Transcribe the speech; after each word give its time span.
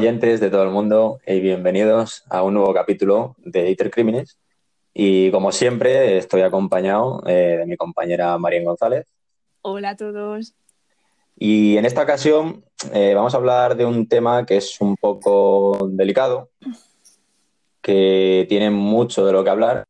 oyentes 0.00 0.40
de 0.40 0.48
todo 0.48 0.62
el 0.62 0.70
mundo 0.70 1.20
y 1.26 1.40
bienvenidos 1.40 2.24
a 2.30 2.42
un 2.42 2.54
nuevo 2.54 2.72
capítulo 2.72 3.36
de 3.36 3.64
Dieter 3.64 3.90
Crímenes. 3.90 4.38
Y 4.94 5.30
como 5.30 5.52
siempre, 5.52 6.16
estoy 6.16 6.40
acompañado 6.40 7.22
eh, 7.26 7.58
de 7.58 7.66
mi 7.66 7.76
compañera 7.76 8.38
María 8.38 8.62
González. 8.64 9.06
Hola 9.60 9.90
a 9.90 9.96
todos. 9.96 10.54
Y 11.36 11.76
en 11.76 11.84
esta 11.84 12.02
ocasión 12.02 12.64
eh, 12.94 13.12
vamos 13.14 13.34
a 13.34 13.36
hablar 13.36 13.76
de 13.76 13.84
un 13.84 14.08
tema 14.08 14.46
que 14.46 14.56
es 14.56 14.80
un 14.80 14.96
poco 14.96 15.90
delicado, 15.90 16.48
que 17.82 18.46
tiene 18.48 18.70
mucho 18.70 19.26
de 19.26 19.32
lo 19.34 19.44
que 19.44 19.50
hablar. 19.50 19.84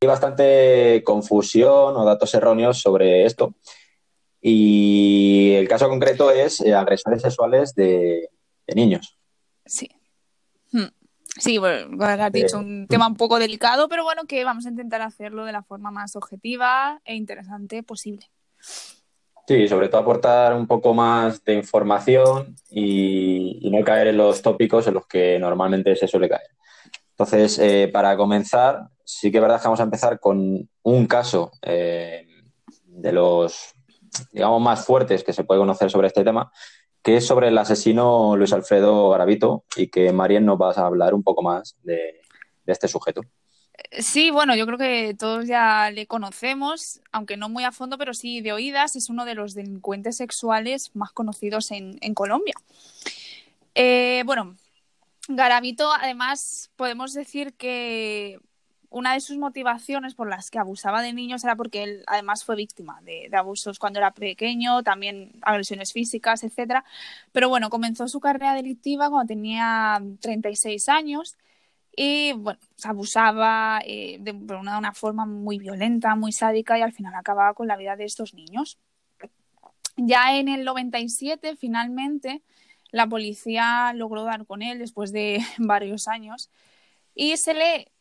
Hay 0.00 0.06
bastante 0.06 1.02
confusión 1.04 1.96
o 1.96 2.04
datos 2.04 2.32
erróneos 2.32 2.80
sobre 2.80 3.24
esto. 3.24 3.54
Y 4.40 5.54
el 5.54 5.66
caso 5.66 5.88
concreto 5.88 6.30
es 6.30 6.60
eh, 6.60 6.74
agresores 6.74 7.22
sexuales 7.22 7.74
de, 7.74 8.30
niños. 8.74 9.18
Sí. 9.64 9.90
Hmm. 10.72 10.88
Sí, 11.38 11.58
bueno, 11.58 11.96
has 12.04 12.32
dicho 12.32 12.58
un 12.58 12.86
tema 12.88 13.06
un 13.06 13.16
poco 13.16 13.38
delicado, 13.38 13.88
pero 13.88 14.02
bueno, 14.02 14.24
que 14.26 14.44
vamos 14.44 14.66
a 14.66 14.70
intentar 14.70 15.00
hacerlo 15.00 15.44
de 15.44 15.52
la 15.52 15.62
forma 15.62 15.90
más 15.90 16.16
objetiva 16.16 17.00
e 17.04 17.14
interesante 17.14 17.82
posible. 17.82 18.26
Sí, 19.50 19.66
sobre 19.68 19.88
todo 19.88 20.00
aportar 20.00 20.54
un 20.54 20.66
poco 20.66 20.92
más 20.94 21.42
de 21.44 21.54
información 21.54 22.54
y, 22.70 23.68
no 23.70 23.84
caer 23.84 24.08
en 24.08 24.16
los 24.16 24.42
tópicos 24.42 24.86
en 24.86 24.94
los 24.94 25.06
que 25.06 25.38
normalmente 25.38 25.94
se 25.96 26.08
suele 26.08 26.28
caer. 26.28 26.50
Entonces, 27.10 27.58
eh, 27.58 27.90
para 27.92 28.16
comenzar, 28.16 28.88
sí 29.04 29.30
que 29.30 29.38
es 29.38 29.42
verdad 29.42 29.60
que 29.60 29.68
vamos 29.68 29.80
a 29.80 29.84
empezar 29.84 30.20
con 30.20 30.68
un 30.82 31.06
caso 31.06 31.52
eh, 31.62 32.26
de 32.86 33.12
los, 33.12 33.74
digamos, 34.32 34.60
más 34.60 34.84
fuertes 34.84 35.24
que 35.24 35.32
se 35.32 35.44
puede 35.44 35.60
conocer 35.60 35.90
sobre 35.90 36.08
este 36.08 36.24
tema, 36.24 36.52
que 37.02 37.16
es 37.16 37.26
sobre 37.26 37.48
el 37.48 37.58
asesino 37.58 38.36
Luis 38.36 38.52
Alfredo 38.52 39.10
Garavito 39.10 39.64
y 39.76 39.88
que 39.88 40.12
Marien 40.12 40.44
nos 40.44 40.60
va 40.60 40.72
a 40.72 40.86
hablar 40.86 41.14
un 41.14 41.22
poco 41.22 41.42
más 41.42 41.76
de, 41.82 42.20
este 42.66 42.88
sujeto. 42.88 43.22
Sí, 43.98 44.30
bueno, 44.30 44.54
yo 44.54 44.66
creo 44.66 44.78
que 44.78 45.16
todos 45.18 45.46
ya 45.46 45.90
le 45.90 46.06
conocemos, 46.06 47.00
aunque 47.10 47.36
no 47.36 47.48
muy 47.48 47.64
a 47.64 47.72
fondo, 47.72 47.98
pero 47.98 48.14
sí 48.14 48.40
de 48.42 48.52
oídas. 48.52 48.94
Es 48.94 49.08
uno 49.08 49.24
de 49.24 49.34
los 49.34 49.54
delincuentes 49.54 50.18
sexuales 50.18 50.94
más 50.94 51.10
conocidos 51.12 51.70
en, 51.70 51.98
Colombia. 52.14 52.54
Eh, 53.74 54.22
bueno, 54.26 54.56
Garavito, 55.26 55.90
además, 55.92 56.70
podemos 56.76 57.14
decir 57.14 57.54
que 57.54 58.38
una 58.90 59.14
de 59.14 59.20
sus 59.20 59.38
motivaciones 59.38 60.14
por 60.14 60.28
las 60.28 60.50
que 60.50 60.58
abusaba 60.58 61.00
de 61.00 61.12
niños 61.12 61.44
era 61.44 61.56
porque 61.56 61.84
él 61.84 62.04
además 62.08 62.44
fue 62.44 62.56
víctima 62.56 63.00
de, 63.02 63.30
abusos 63.32 63.78
cuando 63.78 64.00
era 64.00 64.12
pequeño, 64.12 64.82
también 64.82 65.32
agresiones 65.42 65.92
físicas, 65.92 66.42
etcétera. 66.42 66.84
Pero 67.32 67.48
bueno, 67.48 67.70
comenzó 67.70 68.08
su 68.08 68.20
carrera 68.20 68.54
delictiva 68.54 69.08
cuando 69.08 69.28
tenía 69.28 70.02
36 70.20 70.88
años 70.88 71.36
y 71.96 72.32
bueno, 72.32 72.58
se 72.76 72.88
abusaba 72.88 73.80
eh, 73.84 74.18
de, 74.20 74.32
una, 74.32 74.78
una, 74.78 74.92
forma 74.92 75.24
muy 75.26 75.58
violenta, 75.58 76.16
muy 76.16 76.32
sádica 76.32 76.78
y 76.78 76.82
al 76.82 76.92
final 76.92 77.14
acababa 77.14 77.54
con 77.54 77.68
la 77.68 77.76
vida 77.76 77.96
de 77.96 78.04
estos 78.04 78.34
niños. 78.34 78.78
Ya 79.96 80.36
en 80.36 80.48
el 80.48 80.64
97, 80.64 81.56
finalmente, 81.56 82.42
la 82.90 83.06
policía 83.06 83.92
logró 83.94 84.24
dar 84.24 84.46
con 84.46 84.62
él 84.62 84.78
después 84.78 85.12
de 85.12 85.44
varios 85.58 86.08
años 86.08 86.50
y 87.14 87.36
se 87.36 87.54
le 87.54 87.92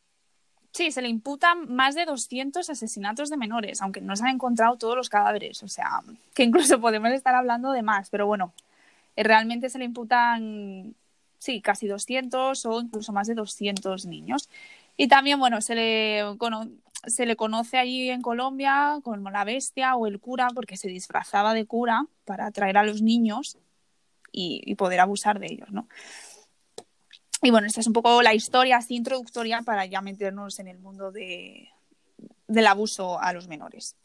Sí, 0.71 0.91
se 0.91 1.01
le 1.01 1.09
imputan 1.09 1.73
más 1.73 1.95
de 1.95 2.05
200 2.05 2.69
asesinatos 2.69 3.29
de 3.29 3.37
menores, 3.37 3.81
aunque 3.81 4.01
no 4.01 4.15
se 4.15 4.23
han 4.23 4.35
encontrado 4.35 4.77
todos 4.77 4.95
los 4.95 5.09
cadáveres. 5.09 5.63
O 5.63 5.67
sea, 5.67 6.01
que 6.33 6.43
incluso 6.43 6.79
podemos 6.79 7.11
estar 7.11 7.35
hablando 7.35 7.71
de 7.71 7.81
más, 7.81 8.09
pero 8.09 8.27
bueno, 8.27 8.53
eh, 9.15 9.23
realmente 9.23 9.69
se 9.69 9.79
le 9.79 9.85
imputan, 9.85 10.95
sí, 11.39 11.61
casi 11.61 11.87
200 11.87 12.65
o 12.65 12.81
incluso 12.81 13.11
más 13.13 13.27
de 13.27 13.35
200 13.35 14.05
niños. 14.05 14.49
Y 14.95 15.07
también, 15.07 15.39
bueno, 15.39 15.61
se 15.61 15.75
le, 15.75 16.23
se 17.07 17.25
le 17.25 17.35
conoce 17.35 17.77
allí 17.77 18.09
en 18.09 18.21
Colombia 18.21 18.99
como 19.03 19.29
la 19.31 19.45
bestia 19.45 19.95
o 19.95 20.07
el 20.07 20.19
cura, 20.19 20.49
porque 20.53 20.77
se 20.77 20.89
disfrazaba 20.89 21.53
de 21.53 21.65
cura 21.65 22.05
para 22.25 22.47
atraer 22.47 22.77
a 22.77 22.83
los 22.83 23.01
niños 23.01 23.57
y, 24.31 24.61
y 24.65 24.75
poder 24.75 24.99
abusar 24.99 25.39
de 25.39 25.47
ellos, 25.47 25.71
¿no? 25.71 25.87
Y 27.41 27.51
bueno, 27.51 27.67
esta 27.67 27.79
es 27.79 27.87
un 27.87 27.93
poco 27.93 28.21
la 28.21 28.33
historia 28.33 28.77
así 28.77 28.95
introductoria 28.95 29.61
para 29.65 29.85
ya 29.85 30.01
meternos 30.01 30.59
en 30.59 30.67
el 30.67 30.79
mundo 30.79 31.11
de, 31.11 31.69
del 32.47 32.67
abuso 32.67 33.19
a 33.19 33.31
los 33.33 33.47
menores. 33.47 33.95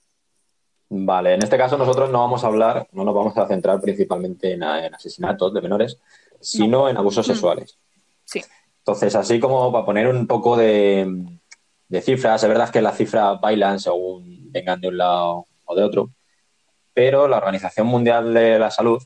Vale, 0.88 1.34
en 1.34 1.42
este 1.42 1.58
caso 1.58 1.76
nosotros 1.76 2.10
no 2.10 2.20
vamos 2.20 2.44
a 2.44 2.46
hablar, 2.46 2.88
no 2.92 3.04
nos 3.04 3.14
vamos 3.14 3.36
a 3.36 3.48
centrar 3.48 3.80
principalmente 3.80 4.52
en, 4.52 4.62
asesinatos 4.62 5.52
de 5.52 5.60
menores, 5.60 5.98
sino 6.40 6.88
en 6.88 6.96
abusos 6.96 7.26
sexuales. 7.26 7.78
Sí. 8.24 8.42
Entonces, 8.78 9.14
así 9.16 9.40
como 9.40 9.72
para 9.72 9.84
poner 9.84 10.06
un 10.08 10.26
poco 10.26 10.56
de, 10.56 11.40
de 11.88 12.00
cifras, 12.02 12.42
es 12.42 12.48
verdad 12.48 12.70
que 12.70 12.82
las 12.82 12.96
cifras 12.96 13.40
bailan 13.40 13.80
según 13.80 14.52
vengan 14.52 14.80
de 14.80 14.88
un 14.88 14.98
lado 14.98 15.46
o 15.64 15.74
de 15.74 15.82
otro, 15.82 16.10
pero 16.92 17.26
la 17.26 17.38
Organización 17.38 17.88
Mundial 17.88 18.32
de 18.32 18.58
la 18.58 18.70
Salud 18.70 19.02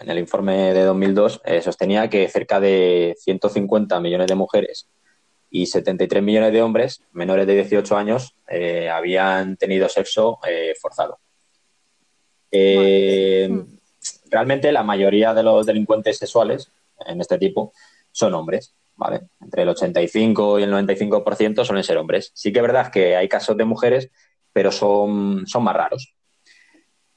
en 0.00 0.10
el 0.10 0.18
informe 0.18 0.72
de 0.74 0.84
2002, 0.84 1.42
eh, 1.44 1.62
sostenía 1.62 2.08
que 2.08 2.28
cerca 2.28 2.60
de 2.60 3.14
150 3.18 4.00
millones 4.00 4.26
de 4.26 4.34
mujeres 4.34 4.88
y 5.50 5.66
73 5.66 6.22
millones 6.22 6.52
de 6.52 6.62
hombres 6.62 7.02
menores 7.12 7.46
de 7.46 7.54
18 7.54 7.96
años 7.96 8.36
eh, 8.48 8.88
habían 8.88 9.56
tenido 9.56 9.88
sexo 9.88 10.38
eh, 10.48 10.74
forzado. 10.80 11.18
Hmm. 12.50 13.78
Realmente 14.30 14.72
la 14.72 14.82
mayoría 14.82 15.34
de 15.34 15.42
los 15.42 15.66
delincuentes 15.66 16.18
sexuales 16.18 16.70
en 17.06 17.20
este 17.20 17.38
tipo 17.38 17.72
son 18.10 18.34
hombres, 18.34 18.74
¿vale? 18.96 19.28
Entre 19.40 19.62
el 19.62 19.68
85 19.68 20.58
y 20.58 20.62
el 20.62 20.72
95% 20.72 21.64
suelen 21.64 21.84
ser 21.84 21.98
hombres. 21.98 22.30
Sí 22.34 22.52
que 22.52 22.58
es 22.58 22.62
verdad 22.62 22.90
que 22.90 23.16
hay 23.16 23.28
casos 23.28 23.56
de 23.56 23.64
mujeres, 23.64 24.10
pero 24.52 24.72
son, 24.72 25.46
son 25.46 25.64
más 25.64 25.76
raros. 25.76 26.14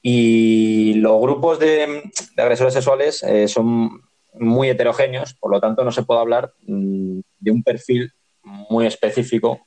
Y 0.02 0.94
los 0.94 1.20
grupos 1.20 1.60
de, 1.60 2.10
agresores 2.36 2.74
sexuales 2.74 3.22
eh, 3.22 3.46
son 3.46 4.02
muy 4.34 4.68
heterogéneos, 4.68 5.34
por 5.34 5.52
lo 5.52 5.60
tanto 5.60 5.84
no 5.84 5.92
se 5.92 6.02
puede 6.02 6.20
hablar 6.20 6.52
mm, 6.66 7.20
de 7.38 7.50
un 7.50 7.62
perfil 7.62 8.12
muy 8.42 8.86
específico 8.86 9.60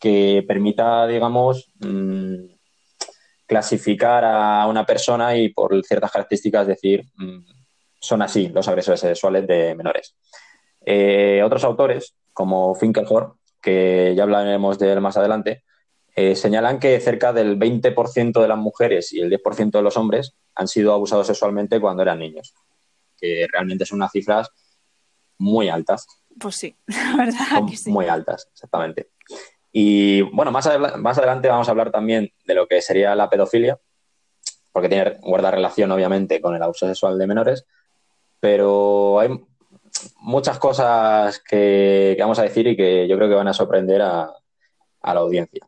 que 0.00 0.44
permita, 0.46 1.06
digamos, 1.06 1.70
mm, 1.80 2.54
clasificar 3.46 4.24
a 4.24 4.66
una 4.66 4.84
persona 4.84 5.36
y 5.36 5.50
por 5.50 5.84
ciertas 5.84 6.10
características 6.10 6.66
decir, 6.66 7.04
mm, 7.16 7.44
son 8.00 8.22
así 8.22 8.48
los 8.48 8.66
agresores 8.68 9.00
sexuales 9.00 9.46
de 9.46 9.74
menores. 9.74 10.16
Eh, 10.84 11.42
otros 11.44 11.64
autores, 11.64 12.16
como 12.32 12.74
Finkelhor, 12.74 13.36
que 13.62 14.14
ya 14.16 14.24
hablaremos 14.24 14.78
de 14.78 14.92
él 14.92 15.00
más 15.00 15.16
adelante, 15.16 15.62
eh, 16.16 16.36
señalan 16.36 16.78
que 16.78 17.00
cerca 17.00 17.32
del 17.32 17.58
20% 17.58 18.40
de 18.40 18.48
las 18.48 18.58
mujeres 18.58 19.12
y 19.12 19.20
el 19.20 19.30
10% 19.30 19.72
de 19.72 19.82
los 19.82 19.96
hombres 19.96 20.34
han 20.54 20.68
sido 20.68 20.92
abusados 20.92 21.26
sexualmente 21.26 21.80
cuando 21.80 22.02
eran 22.02 22.20
niños, 22.20 22.54
que 23.18 23.48
realmente 23.52 23.84
son 23.84 23.96
unas 23.96 24.12
cifras 24.12 24.48
muy 25.38 25.68
altas. 25.68 26.06
Pues 26.38 26.54
sí, 26.54 26.76
la 26.86 27.16
verdad 27.16 27.68
que 27.68 27.76
sí. 27.76 27.90
Muy 27.90 28.06
altas, 28.06 28.48
exactamente. 28.52 29.10
Y 29.72 30.22
bueno, 30.22 30.52
más, 30.52 30.68
más 30.98 31.18
adelante 31.18 31.48
vamos 31.48 31.66
a 31.66 31.72
hablar 31.72 31.90
también 31.90 32.32
de 32.44 32.54
lo 32.54 32.68
que 32.68 32.80
sería 32.80 33.16
la 33.16 33.28
pedofilia, 33.28 33.80
porque 34.70 34.88
tiene 34.88 35.18
guarda 35.20 35.50
relación 35.50 35.90
obviamente 35.90 36.40
con 36.40 36.54
el 36.54 36.62
abuso 36.62 36.86
sexual 36.86 37.18
de 37.18 37.26
menores, 37.26 37.66
pero 38.38 39.18
hay 39.18 39.30
muchas 40.18 40.60
cosas 40.60 41.40
que, 41.40 42.16
vamos 42.20 42.38
a 42.38 42.42
decir 42.42 42.68
y 42.68 42.76
que 42.76 43.08
yo 43.08 43.16
creo 43.16 43.28
que 43.28 43.34
van 43.34 43.48
a 43.48 43.52
sorprender 43.52 44.00
a 44.00 44.32
la 45.02 45.20
audiencia. 45.20 45.66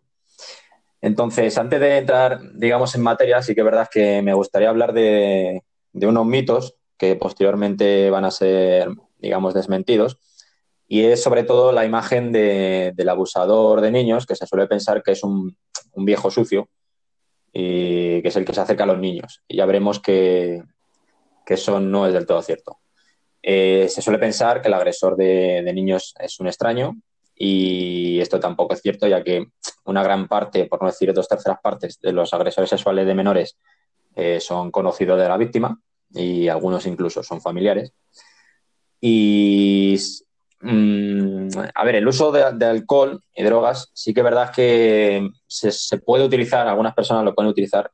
Entonces, 1.00 1.56
antes 1.58 1.80
de 1.80 1.98
entrar, 1.98 2.40
digamos, 2.54 2.94
en 2.94 3.02
materia, 3.02 3.42
sí 3.42 3.54
que 3.54 3.60
es 3.60 3.64
verdad 3.64 3.88
que 3.90 4.22
me 4.22 4.34
gustaría 4.34 4.68
hablar 4.68 4.92
de, 4.92 5.62
unos 5.92 6.26
mitos 6.26 6.76
que 6.96 7.16
posteriormente 7.16 8.10
van 8.10 8.24
a 8.24 8.30
ser, 8.30 8.88
digamos, 9.18 9.54
desmentidos. 9.54 10.18
Y 10.88 11.02
es 11.02 11.22
sobre 11.22 11.42
todo 11.42 11.72
la 11.72 11.84
imagen 11.84 12.32
del 12.32 13.08
abusador 13.08 13.80
de 13.80 13.90
niños, 13.90 14.26
que 14.26 14.36
se 14.36 14.46
suele 14.46 14.66
pensar 14.66 15.02
que 15.02 15.12
es 15.12 15.22
un, 15.22 15.56
viejo 15.96 16.30
sucio 16.30 16.68
y 17.52 18.20
que 18.22 18.28
es 18.28 18.36
el 18.36 18.44
que 18.44 18.52
se 18.52 18.60
acerca 18.60 18.84
a 18.84 18.86
los 18.86 18.98
niños. 18.98 19.42
Y 19.48 19.56
ya 19.56 19.66
veremos 19.66 20.00
que, 20.00 20.62
eso 21.46 21.80
no 21.80 22.06
es 22.06 22.12
del 22.12 22.26
todo 22.26 22.42
cierto. 22.42 22.78
Eh, 23.42 23.86
se 23.88 24.02
suele 24.02 24.18
pensar 24.18 24.60
que 24.60 24.68
el 24.68 24.74
agresor 24.74 25.16
de 25.16 25.72
niños 25.72 26.14
es 26.18 26.40
un 26.40 26.48
extraño 26.48 26.96
y 27.36 28.18
esto 28.20 28.40
tampoco 28.40 28.74
es 28.74 28.80
cierto, 28.80 29.06
ya 29.06 29.22
que 29.22 29.46
una 29.86 30.02
gran 30.02 30.28
parte, 30.28 30.66
por 30.66 30.80
no 30.82 30.88
decir 30.88 31.12
dos 31.12 31.28
terceras 31.28 31.58
partes, 31.62 31.98
de 32.00 32.12
los 32.12 32.32
agresores 32.34 32.70
sexuales 32.70 33.06
de 33.06 33.14
menores 33.14 33.56
eh, 34.14 34.40
son 34.40 34.70
conocidos 34.70 35.18
de 35.18 35.28
la 35.28 35.36
víctima 35.36 35.78
y 36.10 36.48
algunos 36.48 36.86
incluso 36.86 37.22
son 37.22 37.40
familiares. 37.40 37.92
Y, 39.00 39.96
mm, 40.60 41.48
a 41.74 41.84
ver, 41.84 41.96
el 41.96 42.08
uso 42.08 42.32
de, 42.32 42.42
alcohol 42.42 43.22
y 43.34 43.42
drogas 43.42 43.90
sí 43.92 44.14
que 44.14 44.20
es 44.20 44.24
verdad 44.24 44.52
que 44.52 45.28
se, 45.46 45.98
puede 45.98 46.24
utilizar, 46.24 46.66
algunas 46.66 46.94
personas 46.94 47.24
lo 47.24 47.34
pueden 47.34 47.50
utilizar 47.50 47.90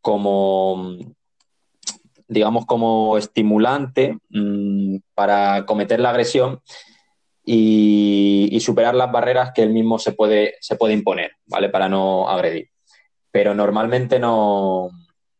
como 0.00 0.96
digamos, 2.26 2.64
como 2.64 3.18
estimulante 3.18 4.16
mm, 4.28 4.98
para 5.14 5.66
cometer 5.66 5.98
la 5.98 6.10
agresión 6.10 6.60
y, 7.52 8.60
superar 8.60 8.94
las 8.94 9.10
barreras 9.10 9.52
que 9.52 9.62
él 9.62 9.70
mismo 9.70 9.98
se 9.98 10.12
puede, 10.12 10.54
se 10.60 10.76
puede 10.76 10.94
imponer, 10.94 11.32
¿vale? 11.46 11.68
Para 11.68 11.88
no 11.88 12.28
agredir. 12.28 12.70
Pero 13.32 13.54
normalmente 13.54 14.18
no, 14.18 14.90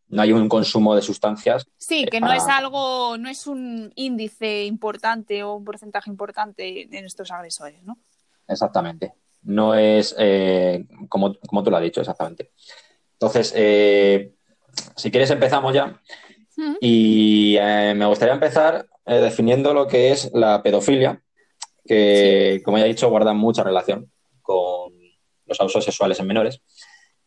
no 0.08 0.22
hay 0.22 0.32
un 0.32 0.48
consumo 0.48 0.96
de 0.96 1.02
sustancias. 1.02 1.66
Sí, 1.76 2.06
que 2.06 2.20
no 2.20 2.32
es 2.32 2.46
algo, 2.48 3.16
no 3.18 3.28
es 3.28 3.46
un 3.46 3.92
índice 3.94 4.64
importante 4.64 5.42
o 5.44 5.54
un 5.54 5.64
porcentaje 5.64 6.10
importante 6.10 6.88
en 6.96 7.04
estos 7.04 7.30
agresores, 7.30 7.82
¿no? 7.84 7.98
Exactamente. 8.48 9.12
No 9.42 9.74
es 9.74 10.14
eh, 10.18 10.84
como, 11.08 11.36
como, 11.46 11.62
tú 11.62 11.70
lo 11.70 11.76
has 11.76 11.82
dicho, 11.82 12.00
exactamente. 12.00 12.50
Entonces, 13.12 13.52
eh, 13.56 14.34
si 14.96 15.10
quieres 15.10 15.30
empezamos 15.30 15.74
ya. 15.74 16.00
Y 16.80 17.56
eh, 17.58 17.94
me 17.96 18.04
gustaría 18.04 18.34
empezar 18.34 18.86
definiendo 19.06 19.72
lo 19.72 19.86
que 19.86 20.12
es 20.12 20.30
la 20.34 20.62
pedofilia, 20.62 21.22
que, 21.90 22.62
como 22.64 22.78
ya 22.78 22.84
he 22.84 22.88
dicho, 22.88 23.10
guarda 23.10 23.32
mucha 23.32 23.64
relación 23.64 24.08
con 24.42 24.92
los 25.44 25.60
abusos 25.60 25.84
sexuales 25.84 26.20
en 26.20 26.28
menores. 26.28 26.62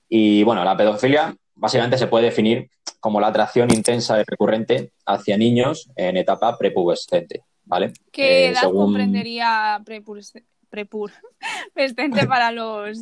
Y 0.08 0.44
bueno, 0.44 0.64
la 0.64 0.78
pedofilia 0.78 1.36
básicamente 1.54 1.98
se 1.98 2.08
puede 2.08 2.26
definir 2.26 2.70
como 3.02 3.20
la 3.20 3.28
atracción 3.28 3.74
intensa 3.74 4.22
y 4.22 4.24
recurrente 4.26 4.94
hacia 5.06 5.38
niños 5.38 5.92
en 5.98 6.16
etapa 6.16 6.58
prepubescente, 6.58 7.44
¿vale? 7.66 7.92
¿Qué 8.10 8.46
eh, 8.46 8.50
edad 8.52 8.72
comprendería 8.72 9.82
prepubescente 9.84 12.26
para 12.30 12.54
los, 12.54 13.00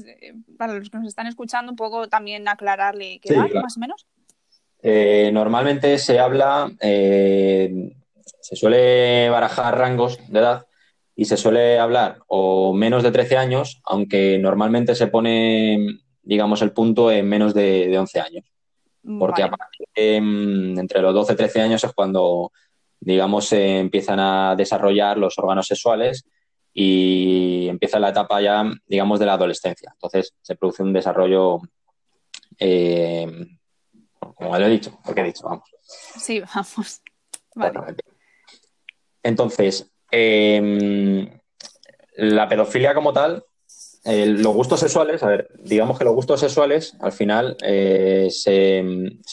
para 0.57 0.73
los 0.73 0.89
que 0.89 0.97
nos 0.97 1.09
están 1.09 1.27
escuchando? 1.27 1.73
Un 1.73 1.75
poco 1.75 2.09
también 2.09 2.47
aclararle 2.47 3.19
qué 3.21 3.35
edad, 3.35 3.51
más 3.61 3.77
o 3.77 3.79
menos. 3.79 4.07
Eh, 4.81 5.29
normalmente 5.31 5.99
se 5.99 6.17
habla, 6.17 6.71
eh, 6.79 7.93
se 8.39 8.55
suele 8.55 9.29
barajar 9.29 9.77
rangos 9.77 10.17
de 10.27 10.39
edad 10.39 10.65
y 11.21 11.25
se 11.25 11.38
suele 11.38 11.77
hablar 11.77 12.18
o 12.29 12.73
menos 12.73 13.03
de 13.03 13.12
13 13.12 13.38
años, 13.38 13.79
aunque 13.85 14.39
normalmente 14.39 14.95
se 14.95 15.06
pone, 15.06 16.00
digamos, 16.23 16.63
el 16.63 16.71
punto 16.71 17.12
en 17.12 17.29
menos 17.29 17.53
de, 17.53 17.89
de 17.89 18.00
11 18.00 18.19
años. 18.19 18.45
Porque 19.19 20.19
mm, 20.19 20.79
entre 20.79 21.00
los 21.00 21.13
12 21.13 21.33
y 21.33 21.35
13 21.35 21.62
años 21.62 21.83
es 21.83 21.94
cuando, 21.94 22.51
digamos, 23.00 23.45
se 23.45 23.77
empiezan 23.77 24.19
a 24.19 24.56
desarrollar 24.56 25.19
los 25.19 25.38
órganos 25.38 25.68
sexuales 25.68 26.25
y 26.73 27.67
empieza 27.69 28.00
la 28.00 28.09
etapa 28.09 28.41
ya, 28.41 28.63
digamos, 28.88 29.19
de 29.19 29.27
la 29.27 29.33
adolescencia. 29.33 29.91
Entonces 29.94 30.33
se 30.41 30.56
produce 30.56 30.81
un 30.81 30.91
desarrollo, 30.91 31.59
eh, 32.57 33.45
como 34.17 34.57
lo 34.57 34.65
he 34.65 34.69
dicho, 34.71 34.97
porque 35.06 35.21
he 35.21 35.25
dicho, 35.25 35.44
vamos. 35.44 35.69
Sí, 35.83 36.39
vamos. 36.39 37.03
Vale. 37.53 37.95
Entonces, 39.21 39.91
em, 40.11 41.27
la 42.17 42.47
pedofilia 42.47 42.93
como 42.93 43.13
tal 43.13 43.43
los 44.03 44.53
gustos 44.53 44.79
sexuales, 44.79 45.21
a 45.21 45.27
ver, 45.27 45.49
digamos 45.59 45.97
que 45.97 46.05
los 46.05 46.15
gustos 46.15 46.39
sexuales 46.39 46.95
al 46.99 47.11
final 47.11 47.55
eh, 47.63 48.29
se, 48.31 48.83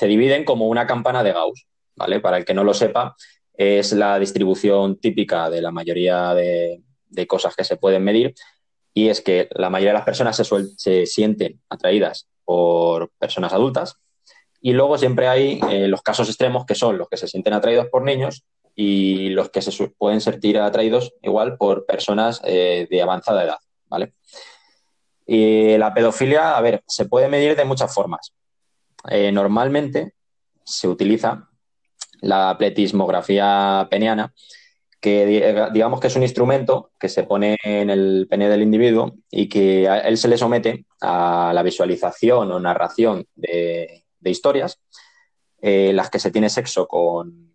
dividen 0.06 0.44
como 0.44 0.68
una 0.68 0.86
campana 0.86 1.22
de 1.22 1.32
Gauss, 1.32 1.66
¿vale? 1.96 2.20
Para 2.20 2.36
el 2.36 2.44
que 2.44 2.54
no 2.54 2.64
lo 2.64 2.74
sepa, 2.74 3.16
es 3.54 3.92
la 3.92 4.18
distribución 4.18 4.98
típica 4.98 5.48
de 5.48 5.62
la 5.62 5.70
mayoría 5.70 6.34
de, 6.34 6.82
cosas 7.26 7.56
que 7.56 7.64
se 7.64 7.76
pueden 7.76 8.04
medir 8.04 8.34
y 8.94 9.08
es 9.08 9.20
que 9.20 9.48
la 9.52 9.70
mayoría 9.70 9.90
de 9.90 9.98
las 9.98 10.04
personas 10.04 10.36
se, 10.36 10.44
se 10.76 11.06
sienten 11.06 11.60
atraídas 11.68 12.28
por 12.44 13.10
personas 13.18 13.52
adultas 13.52 13.96
y 14.60 14.72
luego 14.72 14.98
siempre 14.98 15.26
hay 15.26 15.60
eh, 15.70 15.88
los 15.88 16.02
casos 16.02 16.28
extremos 16.28 16.64
que 16.64 16.76
son 16.76 16.96
los 16.96 17.08
que 17.08 17.16
se 17.16 17.26
sienten 17.26 17.54
atraídos 17.54 17.86
por 17.90 18.04
niños 18.04 18.44
y 18.80 19.30
los 19.30 19.50
que 19.50 19.60
se 19.60 19.88
pueden 19.88 20.20
sentir 20.20 20.56
atraídos 20.56 21.12
igual 21.20 21.56
por 21.56 21.84
personas 21.84 22.40
eh, 22.44 22.86
de 22.88 23.02
avanzada 23.02 23.42
edad, 23.42 23.58
¿vale? 23.88 24.14
Y 25.26 25.76
la 25.76 25.92
pedofilia, 25.92 26.56
a 26.56 26.60
ver, 26.60 26.84
se 26.86 27.06
puede 27.06 27.26
medir 27.26 27.56
de 27.56 27.64
muchas 27.64 27.92
formas. 27.92 28.32
Eh, 29.10 29.32
normalmente 29.32 30.14
se 30.62 30.86
utiliza 30.86 31.48
la 32.20 32.54
pletismografía 32.56 33.88
peniana, 33.90 34.32
que 35.00 35.68
digamos 35.72 35.98
que 35.98 36.06
es 36.06 36.14
un 36.14 36.22
instrumento 36.22 36.92
que 37.00 37.08
se 37.08 37.24
pone 37.24 37.56
en 37.64 37.90
el 37.90 38.28
pene 38.30 38.48
del 38.48 38.62
individuo 38.62 39.16
y 39.28 39.48
que 39.48 39.88
a 39.88 39.98
él 40.02 40.16
se 40.18 40.28
le 40.28 40.38
somete 40.38 40.86
a 41.00 41.50
la 41.52 41.64
visualización 41.64 42.52
o 42.52 42.60
narración 42.60 43.26
de, 43.34 44.04
historias, 44.22 44.80
eh, 45.60 45.90
las 45.92 46.10
que 46.10 46.20
se 46.20 46.30
tiene 46.30 46.48
sexo 46.48 46.86
con, 46.86 47.47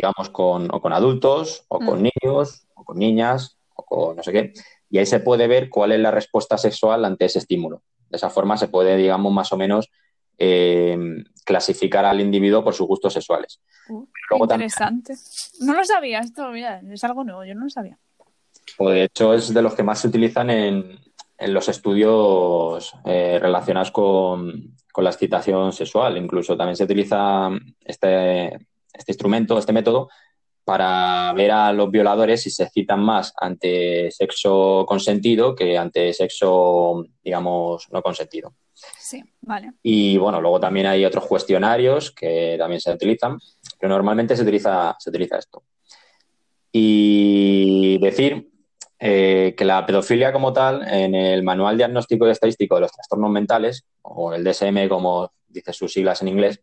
digamos, 0.00 0.30
con, 0.30 0.68
o 0.72 0.80
con 0.80 0.92
adultos, 0.92 1.64
o 1.68 1.78
con 1.78 2.00
mm. 2.00 2.10
niños, 2.22 2.66
o 2.74 2.84
con 2.84 2.98
niñas, 2.98 3.58
o 3.74 3.82
con 3.84 4.16
no 4.16 4.22
sé 4.22 4.32
qué 4.32 4.52
y 4.90 4.98
ahí 4.98 5.06
se 5.06 5.20
puede 5.20 5.46
ver 5.46 5.68
cuál 5.68 5.92
es 5.92 6.00
la 6.00 6.10
respuesta 6.10 6.56
sexual 6.56 7.04
ante 7.04 7.26
ese 7.26 7.38
estímulo. 7.38 7.82
De 8.08 8.16
esa 8.16 8.30
forma 8.30 8.56
se 8.56 8.68
puede, 8.68 8.96
digamos, 8.96 9.32
más 9.32 9.52
o 9.52 9.56
menos 9.56 9.90
eh, 10.38 10.96
clasificar 11.44 12.04
al 12.04 12.20
individuo 12.20 12.64
por 12.64 12.74
sus 12.74 12.86
gustos 12.86 13.12
sexuales. 13.12 13.60
Uh, 13.88 14.06
interesante. 14.40 15.14
No 15.60 15.74
lo 15.74 15.84
sabía 15.84 16.20
esto, 16.20 16.50
mira, 16.50 16.80
es 16.90 17.04
algo 17.04 17.24
nuevo, 17.24 17.44
yo 17.44 17.54
no 17.54 17.64
lo 17.64 17.70
sabía. 17.70 17.98
Pues 18.76 18.94
de 18.94 19.04
hecho 19.04 19.34
es 19.34 19.52
de 19.52 19.62
los 19.62 19.74
que 19.74 19.82
más 19.82 20.00
se 20.00 20.08
utilizan 20.08 20.50
en, 20.50 20.98
los 21.40 21.68
estudios 21.68 22.94
eh, 23.04 23.38
relacionados 23.40 23.90
con, 23.90 24.74
la 24.96 25.10
excitación 25.10 25.72
sexual. 25.72 26.16
Incluso 26.16 26.56
también 26.56 26.74
se 26.74 26.82
utiliza 26.82 27.50
este, 27.84 28.66
este 28.92 29.12
instrumento, 29.12 29.58
este 29.58 29.72
método, 29.72 30.08
para 30.64 31.32
ver 31.32 31.50
a 31.50 31.72
los 31.72 31.90
violadores 31.90 32.42
si 32.42 32.50
se 32.50 32.64
excitan 32.64 33.00
más 33.00 33.32
ante 33.40 34.10
sexo 34.10 34.84
consentido 34.86 35.54
que 35.54 35.78
ante 35.78 36.12
sexo, 36.12 37.06
digamos, 37.24 37.88
no 37.90 38.02
consentido. 38.02 38.54
Sí, 38.74 39.24
vale. 39.40 39.72
Y 39.82 40.18
bueno, 40.18 40.40
luego 40.40 40.60
también 40.60 40.86
hay 40.86 41.04
otros 41.04 41.26
cuestionarios 41.26 42.10
que 42.10 42.56
también 42.58 42.82
se 42.82 42.92
utilizan, 42.92 43.38
pero 43.78 43.88
normalmente 43.88 44.36
se 44.36 44.42
utiliza, 44.42 44.94
se 44.98 45.08
utiliza 45.08 45.38
esto. 45.38 45.62
Y 46.70 47.98
decir 47.98 48.50
eh, 48.98 49.54
que 49.56 49.64
la 49.64 49.86
pedofilia 49.86 50.32
como 50.32 50.52
tal, 50.52 50.86
en 50.86 51.14
el 51.14 51.42
Manual 51.42 51.76
Diagnóstico 51.76 52.26
y 52.26 52.30
Estadístico 52.30 52.74
de 52.74 52.82
los 52.82 52.92
Trastornos 52.92 53.30
Mentales, 53.30 53.86
o 54.02 54.34
el 54.34 54.44
DSM 54.44 54.88
como 54.88 55.32
dice 55.46 55.72
sus 55.72 55.92
siglas 55.92 56.20
en 56.20 56.28
inglés, 56.28 56.60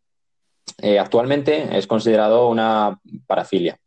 eh, 0.82 1.00
actualmente 1.00 1.78
es 1.78 1.88
considerado 1.88 2.50
una 2.50 3.00
parafilia. 3.28 3.78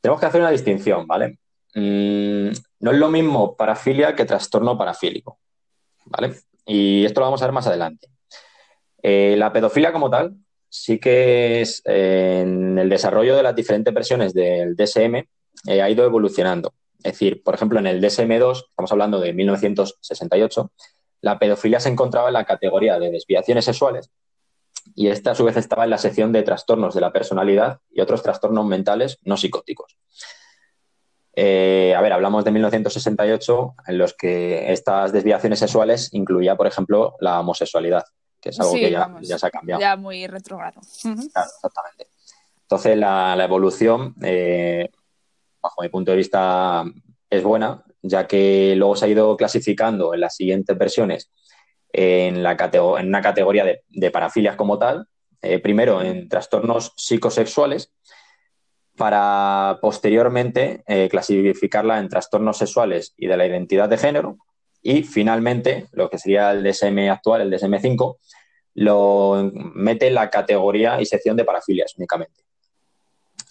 Tenemos 0.00 0.20
que 0.20 0.26
hacer 0.26 0.40
una 0.40 0.50
distinción, 0.50 1.06
¿vale? 1.06 1.38
Mm, 1.74 2.50
no 2.80 2.90
es 2.90 2.98
lo 2.98 3.08
mismo 3.10 3.56
parafilia 3.56 4.14
que 4.14 4.24
trastorno 4.24 4.76
parafílico, 4.76 5.38
¿vale? 6.04 6.34
Y 6.66 7.04
esto 7.04 7.20
lo 7.20 7.26
vamos 7.26 7.42
a 7.42 7.46
ver 7.46 7.52
más 7.52 7.66
adelante. 7.66 8.08
Eh, 9.02 9.36
la 9.38 9.52
pedofilia 9.52 9.92
como 9.92 10.10
tal 10.10 10.36
sí 10.68 10.98
que 10.98 11.62
es 11.62 11.82
en 11.84 12.78
el 12.78 12.88
desarrollo 12.88 13.36
de 13.36 13.42
las 13.42 13.56
diferentes 13.56 13.94
versiones 13.94 14.34
del 14.34 14.76
DSM 14.76 15.16
eh, 15.66 15.82
ha 15.82 15.88
ido 15.88 16.04
evolucionando. 16.04 16.74
Es 16.98 17.12
decir, 17.12 17.42
por 17.42 17.54
ejemplo, 17.54 17.78
en 17.78 17.86
el 17.86 18.02
DSM-2, 18.02 18.66
estamos 18.70 18.92
hablando 18.92 19.20
de 19.20 19.32
1968, 19.32 20.72
la 21.20 21.38
pedofilia 21.38 21.80
se 21.80 21.88
encontraba 21.88 22.28
en 22.28 22.34
la 22.34 22.44
categoría 22.44 22.98
de 22.98 23.10
desviaciones 23.10 23.64
sexuales 23.64 24.10
y 24.94 25.08
esta 25.08 25.32
a 25.32 25.34
su 25.34 25.44
vez 25.44 25.56
estaba 25.56 25.84
en 25.84 25.90
la 25.90 25.98
sección 25.98 26.32
de 26.32 26.42
trastornos 26.42 26.94
de 26.94 27.00
la 27.00 27.12
personalidad 27.12 27.80
y 27.90 28.00
otros 28.00 28.22
trastornos 28.22 28.66
mentales 28.66 29.18
no 29.22 29.36
psicóticos. 29.36 29.96
Eh, 31.34 31.94
a 31.96 32.00
ver, 32.00 32.12
hablamos 32.12 32.44
de 32.44 32.50
1968 32.50 33.74
en 33.86 33.98
los 33.98 34.14
que 34.14 34.72
estas 34.72 35.12
desviaciones 35.12 35.60
sexuales 35.60 36.12
incluía, 36.12 36.56
por 36.56 36.66
ejemplo, 36.66 37.14
la 37.20 37.38
homosexualidad, 37.38 38.04
que 38.40 38.48
es 38.48 38.58
algo 38.58 38.72
que 38.72 38.90
ya, 38.90 39.38
se 39.38 39.46
ha 39.46 39.50
cambiado. 39.50 39.80
Ya 39.80 39.96
muy 39.96 40.26
retrogrado. 40.26 40.80
Claro, 41.00 41.50
exactamente. 41.54 42.08
Entonces, 42.62 42.98
la, 42.98 43.36
evolución, 43.44 44.16
eh, 44.22 44.90
bajo 45.62 45.82
mi 45.82 45.88
punto 45.88 46.10
de 46.10 46.16
vista, 46.16 46.84
es 47.30 47.42
buena, 47.42 47.84
ya 48.02 48.26
que 48.26 48.74
luego 48.76 48.96
se 48.96 49.04
ha 49.04 49.08
ido 49.08 49.36
clasificando 49.36 50.14
en 50.14 50.20
las 50.20 50.34
siguientes 50.34 50.76
versiones 50.76 51.30
en, 51.98 52.44
la 52.44 52.56
en 52.72 53.08
una 53.08 53.20
categoría 53.20 53.64
de, 53.64 54.10
parafilias 54.10 54.54
como 54.54 54.78
tal, 54.78 55.08
eh, 55.42 55.58
primero 55.58 56.00
en 56.00 56.28
trastornos 56.28 56.92
psicosexuales, 56.96 57.92
para 58.96 59.78
posteriormente 59.80 60.84
eh, 60.86 61.08
clasificarla 61.08 61.98
en 61.98 62.08
trastornos 62.08 62.58
sexuales 62.58 63.14
y 63.16 63.26
de 63.26 63.36
la 63.36 63.46
identidad 63.46 63.88
de 63.88 63.98
género, 63.98 64.38
y 64.80 65.02
finalmente, 65.02 65.88
lo 65.90 66.08
que 66.08 66.18
sería 66.18 66.52
el 66.52 66.62
DSM 66.62 67.10
actual, 67.10 67.40
el 67.40 67.52
DSM-5, 67.52 68.16
lo 68.74 69.50
mete 69.74 70.06
en 70.06 70.14
la 70.14 70.30
categoría 70.30 71.00
y 71.00 71.06
sección 71.06 71.36
de 71.36 71.44
parafilias 71.44 71.96
únicamente. 71.96 72.44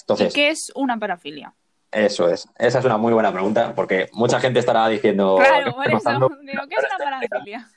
Entonces, 0.01 0.33
qué 0.33 0.49
es 0.49 0.71
una 0.73 0.97
parafilia? 0.97 1.53
Eso 1.91 2.29
es. 2.29 2.47
Esa 2.57 2.79
es 2.79 2.85
una 2.85 2.97
muy 2.97 3.11
buena 3.11 3.33
pregunta, 3.33 3.73
porque 3.75 4.09
mucha 4.13 4.39
gente 4.39 4.59
estará 4.59 4.87
diciendo. 4.87 5.35
Claro, 5.37 5.73
por 5.73 5.87
eso 5.91 6.29
digo, 6.43 6.63
¿qué 6.69 6.75
es 6.75 6.85
una 6.85 6.97
parafilia? 7.19 7.69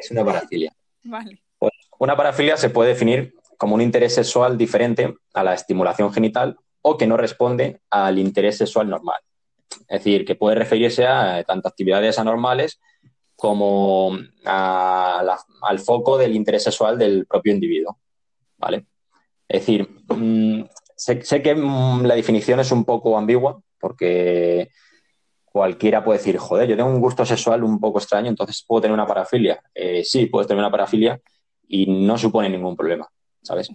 Es 0.00 0.10
una 0.10 0.24
parafilia. 0.24 0.74
Vale. 1.04 1.42
Pues 1.58 1.72
una 1.98 2.16
parafilia 2.16 2.56
se 2.56 2.70
puede 2.70 2.90
definir 2.90 3.34
como 3.56 3.74
un 3.74 3.80
interés 3.80 4.14
sexual 4.14 4.56
diferente 4.56 5.14
a 5.34 5.44
la 5.44 5.54
estimulación 5.54 6.12
genital 6.12 6.56
o 6.82 6.96
que 6.96 7.06
no 7.06 7.16
responde 7.16 7.80
al 7.90 8.18
interés 8.18 8.56
sexual 8.56 8.88
normal. 8.88 9.20
Es 9.88 10.02
decir, 10.02 10.24
que 10.24 10.34
puede 10.34 10.56
referirse 10.56 11.06
a 11.06 11.44
tanto 11.44 11.68
actividades 11.68 12.18
anormales 12.18 12.80
como 13.36 14.18
al 14.44 15.78
foco 15.78 16.18
del 16.18 16.34
interés 16.34 16.64
sexual 16.64 16.98
del 16.98 17.26
propio 17.26 17.52
individuo. 17.52 17.98
¿Vale? 18.58 18.86
Es 19.48 19.60
decir, 19.60 19.88
mm, 20.08 20.62
sé, 20.96 21.42
que 21.42 21.54
mm, 21.54 22.04
la 22.04 22.14
definición 22.14 22.60
es 22.60 22.70
un 22.72 22.84
poco 22.84 23.16
ambigua 23.16 23.60
porque 23.78 24.70
cualquiera 25.50 26.04
puede 26.04 26.18
decir, 26.18 26.38
joder, 26.38 26.68
yo 26.68 26.76
tengo 26.76 26.90
un 26.90 27.00
gusto 27.00 27.26
sexual 27.26 27.64
un 27.64 27.80
poco 27.80 27.98
extraño, 27.98 28.28
entonces 28.28 28.64
puedo 28.66 28.82
tener 28.82 28.94
una 28.94 29.06
parafilia. 29.06 29.60
Eh, 29.74 30.04
sí, 30.04 30.26
puedes 30.26 30.46
tener 30.46 30.60
una 30.60 30.70
parafilia 30.70 31.20
y 31.66 31.86
no 31.86 32.16
supone 32.16 32.48
ningún 32.48 32.76
problema, 32.76 33.08
¿sabes? 33.42 33.70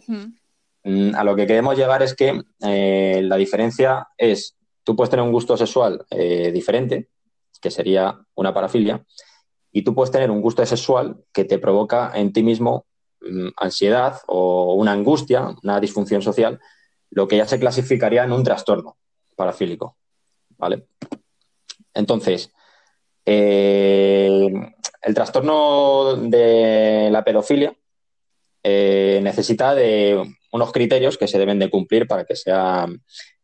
Mm, 0.84 1.15
a 1.15 1.24
lo 1.24 1.36
que 1.36 1.46
queremos 1.46 1.77
llegar 1.77 2.01
es 2.01 2.15
que 2.15 2.41
eh, 2.62 3.22
la 3.24 3.36
diferencia 3.36 4.08
es, 4.17 4.55
tú 4.84 4.96
puedes 4.96 5.10
tener 5.10 5.25
un 5.25 5.34
gusto 5.34 5.58
sexual 5.58 6.05
eh, 6.10 6.51
diferente, 6.53 7.10
que 7.62 7.70
sería 7.70 8.20
una 8.36 8.53
parafilia, 8.53 9.03
y 9.72 9.82
tú 9.82 9.94
puedes 9.94 10.12
tener 10.12 10.32
un 10.32 10.41
gusto 10.41 10.65
sexual 10.65 11.17
que 11.34 11.44
te 11.44 11.60
provoca 11.60 12.12
en 12.15 12.32
ti 12.32 12.41
mismo 12.41 12.86
mm, 13.20 13.50
ansiedad 13.58 14.22
o 14.27 14.75
una 14.75 14.94
angustia, 14.94 15.53
una 15.62 15.82
disfunción 15.82 16.22
social, 16.22 16.62
lo 17.10 17.27
que 17.27 17.36
ya 17.36 17.46
se 17.46 17.60
clasificaría 17.60 18.24
en 18.24 18.32
un 18.32 18.46
trastorno 18.46 18.96
parafílico. 19.36 19.98
¿Vale? 20.58 20.88
Entonces, 21.96 22.52
eh, 23.25 24.52
el 25.02 25.14
trastorno 25.16 26.16
de 26.16 27.10
la 27.12 27.24
pedofilia 27.24 27.75
eh, 28.64 29.20
necesita 29.24 29.74
de 29.74 30.24
unos 30.52 30.72
criterios 30.72 31.18
que 31.18 31.28
se 31.28 31.40
deben 31.40 31.58
de 31.58 31.70
cumplir 31.70 32.08
para 32.08 32.25
que 32.25 32.36
sea 32.36 32.86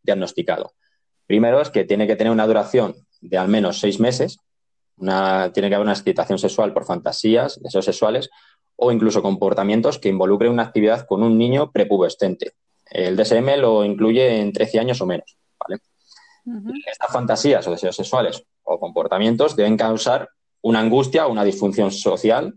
diagnosticado. 0.03 0.74
Primero 1.25 1.62
es 1.62 1.72
que 1.72 1.86
tiene 1.86 2.05
que 2.05 2.15
tener 2.15 2.31
una 2.31 2.46
duración 2.46 2.96
de 3.22 3.38
al 3.38 3.48
menos 3.48 3.79
seis 3.79 4.00
meses 4.00 4.38
tiene 5.53 5.70
que 5.70 5.75
haber 5.75 5.86
una 5.86 5.93
excitación 5.93 6.38
sexual 6.38 6.74
por 6.74 6.86
fantasías, 6.86 7.60
deseos 7.62 7.86
sexuales 7.86 8.29
o 8.75 8.91
incluso 8.91 9.22
comportamientos 9.22 9.98
que 9.98 10.10
involucren 10.10 10.51
una 10.51 10.63
actividad 10.63 11.05
con 11.08 11.24
un 11.24 11.38
niño 11.38 11.72
prepubescente. 11.72 12.53
El 12.86 13.15
DSM 13.15 13.58
lo 13.60 13.84
incluye 13.84 14.39
en 14.39 14.53
13 14.53 14.79
años 14.79 15.01
o 15.01 15.05
menos. 15.05 15.38
Estas 16.86 17.12
fantasías 17.12 17.67
o 17.67 17.71
deseos 17.71 17.95
sexuales 17.95 18.43
o 18.63 18.79
comportamientos 18.79 19.55
deben 19.55 19.77
causar 19.77 20.29
una 20.62 20.79
angustia 20.79 21.27
o 21.27 21.31
una 21.31 21.43
disfunción 21.43 21.91
social 21.91 22.53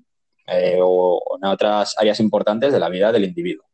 eh, 0.47 0.79
o 0.81 1.21
en 1.41 1.49
otras 1.49 1.95
áreas 1.99 2.21
importantes 2.21 2.73
de 2.73 2.79
la 2.79 2.89
vida 2.89 3.13
del 3.13 3.25
individuo. 3.25 3.65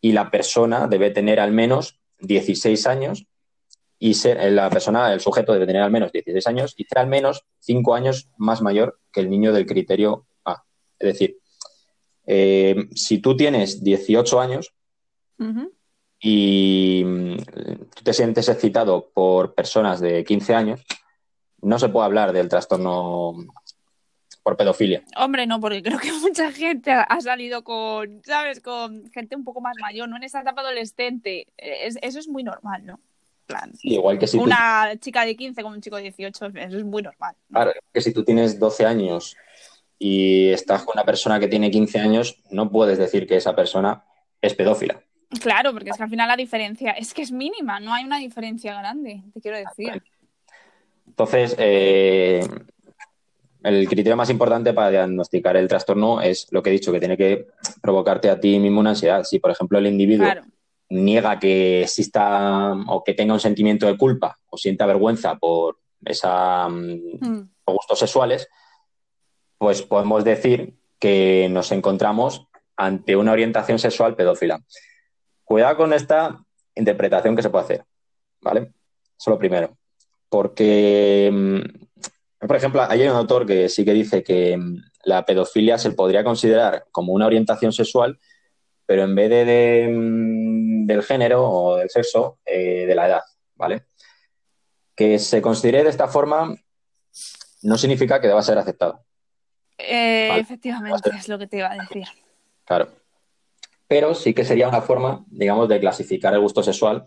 Y 0.00 0.12
la 0.12 0.30
persona 0.30 0.86
debe 0.86 1.10
tener 1.10 1.40
al 1.40 1.52
menos 1.52 1.98
16 2.20 2.86
años 2.86 3.26
y 3.98 4.14
ser, 4.14 4.38
eh, 4.38 4.50
la 4.50 4.70
persona, 4.70 5.12
el 5.12 5.20
sujeto 5.20 5.52
debe 5.52 5.66
tener 5.66 5.82
al 5.82 5.90
menos 5.90 6.12
16 6.12 6.46
años 6.46 6.74
y 6.76 6.84
ser 6.84 6.98
al 6.98 7.06
menos 7.06 7.44
5 7.60 7.94
años 7.94 8.28
más 8.36 8.62
mayor 8.62 8.98
que 9.12 9.20
el 9.20 9.30
niño 9.30 9.52
del 9.52 9.66
criterio 9.66 10.26
A. 10.44 10.64
Es 10.98 11.12
decir, 11.12 11.38
eh, 12.26 12.88
si 12.94 13.18
tú 13.18 13.36
tienes 13.36 13.82
18 13.82 14.40
años 14.40 14.72
y 16.20 17.02
mm, 17.04 17.36
tú 17.94 18.04
te 18.04 18.12
sientes 18.12 18.48
excitado 18.48 19.10
por 19.12 19.54
personas 19.54 20.00
de 20.00 20.24
15 20.24 20.54
años, 20.54 20.80
no 21.62 21.78
se 21.78 21.88
puede 21.88 22.06
hablar 22.06 22.32
del 22.32 22.48
trastorno 22.48 23.34
por 24.42 24.56
pedofilia. 24.56 25.02
Hombre, 25.16 25.46
no, 25.46 25.60
porque 25.60 25.82
creo 25.82 25.98
que 25.98 26.12
mucha 26.20 26.52
gente 26.52 26.92
ha 26.92 27.20
salido 27.20 27.64
con, 27.64 28.22
¿sabes? 28.24 28.60
Con 28.60 29.10
gente 29.10 29.36
un 29.36 29.44
poco 29.44 29.60
más 29.60 29.76
mayor, 29.80 30.08
¿no? 30.08 30.16
En 30.16 30.22
esa 30.22 30.40
etapa 30.40 30.60
adolescente. 30.60 31.48
eso 31.56 32.18
es 32.18 32.28
muy 32.28 32.42
normal, 32.44 32.86
¿no? 32.86 33.00
igual 33.82 34.18
que 34.18 34.26
si 34.26 34.38
una 34.38 34.92
chica 34.98 35.24
de 35.24 35.36
15 35.36 35.62
con 35.62 35.72
un 35.72 35.80
chico 35.80 35.96
de 35.96 36.02
18, 36.02 36.46
eso 36.46 36.78
es 36.78 36.84
muy 36.84 37.02
normal. 37.02 37.34
Claro, 37.50 37.72
que 37.92 38.00
si 38.00 38.12
tú 38.12 38.24
tienes 38.24 38.58
12 38.58 38.86
años 38.86 39.36
y 39.98 40.48
estás 40.48 40.82
con 40.82 40.94
una 40.96 41.04
persona 41.04 41.38
que 41.38 41.48
tiene 41.48 41.70
15 41.70 42.00
años, 42.00 42.42
no 42.50 42.70
puedes 42.70 42.98
decir 42.98 43.26
que 43.26 43.36
esa 43.36 43.54
persona 43.54 44.04
es 44.40 44.54
pedófila. 44.54 45.02
Claro, 45.40 45.72
porque 45.72 45.90
es 45.90 45.96
que 45.96 46.02
al 46.02 46.10
final 46.10 46.28
la 46.28 46.36
diferencia 46.36 46.92
es 46.92 47.12
que 47.12 47.22
es 47.22 47.32
mínima, 47.32 47.80
no 47.80 47.92
hay 47.92 48.04
una 48.04 48.18
diferencia 48.18 48.78
grande, 48.78 49.22
te 49.34 49.40
quiero 49.40 49.58
decir. 49.58 50.02
Entonces, 51.06 51.56
eh, 51.58 52.46
el 53.62 53.88
criterio 53.88 54.16
más 54.16 54.30
importante 54.30 54.72
para 54.72 54.90
diagnosticar 54.90 55.56
el 55.56 55.66
trastorno 55.66 56.20
es 56.20 56.46
lo 56.52 56.62
que 56.62 56.70
he 56.70 56.72
dicho, 56.72 56.92
que 56.92 57.00
tiene 57.00 57.16
que 57.16 57.48
provocarte 57.82 58.30
a 58.30 58.38
ti 58.38 58.58
mismo 58.58 58.80
una 58.80 58.90
ansiedad. 58.90 59.24
Si, 59.24 59.40
por 59.40 59.50
ejemplo, 59.50 59.78
el 59.78 59.86
individuo 59.86 60.28
niega 60.88 61.38
que 61.40 61.82
exista 61.82 62.72
o 62.86 63.02
que 63.02 63.14
tenga 63.14 63.34
un 63.34 63.40
sentimiento 63.40 63.86
de 63.86 63.96
culpa 63.96 64.38
o 64.48 64.56
sienta 64.56 64.86
vergüenza 64.86 65.36
por 65.36 65.78
esa 66.04 66.68
mm, 66.68 67.18
mm. 67.20 67.50
gustos 67.66 67.98
sexuales, 67.98 68.48
pues 69.58 69.82
podemos 69.82 70.22
decir 70.22 70.74
que 71.00 71.48
nos 71.50 71.72
encontramos 71.72 72.46
ante 72.76 73.16
una 73.16 73.32
orientación 73.32 73.78
sexual 73.78 74.14
pedófila. 74.14 74.60
Cuidado 75.46 75.78
con 75.78 75.94
esta 75.94 76.38
interpretación 76.74 77.34
que 77.34 77.42
se 77.42 77.48
puede 77.48 77.64
hacer, 77.64 77.84
¿vale? 78.42 78.72
Eso 79.18 79.30
lo 79.30 79.38
primero. 79.38 79.78
Porque, 80.28 81.30
mm, 81.32 82.46
por 82.46 82.56
ejemplo, 82.56 82.82
hay 82.86 83.02
un 83.02 83.16
autor 83.16 83.46
que 83.46 83.70
sí 83.70 83.86
que 83.86 83.94
dice 83.94 84.22
que 84.22 84.58
la 85.04 85.24
pedofilia 85.24 85.78
se 85.78 85.92
podría 85.92 86.22
considerar 86.22 86.84
como 86.90 87.14
una 87.14 87.26
orientación 87.26 87.72
sexual 87.72 88.18
pero 88.86 89.02
en 89.02 89.14
vez 89.14 89.28
de, 89.28 89.88
mm, 89.90 90.86
del 90.86 91.02
género 91.02 91.50
o 91.50 91.76
del 91.76 91.90
sexo, 91.90 92.38
eh, 92.46 92.86
de 92.86 92.94
la 92.94 93.08
edad, 93.08 93.22
¿vale? 93.56 93.86
Que 94.94 95.18
se 95.18 95.42
considere 95.42 95.82
de 95.82 95.90
esta 95.90 96.06
forma 96.06 96.54
no 97.62 97.76
significa 97.76 98.20
que 98.20 98.28
deba 98.28 98.40
ser 98.42 98.56
aceptado. 98.56 99.04
Eh, 99.76 100.38
efectivamente, 100.38 101.10
es 101.10 101.28
lo 101.28 101.38
que 101.38 101.48
te 101.48 101.58
iba 101.58 101.70
a 101.70 101.76
decir. 101.76 102.06
Claro. 102.64 102.88
Pero 103.88 104.14
sí 104.14 104.34
que 104.34 104.44
sería 104.44 104.68
una 104.68 104.82
forma, 104.82 105.24
digamos, 105.28 105.68
de 105.68 105.80
clasificar 105.80 106.34
el 106.34 106.40
gusto 106.40 106.62
sexual 106.62 107.06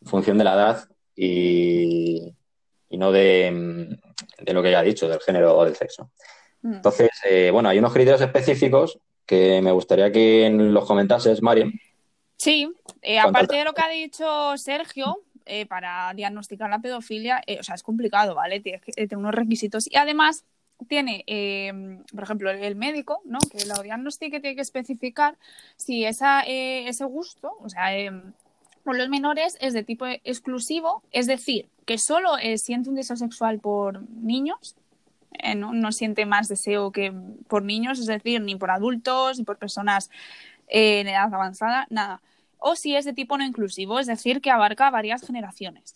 en 0.00 0.08
función 0.08 0.38
de 0.38 0.44
la 0.44 0.54
edad 0.54 0.88
y, 1.14 2.34
no 2.90 3.12
de, 3.12 3.50
mm, 3.50 4.44
de, 4.44 4.52
lo 4.52 4.62
que 4.62 4.70
ya 4.70 4.82
he 4.82 4.86
dicho, 4.86 5.08
del 5.08 5.20
género 5.20 5.56
o 5.56 5.64
del 5.64 5.76
sexo. 5.76 6.10
Mm. 6.62 6.74
Entonces, 6.74 7.10
eh, 7.28 7.50
bueno, 7.52 7.68
hay 7.68 7.78
unos 7.78 7.92
criterios 7.92 8.20
específicos 8.20 8.98
que 9.26 9.60
me 9.62 9.72
gustaría 9.72 10.10
que 10.10 10.48
los 10.50 10.86
comentases, 10.86 11.42
Mariam. 11.42 11.72
Sí, 12.36 12.72
eh, 13.02 13.18
aparte 13.18 13.56
de 13.56 13.64
lo 13.64 13.72
que 13.72 13.82
ha 13.82 13.88
dicho 13.88 14.56
Sergio, 14.56 15.22
eh, 15.44 15.66
para 15.66 16.12
diagnosticar 16.14 16.70
la 16.70 16.78
pedofilia, 16.80 17.42
o 17.58 17.62
sea, 17.62 17.74
es 17.74 17.82
complicado, 17.82 18.34
¿vale? 18.34 18.60
Tiene, 18.60 18.80
tiene 18.80 19.16
unos 19.16 19.34
requisitos. 19.34 19.90
Y 19.90 19.96
además 19.96 20.44
tiene, 20.86 21.24
por 22.14 22.22
ejemplo, 22.22 22.50
el 22.50 22.76
médico, 22.76 23.20
¿no? 23.24 23.38
Que 23.50 23.66
lo 23.66 23.82
diagnostique 23.82 24.40
tiene 24.40 24.56
que 24.56 24.62
especificar 24.62 25.36
si 25.76 26.04
esa, 26.04 26.42
ese 26.42 27.04
gusto, 27.04 27.56
o 27.60 27.68
sea, 27.68 27.90
por 28.84 28.96
los 28.96 29.08
menores 29.08 29.56
es 29.60 29.74
de 29.74 29.82
tipo 29.82 30.06
exclusivo, 30.06 31.02
es 31.10 31.26
decir, 31.26 31.68
que 31.84 31.98
solo 31.98 32.30
siente 32.56 32.88
un 32.88 32.94
deseo 32.94 33.16
sexual 33.16 33.58
por 33.58 34.08
niños, 34.10 34.76
eh, 35.38 35.54
no, 35.54 35.92
siente 35.92 36.26
más 36.26 36.48
deseo 36.48 36.90
que 36.90 37.12
por 37.48 37.62
niños, 37.62 37.98
es 37.98 38.06
decir, 38.06 38.40
ni 38.40 38.56
por 38.56 38.70
adultos, 38.70 39.38
ni 39.38 39.44
por 39.44 39.56
personas 39.56 40.10
eh, 40.68 41.00
en 41.00 41.08
edad 41.08 41.32
avanzada, 41.32 41.86
nada. 41.90 42.20
O 42.58 42.74
si 42.74 42.96
es 42.96 43.04
de 43.04 43.12
tipo 43.12 43.38
no 43.38 43.44
inclusivo, 43.44 44.00
es 44.00 44.06
decir, 44.06 44.40
que 44.40 44.50
abarca 44.50 44.90
varias 44.90 45.24
generaciones. 45.24 45.94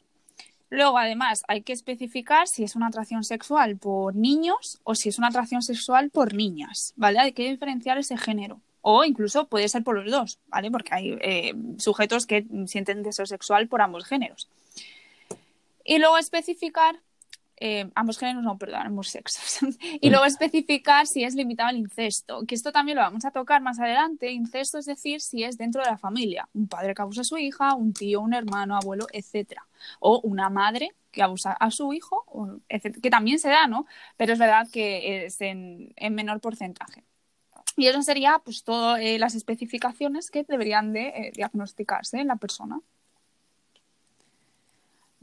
Luego, 0.72 0.96
además, 0.96 1.44
hay 1.48 1.60
que 1.60 1.74
especificar 1.74 2.48
si 2.48 2.64
es 2.64 2.76
una 2.76 2.86
atracción 2.86 3.24
sexual 3.24 3.76
por 3.76 4.14
niños 4.14 4.80
o 4.84 4.94
si 4.94 5.10
es 5.10 5.18
una 5.18 5.28
atracción 5.28 5.60
sexual 5.60 6.08
por 6.08 6.32
niñas, 6.32 6.94
¿vale? 6.96 7.18
Hay 7.18 7.32
que 7.32 7.50
diferenciar 7.50 7.98
ese 7.98 8.16
género. 8.16 8.58
O 8.80 9.04
incluso 9.04 9.48
puede 9.48 9.68
ser 9.68 9.84
por 9.84 9.98
los 9.98 10.10
dos, 10.10 10.38
¿vale? 10.46 10.70
Porque 10.70 10.94
hay 10.94 11.18
eh, 11.20 11.54
sujetos 11.76 12.24
que 12.24 12.46
sienten 12.64 13.02
deseo 13.02 13.26
sexual 13.26 13.68
por 13.68 13.82
ambos 13.82 14.06
géneros. 14.06 14.48
Y 15.84 15.98
luego 15.98 16.16
especificar 16.16 17.00
eh, 17.64 17.88
ambos 17.95 18.19
géneros, 18.19 18.42
no, 18.42 18.59
perdón, 18.59 18.81
ambos 18.87 19.09
sexos. 19.09 19.61
y 20.00 20.11
luego 20.11 20.25
especificar 20.25 21.07
si 21.07 21.23
es 21.23 21.37
limitado 21.37 21.69
al 21.69 21.76
incesto, 21.76 22.45
que 22.45 22.57
esto 22.57 22.73
también 22.73 22.97
lo 22.97 23.02
vamos 23.02 23.25
a 23.25 23.31
tocar 23.31 23.62
más 23.62 23.78
adelante. 23.78 24.33
Incesto 24.33 24.78
es 24.78 24.87
decir, 24.87 25.21
si 25.21 25.45
es 25.45 25.57
dentro 25.57 25.81
de 25.81 25.88
la 25.88 25.97
familia, 25.97 26.49
un 26.54 26.66
padre 26.66 26.92
que 26.92 27.02
abusa 27.02 27.21
a 27.21 27.25
su 27.25 27.38
hija, 27.38 27.76
un 27.76 27.92
tío, 27.92 28.21
un 28.21 28.35
hermano, 28.35 28.75
abuelo, 28.75 29.07
etcétera, 29.12 29.64
o 30.00 30.21
una 30.25 30.50
madre 30.50 30.90
que 31.12 31.23
abusa 31.23 31.52
a 31.52 31.71
su 31.71 31.92
hijo, 31.92 32.26
que 32.69 33.11
también 33.11 33.38
se 33.38 33.49
da, 33.49 33.69
¿no? 33.69 33.87
Pero 34.16 34.33
es 34.33 34.40
verdad 34.40 34.66
que 34.73 35.26
es 35.26 35.40
en, 35.40 35.95
menor 36.11 36.40
porcentaje. 36.40 37.04
Y 37.76 37.87
eso 37.87 38.02
sería 38.02 38.40
pues 38.45 38.64
todas 38.64 39.00
eh, 39.00 39.21
las 39.21 39.37
especificaciones 39.37 40.33
que 40.33 40.42
deberían 40.42 40.92
de 40.92 41.07
eh, 41.09 41.33
diagnosticarse 41.33 42.19
en 42.19 42.26
la 42.26 42.37
persona. 42.37 42.81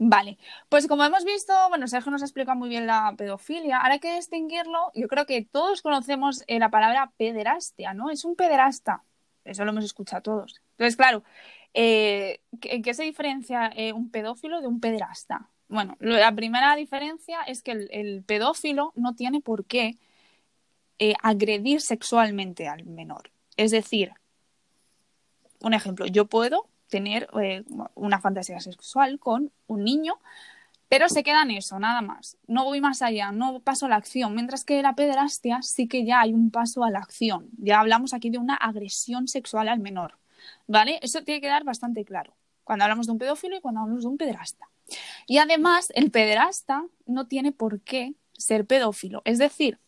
Vale, 0.02 0.38
pues 0.70 0.86
como 0.86 1.04
hemos 1.04 1.26
visto, 1.26 1.52
bueno, 1.68 1.86
Sergio 1.86 2.10
nos 2.10 2.22
ha 2.22 2.24
explicado 2.24 2.56
muy 2.56 2.70
bien 2.70 2.86
la 2.86 3.14
pedofilia. 3.18 3.80
Ahora 3.80 3.92
hay 3.94 4.00
que 4.00 4.14
distinguirlo. 4.14 4.90
Yo 4.94 5.08
creo 5.08 5.26
que 5.26 5.44
todos 5.44 5.82
conocemos 5.82 6.42
eh, 6.46 6.58
la 6.58 6.70
palabra 6.70 7.12
pederastia, 7.18 7.92
¿no? 7.92 8.08
Es 8.08 8.24
un 8.24 8.34
pederasta. 8.34 9.04
Eso 9.44 9.62
lo 9.62 9.72
hemos 9.72 9.84
escuchado 9.84 10.22
todos. 10.22 10.62
Entonces, 10.70 10.96
claro, 10.96 11.22
eh, 11.74 12.40
¿en 12.62 12.82
qué 12.82 12.94
se 12.94 13.02
diferencia 13.02 13.70
eh, 13.76 13.92
un 13.92 14.10
pedófilo 14.10 14.62
de 14.62 14.68
un 14.68 14.80
pederasta? 14.80 15.50
Bueno, 15.68 15.98
la 16.00 16.34
primera 16.34 16.74
diferencia 16.76 17.42
es 17.42 17.62
que 17.62 17.72
el, 17.72 18.24
pedófilo 18.24 18.94
no 18.96 19.14
tiene 19.14 19.42
por 19.42 19.66
qué 19.66 19.98
agredir 21.22 21.82
sexualmente 21.82 22.68
al 22.68 22.86
menor. 22.86 23.30
Es 23.58 23.70
decir, 23.70 24.12
un 25.60 25.74
ejemplo, 25.74 26.06
yo 26.06 26.24
puedo 26.24 26.70
tener 26.90 27.28
una 27.94 28.20
fantasía 28.20 28.60
sexual 28.60 29.18
con 29.18 29.50
un 29.66 29.84
niño, 29.84 30.18
pero 30.90 31.08
se 31.08 31.22
queda 31.22 31.42
en 31.42 31.52
eso, 31.52 31.78
nada 31.78 32.02
más. 32.02 32.36
No 32.48 32.64
voy 32.64 32.80
más 32.80 33.00
allá, 33.00 33.30
no 33.30 33.60
paso 33.60 33.86
a 33.86 33.88
la 33.88 33.96
acción. 33.96 34.34
Mientras 34.34 34.64
que 34.64 34.82
la 34.82 34.96
pederastia 34.96 35.62
sí 35.62 35.86
que 35.86 36.04
ya 36.04 36.20
hay 36.20 36.32
un 36.32 36.50
paso 36.50 36.82
a 36.82 36.90
la 36.90 36.98
acción. 36.98 37.48
Ya 37.58 37.78
hablamos 37.78 38.12
aquí 38.12 38.28
de 38.28 38.38
una 38.38 38.56
agresión 38.56 39.28
sexual 39.28 39.68
al 39.68 39.78
menor. 39.78 40.18
¿Vale? 40.66 40.98
Eso 41.00 41.22
tiene 41.22 41.40
que 41.40 41.46
quedar 41.46 41.62
bastante 41.62 42.04
claro. 42.04 42.34
Cuando 42.64 42.84
hablamos 42.84 43.06
de 43.06 43.12
un 43.12 43.18
pedófilo 43.18 43.56
y 43.56 43.60
cuando 43.60 43.82
hablamos 43.82 44.02
de 44.02 44.08
un 44.08 44.18
pederasta. 44.18 44.68
Y 45.28 45.38
además, 45.38 45.92
el 45.94 46.10
pederasta 46.10 46.84
no 47.06 47.28
tiene 47.28 47.52
por 47.52 47.80
qué 47.82 48.14
ser 48.32 48.66
pedófilo. 48.66 49.22
Es 49.24 49.38
decir, 49.38 49.78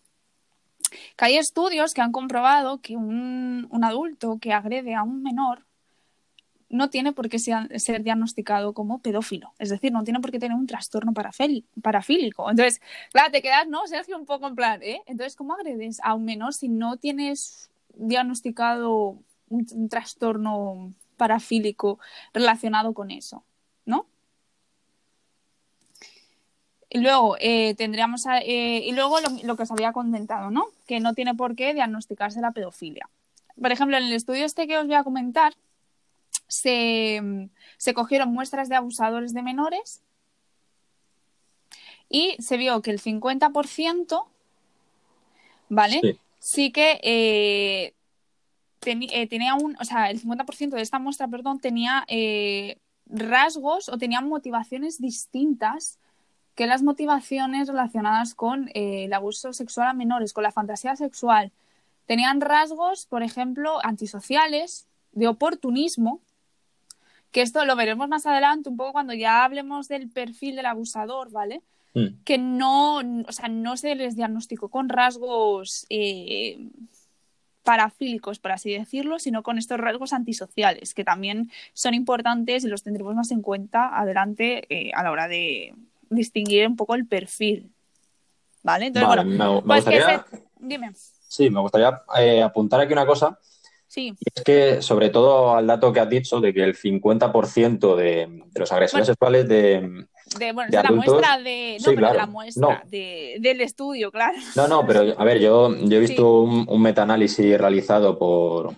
que 1.16 1.24
hay 1.24 1.36
estudios 1.36 1.94
que 1.94 2.00
han 2.00 2.12
comprobado 2.12 2.80
que 2.80 2.96
un, 2.96 3.66
un 3.70 3.84
adulto 3.84 4.38
que 4.40 4.52
agrede 4.52 4.94
a 4.94 5.02
un 5.02 5.22
menor 5.22 5.64
no 6.72 6.88
tiene 6.88 7.12
por 7.12 7.28
qué 7.28 7.38
ser 7.38 8.02
diagnosticado 8.02 8.72
como 8.72 8.98
pedófilo. 9.00 9.52
Es 9.58 9.68
decir, 9.68 9.92
no 9.92 10.04
tiene 10.04 10.20
por 10.20 10.32
qué 10.32 10.38
tener 10.38 10.56
un 10.56 10.66
trastorno 10.66 11.12
parafílico. 11.12 12.50
Entonces, 12.50 12.80
claro, 13.12 13.30
te 13.30 13.42
quedas, 13.42 13.68
¿no, 13.68 13.86
Sergio? 13.86 14.18
Un 14.18 14.24
poco 14.24 14.48
en 14.48 14.54
plan, 14.54 14.82
¿eh? 14.82 15.02
Entonces, 15.06 15.36
¿cómo 15.36 15.52
agredes 15.52 16.00
a 16.02 16.14
un 16.14 16.24
menor 16.24 16.54
si 16.54 16.70
no 16.70 16.96
tienes 16.96 17.70
diagnosticado 17.94 19.18
un, 19.50 19.88
trastorno 19.90 20.94
parafílico 21.18 21.98
relacionado 22.32 22.94
con 22.94 23.10
eso? 23.10 23.44
¿No? 23.84 24.06
Y 26.88 27.00
luego 27.00 27.36
eh, 27.38 27.74
tendríamos 27.74 28.24
eh, 28.46 28.82
y 28.86 28.92
luego 28.92 29.18
lo, 29.44 29.56
que 29.56 29.62
os 29.64 29.70
había 29.70 29.92
comentado, 29.92 30.50
¿no? 30.50 30.68
Que 30.86 31.00
no 31.00 31.12
tiene 31.12 31.34
por 31.34 31.54
qué 31.54 31.74
diagnosticarse 31.74 32.40
la 32.40 32.52
pedofilia. 32.52 33.10
Por 33.60 33.72
ejemplo, 33.72 33.98
en 33.98 34.04
el 34.04 34.12
estudio 34.14 34.46
este 34.46 34.66
que 34.66 34.78
os 34.78 34.86
voy 34.86 34.94
a 34.94 35.04
comentar, 35.04 35.52
se, 36.52 37.94
cogieron 37.94 38.32
muestras 38.32 38.68
de 38.68 38.76
abusadores 38.76 39.32
de 39.32 39.42
menores 39.42 40.02
y 42.08 42.36
se 42.40 42.58
vio 42.58 42.82
que 42.82 42.90
el 42.90 43.00
50%, 43.00 44.26
¿vale? 45.70 46.18
Sí, 46.38 46.70
que 46.70 47.00
eh, 47.02 47.94
eh, 48.84 49.26
tenía 49.28 49.54
un, 49.54 49.76
o 49.80 49.84
sea, 49.84 50.10
el 50.10 50.20
50% 50.20 50.70
de 50.70 50.82
esta 50.82 50.98
muestra, 50.98 51.26
perdón, 51.28 51.58
tenía 51.58 52.04
eh, 52.08 52.76
rasgos 53.06 53.88
o 53.88 53.96
tenían 53.96 54.28
motivaciones 54.28 55.00
distintas 55.00 55.98
que 56.54 56.66
las 56.66 56.82
motivaciones 56.82 57.68
relacionadas 57.68 58.34
con 58.34 58.70
el 58.74 59.10
abuso 59.14 59.54
sexual 59.54 59.88
a 59.88 59.94
menores, 59.94 60.34
con 60.34 60.42
la 60.42 60.52
fantasía 60.52 60.96
sexual. 60.96 61.50
Tenían 62.04 62.42
rasgos, 62.42 63.06
por 63.06 63.22
ejemplo, 63.22 63.78
antisociales, 63.82 64.86
de 65.12 65.28
oportunismo, 65.28 66.20
que 67.32 67.40
esto 67.40 67.64
lo 67.64 67.74
veremos 67.74 68.08
más 68.08 68.26
adelante, 68.26 68.68
un 68.68 68.76
poco 68.76 68.92
cuando 68.92 69.14
ya 69.14 69.44
hablemos 69.44 69.88
del 69.88 70.08
perfil 70.10 70.54
del 70.54 70.66
abusador, 70.66 71.30
¿vale? 71.30 71.62
Mm. 71.94 72.22
Que 72.24 72.38
no, 72.38 72.98
o 72.98 73.32
sea, 73.32 73.48
no 73.48 73.76
se 73.76 73.94
les 73.94 74.16
diagnosticó 74.16 74.68
con 74.68 74.90
rasgos 74.90 75.86
eh, 75.88 76.68
parafílicos, 77.64 78.38
por 78.38 78.52
así 78.52 78.72
decirlo, 78.72 79.18
sino 79.18 79.42
con 79.42 79.56
estos 79.56 79.80
rasgos 79.80 80.12
antisociales, 80.12 80.92
que 80.92 81.04
también 81.04 81.50
son 81.72 81.94
importantes 81.94 82.64
y 82.64 82.68
los 82.68 82.82
tendremos 82.82 83.14
más 83.14 83.30
en 83.30 83.40
cuenta 83.40 83.98
adelante 83.98 84.66
eh, 84.68 84.92
a 84.94 85.02
la 85.02 85.10
hora 85.10 85.26
de 85.26 85.74
distinguir 86.10 86.66
un 86.66 86.76
poco 86.76 86.94
el 86.94 87.06
perfil. 87.06 87.70
¿Vale? 88.62 88.86
Entonces, 88.86 89.08
bueno, 89.08 89.24
me, 89.24 89.62
pues 89.62 89.84
gustaría... 89.84 90.24
Dime. 90.58 90.92
Sí, 91.26 91.50
me 91.50 91.60
gustaría 91.60 92.02
eh, 92.18 92.42
apuntar 92.42 92.80
aquí 92.80 92.92
una 92.92 93.06
cosa 93.06 93.38
Sí. 93.92 94.14
es 94.34 94.42
que, 94.42 94.80
sobre 94.80 95.10
todo 95.10 95.54
al 95.54 95.66
dato 95.66 95.92
que 95.92 96.00
has 96.00 96.08
dicho 96.08 96.40
de 96.40 96.54
que 96.54 96.64
el 96.64 96.74
50% 96.74 97.94
de, 97.94 98.26
de 98.26 98.58
los 98.58 98.72
agresores 98.72 99.06
sexuales 99.06 99.46
de. 99.46 100.06
De, 100.38 100.52
bueno, 100.52 100.70
de 100.70 100.82
la 100.82 100.90
muestra 100.90 101.38
de. 101.38 101.76
No, 101.78 101.92
pero 101.94 102.14
la 102.14 102.26
muestra 102.26 102.84
de, 102.88 103.36
del 103.38 103.60
estudio, 103.60 104.10
claro. 104.10 104.38
No, 104.56 104.66
no, 104.66 104.86
pero 104.86 105.14
a 105.20 105.24
ver, 105.24 105.40
yo, 105.40 105.76
yo 105.76 105.98
he 105.98 106.00
visto 106.00 106.40
un, 106.40 106.64
un 106.66 106.80
metaanálisis 106.80 107.58
realizado 107.58 108.18
por, 108.18 108.74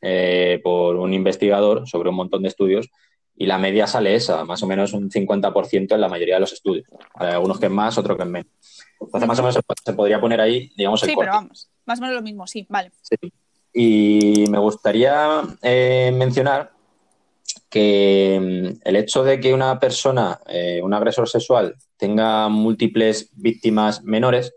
eh, 0.00 0.62
por 0.64 0.96
un 0.96 1.12
investigador 1.12 1.86
sobre 1.86 2.08
un 2.08 2.16
montón 2.16 2.40
de 2.40 2.48
estudios 2.48 2.88
y 3.36 3.44
la 3.44 3.58
media 3.58 3.86
sale 3.86 4.14
esa, 4.14 4.46
más 4.46 4.62
o 4.62 4.66
menos 4.66 4.94
un 4.94 5.10
50% 5.10 5.94
en 5.94 6.00
la 6.00 6.08
mayoría 6.08 6.36
de 6.36 6.40
los 6.40 6.54
estudios. 6.54 6.86
Hay 7.16 7.32
algunos 7.32 7.60
que 7.60 7.66
es 7.66 7.72
más, 7.72 7.98
otros 7.98 8.16
que 8.16 8.22
es 8.22 8.30
menos. 8.30 8.50
Entonces, 8.98 9.28
más 9.28 9.38
o 9.38 9.42
menos 9.42 9.58
se 9.84 9.92
podría 9.92 10.22
poner 10.22 10.40
ahí, 10.40 10.72
digamos, 10.74 11.02
el 11.02 11.10
Sí, 11.10 11.16
pero 11.18 11.32
vamos, 11.32 11.68
más 11.84 11.98
o 11.98 12.00
menos 12.00 12.16
lo 12.16 12.22
mismo, 12.22 12.46
sí, 12.46 12.64
vale. 12.70 12.90
Sí. 13.02 13.30
Y 13.76 14.44
me 14.50 14.58
gustaría 14.58 15.42
eh, 15.60 16.12
mencionar 16.14 16.70
que 17.68 18.38
mm, 18.40 18.88
el 18.88 18.96
hecho 18.96 19.24
de 19.24 19.40
que 19.40 19.52
una 19.52 19.80
persona, 19.80 20.38
eh, 20.46 20.80
un 20.80 20.94
agresor 20.94 21.28
sexual, 21.28 21.74
tenga 21.96 22.48
múltiples 22.48 23.30
víctimas 23.32 24.04
menores, 24.04 24.54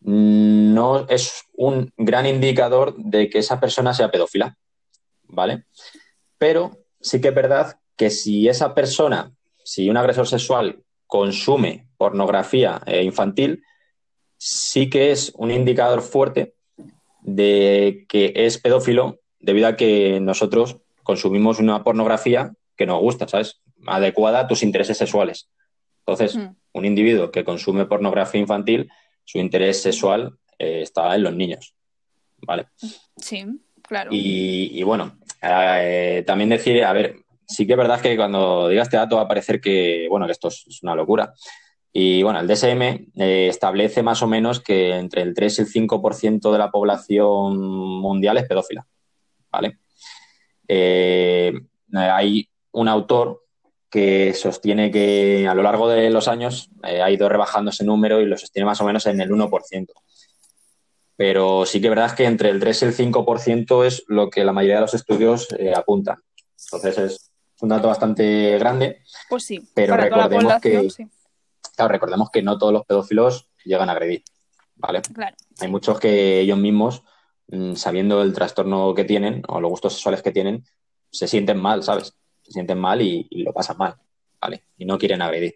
mm, 0.00 0.74
no 0.74 1.06
es 1.08 1.44
un 1.56 1.90
gran 1.96 2.26
indicador 2.26 2.94
de 2.98 3.30
que 3.30 3.38
esa 3.38 3.58
persona 3.58 3.94
sea 3.94 4.10
pedófila, 4.10 4.58
¿vale? 5.24 5.64
Pero 6.36 6.76
sí 7.00 7.22
que 7.22 7.28
es 7.28 7.34
verdad 7.34 7.80
que 7.96 8.10
si 8.10 8.48
esa 8.48 8.74
persona, 8.74 9.32
si 9.64 9.88
un 9.88 9.96
agresor 9.96 10.28
sexual 10.28 10.82
consume 11.06 11.88
pornografía 11.96 12.82
eh, 12.84 13.02
infantil, 13.02 13.62
sí 14.36 14.90
que 14.90 15.10
es 15.10 15.32
un 15.36 15.50
indicador 15.50 16.02
fuerte 16.02 16.54
de 17.34 18.06
que 18.08 18.32
es 18.34 18.58
pedófilo 18.58 19.20
debido 19.40 19.68
a 19.68 19.76
que 19.76 20.20
nosotros 20.20 20.78
consumimos 21.02 21.58
una 21.58 21.84
pornografía 21.84 22.52
que 22.76 22.86
nos 22.86 23.00
gusta, 23.00 23.28
¿sabes? 23.28 23.60
Adecuada 23.86 24.40
a 24.40 24.46
tus 24.46 24.62
intereses 24.62 24.98
sexuales. 24.98 25.48
Entonces, 26.00 26.36
mm. 26.36 26.56
un 26.72 26.84
individuo 26.84 27.30
que 27.30 27.44
consume 27.44 27.86
pornografía 27.86 28.40
infantil, 28.40 28.90
su 29.24 29.38
interés 29.38 29.82
sexual 29.82 30.38
eh, 30.58 30.82
está 30.82 31.14
en 31.14 31.22
los 31.22 31.34
niños. 31.34 31.74
¿Vale? 32.38 32.66
Sí, 33.16 33.44
claro. 33.82 34.10
Y, 34.12 34.82
bueno, 34.84 35.18
eh, 35.42 36.22
también 36.26 36.50
decir, 36.50 36.84
a 36.84 36.92
ver, 36.92 37.16
sí 37.46 37.66
que 37.66 37.72
es 37.72 37.78
verdad 37.78 38.00
que 38.00 38.16
cuando 38.16 38.68
diga 38.68 38.82
este 38.82 38.96
dato 38.96 39.16
va 39.16 39.22
a 39.22 39.28
parecer 39.28 39.60
que, 39.60 40.06
bueno, 40.08 40.26
que 40.26 40.32
esto 40.32 40.48
es 40.48 40.82
una 40.82 40.94
locura. 40.94 41.34
Y 41.92 42.22
bueno, 42.22 42.40
el 42.40 42.46
DSM 42.46 42.82
eh, 43.16 43.48
establece 43.48 44.02
más 44.02 44.22
o 44.22 44.26
menos 44.26 44.60
que 44.60 44.94
entre 44.94 45.22
el 45.22 45.34
3 45.34 45.58
y 45.58 45.62
el 45.62 45.68
5% 45.68 46.52
de 46.52 46.58
la 46.58 46.70
población 46.70 47.58
mundial 47.58 48.36
es 48.38 48.46
pedófila. 48.46 48.86
¿Vale? 49.50 49.78
Eh, 50.66 51.52
hay 51.92 52.48
un 52.72 52.88
autor 52.88 53.42
que 53.90 54.34
sostiene 54.34 54.90
que 54.90 55.48
a 55.48 55.54
lo 55.54 55.62
largo 55.62 55.88
de 55.88 56.10
los 56.10 56.28
años 56.28 56.68
eh, 56.84 57.00
ha 57.00 57.10
ido 57.10 57.26
rebajando 57.28 57.70
ese 57.70 57.84
número 57.84 58.20
y 58.20 58.26
lo 58.26 58.36
sostiene 58.36 58.66
más 58.66 58.80
o 58.82 58.84
menos 58.84 59.06
en 59.06 59.20
el 59.22 59.30
1%. 59.30 59.86
Pero 61.16 61.64
sí 61.64 61.80
que 61.80 61.86
es 61.86 61.90
verdad 61.90 62.14
que 62.14 62.26
entre 62.26 62.50
el 62.50 62.60
3 62.60 62.82
y 62.82 62.84
el 62.84 62.96
5% 62.96 63.86
es 63.86 64.04
lo 64.08 64.28
que 64.28 64.44
la 64.44 64.52
mayoría 64.52 64.76
de 64.76 64.82
los 64.82 64.94
estudios 64.94 65.48
apuntan. 65.74 66.18
Entonces 66.66 66.98
es 66.98 67.32
un 67.60 67.70
dato 67.70 67.88
bastante 67.88 68.58
grande. 68.58 69.00
Pues 69.28 69.44
sí, 69.44 69.68
pero 69.74 69.96
recordemos 69.96 70.60
que, 70.60 70.88
Claro, 71.78 71.92
recordemos 71.92 72.30
que 72.32 72.42
no 72.42 72.58
todos 72.58 72.72
los 72.72 72.84
pedófilos 72.84 73.50
llegan 73.64 73.88
a 73.88 73.92
agredir, 73.92 74.24
¿vale? 74.74 75.00
Claro. 75.00 75.36
Hay 75.60 75.68
muchos 75.68 76.00
que 76.00 76.40
ellos 76.40 76.58
mismos, 76.58 77.04
mm, 77.46 77.74
sabiendo 77.76 78.20
el 78.20 78.32
trastorno 78.32 78.92
que 78.96 79.04
tienen 79.04 79.44
o 79.46 79.60
los 79.60 79.70
gustos 79.70 79.92
sexuales 79.92 80.20
que 80.20 80.32
tienen, 80.32 80.64
se 81.08 81.28
sienten 81.28 81.56
mal, 81.56 81.84
¿sabes? 81.84 82.16
Se 82.42 82.50
sienten 82.50 82.80
mal 82.80 83.00
y, 83.00 83.28
lo 83.30 83.52
pasan 83.52 83.78
mal, 83.78 83.94
¿vale? 84.40 84.64
Y 84.76 84.86
no 84.86 84.98
quieren 84.98 85.22
agredir. 85.22 85.54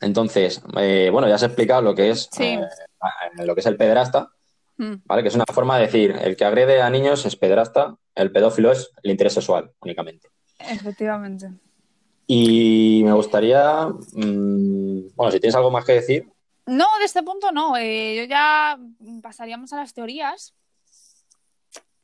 Entonces, 0.00 0.60
eh, 0.78 1.08
bueno, 1.12 1.28
ya 1.28 1.36
has 1.36 1.44
explicado 1.44 1.82
lo 1.82 1.94
que 1.94 2.10
es 2.10 2.28
eh, 2.40 2.60
lo 3.44 3.54
que 3.54 3.60
es 3.60 3.66
el 3.66 3.76
pederasta, 3.76 4.32
mm. 4.78 4.94
¿vale? 5.04 5.22
Que 5.22 5.28
es 5.28 5.34
una 5.36 5.44
forma 5.46 5.78
de 5.78 5.86
decir, 5.86 6.10
el 6.20 6.36
que 6.36 6.44
agrede 6.44 6.82
a 6.82 6.90
niños 6.90 7.24
es 7.24 7.36
pederasta, 7.36 7.96
el 8.16 8.32
pedófilo 8.32 8.72
es 8.72 8.90
el 9.04 9.12
interés 9.12 9.34
sexual 9.34 9.70
únicamente. 9.80 10.28
Efectivamente. 10.58 11.50
Y 12.26 13.02
me 13.04 13.12
gustaría, 13.12 13.86
mm, 13.86 15.14
bueno, 15.14 15.30
si 15.30 15.40
tienes 15.40 15.54
algo 15.54 15.70
más 15.70 15.84
que 15.84 15.92
decir. 15.92 16.28
No, 16.66 16.86
de 16.98 17.04
este 17.04 17.22
punto 17.22 17.52
no. 17.52 17.76
Eh, 17.76 18.16
yo 18.16 18.24
ya 18.24 18.78
pasaríamos 19.22 19.72
a 19.72 19.76
las 19.76 19.94
teorías. 19.94 20.54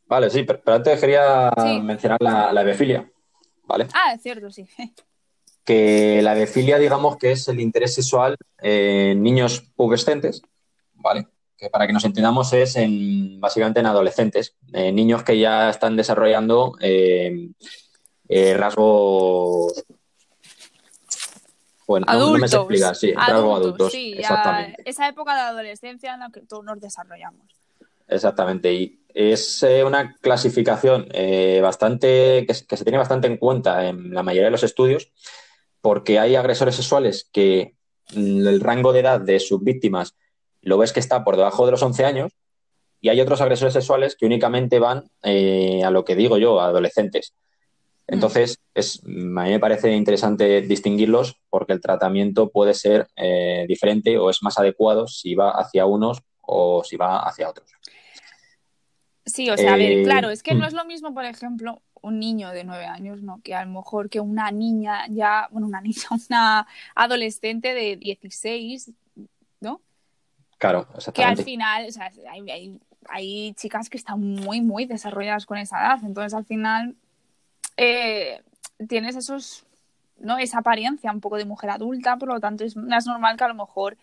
Vale, 0.06 0.30
sí, 0.30 0.44
pero, 0.44 0.60
antes 0.66 1.00
quería 1.00 1.50
mencionar 1.82 2.18
la, 2.20 2.52
la 2.52 2.62
¿vale? 3.64 3.88
Ah, 3.94 4.12
es 4.14 4.22
cierto, 4.22 4.50
sí. 4.50 4.66
Que 5.64 6.20
la 6.22 6.34
ebefilia, 6.34 6.76
digamos 6.76 7.16
que 7.18 7.30
es 7.30 7.46
el 7.46 7.60
interés 7.60 7.94
sexual 7.94 8.36
en 8.58 9.22
niños 9.22 9.60
pubescentes, 9.76 10.42
¿vale? 10.94 11.28
que 11.56 11.70
para 11.70 11.86
que 11.86 11.92
nos 11.92 12.04
entendamos 12.04 12.52
es 12.52 12.74
en, 12.74 13.40
básicamente 13.40 13.78
en 13.78 13.86
adolescentes, 13.86 14.56
niños 14.72 15.22
que 15.22 15.38
ya 15.38 15.70
están 15.70 15.96
desarrollando 15.96 16.76
rasgos 18.58 19.84
bueno, 21.92 22.06
adultos, 22.08 22.32
no, 22.32 22.38
me 22.38 22.48
sé 22.48 22.56
explicar, 22.56 22.96
sí, 22.96 23.12
adultos, 23.14 23.58
adultos. 23.58 23.92
Sí, 23.92 24.14
exactamente. 24.16 24.82
esa 24.86 25.08
época 25.08 25.34
de 25.34 25.40
adolescencia 25.42 26.14
en 26.14 26.20
la 26.20 26.30
que 26.30 26.40
todos 26.40 26.64
nos 26.64 26.80
desarrollamos. 26.80 27.46
Exactamente, 28.08 28.72
y 28.72 29.00
es 29.12 29.62
eh, 29.62 29.84
una 29.84 30.16
clasificación 30.16 31.06
eh, 31.12 31.60
bastante 31.62 32.46
que, 32.46 32.54
se 32.54 32.84
tiene 32.84 32.96
bastante 32.96 33.26
en 33.26 33.36
cuenta 33.36 33.86
en 33.86 34.14
la 34.14 34.22
mayoría 34.22 34.46
de 34.46 34.52
los 34.52 34.62
estudios, 34.62 35.12
porque 35.82 36.18
hay 36.18 36.34
agresores 36.34 36.76
sexuales 36.76 37.28
que 37.30 37.74
mm, 38.14 38.46
el 38.46 38.60
rango 38.60 38.94
de 38.94 39.00
edad 39.00 39.20
de 39.20 39.38
sus 39.38 39.62
víctimas 39.62 40.14
lo 40.62 40.78
ves 40.78 40.94
que 40.94 41.00
está 41.00 41.24
por 41.24 41.36
debajo 41.36 41.66
de 41.66 41.72
los 41.72 41.82
11 41.82 42.06
años, 42.06 42.32
y 43.02 43.10
hay 43.10 43.20
otros 43.20 43.42
agresores 43.42 43.74
sexuales 43.74 44.16
que 44.16 44.24
únicamente 44.24 44.78
van 44.78 45.04
eh, 45.22 45.82
a 45.84 45.90
lo 45.90 46.06
que 46.06 46.16
digo 46.16 46.38
yo, 46.38 46.58
a 46.58 46.68
adolescentes. 46.68 47.34
Entonces, 48.06 48.58
es, 48.74 49.00
a 49.04 49.08
mí 49.08 49.50
me 49.50 49.60
parece 49.60 49.92
interesante 49.92 50.62
distinguirlos 50.62 51.40
porque 51.48 51.72
el 51.72 51.80
tratamiento 51.80 52.50
puede 52.50 52.74
ser 52.74 53.08
eh, 53.16 53.64
diferente 53.68 54.18
o 54.18 54.28
es 54.28 54.42
más 54.42 54.58
adecuado 54.58 55.06
si 55.06 55.34
va 55.34 55.50
hacia 55.52 55.86
unos 55.86 56.22
o 56.40 56.82
si 56.84 56.96
va 56.96 57.20
hacia 57.20 57.48
otros. 57.48 57.70
Sí, 59.24 59.48
o 59.50 59.56
sea, 59.56 59.74
a 59.74 59.76
ver, 59.76 59.92
eh, 59.92 60.02
claro, 60.02 60.30
es 60.30 60.42
que 60.42 60.54
no 60.54 60.64
mm. 60.64 60.68
es 60.68 60.72
lo 60.72 60.84
mismo, 60.84 61.14
por 61.14 61.24
ejemplo, 61.24 61.80
un 62.00 62.18
niño 62.18 62.50
de 62.50 62.64
nueve 62.64 62.86
años, 62.86 63.22
¿no? 63.22 63.40
Que 63.42 63.54
a 63.54 63.64
lo 63.64 63.70
mejor 63.70 64.10
que 64.10 64.20
una 64.20 64.50
niña 64.50 65.06
ya, 65.08 65.48
bueno, 65.52 65.68
una 65.68 65.80
niña, 65.80 66.02
una 66.28 66.66
adolescente 66.94 67.72
de 67.72 67.96
16, 67.96 68.90
¿no? 69.60 69.80
Claro, 70.58 70.88
exactamente. 70.94 71.14
Que 71.14 71.40
al 71.40 71.44
final, 71.44 71.86
o 71.88 71.92
sea, 71.92 72.10
hay, 72.30 72.50
hay, 72.50 72.80
hay 73.08 73.54
chicas 73.54 73.88
que 73.88 73.96
están 73.96 74.20
muy, 74.20 74.60
muy 74.60 74.86
desarrolladas 74.86 75.46
con 75.46 75.58
esa 75.58 75.80
edad, 75.80 75.98
entonces 76.04 76.34
al 76.34 76.44
final 76.44 76.96
eh, 77.76 78.42
tienes 78.88 79.16
esos, 79.16 79.64
¿no? 80.18 80.38
Esa 80.38 80.58
apariencia 80.58 81.12
un 81.12 81.20
poco 81.20 81.36
de 81.36 81.44
mujer 81.44 81.70
adulta, 81.70 82.16
por 82.16 82.28
lo 82.28 82.40
tanto 82.40 82.64
es 82.64 82.76
más 82.76 83.06
normal 83.06 83.36
que 83.36 83.44
a 83.44 83.48
lo 83.48 83.54
mejor 83.54 83.96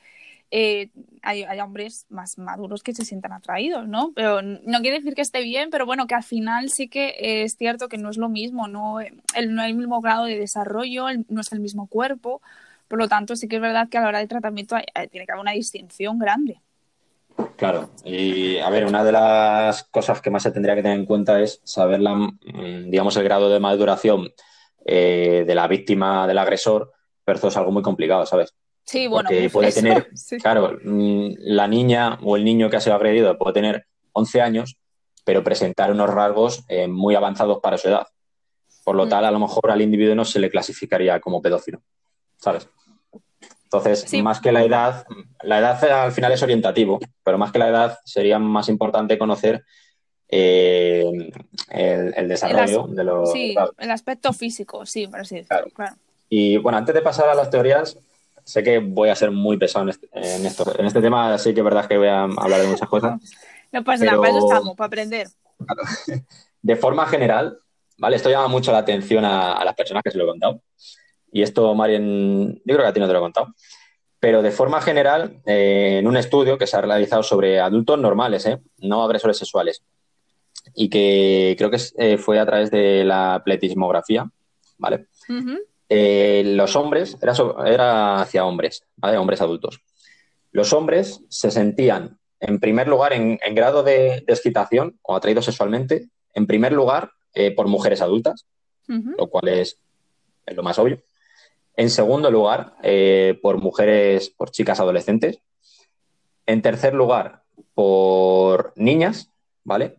eh, 0.51 0.89
hay, 1.21 1.43
hombres 1.59 2.07
más 2.09 2.37
maduros 2.39 2.81
que 2.81 2.93
se 2.93 3.05
sientan 3.05 3.33
atraídos, 3.33 3.87
¿no? 3.87 4.13
Pero 4.15 4.41
no 4.41 4.81
quiere 4.81 4.97
decir 4.97 5.13
que 5.13 5.21
esté 5.21 5.41
bien, 5.43 5.69
pero 5.69 5.85
bueno, 5.85 6.07
que 6.07 6.15
al 6.15 6.23
final 6.23 6.69
sí 6.69 6.87
que 6.87 7.43
es 7.43 7.55
cierto 7.55 7.87
que 7.87 7.97
no 7.97 8.09
es 8.09 8.17
lo 8.17 8.29
mismo, 8.29 8.67
no, 8.67 8.99
el, 8.99 9.53
no 9.53 9.61
hay 9.61 9.71
el 9.71 9.77
mismo 9.77 10.01
grado 10.01 10.25
de 10.25 10.39
desarrollo, 10.39 11.05
no 11.27 11.41
es 11.41 11.51
el 11.51 11.59
mismo 11.59 11.87
cuerpo, 11.87 12.41
por 12.87 12.97
lo 12.97 13.07
tanto 13.07 13.35
sí 13.35 13.47
que 13.47 13.57
es 13.57 13.61
verdad 13.61 13.89
que 13.89 13.99
a 13.99 14.01
la 14.01 14.07
hora 14.07 14.19
del 14.19 14.27
tratamiento 14.27 14.75
tiene 15.11 15.25
que 15.25 15.31
haber 15.31 15.41
una 15.41 15.51
distinción 15.51 16.17
grande. 16.17 16.61
Claro, 17.55 17.89
y 18.05 18.57
a 18.57 18.69
ver, 18.69 18.85
una 18.85 19.03
de 19.03 19.11
las 19.11 19.83
cosas 19.83 20.21
que 20.21 20.29
más 20.29 20.43
se 20.43 20.51
tendría 20.51 20.75
que 20.75 20.81
tener 20.81 20.97
en 20.97 21.05
cuenta 21.05 21.41
es 21.41 21.61
saber, 21.63 21.99
la, 21.99 22.15
mm, 22.15 22.89
digamos, 22.89 23.15
el 23.17 23.23
grado 23.23 23.49
de 23.49 23.59
maduración 23.59 24.29
eh, 24.85 25.43
de 25.45 25.55
la 25.55 25.67
víctima 25.67 26.25
del 26.25 26.37
agresor 26.37 26.91
versus 27.25 27.55
algo 27.57 27.71
muy 27.71 27.83
complicado, 27.83 28.25
¿sabes? 28.25 28.55
Sí, 28.85 29.07
bueno. 29.07 29.29
Porque 29.29 29.49
puede 29.49 29.71
tener, 29.71 30.09
claro, 30.41 30.79
mm, 30.83 31.31
la 31.37 31.67
niña 31.67 32.17
o 32.23 32.35
el 32.37 32.43
niño 32.43 32.69
que 32.69 32.77
ha 32.77 32.81
sido 32.81 32.95
agredido 32.95 33.37
puede 33.37 33.53
tener 33.53 33.85
11 34.13 34.41
años, 34.41 34.77
pero 35.23 35.43
presentar 35.43 35.91
unos 35.91 36.09
rasgos 36.09 36.63
eh, 36.69 36.87
muy 36.87 37.15
avanzados 37.15 37.59
para 37.61 37.77
su 37.77 37.87
edad. 37.89 38.07
Por 38.83 38.95
lo 38.95 39.05
mm. 39.05 39.09
tal, 39.09 39.25
a 39.25 39.31
lo 39.31 39.39
mejor 39.39 39.69
al 39.69 39.81
individuo 39.81 40.15
no 40.15 40.25
se 40.25 40.39
le 40.39 40.49
clasificaría 40.49 41.19
como 41.19 41.41
pedófilo, 41.41 41.81
¿sabes? 42.37 42.67
Entonces, 43.71 44.11
más 44.23 44.41
que 44.41 44.51
la 44.51 44.63
edad, 44.63 45.05
la 45.43 45.59
edad 45.59 46.05
al 46.05 46.11
final 46.11 46.31
es 46.31 46.41
orientativo, 46.41 46.99
pero 47.23 47.37
más 47.37 47.51
que 47.51 47.59
la 47.59 47.67
edad 47.67 47.99
sería 48.03 48.39
más 48.39 48.67
importante 48.67 49.19
conocer 49.19 49.63
eh, 50.27 51.05
el, 51.69 52.27
desarrollo 52.27 52.87
de 52.87 53.03
los... 53.03 53.31
Sí, 53.31 53.55
el 53.77 53.91
aspecto 53.91 54.33
físico, 54.33 54.87
sí, 54.87 55.05
por 55.05 55.19
así 55.19 55.35
decirlo. 55.35 55.67
Claro. 55.75 55.95
Y 56.29 56.57
bueno, 56.57 56.79
antes 56.79 56.95
de 56.95 57.01
pasar 57.03 57.29
a 57.29 57.35
las 57.35 57.51
teorías, 57.51 57.95
sé 58.43 58.63
que 58.63 58.79
voy 58.79 59.09
a 59.09 59.15
ser 59.15 59.29
muy 59.29 59.57
pesado 59.57 59.83
en 59.83 59.89
este, 59.89 60.09
en 60.13 60.47
esto. 60.47 60.79
En 60.79 60.87
este 60.87 60.99
tema 60.99 61.37
sí 61.37 61.53
que 61.53 61.59
es 61.59 61.63
verdad 61.63 61.85
que 61.85 61.97
voy 61.99 62.07
a 62.07 62.23
hablar 62.23 62.61
de 62.61 62.67
muchas 62.67 62.89
cosas. 62.89 63.19
No 63.71 63.83
pasa 63.83 64.03
nada, 64.03 64.17
para 64.17 64.29
eso 64.29 64.47
estamos, 64.47 64.75
para 64.75 64.87
aprender. 64.87 65.27
De 66.63 66.75
forma 66.75 67.05
general, 67.05 67.59
¿vale? 67.99 68.15
Esto 68.15 68.31
llama 68.31 68.47
mucho 68.47 68.71
la 68.71 68.79
atención 68.79 69.23
a 69.23 69.63
las 69.63 69.75
personas 69.75 70.01
que 70.01 70.09
se 70.09 70.17
lo 70.17 70.23
he 70.23 70.27
contado 70.27 70.63
y 71.31 71.41
esto, 71.41 71.73
Marien, 71.75 72.55
yo 72.65 72.75
creo 72.75 72.79
que 72.79 72.87
a 72.87 72.93
ti 72.93 72.99
no 72.99 73.07
te 73.07 73.13
lo 73.13 73.19
he 73.19 73.21
contado, 73.21 73.53
pero 74.19 74.41
de 74.41 74.51
forma 74.51 74.81
general, 74.81 75.41
eh, 75.45 75.97
en 75.99 76.07
un 76.07 76.17
estudio 76.17 76.57
que 76.57 76.67
se 76.67 76.75
ha 76.75 76.81
realizado 76.81 77.23
sobre 77.23 77.59
adultos 77.59 77.97
normales, 77.99 78.45
¿eh? 78.45 78.59
no 78.79 79.03
agresores 79.03 79.37
sexuales, 79.37 79.81
y 80.75 80.89
que 80.89 81.55
creo 81.57 81.71
que 81.71 81.79
eh, 81.97 82.17
fue 82.17 82.39
a 82.39 82.45
través 82.45 82.69
de 82.69 83.05
la 83.05 83.41
pletismografía, 83.43 84.29
¿vale? 84.77 85.07
los 85.89 86.75
hombres, 86.75 87.17
era, 87.21 87.33
era 87.65 88.21
hacia 88.21 88.45
hombres, 88.45 88.83
¿vale? 88.95 89.17
Hombres 89.17 89.41
adultos. 89.41 89.81
Los 90.51 90.71
hombres 90.73 91.21
se 91.29 91.49
sentían, 91.49 92.19
en 92.39 92.59
primer 92.59 92.87
lugar, 92.87 93.13
en, 93.13 93.39
grado 93.55 93.81
de, 93.81 94.23
excitación 94.27 94.99
o 95.01 95.15
atraídos 95.15 95.45
sexualmente, 95.45 96.09
en 96.33 96.45
primer 96.45 96.73
lugar, 96.73 97.11
por 97.55 97.67
mujeres 97.67 98.01
adultas, 98.01 98.45
lo 98.87 99.27
cual 99.27 99.47
es 99.47 99.79
lo 100.45 100.61
más 100.61 100.77
obvio. 100.77 101.01
En 101.79 101.89
segundo 101.89 102.29
lugar, 102.29 102.73
eh, 102.83 103.39
por 103.41 103.57
mujeres, 103.57 104.29
por 104.29 104.51
chicas 104.51 104.81
adolescentes. 104.81 105.39
En 106.45 106.61
tercer 106.61 106.93
lugar, 106.93 107.43
por 107.73 108.73
niñas, 108.75 109.31
¿vale? 109.63 109.95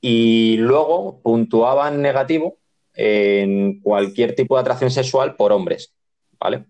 Y 0.00 0.58
luego 0.58 1.20
puntuaban 1.24 2.00
negativo 2.00 2.58
en 2.94 3.80
cualquier 3.80 4.36
tipo 4.36 4.54
de 4.54 4.60
atracción 4.60 4.92
sexual 4.92 5.34
por 5.34 5.50
hombres, 5.50 5.92
¿vale? 6.38 6.66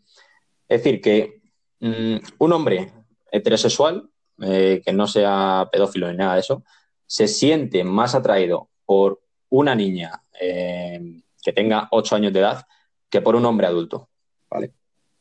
Es 0.67 0.83
decir, 0.83 1.03
que 1.03 1.43
mm, 1.81 2.17
un 2.39 2.53
hombre 2.55 2.91
heterosexual, 3.31 4.09
eh, 4.41 4.81
que 4.83 4.95
no 4.95 5.07
sea 5.07 5.69
pedófilo 5.71 6.11
ni 6.11 6.17
nada 6.17 6.37
de 6.37 6.41
eso, 6.41 6.65
se 7.07 7.29
siente 7.29 7.85
más 7.85 8.15
atraído 8.15 8.71
por 8.87 9.21
una 9.51 9.75
niña 9.75 10.23
eh, 10.41 11.21
que 11.43 11.53
tenga 11.53 11.89
ocho 11.91 12.17
años 12.17 12.33
de 12.33 12.41
edad 12.41 12.67
que 13.13 13.21
por 13.21 13.37
un 13.37 13.45
hombre 13.45 13.67
adulto, 13.67 14.09
¿vale? 14.49 14.73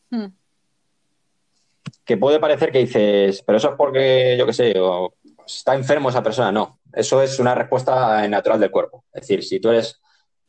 Hmm. 0.09 0.27
Que 2.05 2.15
puede 2.15 2.39
parecer 2.39 2.71
que 2.71 2.79
dices, 2.79 3.43
pero 3.45 3.57
eso 3.57 3.71
es 3.71 3.75
porque, 3.75 4.37
yo 4.39 4.45
qué 4.45 4.53
sé, 4.53 4.79
o 4.79 5.13
está 5.45 5.75
enfermo 5.75 6.09
esa 6.09 6.23
persona. 6.23 6.53
No, 6.53 6.79
eso 6.93 7.21
es 7.21 7.37
una 7.37 7.53
respuesta 7.53 8.25
natural 8.29 8.61
del 8.61 8.71
cuerpo. 8.71 9.03
Es 9.13 9.23
decir, 9.23 9.43
si 9.43 9.59
tú 9.59 9.69
eres 9.69 9.99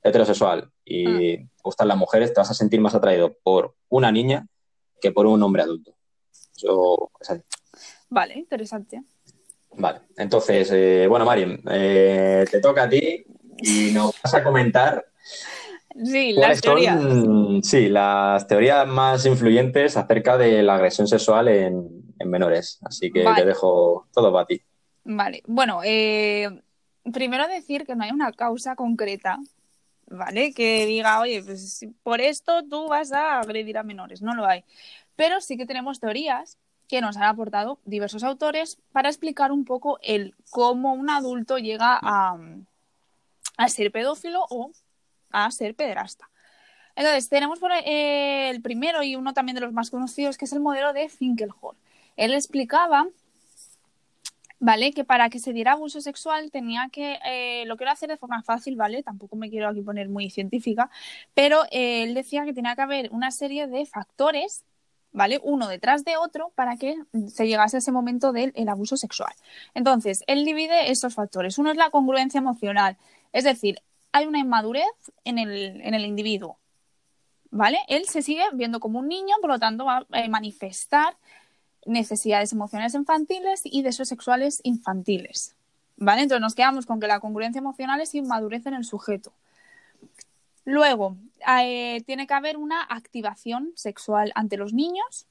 heterosexual 0.05 0.71
y 0.85 1.37
hmm. 1.37 1.51
gustan 1.65 1.89
las 1.89 1.97
mujeres, 1.97 2.33
te 2.33 2.41
vas 2.41 2.51
a 2.53 2.55
sentir 2.55 2.81
más 2.81 2.95
atraído 2.95 3.37
por 3.43 3.75
una 3.89 4.13
niña 4.13 4.47
que 5.01 5.11
por 5.11 5.27
un 5.27 5.43
hombre 5.43 5.63
adulto. 5.63 5.97
Eso 6.57 7.11
es 7.21 7.41
Vale, 8.09 8.35
interesante. 8.35 9.03
Vale, 9.73 10.03
entonces, 10.17 10.71
eh, 10.71 11.07
bueno, 11.09 11.25
Mariam, 11.25 11.61
eh, 11.69 12.45
te 12.49 12.61
toca 12.61 12.85
a 12.85 12.89
ti 12.89 13.25
y 13.59 13.91
nos 13.91 14.15
vas 14.23 14.35
a 14.35 14.45
comentar 14.45 15.05
Sí, 16.05 16.33
las 16.33 16.61
teorías. 16.61 17.01
sí, 17.63 17.89
las 17.89 18.47
teorías 18.47 18.87
más 18.87 19.27
influyentes 19.27 19.97
acerca 19.97 20.39
de 20.39 20.63
la 20.63 20.77
agresión 20.77 21.07
sexual 21.07 21.49
en, 21.49 22.03
menores. 22.25 22.79
Así 22.83 23.11
que 23.11 23.25
te 23.35 23.45
dejo 23.45 24.07
todo 24.13 24.33
para 24.33 24.47
ti. 24.47 24.63
Vale, 25.05 25.43
bueno, 25.47 25.81
eh, 25.83 26.49
primero 27.13 27.49
decir 27.49 27.85
que 27.85 27.97
no 27.97 28.05
hay 28.05 28.13
una 28.13 28.31
causa 28.33 28.77
concreta, 28.77 29.39
¿vale? 30.07 30.53
Que 30.55 30.87
diga, 30.87 31.21
oye, 31.21 31.43
pues 31.43 31.85
por 32.05 32.21
esto 32.21 32.63
tú 32.63 32.87
vas 32.87 33.13
a 33.13 33.41
agredir 33.41 33.77
a 33.77 33.83
menores. 33.83 34.23
No 34.23 34.35
lo 34.35 34.47
hay. 34.47 34.65
Pero 35.17 35.41
sí 35.41 35.57
que 35.57 35.67
tenemos 35.67 35.99
teorías 35.99 36.59
que 36.89 37.01
nos 37.01 37.17
han 37.17 37.25
aportado 37.25 37.79
diversos 37.85 38.23
autores 38.23 38.79
para 38.93 39.09
explicar 39.09 39.51
un 39.51 39.65
poco 39.65 39.99
el 40.03 40.35
cómo 40.51 40.93
un 40.95 41.11
adulto 41.11 41.59
llega 41.59 41.99
a, 42.01 42.39
a 43.57 43.69
ser 43.69 43.91
pedófilo 43.91 44.47
o 44.49 44.71
a 45.33 45.51
ser 45.51 45.75
pederasta. 45.75 46.29
Entonces, 46.95 47.29
tenemos 47.29 47.59
por 47.59 47.73
eh, 47.73 48.51
el 48.51 48.61
primero 48.61 49.03
y 49.03 49.17
uno 49.17 49.33
también 49.33 49.55
de 49.55 49.63
los 49.63 49.73
más 49.73 49.91
conocidos, 49.91 50.37
que 50.37 50.45
es 50.45 50.53
el 50.53 50.61
modelo 50.61 50.93
de 50.93 51.09
Finkelhor. 51.09 51.75
Él 52.17 52.35
explicaba, 52.35 53.07
¿vale? 54.59 54.93
Que 54.93 55.05
para 55.05 55.31
que 55.31 55.39
se 55.39 55.53
diera 55.53 55.73
abuso 55.73 56.01
sexual 56.01 56.51
tenía 56.51 56.89
que, 56.93 57.19
eh, 57.25 57.65
lo 57.67 57.77
quiero 57.77 57.93
hacer 57.93 58.11
de 58.11 58.19
forma 58.19 58.43
fácil, 58.43 58.77
¿vale? 58.77 59.03
Tampoco 59.03 59.37
me 59.37 59.49
quiero 59.49 59.69
aquí 59.69 59.81
poner 59.81 60.09
muy 60.09 60.29
científica, 60.31 60.91
pero 61.35 61.65
eh, 61.71 62.03
él 62.03 62.15
decía 62.15 62.45
que 62.45 62.53
tenía 62.53 62.77
que 62.77 62.83
haber 62.83 63.11
una 63.11 63.31
serie 63.31 63.67
de 63.67 63.87
factores 63.87 64.65
¿vale? 65.13 65.41
Uno 65.43 65.69
detrás 65.69 66.05
de 66.05 66.17
otro 66.17 66.53
para 66.55 66.77
que 66.77 66.97
se 67.29 67.47
llegase 67.47 67.77
a 67.77 67.79
ese 67.79 67.93
momento 67.93 68.33
del 68.33 68.53
abuso 68.69 68.97
sexual. 68.97 69.33
Entonces, 69.75 70.25
él 70.27 70.45
divide 70.45 70.91
estos 70.91 71.15
factores. 71.15 71.59
Uno 71.59 71.71
es 71.71 71.77
la 71.77 71.91
congruencia 71.91 72.39
emocional, 72.39 72.97
es 73.33 73.45
decir, 73.45 73.83
hay 74.13 74.27
una 74.27 74.39
inmadurez 74.39 74.85
en 75.25 75.39
el, 75.39 75.81
en 75.81 75.95
el 75.95 76.05
individuo. 76.05 76.59
¿Vale? 77.51 77.79
Él 77.89 78.07
se 78.07 78.23
sigue 78.23 78.45
viendo 78.55 78.81
como 78.81 78.99
un 78.99 79.09
niño, 79.09 79.35
por 79.41 79.51
lo 79.51 79.59
tanto 79.59 79.85
va 79.85 80.07
a 80.11 80.29
manifestar 80.29 81.17
necesidades 81.85 82.53
emocionales 82.53 82.95
infantiles 82.95 83.63
y 83.65 83.83
deseos 83.83 84.09
sexuales 84.09 84.61
infantiles. 84.63 85.55
¿Vale? 85.97 86.23
Entonces 86.23 86.41
nos 86.41 86.55
quedamos 86.55 86.87
con 86.87 87.01
que 87.01 87.07
la 87.07 87.21
congruencia 87.21 87.59
emocional 87.59 88.01
es 88.01 88.15
inmadurez 88.15 88.65
en 88.67 88.75
el 88.75 88.85
sujeto. 88.85 89.33
Luego, 90.65 91.17
eh, 91.61 92.03
tiene 92.07 92.27
que 92.27 92.35
haber 92.35 92.57
una 92.57 92.83
activación 92.83 93.73
sexual 93.75 94.33
ante 94.35 94.57
los 94.57 94.73
niños, 94.73 95.27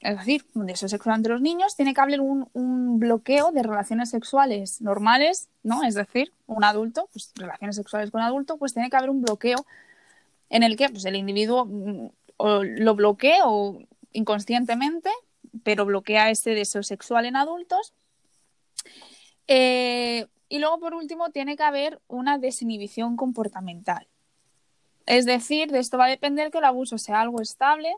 es 0.00 0.18
decir, 0.18 0.44
un 0.54 0.66
deseo 0.66 0.88
sexual 0.88 1.16
ante 1.16 1.28
los 1.28 1.40
niños, 1.40 1.76
tiene 1.76 1.94
que 1.94 2.00
haber 2.00 2.20
un, 2.20 2.98
bloqueo 2.98 3.50
de 3.52 3.62
relaciones 3.62 4.10
sexuales 4.10 4.80
normales, 4.80 5.48
¿no? 5.62 5.82
Es 5.84 5.94
decir, 5.94 6.32
un 6.46 6.64
adulto, 6.64 7.08
pues 7.12 7.32
relaciones 7.34 7.76
sexuales 7.76 8.10
con 8.10 8.20
adulto, 8.20 8.56
pues 8.56 8.72
tiene 8.74 8.90
que 8.90 8.96
haber 8.96 9.10
un 9.10 9.22
bloqueo 9.22 9.66
en 10.50 10.62
el 10.62 10.76
que 10.76 10.88
pues, 10.88 11.04
el 11.04 11.16
individuo 11.16 11.66
mm, 11.66 12.08
lo 12.38 12.94
bloquea 12.94 13.42
o 13.44 13.80
inconscientemente, 14.12 15.10
pero 15.62 15.84
bloquea 15.84 16.30
ese 16.30 16.50
deseo 16.50 16.82
sexual 16.82 17.26
en 17.26 17.36
adultos. 17.36 17.92
Eh, 19.48 20.26
y 20.48 20.58
luego, 20.58 20.78
por 20.78 20.94
último, 20.94 21.30
tiene 21.30 21.56
que 21.56 21.62
haber 21.62 22.00
una 22.08 22.38
desinhibición 22.38 23.16
comportamental. 23.16 24.06
Es 25.06 25.24
decir, 25.24 25.70
de 25.70 25.78
esto 25.78 25.98
va 25.98 26.06
a 26.06 26.10
depender 26.10 26.50
que 26.50 26.58
el 26.58 26.64
abuso 26.64 26.98
sea 26.98 27.20
algo 27.20 27.40
estable, 27.40 27.94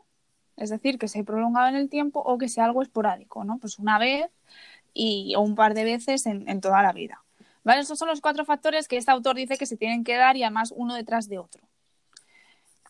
es 0.59 0.69
decir, 0.69 0.99
que 0.99 1.07
se 1.07 1.23
prolongado 1.23 1.67
en 1.69 1.75
el 1.75 1.89
tiempo 1.89 2.19
o 2.19 2.37
que 2.37 2.49
sea 2.49 2.65
algo 2.65 2.81
esporádico, 2.81 3.43
¿no? 3.43 3.57
Pues 3.59 3.79
una 3.79 3.97
vez 3.97 4.29
y, 4.93 5.33
o 5.35 5.41
un 5.41 5.55
par 5.55 5.73
de 5.73 5.83
veces 5.83 6.25
en, 6.25 6.61
toda 6.61 6.83
la 6.83 6.91
vida. 6.91 7.23
¿Vale? 7.63 7.81
Esos 7.81 7.97
son 7.97 8.07
los 8.07 8.21
cuatro 8.21 8.45
factores 8.45 8.87
que 8.87 8.97
este 8.97 9.11
autor 9.11 9.35
dice 9.35 9.57
que 9.57 9.65
se 9.65 9.77
tienen 9.77 10.03
que 10.03 10.15
dar 10.15 10.37
y 10.37 10.43
además 10.43 10.73
uno 10.75 10.95
detrás 10.95 11.27
de 11.27 11.39
otro. 11.39 11.67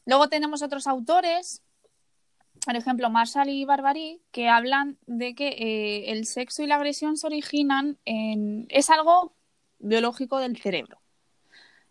Luego 0.06 0.30
tenemos 0.30 0.62
otros 0.62 0.88
autores, 0.88 1.62
por 2.66 2.76
ejemplo, 2.76 3.10
Marshall 3.10 3.50
y 3.50 3.66
Barbary, 3.66 4.22
que 4.32 4.50
hablan 4.50 4.98
de 5.06 5.36
que 5.36 5.50
eh, 5.50 6.12
el 6.12 6.26
sexo 6.26 6.64
y 6.64 6.68
la 6.68 6.76
agresión 6.76 7.18
se 7.18 7.28
originan 7.28 7.98
en. 8.06 8.66
es 8.70 8.90
algo 8.90 9.34
biológico 9.80 10.40
del 10.40 10.58
cerebro. 10.58 11.02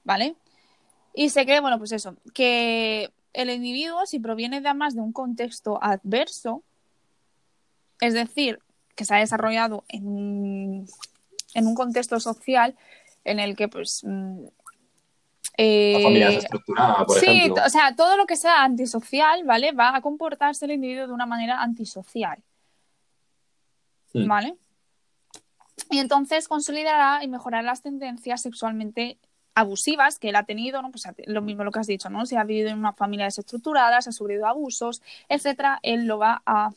¿Vale? 0.05 0.37
Y 1.15 1.31
se 1.31 1.45
cree, 1.45 1.61
bueno, 1.61 1.79
pues 1.79 1.93
eso, 1.93 2.17
que 2.33 3.13
el 3.33 3.51
individuo, 3.51 4.07
si 4.07 4.19
proviene 4.19 4.59
además 4.59 4.95
de 4.95 5.01
un 5.01 5.13
contexto 5.13 5.79
adverso, 5.83 6.63
es 8.01 8.15
decir, 8.15 8.61
que 8.95 9.05
se 9.05 9.15
ha 9.15 9.19
desarrollado 9.19 9.85
en, 9.89 10.87
en 11.55 11.67
un 11.67 11.75
contexto 11.75 12.19
social 12.21 12.77
en 13.25 13.39
el 13.39 13.57
que 13.57 13.69
pues 13.69 14.03
mm, 14.05 14.45
la 15.59 16.01
familia 16.01 16.27
desestructurada, 16.29 17.05
por 17.05 17.19
sí, 17.19 17.27
ejemplo. 17.27 17.63
o 17.67 17.71
sea, 17.71 17.95
todo 17.97 18.17
lo 18.17 18.27
que 18.27 18.37
sea 18.37 18.63
antisocial, 18.63 19.45
¿vale? 19.45 19.73
Va 19.73 19.97
a 19.97 20.01
comportarse 20.01 20.65
el 20.67 20.73
individuo 20.73 21.09
de 21.09 21.13
una 21.13 21.27
manera 21.27 21.61
antisocial. 21.61 22.43
Mm. 24.15 24.29
¿Vale? 24.29 24.57
Y 25.91 25.99
entonces 25.99 26.49
consolidará 26.49 27.23
y 27.25 27.29
mejorará 27.29 27.63
las 27.63 27.83
tendencias 27.83 28.43
sexualmente 28.43 29.19
abusivas 29.59 30.21
que 30.21 30.29
él 30.29 30.37
ha 30.37 30.45
tenido, 30.45 30.81
¿no? 30.83 30.93
Pues 30.93 31.05
lo 31.27 31.43
mismo 31.43 31.65
lo 31.65 31.73
que 31.73 31.81
has 31.81 31.89
dicho, 31.89 32.09
¿no? 32.11 32.27
Si 32.27 32.37
ha 32.37 32.45
vivido 32.45 32.69
en 32.69 32.79
una 32.79 32.93
familia 32.93 33.25
desestructurada, 33.25 34.01
se 34.01 34.11
ha 34.11 34.13
sufrido 34.13 34.47
abusos, 34.47 35.03
etcétera, 35.29 35.81
él 35.83 36.07
lo 36.07 36.19
va 36.19 36.43
a 36.47 36.71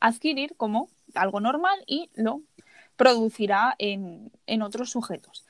adquirir 0.00 0.54
como 0.56 0.88
algo 1.14 1.40
normal 1.40 1.82
y 1.86 2.10
lo 2.14 2.42
producirá 2.96 3.74
en, 3.78 4.30
en 4.46 4.62
otros 4.62 4.90
sujetos. 4.90 5.44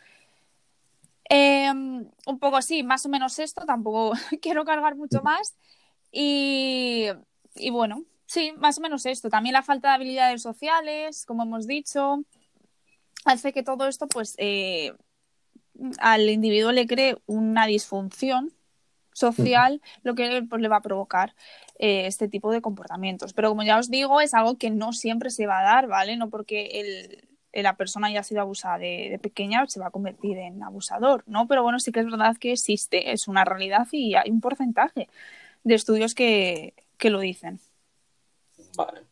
Eh, 1.29 1.71
un 1.71 2.39
poco 2.41 2.57
así, 2.57 2.83
más 2.83 3.05
o 3.05 3.11
menos 3.11 3.39
esto, 3.39 3.67
tampoco 3.67 4.13
quiero 4.41 4.65
cargar 4.65 4.97
mucho 4.97 5.21
más. 5.23 5.55
Y, 6.11 7.09
y, 7.55 7.69
bueno, 7.69 8.05
sí, 8.25 8.53
más 8.57 8.79
o 8.79 8.81
menos 8.81 9.05
esto. 9.05 9.29
También 9.29 9.53
la 9.53 9.63
falta 9.63 9.89
de 9.89 9.95
habilidades 9.97 10.41
sociales, 10.41 11.27
como 11.27 11.43
hemos 11.43 11.67
dicho, 11.67 12.25
hace 13.27 13.53
que 13.53 13.63
todo 13.63 13.87
esto, 13.89 14.09
pues, 14.09 14.35
eh, 14.39 14.95
al 15.99 16.29
individuo 16.29 16.73
le 16.73 16.87
cree 16.87 17.17
una 17.27 17.67
disfunción 17.67 18.53
social, 19.13 19.83
lo 20.03 20.15
que 20.15 20.45
pues, 20.49 20.63
le 20.63 20.69
va 20.69 20.77
a 20.77 20.83
provocar 20.83 21.35
eh, 21.79 22.07
este 22.07 22.29
tipo 22.29 22.53
de 22.53 22.61
comportamientos. 22.61 23.33
Pero 23.33 23.49
como 23.51 23.65
ya 23.65 23.79
os 23.79 23.91
digo, 23.91 24.21
es 24.21 24.33
algo 24.33 24.57
que 24.57 24.71
no 24.71 24.93
siempre 24.93 25.31
se 25.31 25.47
va 25.47 25.61
a 25.61 25.65
dar, 25.65 25.89
¿vale? 25.89 26.17
No 26.17 26.31
porque 26.31 26.67
el, 27.53 27.63
la 27.63 27.77
persona 27.77 28.07
haya 28.07 28.23
sido 28.23 28.41
abusada 28.41 28.79
de, 28.79 29.09
de, 29.11 29.19
pequeña 29.19 29.67
se 29.67 29.81
va 29.81 29.89
a 29.89 29.91
convertir 29.91 30.39
en 30.39 30.63
abusador, 30.63 31.25
¿no? 31.27 31.49
Pero 31.49 31.63
bueno, 31.63 31.81
sí 31.81 31.91
que 31.93 32.01
es 32.01 32.07
verdad 32.07 32.37
que 32.37 32.53
existe, 32.53 33.13
es 33.13 33.29
una 33.29 33.45
realidad 33.45 33.87
y 33.91 34.15
hay 34.15 34.31
un 34.31 34.41
porcentaje 34.41 35.09
de 35.65 35.75
estudios 35.75 36.15
que, 36.15 36.75
que 36.97 37.11
lo 37.11 37.21
dicen. 37.21 37.61
Vale. 38.77 39.03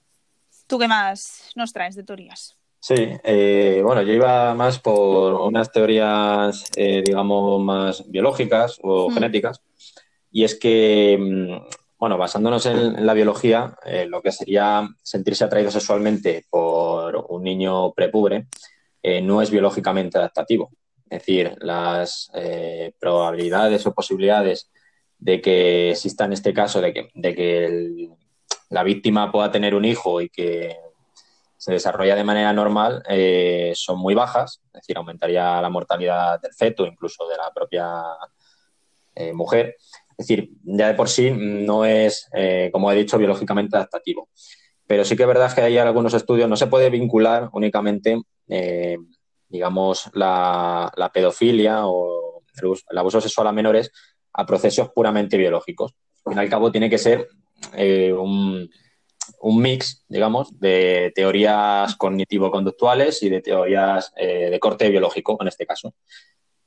¿Tú 0.66 0.79
qué 0.79 0.88
más 0.88 1.52
nos 1.55 1.72
traes 1.72 1.94
de 1.94 2.02
teorías? 2.02 2.57
Sí, 2.80 2.94
eh, 3.24 3.80
bueno, 3.84 4.02
yo 4.02 4.12
iba 4.12 4.54
más 4.54 4.78
por 4.78 5.34
unas 5.34 5.72
teorías, 5.72 6.64
eh, 6.76 7.02
digamos, 7.04 7.60
más 7.62 8.08
biológicas 8.08 8.78
o 8.82 9.10
Mm. 9.10 9.14
genéticas, 9.14 9.60
y 10.30 10.44
es 10.44 10.58
que, 10.58 11.16
mm, 11.18 11.68
bueno, 11.98 12.16
basándonos 12.18 12.64
en, 12.66 12.78
en 12.98 13.06
la 13.06 13.14
biología, 13.14 13.76
eh, 13.84 14.06
lo 14.06 14.22
que 14.22 14.30
sería 14.30 14.86
sentirse 15.02 15.44
atraído 15.44 15.70
sexualmente 15.70 16.44
por 16.50 17.26
un 17.28 17.42
niño 17.42 17.92
prepubre 17.92 18.46
eh, 19.02 19.20
no 19.22 19.40
es 19.40 19.50
biológicamente 19.50 20.18
adaptativo. 20.18 20.70
Es 21.08 21.20
decir, 21.20 21.56
las 21.60 22.30
eh, 22.34 22.92
probabilidades 22.98 23.86
o 23.86 23.94
posibilidades 23.94 24.70
de 25.18 25.40
que 25.40 25.90
exista 25.92 26.24
en 26.24 26.32
este 26.34 26.52
caso, 26.52 26.80
de 26.80 26.92
que, 26.92 27.08
de 27.14 27.34
que 27.34 27.64
el- 27.66 28.10
la 28.70 28.82
víctima 28.82 29.30
pueda 29.32 29.50
tener 29.52 29.74
un 29.76 29.84
hijo 29.84 30.20
y 30.20 30.28
que 30.28 30.76
se 31.56 31.72
desarrolla 31.72 32.14
de 32.14 32.24
manera 32.24 32.52
normal 32.52 33.02
eh, 33.08 33.72
son 33.74 33.98
muy 33.98 34.14
bajas, 34.14 34.60
es 34.66 34.72
decir, 34.82 34.96
aumentaría 34.98 35.60
la 35.60 35.70
mortalidad 35.70 36.40
del 36.40 36.52
feto, 36.52 36.86
incluso 36.86 37.26
de 37.26 37.36
la 37.36 37.52
propia 37.52 38.02
eh, 39.14 39.32
mujer. 39.32 39.76
Es 40.18 40.26
decir, 40.26 40.50
ya 40.64 40.88
de 40.88 40.94
por 40.94 41.08
sí 41.08 41.30
no 41.30 41.84
es, 41.84 42.28
eh, 42.34 42.70
como 42.72 42.90
he 42.90 42.96
dicho, 42.96 43.18
biológicamente 43.18 43.76
adaptativo. 43.76 44.28
Pero 44.86 45.04
sí 45.04 45.16
que 45.16 45.22
es 45.22 45.28
verdad 45.28 45.52
que 45.54 45.62
hay 45.62 45.78
algunos 45.78 46.14
estudios, 46.14 46.48
no 46.48 46.56
se 46.56 46.68
puede 46.68 46.90
vincular 46.90 47.50
únicamente, 47.52 48.22
digamos, 49.48 50.10
la, 50.14 51.10
pedofilia 51.12 51.86
o 51.86 52.42
el, 52.62 52.72
el 52.90 52.98
abuso 52.98 53.20
sexual 53.20 53.48
a 53.48 53.52
menores 53.52 53.90
a 54.32 54.46
procesos 54.46 54.90
puramente 54.90 55.36
biológicos. 55.36 55.92
Al 56.24 56.32
fin 56.32 56.38
y 56.38 56.44
al 56.44 56.50
cabo 56.50 56.70
tiene 56.70 56.88
que 56.88 56.98
ser 56.98 57.28
un, 57.74 58.70
un 59.40 59.60
mix, 59.60 60.04
digamos, 60.08 60.58
de 60.58 61.12
teorías 61.14 61.96
cognitivo-conductuales 61.96 63.22
y 63.22 63.28
de 63.28 63.42
teorías 63.42 64.12
eh, 64.16 64.50
de 64.50 64.60
corte 64.60 64.88
biológico, 64.88 65.36
en 65.40 65.48
este 65.48 65.66
caso. 65.66 65.94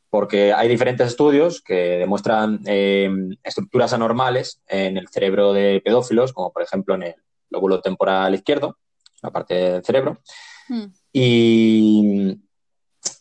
Porque 0.10 0.54
hay 0.54 0.68
diferentes 0.68 1.08
estudios 1.08 1.62
que 1.62 1.98
demuestran 2.00 2.62
eh, 2.66 3.10
estructuras 3.44 3.94
anormales 3.94 4.62
en 4.68 4.98
el 4.98 5.08
cerebro 5.08 5.54
de 5.54 5.82
pedófilos, 5.84 6.34
como 6.34 6.52
por 6.52 6.64
ejemplo 6.64 6.96
en 6.96 7.04
el 7.04 7.16
lóbulo 7.50 7.82
temporal 7.82 8.34
izquierdo, 8.34 8.78
la 9.22 9.32
parte 9.32 9.54
del 9.54 9.84
cerebro, 9.84 10.20
Mm. 10.70 10.86
y 11.12 12.38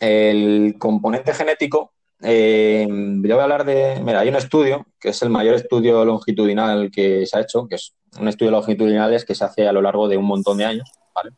el 0.00 0.76
componente 0.78 1.32
genético, 1.32 1.94
eh, 2.22 2.86
yo 2.88 3.20
voy 3.34 3.40
a 3.40 3.42
hablar 3.42 3.64
de, 3.64 4.00
mira, 4.02 4.20
hay 4.20 4.28
un 4.28 4.36
estudio, 4.36 4.86
que 4.98 5.10
es 5.10 5.22
el 5.22 5.30
mayor 5.30 5.54
estudio 5.54 6.04
longitudinal 6.04 6.90
que 6.90 7.26
se 7.26 7.38
ha 7.38 7.42
hecho, 7.42 7.66
que 7.68 7.76
es 7.76 7.94
un 8.18 8.28
estudio 8.28 8.50
longitudinal 8.50 9.24
que 9.24 9.34
se 9.34 9.44
hace 9.44 9.68
a 9.68 9.72
lo 9.72 9.82
largo 9.82 10.08
de 10.08 10.16
un 10.16 10.24
montón 10.24 10.58
de 10.58 10.64
años, 10.64 10.90
¿vale? 11.14 11.30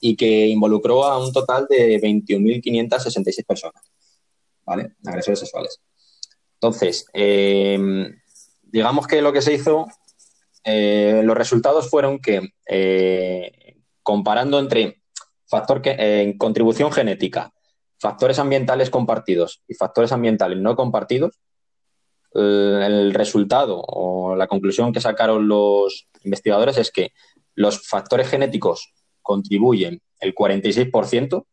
Y 0.00 0.16
que 0.16 0.46
involucró 0.46 1.04
a 1.04 1.18
un 1.18 1.32
total 1.32 1.66
de 1.68 2.00
21.566 2.00 3.44
personas, 3.46 3.82
¿vale? 4.64 4.92
Agresores 5.04 5.40
sexuales. 5.40 5.80
Entonces, 6.54 7.06
eh, 7.12 7.78
digamos 8.62 9.06
que 9.06 9.20
lo 9.20 9.32
que 9.32 9.42
se 9.42 9.54
hizo, 9.54 9.86
eh, 10.64 11.20
los 11.24 11.36
resultados 11.36 11.90
fueron 11.90 12.18
que 12.18 12.52
eh, 12.66 13.76
comparando 14.02 14.58
entre 14.58 15.02
factor 15.46 15.82
que, 15.82 16.34
contribución 16.38 16.90
genética, 16.90 17.52
factores 17.98 18.38
ambientales 18.38 18.90
compartidos 18.90 19.62
y 19.68 19.74
factores 19.74 20.12
ambientales 20.12 20.58
no 20.58 20.76
compartidos, 20.76 21.38
el, 22.34 22.82
el 22.82 23.14
resultado 23.14 23.80
o 23.80 24.36
la 24.36 24.46
conclusión 24.46 24.92
que 24.92 25.00
sacaron 25.00 25.48
los 25.48 26.06
investigadores 26.24 26.76
es 26.78 26.90
que 26.90 27.12
los 27.54 27.86
factores 27.88 28.28
genéticos 28.28 28.92
contribuyen 29.22 30.00
el 30.20 30.34
46%, 30.34 31.46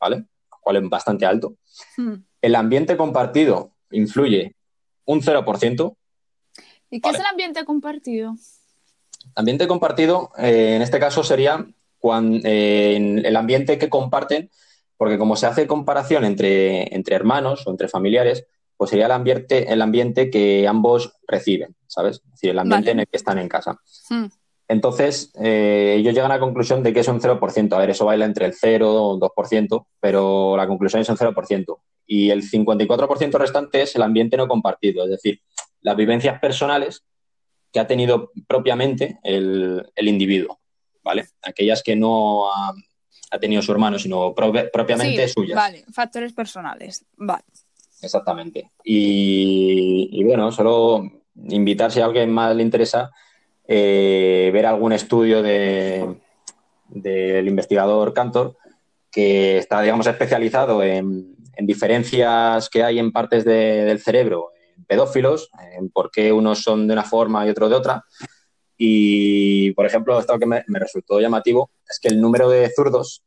¿vale? 0.00 0.16
Lo 0.50 0.58
cual 0.60 0.76
es 0.76 0.88
bastante 0.88 1.26
alto. 1.26 1.54
Mm. 1.96 2.14
El 2.42 2.54
ambiente 2.54 2.96
compartido 2.96 3.72
influye 3.90 4.54
un 5.04 5.20
0%. 5.22 5.96
¿Y 6.90 7.00
qué 7.00 7.08
Vale. 7.08 7.18
es 7.18 7.24
el 7.24 7.26
ambiente 7.30 7.64
compartido? 7.64 8.34
Ambiente 9.34 9.66
compartido, 9.66 10.30
eh, 10.38 10.74
en 10.76 10.82
este 10.82 10.98
caso, 11.00 11.22
sería 11.24 11.66
cuan- 11.98 12.40
eh, 12.44 12.94
en 12.96 13.26
el 13.26 13.36
ambiente 13.36 13.78
que 13.78 13.88
comparten, 13.90 14.50
porque 14.98 15.16
como 15.16 15.36
se 15.36 15.46
hace 15.46 15.66
comparación 15.66 16.24
entre, 16.24 16.94
entre 16.94 17.16
hermanos 17.16 17.66
o 17.66 17.70
entre 17.70 17.88
familiares, 17.88 18.46
pues 18.76 18.90
sería 18.90 19.06
el 19.06 19.12
ambiente, 19.12 19.72
el 19.72 19.80
ambiente 19.80 20.28
que 20.28 20.68
ambos 20.68 21.14
reciben, 21.26 21.74
¿sabes? 21.86 22.20
Es 22.24 22.32
decir, 22.32 22.50
el 22.50 22.58
ambiente 22.58 22.90
Vale. 22.90 22.92
en 22.92 23.00
el 23.00 23.06
que 23.06 23.16
están 23.16 23.38
en 23.38 23.48
casa. 23.48 23.78
Mm. 24.10 24.26
entonces, 24.68 25.32
eh, 25.40 25.96
ellos 25.98 26.14
llegan 26.14 26.30
a 26.30 26.34
la 26.34 26.40
conclusión 26.40 26.82
de 26.82 26.92
que 26.92 27.00
es 27.00 27.08
un 27.08 27.20
0%. 27.20 27.72
A 27.72 27.78
ver, 27.78 27.90
eso 27.90 28.04
baila 28.04 28.24
entre 28.24 28.46
el 28.46 28.54
0 28.54 28.92
o 28.92 29.18
2%, 29.18 29.86
pero 30.00 30.56
la 30.56 30.66
conclusión 30.66 31.00
es 31.00 31.08
un 31.08 31.16
0%. 31.16 31.78
Y 32.06 32.30
el 32.30 32.42
54% 32.42 33.38
restante 33.38 33.82
es 33.82 33.94
el 33.96 34.02
ambiente 34.02 34.36
no 34.36 34.46
compartido, 34.46 35.04
es 35.04 35.10
decir, 35.10 35.40
las 35.80 35.96
vivencias 35.96 36.40
personales 36.40 37.04
que 37.72 37.80
ha 37.80 37.86
tenido 37.86 38.30
propiamente 38.46 39.18
el, 39.22 39.84
individuo, 39.96 40.58
¿vale? 41.02 41.26
Aquellas 41.42 41.82
que 41.82 41.96
no 41.96 42.50
ha, 42.50 42.72
tenido 43.38 43.60
su 43.60 43.72
hermano, 43.72 43.98
sino 43.98 44.34
propiamente 44.34 45.28
suyas. 45.28 45.56
Vale, 45.56 45.84
factores 45.92 46.32
personales, 46.32 47.04
vale. 47.16 47.44
Exactamente. 48.00 48.70
Y, 48.84 50.08
y 50.12 50.24
bueno, 50.24 50.50
solo 50.52 51.02
invitar 51.48 51.90
si 51.92 52.00
a 52.00 52.06
alguien 52.06 52.30
más 52.30 52.54
le 52.54 52.62
interesa 52.62 53.10
eh, 53.70 54.50
ver 54.52 54.64
algún 54.64 54.92
estudio 54.92 55.42
del 55.42 56.18
investigador 57.46 58.14
Cantor 58.14 58.56
que 59.10 59.58
está, 59.58 59.82
digamos, 59.82 60.06
especializado 60.06 60.82
en, 60.82 61.36
diferencias 61.60 62.70
que 62.70 62.84
hay 62.84 62.98
en 63.00 63.10
partes 63.10 63.44
del 63.44 64.00
cerebro 64.00 64.52
en 64.76 64.84
pedófilos, 64.84 65.50
en 65.76 65.90
por 65.90 66.10
qué 66.10 66.32
unos 66.32 66.62
son 66.62 66.86
de 66.86 66.92
una 66.92 67.02
forma 67.02 67.44
y 67.44 67.50
otros 67.50 67.68
de 67.68 67.76
otra. 67.76 68.04
Y, 68.80 69.72
por 69.72 69.84
ejemplo, 69.86 70.18
esto 70.20 70.38
que 70.38 70.46
me, 70.46 70.62
resultó 70.68 71.20
llamativo 71.20 71.72
es 71.88 71.98
que 71.98 72.08
el 72.08 72.20
número 72.20 72.48
de 72.48 72.70
zurdos 72.70 73.24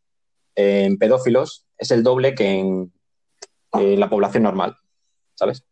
en 0.56 0.98
pedófilos 0.98 1.66
es 1.78 1.92
el 1.92 2.04
doble 2.04 2.34
que 2.34 2.60
en 2.60 2.92
la 3.74 4.10
población 4.10 4.44
normal, 4.44 4.78
¿sabes? 5.36 5.66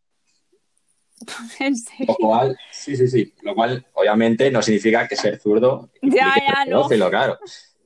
Lo 2.08 2.16
cual, 2.16 2.58
sí, 2.72 2.96
sí, 2.96 3.08
sí. 3.08 3.34
Lo 3.42 3.56
cual, 3.56 3.86
obviamente, 3.94 4.52
no 4.52 4.62
significa 4.62 5.08
que 5.08 5.16
ser 5.16 5.40
zurdo 5.40 5.90
ya, 6.02 6.36
ya, 6.36 6.66
no. 6.66 6.88
claro. 6.88 7.38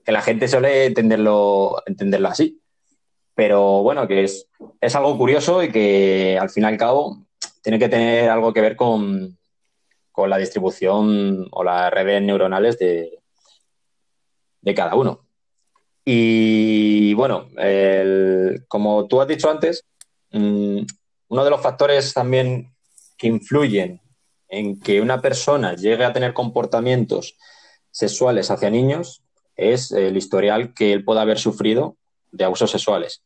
Que 0.04 0.12
la 0.12 0.22
gente 0.22 0.48
suele 0.48 0.86
entenderlo, 0.86 1.82
entenderlo 1.86 2.28
así. 2.28 2.60
Pero 3.36 3.82
bueno, 3.82 4.08
que 4.08 4.24
es, 4.24 4.48
es 4.82 4.96
algo 4.96 5.18
curioso 5.18 5.64
y 5.64 5.72
que 5.72 6.38
al 6.40 6.50
fin 6.50 6.64
y 6.64 6.68
al 6.68 6.78
cabo 6.78 7.26
tiene 7.62 7.80
que 7.80 7.90
tener 7.90 8.30
algo 8.30 8.54
que 8.54 8.62
ver 8.62 8.76
con, 8.76 9.38
con 10.14 10.30
la 10.30 10.38
distribución 10.38 11.48
o 11.52 11.64
las 11.66 11.92
redes 11.92 12.22
neuronales 12.22 12.80
de, 12.80 13.20
de 14.62 14.74
cada 14.74 14.96
uno. 14.96 15.26
Y 16.06 17.14
bueno, 17.16 17.50
como 18.70 19.08
tú 19.08 19.20
has 19.20 19.28
dicho 19.28 19.50
antes, 19.50 19.84
mm, 20.32 20.82
uno 21.30 21.44
de 21.44 21.50
los 21.50 21.62
factores 21.62 22.14
también 22.14 22.74
que 23.18 23.28
influyen 23.28 24.02
en 24.50 24.80
que 24.80 25.02
una 25.02 25.22
persona 25.22 25.76
llegue 25.76 26.06
a 26.06 26.14
tener 26.14 26.34
comportamientos 26.34 27.36
sexuales 27.92 28.52
hacia 28.52 28.70
niños 28.70 29.24
es 29.56 29.92
el 29.92 30.18
historial 30.18 30.74
que 30.74 30.94
él 30.94 31.04
pueda 31.04 31.22
haber 31.22 31.40
sufrido 31.40 31.98
de 32.32 32.44
abusos 32.44 32.72
sexuales. 32.72 33.24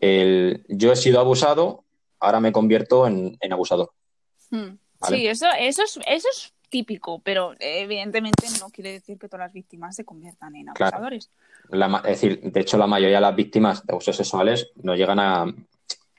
El, 0.00 0.64
yo 0.68 0.92
he 0.92 0.96
sido 0.96 1.20
abusado, 1.20 1.84
ahora 2.20 2.40
me 2.40 2.52
convierto 2.52 3.06
en, 3.06 3.38
abusador. 3.50 3.92
Hmm. 4.50 4.78
Sí, 5.08 5.26
eso, 5.26 5.46
eso, 5.58 5.82
es, 5.82 5.98
eso 6.06 6.28
es 6.30 6.52
típico, 6.68 7.20
pero 7.20 7.54
evidentemente 7.58 8.46
no 8.60 8.70
quiere 8.70 8.92
decir 8.92 9.18
que 9.18 9.28
todas 9.28 9.46
las 9.46 9.52
víctimas 9.52 9.94
se 9.96 10.04
conviertan 10.04 10.56
en 10.56 10.68
abusadores. 10.68 11.30
es 11.70 12.02
decir, 12.02 12.40
de 12.40 12.60
hecho, 12.60 12.76
la 12.76 12.86
mayoría 12.86 13.16
de 13.16 13.22
las 13.22 13.36
víctimas 13.36 13.86
de 13.86 13.92
abusos 13.92 14.16
sexuales 14.16 14.70
no 14.82 14.94
llegan 14.94 15.18
a 15.20 15.46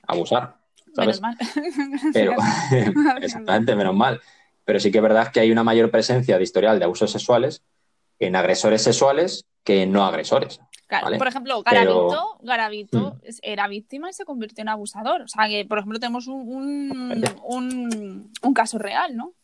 abusar. 0.06 0.56
Menos 0.96 1.20
mal. 1.20 1.36
Pero, 2.12 2.32
exactamente, 3.20 3.76
menos 3.76 3.94
mal. 3.94 4.20
Pero 4.64 4.80
sí 4.80 4.90
que 4.90 4.98
es 4.98 5.02
verdad 5.02 5.30
que 5.32 5.40
hay 5.40 5.50
una 5.50 5.64
mayor 5.64 5.90
presencia 5.90 6.36
de 6.36 6.42
historial 6.42 6.78
de 6.78 6.84
abusos 6.84 7.10
sexuales 7.10 7.62
en 8.18 8.36
agresores 8.36 8.82
sexuales 8.82 9.46
que 9.64 9.82
en 9.82 9.92
no 9.92 10.04
agresores. 10.04 10.60
Claro, 10.88 11.18
por 11.18 11.28
ejemplo, 11.28 11.62
Garavito, 11.62 12.38
Garavito 12.40 12.98
mm. 12.98 13.28
era 13.42 13.68
víctima 13.68 14.08
y 14.08 14.14
se 14.14 14.24
convirtió 14.24 14.62
en 14.62 14.70
abusador. 14.70 15.20
O 15.20 15.28
sea 15.28 15.46
que, 15.46 15.66
por 15.66 15.78
ejemplo, 15.78 16.00
tenemos 16.00 16.26
un, 16.28 17.22
un, 17.44 18.54
caso 18.54 18.78
real, 18.78 19.14
¿no? 19.14 19.34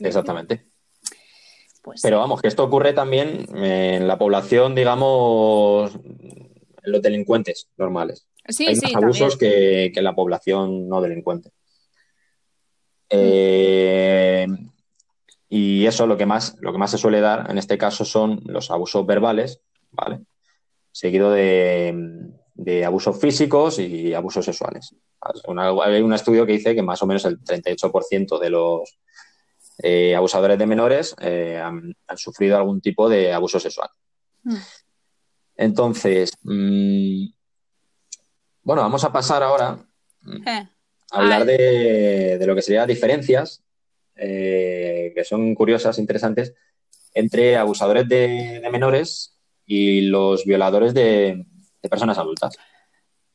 Exactamente. 0.00 0.64
Pues, 1.82 2.00
Pero 2.02 2.20
vamos, 2.20 2.40
que 2.40 2.48
esto 2.48 2.64
ocurre 2.64 2.94
también 2.94 3.46
en 3.54 4.08
la 4.08 4.16
población, 4.16 4.74
digamos, 4.74 5.94
en 5.94 6.92
los 6.92 7.02
delincuentes 7.02 7.68
normales. 7.76 8.26
Hay 8.58 8.76
más 8.76 8.94
abusos 8.94 9.36
que, 9.36 9.92
la 9.96 10.14
población 10.14 10.88
no 10.88 11.02
delincuente. 11.02 11.50
Eh, 13.10 14.46
y 15.50 15.86
eso 15.86 16.06
lo 16.06 16.16
que 16.16 16.26
más 16.26 16.56
lo 16.60 16.72
que 16.72 16.78
más 16.78 16.90
se 16.90 16.98
suele 16.98 17.20
dar 17.20 17.48
en 17.48 17.58
este 17.58 17.78
caso 17.78 18.04
son 18.04 18.40
los 18.46 18.72
abusos 18.72 19.06
verbales, 19.06 19.60
¿vale? 19.92 20.22
Seguido 20.96 21.30
de, 21.30 22.82
abusos 22.86 23.20
físicos 23.20 23.78
y 23.78 24.14
abusos 24.14 24.46
sexuales. 24.46 24.94
hay 25.84 26.00
un 26.00 26.14
estudio 26.14 26.46
que 26.46 26.52
dice 26.52 26.74
que 26.74 26.80
más 26.80 27.02
o 27.02 27.06
menos 27.06 27.26
el 27.26 27.38
38% 27.38 28.38
de 28.38 28.48
los 28.48 28.98
eh, 29.82 30.16
abusadores 30.16 30.58
de 30.58 30.64
menores 30.64 31.14
eh, 31.20 31.60
han, 31.62 31.94
sufrido 32.16 32.56
algún 32.56 32.80
tipo 32.80 33.10
de 33.10 33.30
abuso 33.30 33.60
sexual. 33.60 33.90
Mm. 34.44 34.56
Entonces, 35.56 36.32
mm, 36.42 37.26
bueno, 38.62 38.80
vamos 38.80 39.04
a 39.04 39.12
pasar 39.12 39.42
ahora 39.42 39.78
eh, 40.26 40.66
a 41.10 41.18
hablar 41.18 41.44
de, 41.44 42.42
lo 42.46 42.54
que 42.54 42.62
serían 42.62 42.88
diferencias, 42.88 43.62
eh, 44.14 45.12
que 45.14 45.24
son 45.24 45.54
curiosas, 45.54 45.98
interesantes, 45.98 46.54
entre 47.12 47.58
abusadores 47.58 48.08
de, 48.08 48.66
menores 48.72 49.35
y 49.66 50.02
los 50.02 50.44
violadores 50.44 50.94
de, 50.94 51.44
personas 51.90 52.18
adultas. 52.18 52.56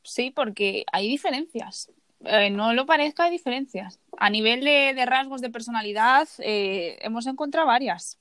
Sí, 0.02 0.30
porque 0.30 0.84
hay 0.92 1.08
diferencias. 1.08 1.90
Eh, 2.24 2.50
no 2.50 2.74
lo 2.74 2.86
parezca, 2.86 3.24
hay 3.24 3.30
diferencias. 3.30 3.98
A 4.18 4.30
nivel 4.30 4.62
de, 4.64 5.06
rasgos 5.06 5.40
de 5.40 5.50
personalidad, 5.50 6.28
hemos 6.38 7.26
encontrado 7.26 7.66
varias. 7.66 8.18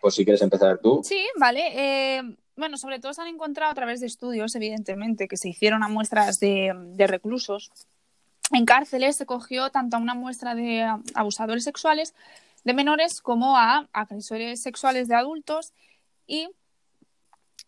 Pues 0.00 0.14
si 0.14 0.24
quieres 0.24 0.40
empezar 0.40 0.78
tú. 0.78 1.02
Sí, 1.04 1.26
vale. 1.36 2.36
Bueno, 2.60 2.76
sobre 2.76 2.98
todo 2.98 3.14
se 3.14 3.22
han 3.22 3.28
encontrado 3.28 3.72
a 3.72 3.74
través 3.74 4.00
de 4.00 4.06
estudios, 4.06 4.54
evidentemente, 4.54 5.28
que 5.28 5.38
se 5.38 5.48
hicieron 5.48 5.82
a 5.82 5.88
muestras 5.88 6.40
de, 6.40 6.74
reclusos. 6.98 7.72
En 8.52 8.66
cárceles 8.66 9.16
se 9.16 9.24
cogió 9.24 9.70
tanto 9.70 9.96
a 9.96 9.98
una 9.98 10.12
muestra 10.12 10.54
de 10.54 10.86
abusadores 11.14 11.64
sexuales 11.64 12.14
de 12.62 12.74
menores 12.74 13.22
como 13.22 13.56
a 13.56 13.88
agresores 13.94 14.60
sexuales 14.60 15.08
de 15.08 15.14
adultos 15.14 15.72
y, 16.26 16.50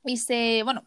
y 0.04 0.16
se, 0.16 0.62
bueno, 0.62 0.84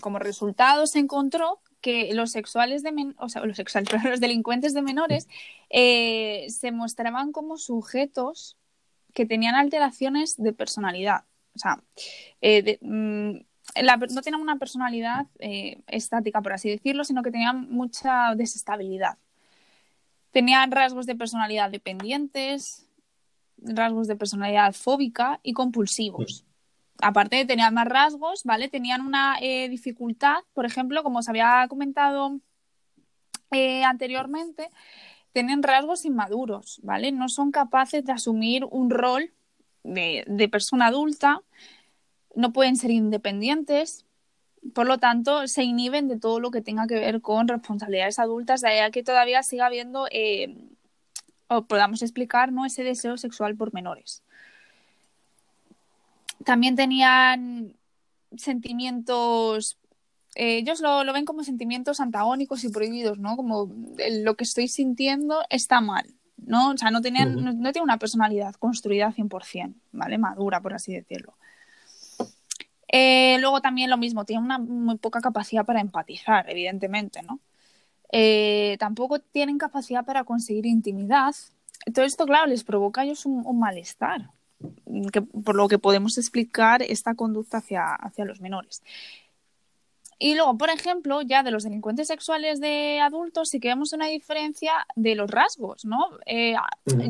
como 0.00 0.18
resultado 0.18 0.86
se 0.86 0.98
encontró 0.98 1.60
que 1.80 2.14
los 2.14 2.30
sexuales 2.30 2.82
de 2.82 3.14
o 3.18 3.28
sea, 3.28 3.42
los 4.04 4.20
delincuentes 4.20 4.72
de 4.72 4.82
menores 4.82 5.28
eh, 5.70 6.46
se 6.48 6.72
mostraban 6.72 7.32
como 7.32 7.58
sujetos 7.58 8.56
que 9.12 9.26
tenían 9.26 9.54
alteraciones 9.54 10.36
de 10.36 10.52
personalidad. 10.52 11.24
O 11.54 11.58
sea, 11.58 11.82
eh, 12.40 12.78
mm, 12.80 13.32
no 14.14 14.22
tenían 14.22 14.40
una 14.40 14.56
personalidad 14.56 15.26
eh, 15.38 15.82
estática, 15.86 16.42
por 16.42 16.52
así 16.52 16.70
decirlo, 16.70 17.04
sino 17.04 17.22
que 17.22 17.30
tenían 17.30 17.70
mucha 17.70 18.34
desestabilidad. 18.34 19.18
Tenían 20.32 20.70
rasgos 20.72 21.06
de 21.06 21.14
personalidad 21.14 21.70
dependientes, 21.70 22.88
rasgos 23.58 24.08
de 24.08 24.16
personalidad 24.16 24.72
fóbica 24.72 25.38
y 25.42 25.52
compulsivos. 25.52 26.44
Aparte 27.06 27.36
de 27.36 27.44
tener 27.44 27.70
más 27.70 27.86
rasgos, 27.86 28.44
¿vale? 28.44 28.70
Tenían 28.70 29.02
una 29.02 29.36
eh, 29.40 29.68
dificultad, 29.68 30.38
por 30.54 30.64
ejemplo, 30.64 31.02
como 31.02 31.18
os 31.18 31.28
había 31.28 31.66
comentado 31.68 32.40
anteriormente, 33.84 34.70
tienen 35.32 35.62
rasgos 35.62 36.04
inmaduros, 36.06 36.80
¿vale? 36.82 37.12
No 37.12 37.28
son 37.28 37.50
capaces 37.50 38.04
de 38.04 38.12
asumir 38.12 38.64
un 38.70 38.90
rol 38.90 39.32
de, 39.82 40.48
persona 40.50 40.86
adulta, 40.86 41.42
no 42.34 42.52
pueden 42.52 42.76
ser 42.76 42.90
independientes, 42.90 44.06
por 44.74 44.86
lo 44.86 44.98
tanto, 44.98 45.46
se 45.46 45.62
inhiben 45.62 46.08
de 46.08 46.18
todo 46.18 46.40
lo 46.40 46.50
que 46.50 46.62
tenga 46.62 46.86
que 46.86 46.94
ver 46.94 47.20
con 47.20 47.48
responsabilidades 47.48 48.18
adultas, 48.18 48.62
de 48.62 48.68
ahí 48.68 48.90
que 48.90 49.02
todavía 49.02 49.42
siga 49.42 49.66
habiendo, 49.66 50.06
eh, 50.10 50.56
o 51.48 51.66
podamos 51.66 52.00
explicar, 52.00 52.50
¿no? 52.50 52.64
ese 52.64 52.82
deseo 52.82 53.18
sexual 53.18 53.56
por 53.56 53.74
menores. 53.74 54.23
También 56.44 56.76
tenían 56.76 57.76
sentimientos, 58.36 59.78
eh, 60.34 60.58
ellos 60.58 60.80
lo, 60.80 61.04
lo, 61.04 61.12
ven 61.12 61.24
como 61.24 61.44
sentimientos 61.44 62.00
antagónicos 62.00 62.64
y 62.64 62.68
prohibidos, 62.68 63.18
¿no? 63.18 63.36
Como 63.36 63.70
lo 64.22 64.34
que 64.36 64.44
estoy 64.44 64.68
sintiendo 64.68 65.42
está 65.50 65.80
mal, 65.80 66.06
¿no? 66.36 66.70
O 66.70 66.76
sea, 66.76 66.90
no, 66.90 67.00
tenían, 67.00 67.34
no, 67.60 67.72
tiene 67.72 67.84
una 67.84 67.98
personalidad 67.98 68.54
construida 68.54 69.12
100%, 69.12 69.74
¿vale? 69.92 70.18
Madura, 70.18 70.60
por 70.60 70.74
así 70.74 70.92
decirlo. 70.92 71.34
Eh, 72.88 73.38
luego 73.40 73.60
también 73.60 73.90
lo 73.90 73.96
mismo, 73.96 74.24
tiene 74.24 74.42
una 74.42 74.58
muy 74.58 74.98
poca 74.98 75.20
capacidad 75.20 75.64
para 75.64 75.80
empatizar, 75.80 76.48
evidentemente, 76.48 77.22
¿no? 77.22 77.40
Eh, 78.16 78.76
tampoco 78.78 79.18
tienen 79.18 79.58
capacidad 79.58 80.04
para 80.04 80.22
conseguir 80.22 80.66
intimidad. 80.66 81.34
Todo 81.92 82.04
esto, 82.04 82.26
claro, 82.26 82.46
les 82.46 82.62
provoca 82.62 83.00
a 83.00 83.04
ellos 83.04 83.26
un, 83.26 83.58
malestar. 83.58 84.30
Por 85.44 85.54
lo 85.54 85.68
que 85.68 85.78
podemos 85.78 86.18
explicar 86.18 86.82
esta 86.82 87.14
conducta 87.14 87.58
hacia, 87.58 87.94
hacia 87.94 88.24
los 88.24 88.40
menores. 88.40 88.82
Y 90.18 90.34
luego, 90.34 90.56
por 90.56 90.70
ejemplo, 90.70 91.22
ya 91.22 91.42
de 91.42 91.50
los 91.50 91.64
delincuentes 91.64 92.08
sexuales 92.08 92.60
de 92.60 93.00
adultos 93.00 93.48
sí 93.50 93.60
que 93.60 93.68
vemos 93.68 93.92
una 93.92 94.06
diferencia 94.06 94.72
de 94.94 95.14
los 95.16 95.30
rasgos, 95.30 95.84
¿no? 95.84 96.10
Eh, 96.26 96.54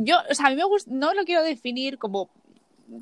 yo, 0.01 0.17
o 0.31 0.35
sea, 0.35 0.47
a 0.47 0.51
mí 0.51 0.57
me 0.57 0.65
gusta, 0.65 0.91
no 0.93 1.13
lo 1.15 1.25
quiero 1.25 1.43
definir 1.43 1.99
como 1.99 2.31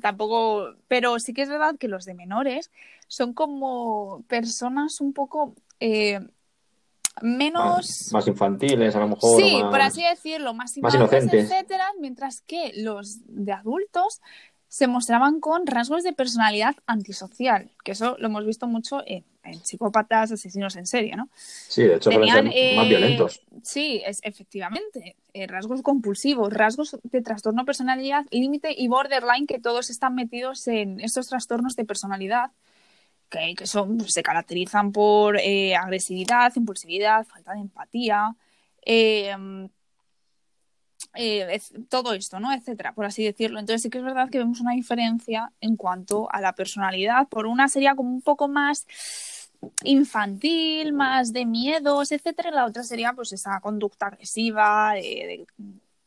tampoco, 0.01 0.75
pero 0.87 1.19
sí 1.19 1.33
que 1.33 1.43
es 1.43 1.49
verdad 1.49 1.77
que 1.77 1.87
los 1.87 2.05
de 2.05 2.13
menores 2.13 2.71
son 3.07 3.33
como 3.33 4.23
personas 4.27 5.01
un 5.01 5.13
poco 5.13 5.55
eh, 5.79 6.19
menos 7.21 8.09
más, 8.11 8.27
infantiles, 8.27 8.95
a 8.95 8.99
lo 8.99 9.09
mejor. 9.09 9.41
Sí, 9.41 9.61
por 9.69 9.81
así 9.81 10.03
decirlo, 10.03 10.53
más, 10.53 10.77
más 10.81 10.95
inocentes, 10.95 11.51
etcétera, 11.51 11.85
mientras 11.99 12.41
que 12.41 12.71
los 12.75 13.19
de 13.27 13.51
adultos 13.51 14.21
se 14.73 14.87
mostraban 14.87 15.39
con 15.39 15.67
rasgos 15.67 16.01
de 16.01 16.13
personalidad 16.13 16.75
antisocial, 16.87 17.69
que 17.83 17.91
eso 17.91 18.15
lo 18.17 18.25
hemos 18.25 18.43
visto 18.43 18.65
mucho 18.65 19.03
en, 19.05 19.23
psicópatas, 19.61 20.31
asesinos 20.31 20.75
en 20.77 20.87
serie, 20.87 21.15
¿no? 21.15 21.29
Sí, 21.35 21.83
de 21.83 21.97
hecho 21.97 22.09
Tenían, 22.09 22.45
más 22.45 22.55
eh, 22.55 22.87
violentos. 22.87 23.41
Sí, 23.61 24.01
es, 24.03 24.19
efectivamente, 24.23 25.15
eh, 25.33 25.45
rasgos 25.45 25.83
compulsivos, 25.83 26.51
rasgos 26.51 26.97
de 27.03 27.21
trastorno 27.21 27.65
personalidad, 27.65 28.25
límite 28.31 28.73
y 28.75 28.87
borderline, 28.87 29.45
que 29.45 29.59
todos 29.59 29.91
están 29.91 30.15
metidos 30.15 30.67
en 30.67 30.99
estos 31.01 31.27
trastornos 31.27 31.75
de 31.75 31.85
personalidad, 31.85 32.49
que, 33.55 33.67
son, 33.67 33.99
se 34.07 34.23
caracterizan 34.23 34.91
por 34.91 35.37
eh, 35.37 35.75
agresividad, 35.75 36.53
impulsividad, 36.55 37.25
falta 37.25 37.53
de 37.53 37.59
empatía. 37.61 38.35
Eh, 38.85 39.35
todo 41.89 42.13
esto, 42.13 42.39
¿no? 42.39 42.51
Etcétera, 42.53 42.93
por 42.93 43.05
así 43.05 43.23
decirlo. 43.23 43.59
Entonces 43.59 43.83
sí 43.83 43.89
que 43.89 43.99
es 43.99 44.03
verdad 44.03 44.29
que 44.29 44.39
vemos 44.39 44.61
una 44.61 44.73
diferencia 44.73 45.51
en 45.61 45.75
cuanto 45.75 46.31
a 46.31 46.41
la 46.41 46.53
personalidad. 46.53 47.27
Por 47.27 47.45
una 47.45 47.67
sería 47.67 47.95
como 47.95 48.09
un 48.09 48.21
poco 48.21 48.47
más 48.47 48.85
infantil, 49.83 50.93
más 50.93 51.31
de 51.33 51.45
miedos, 51.45 52.11
etcétera, 52.11 52.49
y 52.49 52.53
la 52.53 52.65
otra 52.65 52.83
sería 52.83 53.13
pues 53.13 53.31
esa 53.33 53.59
conducta 53.61 54.07
agresiva, 54.07 54.95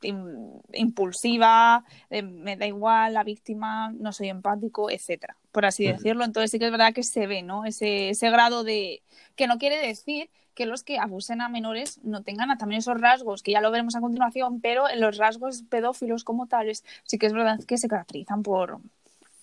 impulsiva, 0.03 1.85
me 2.11 2.57
da 2.57 2.67
igual 2.67 3.15
la 3.15 3.25
víctima, 3.25 3.93
no 3.93 4.13
soy 4.13 4.29
empático, 4.29 4.91
etcétera, 4.91 5.37
por 5.53 5.65
así 5.65 5.87
decirlo. 5.87 6.25
Entonces 6.25 6.51
sí 6.51 6.59
que 6.59 6.67
es 6.67 6.71
verdad 6.71 6.93
que 6.93 7.03
se 7.03 7.27
ve, 7.27 7.43
¿no? 7.43 7.65
Ese, 7.65 8.11
ese 8.11 8.31
grado 8.31 8.65
de 8.65 9.03
que 9.35 9.47
no 9.47 9.59
quiere 9.59 9.79
decir 9.79 10.31
que 10.55 10.67
los 10.67 10.83
que 10.83 10.99
abusen 10.99 11.43
a 11.43 11.49
menores 11.49 12.01
no 12.03 12.23
tengan 12.23 12.57
también 12.57 12.79
esos 12.79 12.99
rasgos, 13.01 13.43
que 13.43 13.53
ya 13.53 13.61
lo 13.61 13.71
veremos 13.71 13.95
a 13.95 14.01
continuación, 14.01 14.61
pero 14.61 14.89
en 14.89 15.01
los 15.01 15.19
rasgos 15.19 15.63
pedófilos 15.69 16.25
como 16.25 16.47
tales 16.47 16.83
sí 17.05 17.19
que 17.19 17.27
es 17.27 17.35
verdad 17.35 17.61
que 17.65 17.77
se 17.77 17.89
caracterizan 17.89 18.43
por, 18.43 18.79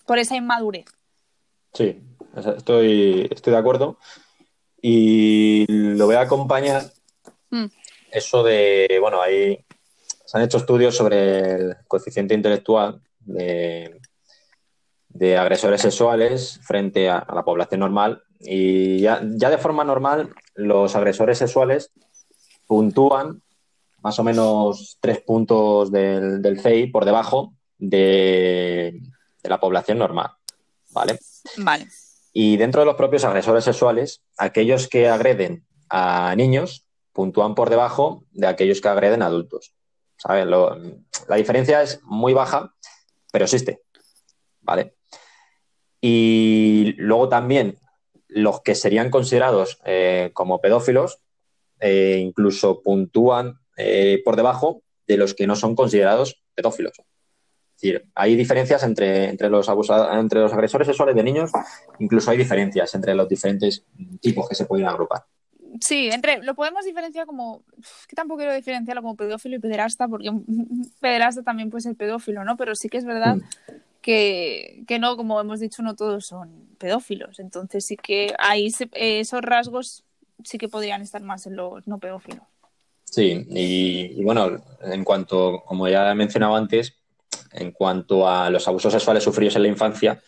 por 0.06 0.18
esa 0.18 0.36
inmadurez. 0.36 0.86
Sí, 1.72 2.00
estoy, 2.36 3.28
estoy 3.30 3.52
de 3.52 3.58
acuerdo. 3.58 3.98
Y 4.82 5.66
lo 5.68 6.06
voy 6.06 6.16
a 6.16 6.22
acompañar 6.22 6.82
mm. 7.50 7.66
eso 8.10 8.42
de, 8.42 8.98
bueno, 9.00 9.22
ahí 9.22 9.64
se 10.34 10.38
han 10.38 10.44
hecho 10.46 10.56
estudios 10.56 10.96
sobre 10.96 11.54
el 11.54 11.76
coeficiente 11.86 12.34
intelectual 12.34 13.00
de, 13.20 14.00
agresores 15.38 15.80
sexuales 15.80 16.58
frente 16.64 17.08
a, 17.08 17.24
la 17.32 17.44
población 17.44 17.78
normal 17.78 18.24
y 18.40 18.98
ya, 18.98 19.22
ya, 19.24 19.48
de 19.48 19.58
forma 19.58 19.84
normal 19.84 20.34
los 20.56 20.96
agresores 20.96 21.38
sexuales 21.38 21.92
puntúan 22.66 23.42
más 24.02 24.18
o 24.18 24.24
menos 24.24 24.98
tres 25.00 25.20
puntos 25.20 25.92
del, 25.92 26.42
del 26.42 26.60
CI 26.60 26.88
por 26.88 27.04
debajo 27.04 27.54
de, 27.78 29.00
la 29.44 29.60
población 29.60 29.98
normal. 29.98 30.32
¿Vale? 30.90 31.20
Vale. 31.58 31.86
Y 32.32 32.56
dentro 32.56 32.80
de 32.80 32.86
los 32.86 32.96
propios 32.96 33.22
agresores 33.22 33.62
sexuales, 33.62 34.20
aquellos 34.36 34.88
que 34.88 35.08
agreden 35.08 35.64
a 35.88 36.34
niños 36.34 36.88
puntúan 37.12 37.54
por 37.54 37.70
debajo 37.70 38.24
de 38.32 38.48
aquellos 38.48 38.80
que 38.80 38.88
agreden 38.88 39.22
a 39.22 39.26
adultos. 39.26 39.74
La 40.24 41.36
diferencia 41.36 41.82
es 41.82 42.00
muy 42.04 42.32
baja, 42.32 42.74
pero 43.30 43.44
existe. 43.44 43.82
¿Vale? 44.60 44.94
Y 46.00 46.94
luego 46.96 47.28
también 47.28 47.78
los 48.28 48.62
que 48.62 48.74
serían 48.74 49.10
considerados 49.10 49.78
eh, 49.84 50.30
como 50.32 50.60
pedófilos 50.60 51.20
eh, 51.80 52.18
incluso 52.20 52.82
puntúan 52.82 53.60
eh, 53.76 54.22
por 54.24 54.36
debajo 54.36 54.82
de 55.06 55.16
los 55.16 55.34
que 55.34 55.46
no 55.46 55.56
son 55.56 55.74
considerados 55.74 56.42
pedófilos. 56.54 56.98
Es 56.98 57.80
decir, 57.80 58.08
hay 58.14 58.36
diferencias 58.36 58.82
entre, 58.84 59.28
entre, 59.28 59.50
los 59.50 59.68
entre 59.68 60.40
los 60.40 60.52
agresores 60.52 60.86
sexuales 60.86 61.16
de 61.16 61.22
niños, 61.22 61.50
incluso 61.98 62.30
hay 62.30 62.38
diferencias 62.38 62.94
entre 62.94 63.14
los 63.14 63.28
diferentes 63.28 63.84
tipos 64.20 64.48
que 64.48 64.54
se 64.54 64.64
pueden 64.64 64.86
agrupar. 64.86 65.24
Sí, 65.80 66.08
entre 66.12 66.42
lo 66.42 66.54
podemos 66.54 66.84
diferenciar 66.84 67.26
como 67.26 67.62
que 68.08 68.14
tampoco 68.14 68.38
quiero 68.38 68.54
diferenciarlo 68.54 69.02
como 69.02 69.16
pedófilo 69.16 69.56
y 69.56 69.58
pederasta 69.58 70.06
porque 70.08 70.30
pederasta 71.00 71.42
también 71.42 71.70
puede 71.70 71.82
ser 71.82 71.96
pedófilo, 71.96 72.44
¿no? 72.44 72.56
Pero 72.56 72.74
sí 72.74 72.88
que 72.88 72.98
es 72.98 73.04
verdad 73.04 73.36
mm 73.36 73.42
que, 74.04 74.84
que, 74.86 74.98
no, 74.98 75.16
como 75.16 75.40
hemos 75.40 75.60
dicho, 75.60 75.82
no 75.82 75.96
todos 75.96 76.26
son 76.26 76.68
pedófilos. 76.76 77.40
Entonces 77.40 77.86
sí 77.86 77.96
que 77.96 78.34
ahí 78.38 78.70
esos 78.92 79.40
rasgos 79.40 80.04
sí 80.44 80.58
que 80.58 80.68
podrían 80.68 81.00
estar 81.00 81.22
más 81.22 81.46
en 81.46 81.56
los 81.56 81.86
no 81.88 81.98
pedófilos. 81.98 82.44
Sí, 83.04 83.46
y, 83.48 84.22
bueno, 84.22 84.62
en 84.82 85.04
cuanto, 85.04 85.62
como 85.64 85.88
ya 85.88 86.10
he 86.10 86.14
mencionado 86.14 86.54
antes, 86.54 86.96
en 87.52 87.70
cuanto 87.72 88.28
a 88.28 88.50
los 88.50 88.68
abusos 88.68 88.92
sexuales 88.92 89.24
sufridos 89.24 89.56
en 89.56 89.62
la 89.62 89.68
infancia, 89.68 90.20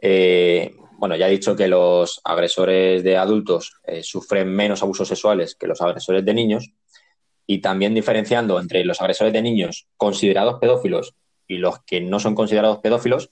eh, 0.00 0.76
bueno, 1.00 1.16
ya 1.16 1.28
he 1.28 1.30
dicho 1.30 1.56
que 1.56 1.66
los 1.66 2.20
agresores 2.24 3.02
de 3.02 3.16
adultos 3.16 3.80
eh, 3.84 4.02
sufren 4.02 4.54
menos 4.54 4.82
abusos 4.82 5.08
sexuales 5.08 5.54
que 5.54 5.66
los 5.66 5.80
agresores 5.80 6.22
de 6.26 6.34
niños 6.34 6.72
y 7.46 7.62
también 7.62 7.94
diferenciando 7.94 8.60
entre 8.60 8.84
los 8.84 9.00
agresores 9.00 9.32
de 9.32 9.40
niños 9.40 9.88
considerados 9.96 10.58
pedófilos 10.60 11.14
y 11.48 11.56
los 11.56 11.82
que 11.84 12.02
no 12.02 12.20
son 12.20 12.34
considerados 12.34 12.80
pedófilos, 12.80 13.30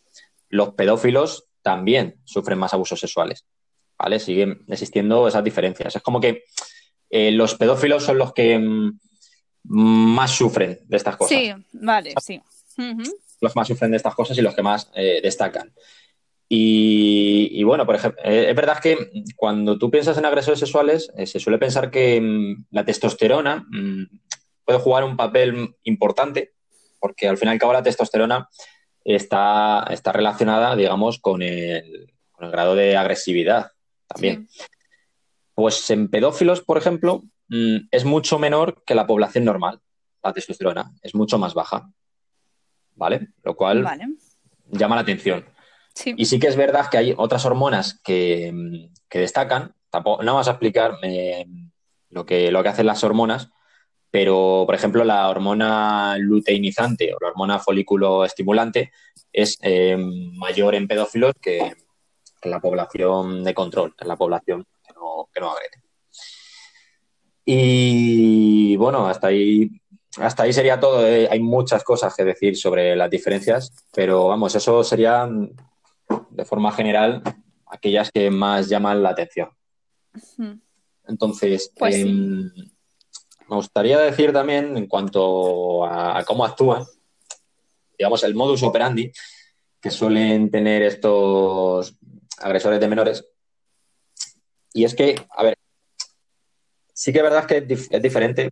los 0.48 0.70
pedófilos 0.76 1.44
también 1.60 2.16
sufren 2.24 2.58
más 2.58 2.72
abusos 2.72 3.00
sexuales. 3.00 3.44
¿Vale? 3.98 4.18
Siguen 4.18 4.64
existiendo 4.68 5.28
esas 5.28 5.44
diferencias. 5.44 5.94
Es 5.94 6.02
como 6.02 6.20
que 6.20 6.44
eh, 7.10 7.32
los 7.32 7.54
pedófilos 7.56 8.02
son 8.02 8.16
los 8.16 8.32
que 8.32 8.58
mm, 8.58 8.98
más 9.64 10.30
sufren 10.30 10.78
de 10.86 10.96
estas 10.96 11.18
cosas. 11.18 11.36
Sí, 11.36 11.52
vale, 11.72 12.14
sí. 12.24 12.40
Los 13.42 13.52
que 13.52 13.60
más 13.60 13.68
sufren 13.68 13.90
de 13.90 13.98
estas 13.98 14.14
cosas 14.14 14.38
y 14.38 14.40
los 14.40 14.54
que 14.54 14.62
más 14.62 14.90
eh, 14.94 15.20
destacan. 15.22 15.70
Y, 16.50 17.62
bueno, 17.64 17.84
por 17.84 17.94
ejemplo, 17.94 18.22
eh, 18.24 18.46
es 18.48 18.56
verdad 18.56 18.80
que 18.80 19.10
cuando 19.36 19.78
tú 19.78 19.90
piensas 19.90 20.16
en 20.16 20.24
agresores 20.24 20.58
sexuales, 20.58 21.12
se 21.26 21.40
suele 21.40 21.58
pensar 21.58 21.90
que 21.90 22.20
mm, 22.20 22.66
la 22.70 22.84
testosterona 22.86 23.66
mm, 23.68 24.04
puede 24.64 24.78
jugar 24.78 25.04
un 25.04 25.16
papel 25.16 25.76
importante 25.84 26.54
porque 26.98 27.28
al 27.28 27.38
final 27.38 27.54
y 27.54 27.56
al 27.56 27.60
cabo 27.60 27.72
la 27.72 27.82
testosterona 27.82 28.48
está, 29.04 29.86
está 29.90 30.12
relacionada, 30.12 30.76
digamos, 30.76 31.18
con 31.18 31.42
el, 31.42 32.12
grado 32.38 32.74
de 32.74 32.96
agresividad 32.96 33.72
también. 34.06 34.48
Pues 35.54 35.90
en 35.90 36.08
pedófilos, 36.08 36.60
por 36.60 36.78
ejemplo, 36.78 37.24
mm, 37.48 37.88
es 37.90 38.04
mucho 38.04 38.38
menor 38.38 38.82
que 38.84 38.94
la 38.94 39.06
población 39.06 39.44
normal, 39.44 39.80
la 40.22 40.32
testosterona, 40.32 40.92
es 41.02 41.14
mucho 41.14 41.38
más 41.38 41.54
baja. 41.54 41.90
¿Vale? 42.94 43.28
Lo 43.42 43.56
cual 43.56 43.86
llama 44.70 44.96
la 44.96 45.02
atención. 45.02 45.44
Y 46.04 46.26
sí 46.26 46.38
que 46.38 46.48
es 46.48 46.56
verdad 46.56 46.88
que 46.90 46.98
hay 46.98 47.14
otras 47.16 47.44
hormonas 47.44 48.00
que, 48.04 48.52
mm, 48.52 48.92
destacan. 49.10 49.74
Tampoco, 49.90 50.22
no 50.22 50.32
vamos 50.32 50.48
a 50.48 50.52
explicar 50.52 50.98
eh, 51.02 51.46
lo, 52.10 52.26
que, 52.26 52.50
lo 52.50 52.62
que 52.62 52.68
hacen 52.68 52.86
las 52.86 53.02
hormonas, 53.04 53.50
pero, 54.10 54.64
por 54.66 54.74
ejemplo, 54.74 55.04
la 55.04 55.28
hormona 55.28 56.16
luteinizante 56.18 57.12
o 57.12 57.18
la 57.20 57.28
hormona 57.28 57.58
folículo 57.58 58.24
estimulante 58.24 58.90
es 59.32 59.58
eh, 59.62 59.96
mayor 59.98 60.74
en 60.74 60.88
pedófilos 60.88 61.34
que, 61.40 61.58
en 61.58 62.50
la 62.50 62.60
población 62.60 63.44
de 63.44 63.54
control, 63.54 63.94
en 63.98 64.08
la 64.08 64.16
población 64.16 64.66
que 64.86 64.94
no, 64.94 65.28
que 65.32 65.40
no 65.40 65.50
agrede. 65.50 65.82
Y 67.44 68.76
bueno, 68.76 69.06
hasta 69.08 69.28
ahí, 69.28 69.70
hasta 70.18 70.44
ahí 70.44 70.52
sería 70.52 70.80
todo. 70.80 71.06
¿eh? 71.06 71.28
Hay 71.30 71.40
muchas 71.40 71.82
cosas 71.84 72.14
que 72.14 72.24
decir 72.24 72.56
sobre 72.56 72.94
las 72.96 73.10
diferencias, 73.10 73.72
pero 73.94 74.28
vamos, 74.28 74.54
eso 74.54 74.84
sería 74.84 75.28
de 76.30 76.44
forma 76.44 76.72
general 76.72 77.22
aquellas 77.66 78.10
que 78.10 78.30
más 78.30 78.68
llaman 78.68 79.02
la 79.02 79.10
atención. 79.10 79.50
Entonces, 81.06 81.72
pues 81.76 81.96
em, 81.96 82.50
me 83.48 83.56
gustaría 83.56 83.98
decir 83.98 84.32
también, 84.32 84.76
en 84.76 84.86
cuanto 84.86 85.84
a, 85.86 86.22
cómo 86.24 86.44
actúan, 86.44 86.84
digamos, 87.98 88.22
el 88.24 88.34
modus 88.34 88.62
operandi 88.62 89.10
que 89.80 89.90
suelen 89.90 90.50
tener 90.50 90.82
estos 90.82 91.96
agresores 92.38 92.80
de 92.80 92.88
menores. 92.88 93.26
Y 94.72 94.84
es 94.84 94.94
que, 94.94 95.14
a 95.30 95.42
ver, 95.42 95.58
sí 96.92 97.12
que 97.12 97.18
es 97.18 97.24
verdad 97.24 97.46
que 97.46 97.66
es, 97.68 98.02
diferente. 98.02 98.50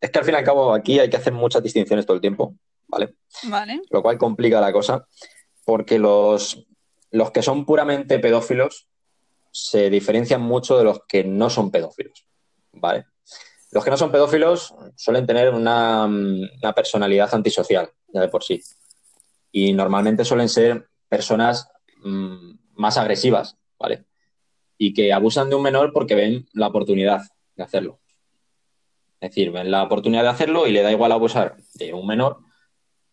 Es 0.00 0.10
que 0.10 0.18
al 0.18 0.24
fin 0.24 0.34
y 0.34 0.38
al 0.38 0.44
cabo 0.44 0.72
aquí 0.72 0.98
hay 0.98 1.10
que 1.10 1.16
hacer 1.16 1.32
muchas 1.32 1.62
distinciones 1.62 2.06
todo 2.06 2.14
el 2.14 2.20
tiempo, 2.20 2.54
¿vale? 2.86 3.16
Vale. 3.44 3.82
Lo 3.90 4.02
cual 4.02 4.18
complica 4.18 4.60
la 4.60 4.72
cosa. 4.72 5.06
porque 5.64 5.98
los, 5.98 6.67
los 7.10 7.30
que 7.30 7.42
son 7.42 7.64
puramente 7.64 8.18
pedófilos 8.18 8.88
se 9.50 9.90
diferencian 9.90 10.42
mucho 10.42 10.76
de 10.76 10.84
los 10.84 11.00
que 11.06 11.24
no 11.24 11.50
son 11.50 11.70
pedófilos, 11.70 12.26
¿vale? 12.72 13.06
Los 13.70 13.84
que 13.84 13.90
no 13.90 13.96
son 13.96 14.10
pedófilos 14.10 14.74
suelen 14.96 15.26
tener 15.26 15.52
una, 15.52 16.04
una 16.06 16.72
personalidad 16.74 17.34
antisocial, 17.34 17.90
ya 18.08 18.20
de 18.20 18.28
por 18.28 18.42
sí. 18.42 18.62
Y 19.52 19.72
normalmente 19.72 20.24
suelen 20.24 20.48
ser 20.48 20.88
personas 21.08 21.70
mmm, 22.02 22.52
más 22.74 22.96
agresivas, 22.96 23.56
¿vale? 23.78 24.04
Y 24.78 24.94
que 24.94 25.12
abusan 25.12 25.50
de 25.50 25.56
un 25.56 25.62
menor 25.62 25.92
porque 25.92 26.14
ven 26.14 26.48
la 26.52 26.68
oportunidad 26.68 27.22
de 27.56 27.64
hacerlo. 27.64 28.00
Es 29.20 29.30
decir, 29.30 29.50
ven 29.50 29.70
la 29.70 29.82
oportunidad 29.82 30.22
de 30.22 30.28
hacerlo 30.28 30.66
y 30.66 30.72
le 30.72 30.82
da 30.82 30.92
igual 30.92 31.12
abusar 31.12 31.56
de 31.74 31.92
un 31.92 32.06
menor 32.06 32.38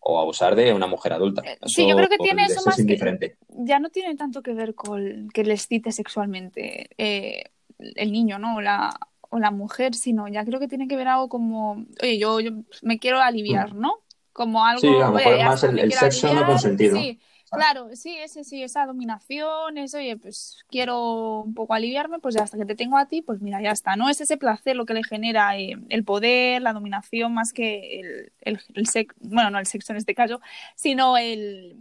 o 0.07 0.19
abusar 0.19 0.55
de 0.55 0.71
una 0.71 0.85
mujer 0.85 1.13
adulta. 1.13 1.41
Eso 1.41 1.57
sí, 1.65 1.87
yo 1.89 1.95
creo 1.95 2.07
que 2.07 2.19
tiene 2.19 2.45
eso 2.45 2.61
más 2.63 2.75
que 2.75 3.35
ya 3.49 3.79
no 3.79 3.89
tiene 3.89 4.15
tanto 4.15 4.43
que 4.43 4.53
ver 4.53 4.75
con 4.75 5.29
que 5.33 5.43
les 5.43 5.67
cite 5.67 5.91
sexualmente 5.91 6.89
eh, 6.99 7.45
el 7.79 8.11
niño, 8.11 8.37
¿no? 8.37 8.57
O 8.57 8.61
la, 8.61 8.91
o 9.21 9.39
la 9.39 9.49
mujer, 9.49 9.95
sino 9.95 10.27
ya 10.27 10.45
creo 10.45 10.59
que 10.59 10.67
tiene 10.67 10.87
que 10.87 10.95
ver 10.95 11.07
algo 11.07 11.27
como, 11.27 11.85
oye, 12.03 12.19
yo, 12.19 12.39
yo 12.39 12.51
me 12.83 12.99
quiero 12.99 13.19
aliviar, 13.19 13.73
mm. 13.73 13.79
¿no? 13.79 13.93
Como 14.31 14.63
algo... 14.63 14.81
Sí, 14.81 14.89
a 14.89 15.07
lo 15.07 15.11
mejor 15.13 15.43
más 15.43 15.63
el, 15.63 15.79
el 15.79 15.91
sexo 15.91 16.27
aliviar, 16.27 16.45
no 16.45 16.51
consentido. 16.51 16.97
Sí, 16.97 17.19
Claro, 17.55 17.89
sí, 17.95 18.15
ese 18.17 18.43
sí, 18.43 18.61
esa 18.61 18.85
dominación, 18.85 19.77
eso, 19.77 19.97
oye, 19.97 20.17
pues 20.17 20.63
quiero 20.69 21.41
un 21.41 21.53
poco 21.53 21.73
aliviarme, 21.73 22.19
pues 22.19 22.35
ya 22.35 22.43
hasta 22.43 22.57
que 22.57 22.65
te 22.65 22.75
tengo 22.75 22.97
a 22.97 23.07
ti, 23.07 23.21
pues 23.21 23.41
mira, 23.41 23.61
ya 23.61 23.71
está, 23.71 23.95
¿no? 23.95 24.09
Es 24.09 24.21
ese 24.21 24.37
placer 24.37 24.75
lo 24.75 24.85
que 24.85 24.93
le 24.93 25.03
genera 25.03 25.57
eh, 25.57 25.75
el 25.89 26.03
poder, 26.03 26.61
la 26.61 26.73
dominación, 26.73 27.33
más 27.33 27.53
que 27.53 27.99
el, 27.99 28.33
el, 28.41 28.59
el 28.73 28.87
sexo, 28.87 29.15
bueno, 29.21 29.49
no 29.49 29.59
el 29.59 29.65
sexo 29.65 29.93
en 29.93 29.97
este 29.97 30.15
caso, 30.15 30.41
sino 30.75 31.17
el, 31.17 31.77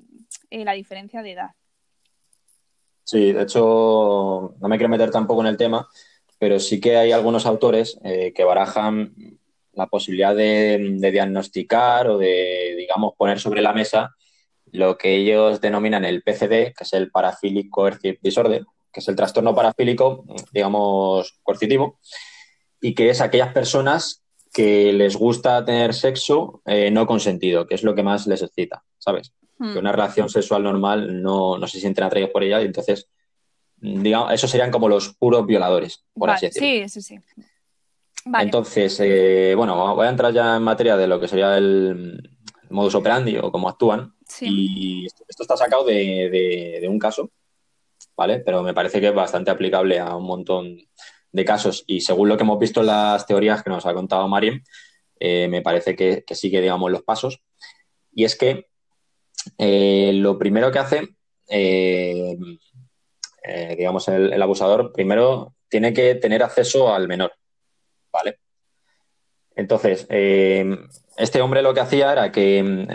eh, 0.50 0.64
la 0.64 0.72
diferencia 0.72 1.22
de 1.22 1.32
edad. 1.32 1.50
Sí, 3.02 3.32
de 3.32 3.42
hecho, 3.42 4.54
no 4.58 4.68
me 4.68 4.76
quiero 4.76 4.88
meter 4.88 5.10
tampoco 5.10 5.42
en 5.42 5.48
el 5.48 5.56
tema, 5.56 5.86
pero 6.38 6.58
sí 6.58 6.80
que 6.80 6.96
hay 6.96 7.12
algunos 7.12 7.44
autores 7.46 7.98
eh, 8.02 8.32
que 8.34 8.44
barajan 8.44 9.14
la 9.72 9.86
posibilidad 9.88 10.34
de, 10.34 10.96
de 10.98 11.10
diagnosticar 11.10 12.08
o 12.08 12.18
de, 12.18 12.74
digamos, 12.78 13.14
poner 13.16 13.40
sobre 13.40 13.60
la 13.60 13.72
mesa 13.72 14.14
lo 14.74 14.98
que 14.98 15.14
ellos 15.14 15.60
denominan 15.60 16.04
el 16.04 16.22
PCD, 16.22 16.74
que 16.74 16.82
es 16.82 16.92
el 16.94 17.10
Paraphilic 17.10 17.70
Coercive 17.70 18.18
Disorder, 18.20 18.66
que 18.92 19.00
es 19.00 19.08
el 19.08 19.14
trastorno 19.14 19.54
parafílico, 19.54 20.24
digamos, 20.52 21.38
coercitivo, 21.44 22.00
y 22.80 22.92
que 22.92 23.08
es 23.10 23.20
aquellas 23.20 23.52
personas 23.52 24.24
que 24.52 24.92
les 24.92 25.16
gusta 25.16 25.64
tener 25.64 25.94
sexo 25.94 26.60
eh, 26.66 26.90
no 26.90 27.06
consentido, 27.06 27.68
que 27.68 27.76
es 27.76 27.84
lo 27.84 27.94
que 27.94 28.02
más 28.02 28.26
les 28.26 28.42
excita, 28.42 28.82
¿sabes? 28.98 29.32
Hmm. 29.58 29.74
Que 29.74 29.78
una 29.78 29.92
relación 29.92 30.28
sexual 30.28 30.64
normal 30.64 31.22
no, 31.22 31.56
no 31.56 31.66
se 31.68 31.78
sienten 31.78 32.04
atraídos 32.04 32.32
por 32.32 32.42
ella 32.42 32.60
y 32.60 32.64
entonces, 32.66 33.08
digamos, 33.76 34.32
esos 34.32 34.50
serían 34.50 34.72
como 34.72 34.88
los 34.88 35.14
puros 35.14 35.46
violadores, 35.46 36.04
por 36.14 36.30
vale, 36.30 36.36
así 36.36 36.46
decirlo. 36.46 36.88
Sí, 36.88 37.00
sí, 37.00 37.02
sí. 37.02 37.44
Vale. 38.24 38.44
Entonces, 38.44 38.98
eh, 39.00 39.54
bueno, 39.56 39.94
voy 39.94 40.06
a 40.06 40.10
entrar 40.10 40.32
ya 40.32 40.56
en 40.56 40.62
materia 40.64 40.96
de 40.96 41.06
lo 41.06 41.20
que 41.20 41.28
sería 41.28 41.56
el 41.56 42.34
modus 42.70 42.94
operandi 42.94 43.38
o 43.38 43.50
cómo 43.50 43.68
actúan. 43.68 44.13
Y 44.40 45.06
esto, 45.06 45.24
está 45.42 45.56
sacado 45.56 45.84
de, 45.84 46.78
de, 46.80 46.88
un 46.88 46.98
caso, 46.98 47.30
¿vale? 48.16 48.40
Pero 48.40 48.62
me 48.62 48.74
parece 48.74 49.00
que 49.00 49.08
es 49.08 49.14
bastante 49.14 49.50
aplicable 49.50 49.98
a 49.98 50.16
un 50.16 50.24
montón 50.24 50.78
de 51.32 51.44
casos. 51.44 51.84
Y 51.86 52.00
según 52.00 52.28
lo 52.28 52.36
que 52.36 52.44
hemos 52.44 52.58
visto 52.58 52.80
en 52.80 52.86
las 52.86 53.26
teorías 53.26 53.62
que 53.62 53.70
nos 53.70 53.86
ha 53.86 53.94
contado 53.94 54.28
Mariem, 54.28 54.62
eh, 55.18 55.48
me 55.48 55.62
parece 55.62 55.96
que, 55.96 56.24
que, 56.24 56.34
sigue, 56.34 56.60
digamos, 56.60 56.90
los 56.90 57.02
pasos. 57.02 57.42
Y 58.12 58.24
es 58.24 58.36
que 58.36 58.66
eh, 59.58 60.12
lo 60.14 60.38
primero 60.38 60.70
que 60.70 60.78
hace, 60.78 61.08
eh, 61.48 62.36
eh 63.42 63.74
digamos, 63.76 64.08
el, 64.08 64.40
abusador, 64.40 64.92
primero 64.92 65.54
tiene 65.68 65.92
que 65.92 66.14
tener 66.16 66.42
acceso 66.42 66.92
al 66.92 67.08
menor, 67.08 67.32
¿vale? 68.12 68.38
Entonces, 69.56 70.06
este 70.10 71.40
hombre 71.40 71.62
lo 71.62 71.74
que 71.74 71.80
hacía 71.80 72.12
era 72.12 72.32
que 72.32 72.86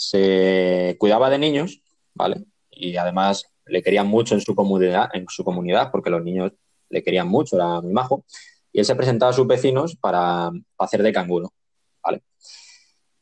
se 0.00 0.96
cuidaba 0.98 1.28
de 1.28 1.38
niños, 1.38 1.82
¿vale? 2.14 2.46
Y 2.70 2.96
además 2.96 3.44
le 3.66 3.82
querían 3.82 4.06
mucho 4.06 4.34
en 4.34 4.40
su 4.40 4.54
comunidad, 4.54 5.10
en 5.12 5.26
su 5.28 5.44
comunidad, 5.44 5.90
porque 5.92 6.08
los 6.08 6.24
niños 6.24 6.52
le 6.88 7.02
querían 7.02 7.28
mucho, 7.28 7.56
era 7.56 7.82
muy 7.82 7.92
majo. 7.92 8.24
Y 8.72 8.78
él 8.78 8.86
se 8.86 8.94
presentaba 8.94 9.30
a 9.30 9.34
sus 9.34 9.46
vecinos 9.46 9.96
para, 9.96 10.50
para 10.74 10.86
hacer 10.86 11.02
de 11.02 11.12
canguro, 11.12 11.52
¿vale? 12.02 12.22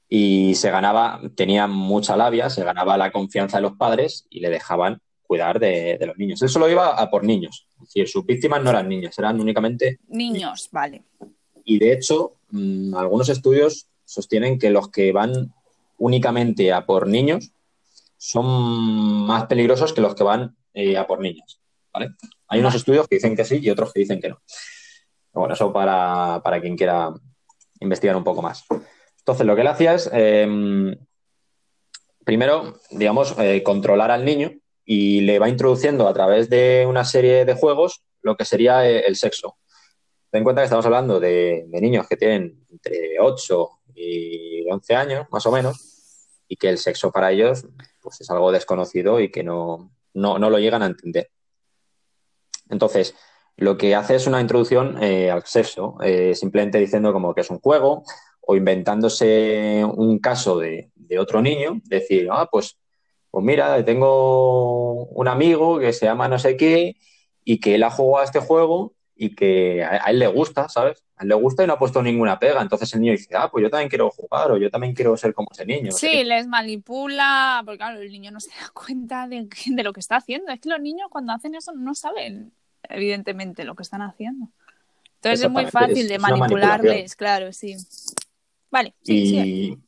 Y 0.09 0.55
se 0.55 0.71
ganaba, 0.71 1.21
tenía 1.35 1.67
mucha 1.67 2.17
labia, 2.17 2.49
se 2.49 2.63
ganaba 2.63 2.97
la 2.97 3.11
confianza 3.11 3.57
de 3.57 3.63
los 3.63 3.73
padres 3.73 4.27
y 4.31 4.39
le 4.39 4.49
dejaban 4.49 5.03
cuidar 5.25 5.59
de, 5.59 5.99
de, 5.99 6.07
los 6.07 6.17
niños. 6.17 6.41
Él 6.43 6.49
solo 6.49 6.71
iba 6.71 6.95
a 6.95 7.11
por 7.11 7.25
niños. 7.25 7.67
Es 7.79 7.89
decir, 7.89 8.09
sus 8.09 8.25
víctimas 8.25 8.63
no 8.63 8.71
eran 8.71 8.89
niños, 8.89 9.19
eran 9.19 9.41
únicamente 9.41 9.99
niños, 10.07 10.69
vale. 10.71 11.03
Y 11.65 11.81
de 11.81 11.93
hecho, 11.93 12.35
mmm, 12.51 12.95
algunos 12.95 13.29
estudios 13.29 13.89
sostienen 14.05 14.61
que 14.61 14.71
los 14.71 14.91
que 14.91 15.13
van 15.13 15.53
únicamente 15.99 16.73
a 16.73 16.87
por 16.87 17.07
niños 17.07 17.53
son 18.17 18.47
más 19.27 19.47
peligrosos 19.47 19.93
que 19.93 20.01
los 20.01 20.15
que 20.15 20.25
van 20.25 20.57
eh, 20.75 20.97
a 20.97 21.07
por 21.07 21.21
niñas. 21.21 21.61
¿vale? 21.93 22.11
Hay 22.49 22.61
unos 22.61 22.75
estudios 22.75 23.07
que 23.07 23.17
dicen 23.17 23.37
que 23.37 23.45
sí 23.45 23.59
y 23.63 23.71
otros 23.71 23.93
que 23.93 24.01
dicen 24.01 24.21
que 24.21 24.31
no. 24.31 24.41
Pero 25.33 25.41
bueno, 25.41 25.55
eso 25.55 25.73
para, 25.73 26.41
para, 26.43 26.61
quien 26.61 26.77
quiera 26.77 27.13
investigar 27.81 28.17
un 28.17 28.25
poco 28.25 28.43
más. 28.43 28.65
Entonces, 29.19 29.47
lo 29.47 29.55
que 29.55 29.61
él 29.61 29.67
hacía 29.67 29.95
es, 29.95 30.11
eh, 30.13 30.97
primero, 32.25 32.79
digamos, 32.91 33.35
eh, 33.39 33.63
controlar 33.63 34.11
al 34.11 34.25
niño 34.25 34.53
y 34.85 35.21
le 35.23 35.39
va 35.39 35.49
introduciendo 35.49 36.09
a 36.09 36.15
través 36.15 36.49
de 36.51 36.87
una 36.89 37.05
serie 37.05 37.45
de 37.45 37.55
juegos 37.55 38.03
lo 38.23 38.37
que 38.37 38.45
sería 38.45 38.89
eh, 38.89 39.05
el 39.07 39.17
sexo. 39.17 39.57
Ten 40.31 40.41
en 40.41 40.45
cuenta 40.45 40.61
que 40.61 40.65
estamos 40.65 40.85
hablando 40.85 41.21
de, 41.21 41.65
de 41.69 41.81
niños 41.81 42.07
que 42.07 42.17
tienen 42.17 42.67
entre 42.71 43.19
8 43.21 43.69
y 43.95 44.71
11 44.71 44.95
años, 44.95 45.27
más 45.31 45.47
o 45.47 45.53
menos, 45.53 45.88
y 46.49 46.57
que 46.57 46.69
el 46.69 46.79
sexo 46.79 47.13
para 47.13 47.31
ellos 47.31 47.67
pues, 48.03 48.21
es 48.21 48.31
algo 48.31 48.51
desconocido 48.51 49.21
y 49.21 49.31
que 49.31 49.45
no, 49.45 49.93
no, 50.15 50.39
no 50.39 50.51
lo 50.51 50.59
llegan 50.59 50.83
a 50.83 50.87
entender. 50.87 51.31
Entonces, 52.71 53.15
lo 53.57 53.77
que 53.77 53.95
hace 53.95 54.15
es 54.15 54.27
una 54.27 54.41
introducción 54.41 55.03
eh, 55.03 55.31
al 55.31 55.45
sexo, 55.45 55.97
eh, 56.03 56.35
simplemente 56.35 56.79
diciendo 56.79 57.13
como 57.13 57.35
que 57.35 57.43
es 57.43 57.51
un 57.51 57.61
juego 57.61 58.03
o 58.41 58.57
inventándose 58.57 59.85
un 59.85 60.19
caso 60.21 60.59
de, 60.59 60.91
de, 60.95 61.19
otro 61.19 61.43
niño, 61.43 61.81
decir, 61.85 62.29
ah, 62.31 62.49
pues, 62.51 62.79
pues 63.31 63.45
mira, 63.45 63.85
tengo 63.85 65.05
un 65.05 65.29
amigo 65.29 65.79
que 65.79 65.93
se 65.93 66.07
llama 66.07 66.29
no 66.29 66.39
sé 66.39 66.57
qué 66.57 66.97
y 67.45 67.61
que 67.61 67.75
él 67.75 67.83
ha 67.83 67.91
jugado 67.91 68.23
a 68.23 68.25
este 68.25 68.41
juego 68.41 68.95
y 69.21 69.35
que 69.35 69.83
a, 69.83 70.07
a 70.07 70.11
él 70.11 70.21
le 70.21 70.29
gusta, 70.29 70.69
¿sabes? 70.69 71.03
A 71.17 71.25
él 71.25 71.29
le 71.29 71.35
gusta 71.35 71.65
y 71.65 71.67
no 71.67 71.73
ha 71.73 71.79
puesto 71.79 72.01
ninguna 72.01 72.39
pega. 72.39 72.63
Entonces 72.63 72.95
el 72.95 73.01
niño 73.01 73.13
dice, 73.13 73.35
ah, 73.35 73.51
pues 73.51 73.63
yo 73.63 73.71
también 73.71 73.89
quiero 73.89 74.11
jugar 74.11 74.53
o 74.53 74.57
yo 74.57 74.71
también 74.71 74.95
quiero 74.95 75.17
ser 75.17 75.35
como 75.35 75.49
ese 75.51 75.67
niño. 75.67 75.91
Sí, 75.91 76.09
¿sí? 76.09 76.25
les 76.25 76.47
manipula, 76.47 77.63
porque 77.65 77.79
claro, 77.79 78.01
el 78.01 78.11
niño 78.11 78.31
no 78.31 78.39
se 78.39 78.51
da 78.61 78.71
cuenta 78.73 79.27
de, 79.27 79.49
de, 79.67 79.83
lo 79.83 79.93
que 79.93 80.01
está 80.01 80.17
haciendo. 80.17 80.53
Es 80.53 80.61
que 80.61 80.69
los 80.69 80.81
niños 80.81 81.09
cuando 81.11 81.33
hacen 81.33 81.57
eso 81.57 81.73
no 81.73 81.95
saben, 81.95 82.53
evidentemente, 82.89 83.65
lo 83.65 83.75
que 83.75 83.83
están 83.83 84.03
haciendo. 84.03 84.49
Entonces 85.17 85.45
es 85.45 85.51
muy 85.51 85.67
fácil 85.67 85.99
es, 85.99 86.09
de 86.09 86.19
manipularles, 86.21 87.17
claro, 87.17 87.53
sí. 87.53 87.77
Vale. 88.71 88.95
Sí, 89.03 89.17
y 89.17 89.29
sí. 89.29 89.79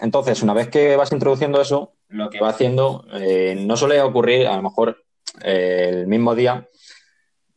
entonces, 0.00 0.42
una 0.42 0.52
vez 0.52 0.68
que 0.68 0.96
vas 0.96 1.12
introduciendo 1.12 1.62
eso, 1.62 1.94
lo 2.08 2.28
que 2.28 2.40
va 2.40 2.50
haciendo 2.50 3.06
eh, 3.14 3.56
no 3.58 3.76
suele 3.78 4.02
ocurrir, 4.02 4.46
a 4.48 4.56
lo 4.56 4.62
mejor 4.62 5.02
eh, 5.42 5.88
el 5.90 6.06
mismo 6.06 6.34
día. 6.34 6.66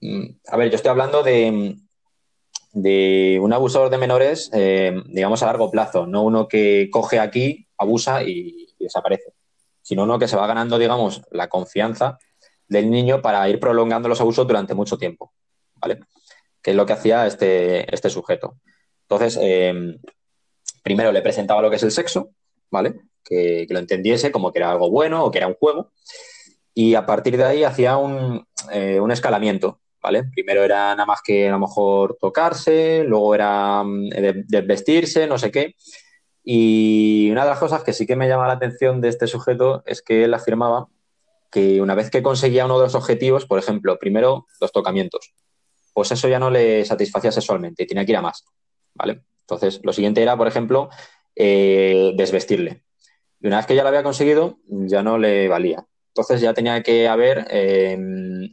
Mm, 0.04 0.36
a 0.50 0.58
ver, 0.58 0.70
yo 0.70 0.76
estoy 0.76 0.90
hablando 0.90 1.24
de, 1.24 1.78
de 2.74 3.40
un 3.42 3.54
abusador 3.54 3.90
de 3.90 3.98
menores, 3.98 4.50
eh, 4.52 5.02
digamos, 5.06 5.42
a 5.42 5.46
largo 5.46 5.72
plazo, 5.72 6.06
no 6.06 6.24
uno 6.24 6.50
que 6.50 6.90
coge 6.92 7.20
aquí, 7.20 7.70
abusa 7.78 8.22
y, 8.22 8.68
desaparece, 8.78 9.32
sino 9.82 10.04
uno 10.04 10.20
que 10.20 10.28
se 10.28 10.36
va 10.36 10.46
ganando, 10.46 10.78
digamos, 10.78 11.22
la 11.32 11.48
confianza 11.48 12.20
del 12.68 12.92
niño 12.92 13.22
para 13.22 13.48
ir 13.48 13.62
prolongando 13.62 14.10
los 14.10 14.20
abusos 14.20 14.46
durante 14.46 14.74
mucho 14.74 14.98
tiempo, 14.98 15.32
¿vale? 15.76 16.02
Que 16.62 16.72
es 16.72 16.76
lo 16.76 16.86
que 16.86 16.92
hacía 16.92 17.26
este, 17.26 17.94
este 17.96 18.10
sujeto. 18.10 18.58
Entonces, 19.04 19.40
eh, 19.42 19.74
primero 20.84 21.14
le 21.14 21.22
presentaba 21.22 21.62
lo 21.62 21.70
que 21.70 21.78
es 21.78 21.84
el 21.84 21.92
sexo, 21.92 22.32
¿vale? 22.70 22.96
Que, 23.24 23.64
que, 23.66 23.74
lo 23.74 23.80
entendiese 23.80 24.34
como 24.34 24.52
que 24.52 24.60
era 24.60 24.72
algo 24.72 24.90
bueno 24.90 25.24
o 25.24 25.32
que 25.32 25.38
era 25.38 25.48
un 25.48 25.56
juego, 25.56 25.94
y 26.74 26.96
a 26.96 27.06
partir 27.06 27.38
de 27.38 27.46
ahí 27.46 27.64
hacía 27.64 27.96
un, 27.96 28.46
eh, 28.74 29.00
un 29.00 29.10
escalamiento, 29.10 29.80
¿vale? 30.04 30.26
Primero 30.26 30.64
era 30.64 30.94
nada 30.94 31.06
más 31.06 31.22
que 31.24 31.48
a 31.48 31.52
lo 31.52 31.60
mejor 31.60 32.18
tocarse, 32.20 33.04
luego 33.06 33.34
era 33.34 33.84
mm, 33.84 34.10
desvestirse, 34.48 35.26
no 35.26 35.38
sé 35.38 35.50
qué. 35.50 35.76
Y 36.44 37.30
una 37.32 37.44
de 37.44 37.50
las 37.50 37.60
cosas 37.60 37.84
que 37.84 37.94
sí 37.94 38.06
que 38.06 38.18
me 38.18 38.28
llama 38.28 38.48
la 38.48 38.54
atención 38.54 39.00
de 39.00 39.08
este 39.08 39.28
sujeto 39.28 39.82
es 39.86 40.02
que 40.02 40.26
él 40.26 40.34
afirmaba 40.34 40.88
que 41.50 41.82
una 41.82 41.96
vez 41.96 42.10
que 42.10 42.22
conseguía 42.22 42.66
uno 42.66 42.80
de 42.80 42.86
los 42.86 42.96
objetivos, 42.96 43.46
por 43.46 43.60
ejemplo, 43.60 43.98
primero 43.98 44.48
los 44.60 44.72
tocamientos, 44.72 45.34
pues 45.94 46.12
eso 46.12 46.28
ya 46.28 46.40
no 46.40 46.50
le 46.50 46.84
satisfacía 46.84 47.32
sexualmente 47.32 47.84
y 47.84 47.88
tenía 47.88 48.06
que 48.06 48.12
ir 48.12 48.18
a 48.18 48.22
más, 48.22 48.44
¿vale? 48.94 49.22
Entonces, 49.42 49.80
lo 49.84 49.94
siguiente 49.94 50.22
era, 50.22 50.36
por 50.36 50.48
ejemplo, 50.48 50.90
eh, 51.36 52.12
desvestirle. 52.16 52.84
Y 53.40 53.48
una 53.48 53.58
vez 53.58 53.68
que 53.68 53.76
ya 53.76 53.84
lo 53.84 53.90
había 53.90 54.04
conseguido, 54.04 54.58
ya 54.68 55.04
no 55.04 55.18
le 55.18 55.48
valía. 55.48 55.86
Entonces 56.14 56.42
ya 56.42 56.54
tenía 56.54 56.84
que 56.84 57.08
haber 57.08 57.48
eh, 57.50 57.98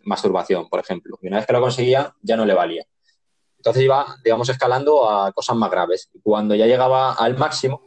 masturbación, 0.04 0.68
por 0.70 0.80
ejemplo. 0.80 1.18
Y 1.20 1.26
una 1.28 1.36
vez 1.36 1.46
que 1.46 1.52
lo 1.52 1.61
conseguía, 1.61 2.14
ya 2.22 2.36
no 2.36 2.46
le 2.46 2.54
valía. 2.54 2.86
Entonces 3.58 3.82
iba, 3.82 4.16
digamos, 4.24 4.48
escalando 4.48 5.11
a 5.11 5.30
cosas 5.32 5.56
más 5.56 5.70
graves. 5.70 6.11
Cuando 6.22 6.54
ya 6.54 6.66
llegaba 6.66 7.12
al 7.12 7.36
máximo, 7.36 7.82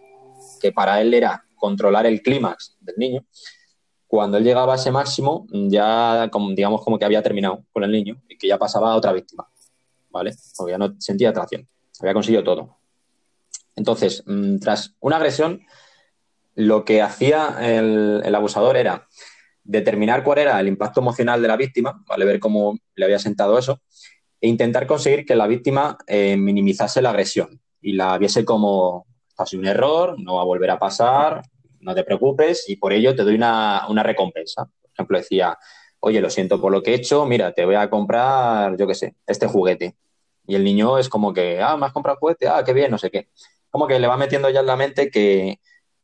que 0.61 0.71
para 0.71 1.01
él 1.01 1.13
era 1.15 1.43
controlar 1.55 2.05
el 2.05 2.21
clímax 2.21 2.77
del 2.81 2.95
niño, 2.97 3.25
cuando 4.05 4.37
él 4.37 4.43
llegaba 4.43 4.73
a 4.73 4.75
ese 4.75 4.91
máximo, 4.91 5.47
ya 5.49 6.29
digamos 6.55 6.83
como 6.83 6.99
que 6.99 7.05
había 7.05 7.23
terminado 7.23 7.65
con 7.73 7.83
el 7.83 7.91
niño 7.91 8.21
y 8.29 8.37
que 8.37 8.47
ya 8.47 8.59
pasaba 8.59 8.93
a 8.93 8.95
otra 8.95 9.11
víctima, 9.11 9.49
¿vale? 10.11 10.35
Porque 10.55 10.73
ya 10.73 10.77
no 10.77 10.93
sentía 10.99 11.29
atracción, 11.29 11.67
había 11.99 12.13
conseguido 12.13 12.43
todo. 12.43 12.77
Entonces, 13.75 14.23
mm, 14.27 14.59
tras 14.59 14.93
una 14.99 15.15
agresión, 15.15 15.65
lo 16.53 16.85
que 16.85 17.01
hacía 17.01 17.57
el, 17.59 18.35
abusador 18.35 18.77
era 18.77 19.07
determinar 19.63 20.23
cuál 20.23 20.39
era 20.39 20.59
el 20.59 20.67
impacto 20.67 20.99
emocional 20.99 21.41
de 21.41 21.47
la 21.47 21.57
víctima, 21.57 22.03
¿vale? 22.07 22.25
Ver 22.25 22.39
cómo 22.39 22.77
le 22.95 23.05
había 23.05 23.19
sentado 23.19 23.57
eso, 23.57 23.81
e 24.41 24.47
intentar 24.47 24.85
conseguir 24.87 25.25
que 25.25 25.35
la 25.35 25.47
víctima 25.47 25.97
eh, 26.05 26.35
minimizase 26.35 27.01
la 27.01 27.11
agresión 27.11 27.61
y 27.81 27.93
la 27.93 28.17
viese 28.17 28.43
como, 28.43 29.07
ha 29.37 29.45
sido 29.45 29.61
un 29.61 29.67
error, 29.67 30.19
no 30.19 30.35
va 30.35 30.41
a 30.41 30.45
volver 30.45 30.69
a 30.69 30.79
pasar, 30.79 31.41
no 31.79 31.95
te 31.95 32.03
preocupes 32.03 32.69
y 32.69 32.75
por 32.75 32.93
ello 32.93 33.15
te 33.15 33.23
doy 33.23 33.35
una, 33.35 34.03
recompensa. 34.03 34.65
Por 34.65 34.91
ejemplo, 34.93 35.17
decía, 35.17 35.57
oye, 35.99 36.21
lo 36.21 36.29
siento 36.29 36.59
por 36.59 36.71
lo 36.71 36.83
que 36.83 36.91
he 36.91 36.95
hecho, 36.95 37.25
mira, 37.25 37.53
te 37.53 37.65
voy 37.65 37.75
a 37.75 37.89
comprar, 37.89 38.77
yo 38.77 38.87
qué 38.87 38.95
sé, 38.95 39.15
este 39.25 39.47
juguete. 39.47 39.95
Y 40.45 40.55
el 40.55 40.63
niño 40.63 40.97
es 40.97 41.07
como 41.07 41.33
que, 41.33 41.61
ah, 41.61 41.77
me 41.77 41.85
has 41.85 41.93
comprado 41.93 42.17
juguete, 42.19 42.47
ah, 42.47 42.63
qué 42.65 42.73
bien, 42.73 42.91
no 42.91 42.97
sé 42.97 43.09
qué. 43.09 43.29
Como 43.69 43.87
que 43.87 43.99
le 43.99 44.07
va 44.07 44.17
metiendo 44.17 44.49
ya 44.49 44.59
en 44.59 44.67
la 44.67 44.75
mente 44.75 45.09
que 45.09 45.59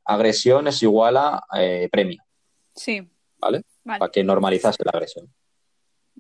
agresión 0.06 0.68
es 0.68 0.82
igual 0.82 1.18
a 1.18 1.44
eh, 1.58 1.90
premio. 1.92 2.24
Sí. 2.74 3.08
¿Vale? 3.40 3.64
Para 3.84 4.12
que 4.12 4.24
normalizase 4.24 4.84
la 4.84 4.92
agresión. 4.92 5.34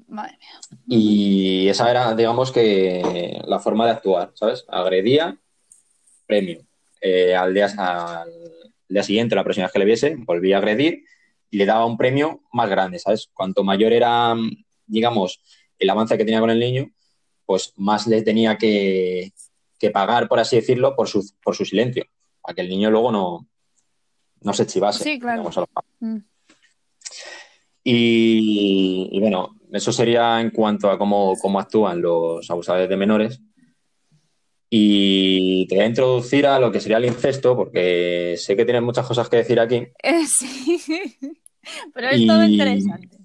Madre 0.07 0.37
mía. 0.37 0.49
Y 0.87 1.67
esa 1.67 1.89
era, 1.91 2.15
digamos 2.15 2.51
que, 2.51 3.41
la 3.45 3.59
forma 3.59 3.85
de 3.85 3.91
actuar, 3.91 4.31
¿sabes? 4.33 4.65
Agredía, 4.67 5.37
premio. 6.25 6.61
Eh, 7.01 7.35
al, 7.35 7.53
día, 7.53 7.67
al, 7.77 8.31
día 8.87 9.03
siguiente, 9.03 9.35
la 9.35 9.43
próxima 9.43 9.65
vez 9.65 9.73
que 9.73 9.79
le 9.79 9.85
viese, 9.85 10.15
volvía 10.17 10.55
a 10.55 10.59
agredir 10.59 11.03
y 11.49 11.57
le 11.57 11.65
daba 11.65 11.85
un 11.85 11.97
premio 11.97 12.41
más 12.53 12.69
grande, 12.69 12.99
¿sabes? 12.99 13.29
Cuanto 13.33 13.63
mayor 13.63 13.93
era, 13.93 14.35
digamos, 14.85 15.41
el 15.77 15.89
avance 15.89 16.17
que 16.17 16.25
tenía 16.25 16.39
con 16.39 16.49
el 16.49 16.59
niño, 16.59 16.91
pues 17.45 17.73
más 17.77 18.05
le 18.07 18.21
tenía 18.21 18.57
que, 18.57 19.33
pagar, 19.93 20.27
por 20.27 20.39
así 20.39 20.57
decirlo, 20.57 20.95
por 20.95 21.07
su, 21.07 21.27
por 21.41 21.55
su 21.55 21.65
silencio, 21.65 22.05
para 22.41 22.53
que 22.53 22.61
el 22.61 22.69
niño 22.69 22.91
luego 22.91 23.11
no, 23.11 23.47
no 24.41 24.53
se 24.53 24.67
chivase. 24.67 25.03
Sí, 25.03 25.19
claro. 25.19 25.49
Mm. 25.99 26.17
Y, 27.83 29.19
bueno, 29.19 29.55
eso 29.71 29.91
sería 29.91 30.41
en 30.41 30.51
cuanto 30.51 30.89
a 30.89 30.97
cómo, 30.97 31.35
cómo 31.41 31.59
actúan 31.59 32.01
los 32.01 32.49
abusadores 32.49 32.89
de 32.89 32.97
menores. 32.97 33.41
Y 34.69 35.67
te 35.67 35.75
voy 35.75 35.83
a 35.85 35.87
introducir 35.87 36.45
a 36.45 36.59
lo 36.59 36.71
que 36.71 36.79
sería 36.79 36.97
el 36.97 37.05
incesto, 37.05 37.55
porque 37.55 38.35
sé 38.37 38.55
que 38.55 38.65
tienes 38.65 38.83
muchas 38.83 39.07
cosas 39.07 39.27
que 39.27 39.37
decir 39.37 39.59
aquí. 39.59 39.87
Eh, 40.03 40.25
sí, 40.37 41.17
pero 41.93 42.09
es 42.09 42.27
todo 42.27 42.43
interesante. 42.43 43.17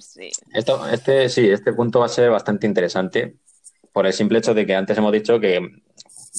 sí. 0.00 0.30
Esto, 0.52 0.88
este, 0.88 1.28
sí, 1.28 1.48
este 1.48 1.72
punto 1.72 2.00
va 2.00 2.06
a 2.06 2.08
ser 2.08 2.30
bastante 2.30 2.66
interesante 2.66 3.36
por 3.92 4.06
el 4.06 4.12
simple 4.12 4.38
hecho 4.38 4.54
de 4.54 4.66
que 4.66 4.74
antes 4.74 4.98
hemos 4.98 5.12
dicho 5.12 5.38
que 5.38 5.60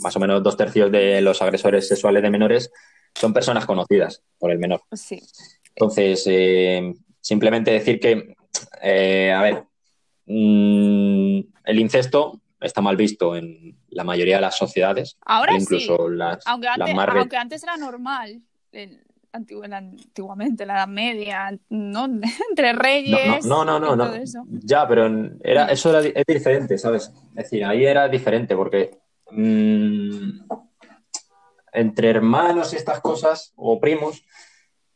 más 0.01 0.15
o 0.15 0.19
menos 0.19 0.43
dos 0.43 0.57
tercios 0.57 0.91
de 0.91 1.21
los 1.21 1.41
agresores 1.41 1.87
sexuales 1.87 2.23
de 2.23 2.29
menores 2.29 2.71
son 3.13 3.33
personas 3.33 3.65
conocidas 3.65 4.23
por 4.37 4.51
el 4.51 4.59
menor. 4.59 4.81
Sí. 4.93 5.21
Entonces, 5.75 6.23
eh, 6.27 6.93
simplemente 7.21 7.71
decir 7.71 7.99
que, 7.99 8.35
eh, 8.81 9.31
a 9.31 9.41
ver, 9.41 9.63
mm, 10.25 11.39
el 11.65 11.79
incesto 11.79 12.41
está 12.59 12.81
mal 12.81 12.97
visto 12.97 13.35
en 13.35 13.77
la 13.89 14.03
mayoría 14.03 14.35
de 14.35 14.41
las 14.41 14.57
sociedades. 14.57 15.17
Ahora 15.25 15.53
incluso 15.57 16.09
sí. 16.09 16.15
Las, 16.15 16.45
aunque, 16.47 16.67
antes, 16.67 16.95
más 16.95 17.09
aunque 17.09 17.37
antes 17.37 17.63
era 17.63 17.77
normal. 17.77 18.41
antiguamente, 19.31 20.65
la 20.65 20.73
Edad 20.73 20.87
Media, 20.87 21.57
¿no? 21.69 22.05
Entre 22.49 22.73
reyes. 22.73 23.45
No, 23.45 23.63
no, 23.63 23.79
no, 23.79 23.95
no. 23.95 24.11
Ya, 24.49 24.87
pero 24.87 25.09
era, 25.43 25.67
eso 25.67 25.89
era, 25.89 26.07
es 26.07 26.25
diferente, 26.27 26.77
¿sabes? 26.77 27.11
Es 27.29 27.35
decir, 27.35 27.63
ahí 27.63 27.85
era 27.85 28.09
diferente 28.09 28.55
porque 28.55 28.99
mmm, 29.31 30.41
entre 31.73 32.09
hermanos 32.09 32.73
y 32.73 32.75
estas 32.75 32.99
cosas, 32.99 33.53
o 33.55 33.79
primos, 33.79 34.23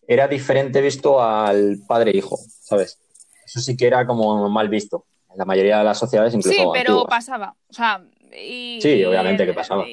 era 0.07 0.27
diferente 0.27 0.81
visto 0.81 1.21
al 1.21 1.79
padre 1.87 2.11
e 2.11 2.17
hijo, 2.17 2.37
¿sabes? 2.61 2.99
Eso 3.45 3.59
sí 3.59 3.77
que 3.77 3.87
era 3.87 4.05
como 4.05 4.49
mal 4.49 4.69
visto 4.69 5.05
la 5.35 5.45
mayoría 5.45 5.79
de 5.79 5.83
las 5.83 5.99
sociedades 5.99 6.33
incluso 6.33 6.57
Sí, 6.57 6.65
pero 6.73 7.05
pasaba. 7.05 7.55
O 7.69 7.73
sea, 7.73 8.03
sí, 8.31 9.03
obviamente 9.05 9.45
que 9.45 9.53
pasaba. 9.53 9.85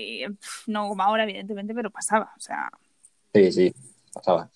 no 0.66 0.88
como 0.88 1.02
ahora, 1.02 1.24
evidentemente, 1.24 1.74
pero 1.74 1.90
pasaba. 1.90 2.32
O 2.36 2.40
sea. 2.40 2.70
Sí, 3.34 3.52
sí, 3.52 3.74
pasaba. 4.12 4.50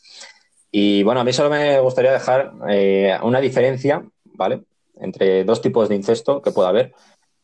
Y 0.70 1.02
bueno, 1.02 1.20
a 1.20 1.24
mí 1.24 1.32
solo 1.32 1.50
me 1.50 1.80
gustaría 1.80 2.12
dejar 2.12 2.52
eh, 2.68 3.18
una 3.22 3.40
diferencia, 3.40 4.04
¿vale? 4.24 4.62
Entre 4.96 5.44
dos 5.44 5.60
tipos 5.60 5.88
de 5.88 5.96
incesto 5.96 6.42
que 6.42 6.50
puede 6.50 6.68
haber, 6.68 6.94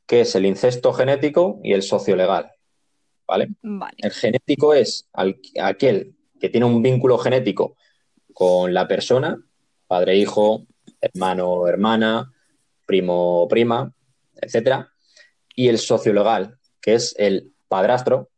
que 0.06 0.22
es 0.22 0.34
el 0.34 0.46
incesto 0.46 0.92
genético 0.92 1.58
y 1.62 1.72
el 1.72 1.82
sociolegal. 1.82 2.52
¿Vale? 3.26 3.48
vale. 3.62 3.96
El 3.98 4.10
genético 4.10 4.74
es 4.74 5.08
aquel 5.58 6.14
que 6.38 6.50
tiene 6.50 6.66
un 6.66 6.82
vínculo 6.82 7.16
genético 7.18 7.76
con 8.32 8.72
la 8.72 8.88
persona, 8.88 9.42
padre, 9.86 10.16
hijo, 10.16 10.66
hermano, 11.00 11.66
hermana, 11.66 12.32
primo, 12.86 13.46
prima, 13.48 13.92
etcétera, 14.34 14.92
y 15.54 15.68
el 15.68 15.78
sociolegal, 15.78 16.58
que 16.80 16.94
es 16.94 17.14
el 17.18 17.52
padrastro 17.68 18.30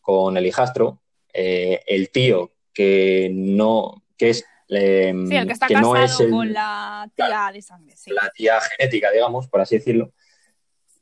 con 0.00 0.36
el 0.36 0.46
hijastro, 0.46 1.00
eh, 1.32 1.80
el 1.86 2.10
tío 2.10 2.52
que 2.72 3.30
no, 3.32 4.02
que 4.16 4.30
es 4.30 4.44
em, 4.68 5.28
sí, 5.28 5.36
el 5.36 5.46
que 5.46 5.52
está 5.52 5.66
casado 5.66 5.94
no 5.94 6.02
es 6.02 6.16
con 6.30 6.52
la 6.52 7.10
tía 7.14 7.50
de 7.52 7.62
sangre. 7.62 7.96
Sí. 7.96 8.10
La 8.10 8.30
tía 8.34 8.60
genética, 8.60 9.10
digamos, 9.10 9.48
por 9.48 9.60
así 9.60 9.76
decirlo. 9.76 10.12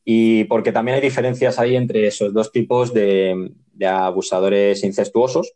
Y 0.04 0.44
porque 0.44 0.72
también 0.72 0.96
hay 0.96 1.00
diferencias 1.00 1.58
ahí 1.58 1.76
entre 1.76 2.06
esos 2.06 2.32
dos 2.32 2.50
tipos 2.52 2.92
de, 2.92 3.52
abusadores 3.86 4.84
incestuosos. 4.84 5.54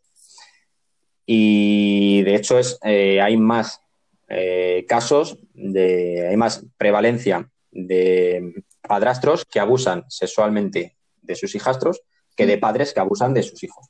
Y 1.27 2.23
de 2.23 2.37
hecho 2.37 2.59
es, 2.59 2.79
eh, 2.85 3.21
hay 3.21 3.37
más 3.37 3.83
eh, 4.29 4.87
casos 4.89 5.39
de, 5.53 6.29
hay 6.29 6.37
más 6.37 6.65
prevalencia 6.79 7.51
de 7.71 8.65
padrastros 8.81 9.45
que 9.45 9.59
abusan 9.61 10.05
sexualmente 10.09 10.97
de 11.21 11.35
sus 11.35 11.55
hijastros 11.57 12.01
que 12.37 12.47
de 12.47 12.57
mm. 12.57 12.61
padres 12.61 12.95
que 12.95 13.01
abusan 13.01 13.35
de 13.35 13.43
sus 13.43 13.63
hijos. 13.65 13.87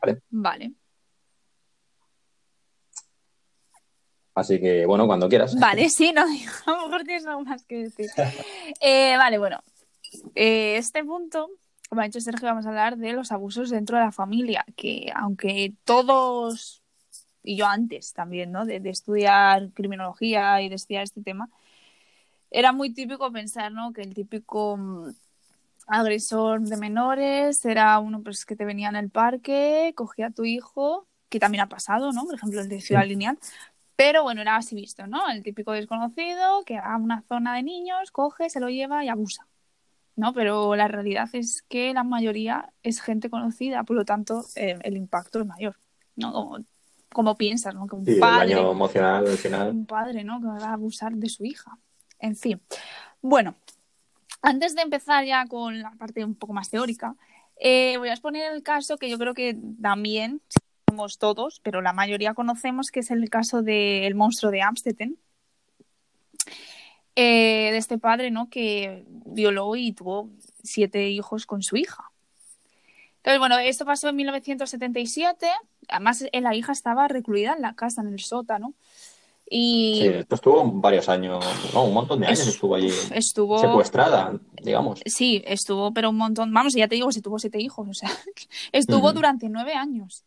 ¿Vale? 0.00 0.20
Vale. 0.28 0.72
Así 4.34 4.60
que, 4.60 4.84
bueno, 4.84 5.06
cuando 5.06 5.30
quieras. 5.30 5.58
Vale, 5.58 5.88
sí, 5.88 6.12
no, 6.12 6.22
a 6.66 6.70
lo 6.70 6.88
mejor 6.88 7.04
tienes 7.04 7.26
algo 7.26 7.42
más 7.42 7.64
que 7.64 7.84
decir. 7.84 8.06
Eh, 8.80 9.16
vale, 9.16 9.38
bueno. 9.38 9.62
Este 10.34 11.04
punto, 11.04 11.48
como 11.88 12.00
ha 12.00 12.04
dicho 12.04 12.20
Sergio, 12.20 12.48
vamos 12.48 12.66
a 12.66 12.70
hablar 12.70 12.96
de 12.96 13.12
los 13.12 13.32
abusos 13.32 13.70
dentro 13.70 13.96
de 13.96 14.04
la 14.04 14.12
familia, 14.12 14.64
que 14.76 15.12
aunque 15.14 15.72
todos 15.84 16.82
y 17.46 17.56
yo 17.56 17.66
antes 17.66 18.12
también, 18.12 18.52
¿no? 18.52 18.66
De, 18.66 18.80
estudiar 18.90 19.70
criminología 19.72 20.60
y 20.62 20.68
de 20.68 20.74
estudiar 20.74 21.04
este 21.04 21.22
tema, 21.22 21.48
era 22.50 22.72
muy 22.72 22.92
típico 22.92 23.30
pensar, 23.32 23.72
¿no? 23.72 23.92
Que 23.92 24.02
el 24.02 24.14
típico 24.14 24.76
mm, 24.76 25.10
agresor 25.86 26.60
de 26.62 26.76
menores 26.76 27.64
era 27.64 27.98
uno 28.00 28.22
pues, 28.22 28.44
que 28.44 28.56
te 28.56 28.64
venía 28.64 28.88
en 28.88 28.96
el 28.96 29.10
parque, 29.10 29.92
cogía 29.96 30.26
a 30.26 30.30
tu 30.30 30.44
hijo, 30.44 31.06
que 31.28 31.40
también 31.40 31.62
ha 31.62 31.68
pasado, 31.68 32.12
¿no? 32.12 32.24
Por 32.24 32.34
ejemplo, 32.34 32.60
el 32.60 32.68
de 32.68 32.80
Ciudad 32.80 33.06
Lineal. 33.06 33.38
Pero 33.96 34.22
bueno, 34.24 34.42
era 34.42 34.56
así 34.56 34.74
visto, 34.74 35.06
¿no? 35.06 35.28
El 35.30 35.42
típico 35.42 35.72
desconocido 35.72 36.64
que 36.64 36.76
va 36.76 36.94
a 36.94 36.96
una 36.98 37.22
zona 37.22 37.54
de 37.56 37.62
niños, 37.62 38.10
coge, 38.10 38.50
se 38.50 38.60
lo 38.60 38.68
lleva 38.68 39.04
y 39.04 39.08
abusa. 39.08 39.46
¿No? 40.16 40.32
Pero 40.32 40.74
la 40.74 40.88
realidad 40.88 41.28
es 41.32 41.62
que 41.68 41.94
la 41.94 42.02
mayoría 42.02 42.72
es 42.82 43.00
gente 43.00 43.30
conocida, 43.30 43.84
por 43.84 43.96
lo 43.96 44.04
tanto, 44.04 44.44
eh, 44.56 44.78
el 44.82 44.96
impacto 44.96 45.40
es 45.40 45.46
mayor, 45.46 45.76
¿no? 46.16 46.58
como 47.12 47.34
piensas, 47.36 47.74
¿no? 47.74 47.86
Que 47.86 47.96
un 47.96 48.04
padre, 48.20 48.52
emocional 48.52 49.26
al 49.26 49.38
final. 49.38 49.70
Un 49.70 49.86
padre, 49.86 50.22
¿no? 50.22 50.38
Que 50.38 50.48
va 50.48 50.58
a 50.58 50.72
abusar 50.74 51.14
de 51.14 51.30
su 51.30 51.44
hija. 51.44 51.78
En 52.18 52.36
fin. 52.36 52.60
Bueno, 53.22 53.54
antes 54.42 54.74
de 54.74 54.82
empezar 54.82 55.24
ya 55.24 55.46
con 55.46 55.80
la 55.80 55.92
parte 55.92 56.24
un 56.24 56.34
poco 56.34 56.52
más 56.52 56.68
teórica, 56.68 57.16
eh, 57.58 57.96
voy 57.98 58.10
a 58.10 58.12
exponer 58.12 58.52
el 58.52 58.62
caso 58.62 58.98
que 58.98 59.08
yo 59.08 59.18
creo 59.18 59.32
que 59.32 59.56
también 59.80 60.42
somos 60.88 61.18
todos, 61.18 61.60
pero 61.62 61.80
la 61.80 61.92
mayoría 61.92 62.34
conocemos, 62.34 62.90
que 62.90 63.00
es 63.00 63.10
el 63.10 63.28
caso 63.30 63.62
del 63.62 64.14
monstruo 64.14 64.52
de 64.52 64.62
Amstetten. 64.62 65.18
Eh, 67.16 67.70
de 67.72 67.78
este 67.78 67.96
padre, 67.98 68.30
¿no? 68.30 68.48
Que 68.50 69.04
violó 69.24 69.74
y 69.74 69.92
tuvo 69.92 70.28
siete 70.62 71.08
hijos 71.08 71.46
con 71.46 71.62
su 71.62 71.76
hija. 71.76 72.04
Entonces, 73.18 73.38
bueno, 73.40 73.58
esto 73.58 73.84
pasó 73.84 74.08
en 74.10 74.16
1977. 74.16 75.46
Además, 75.88 76.24
eh, 76.30 76.40
la 76.40 76.54
hija 76.54 76.72
estaba 76.72 77.08
recluida 77.08 77.54
en 77.54 77.62
la 77.62 77.74
casa, 77.74 78.02
en 78.02 78.08
el 78.12 78.20
sótano. 78.20 78.74
Y 79.48 79.98
Sí, 80.02 80.06
esto 80.08 80.34
estuvo 80.34 80.64
varios 80.72 81.08
años, 81.08 81.44
no, 81.72 81.84
un 81.84 81.94
montón 81.94 82.20
de 82.20 82.26
años 82.26 82.40
Es- 82.40 82.48
estuvo 82.48 82.74
allí 82.74 82.90
estuvo. 83.12 83.58
secuestrada, 83.60 84.38
digamos. 84.60 85.00
Sí, 85.06 85.42
estuvo, 85.46 85.92
pero 85.94 86.10
un 86.10 86.16
montón. 86.16 86.52
Vamos, 86.52 86.74
ya 86.74 86.88
te 86.88 86.96
digo, 86.96 87.10
si 87.12 87.22
tuvo 87.22 87.38
siete 87.38 87.60
hijos. 87.60 87.88
O 87.88 87.94
sea, 87.94 88.10
estuvo 88.72 89.12
durante 89.12 89.48
nueve 89.48 89.72
años. 89.74 90.24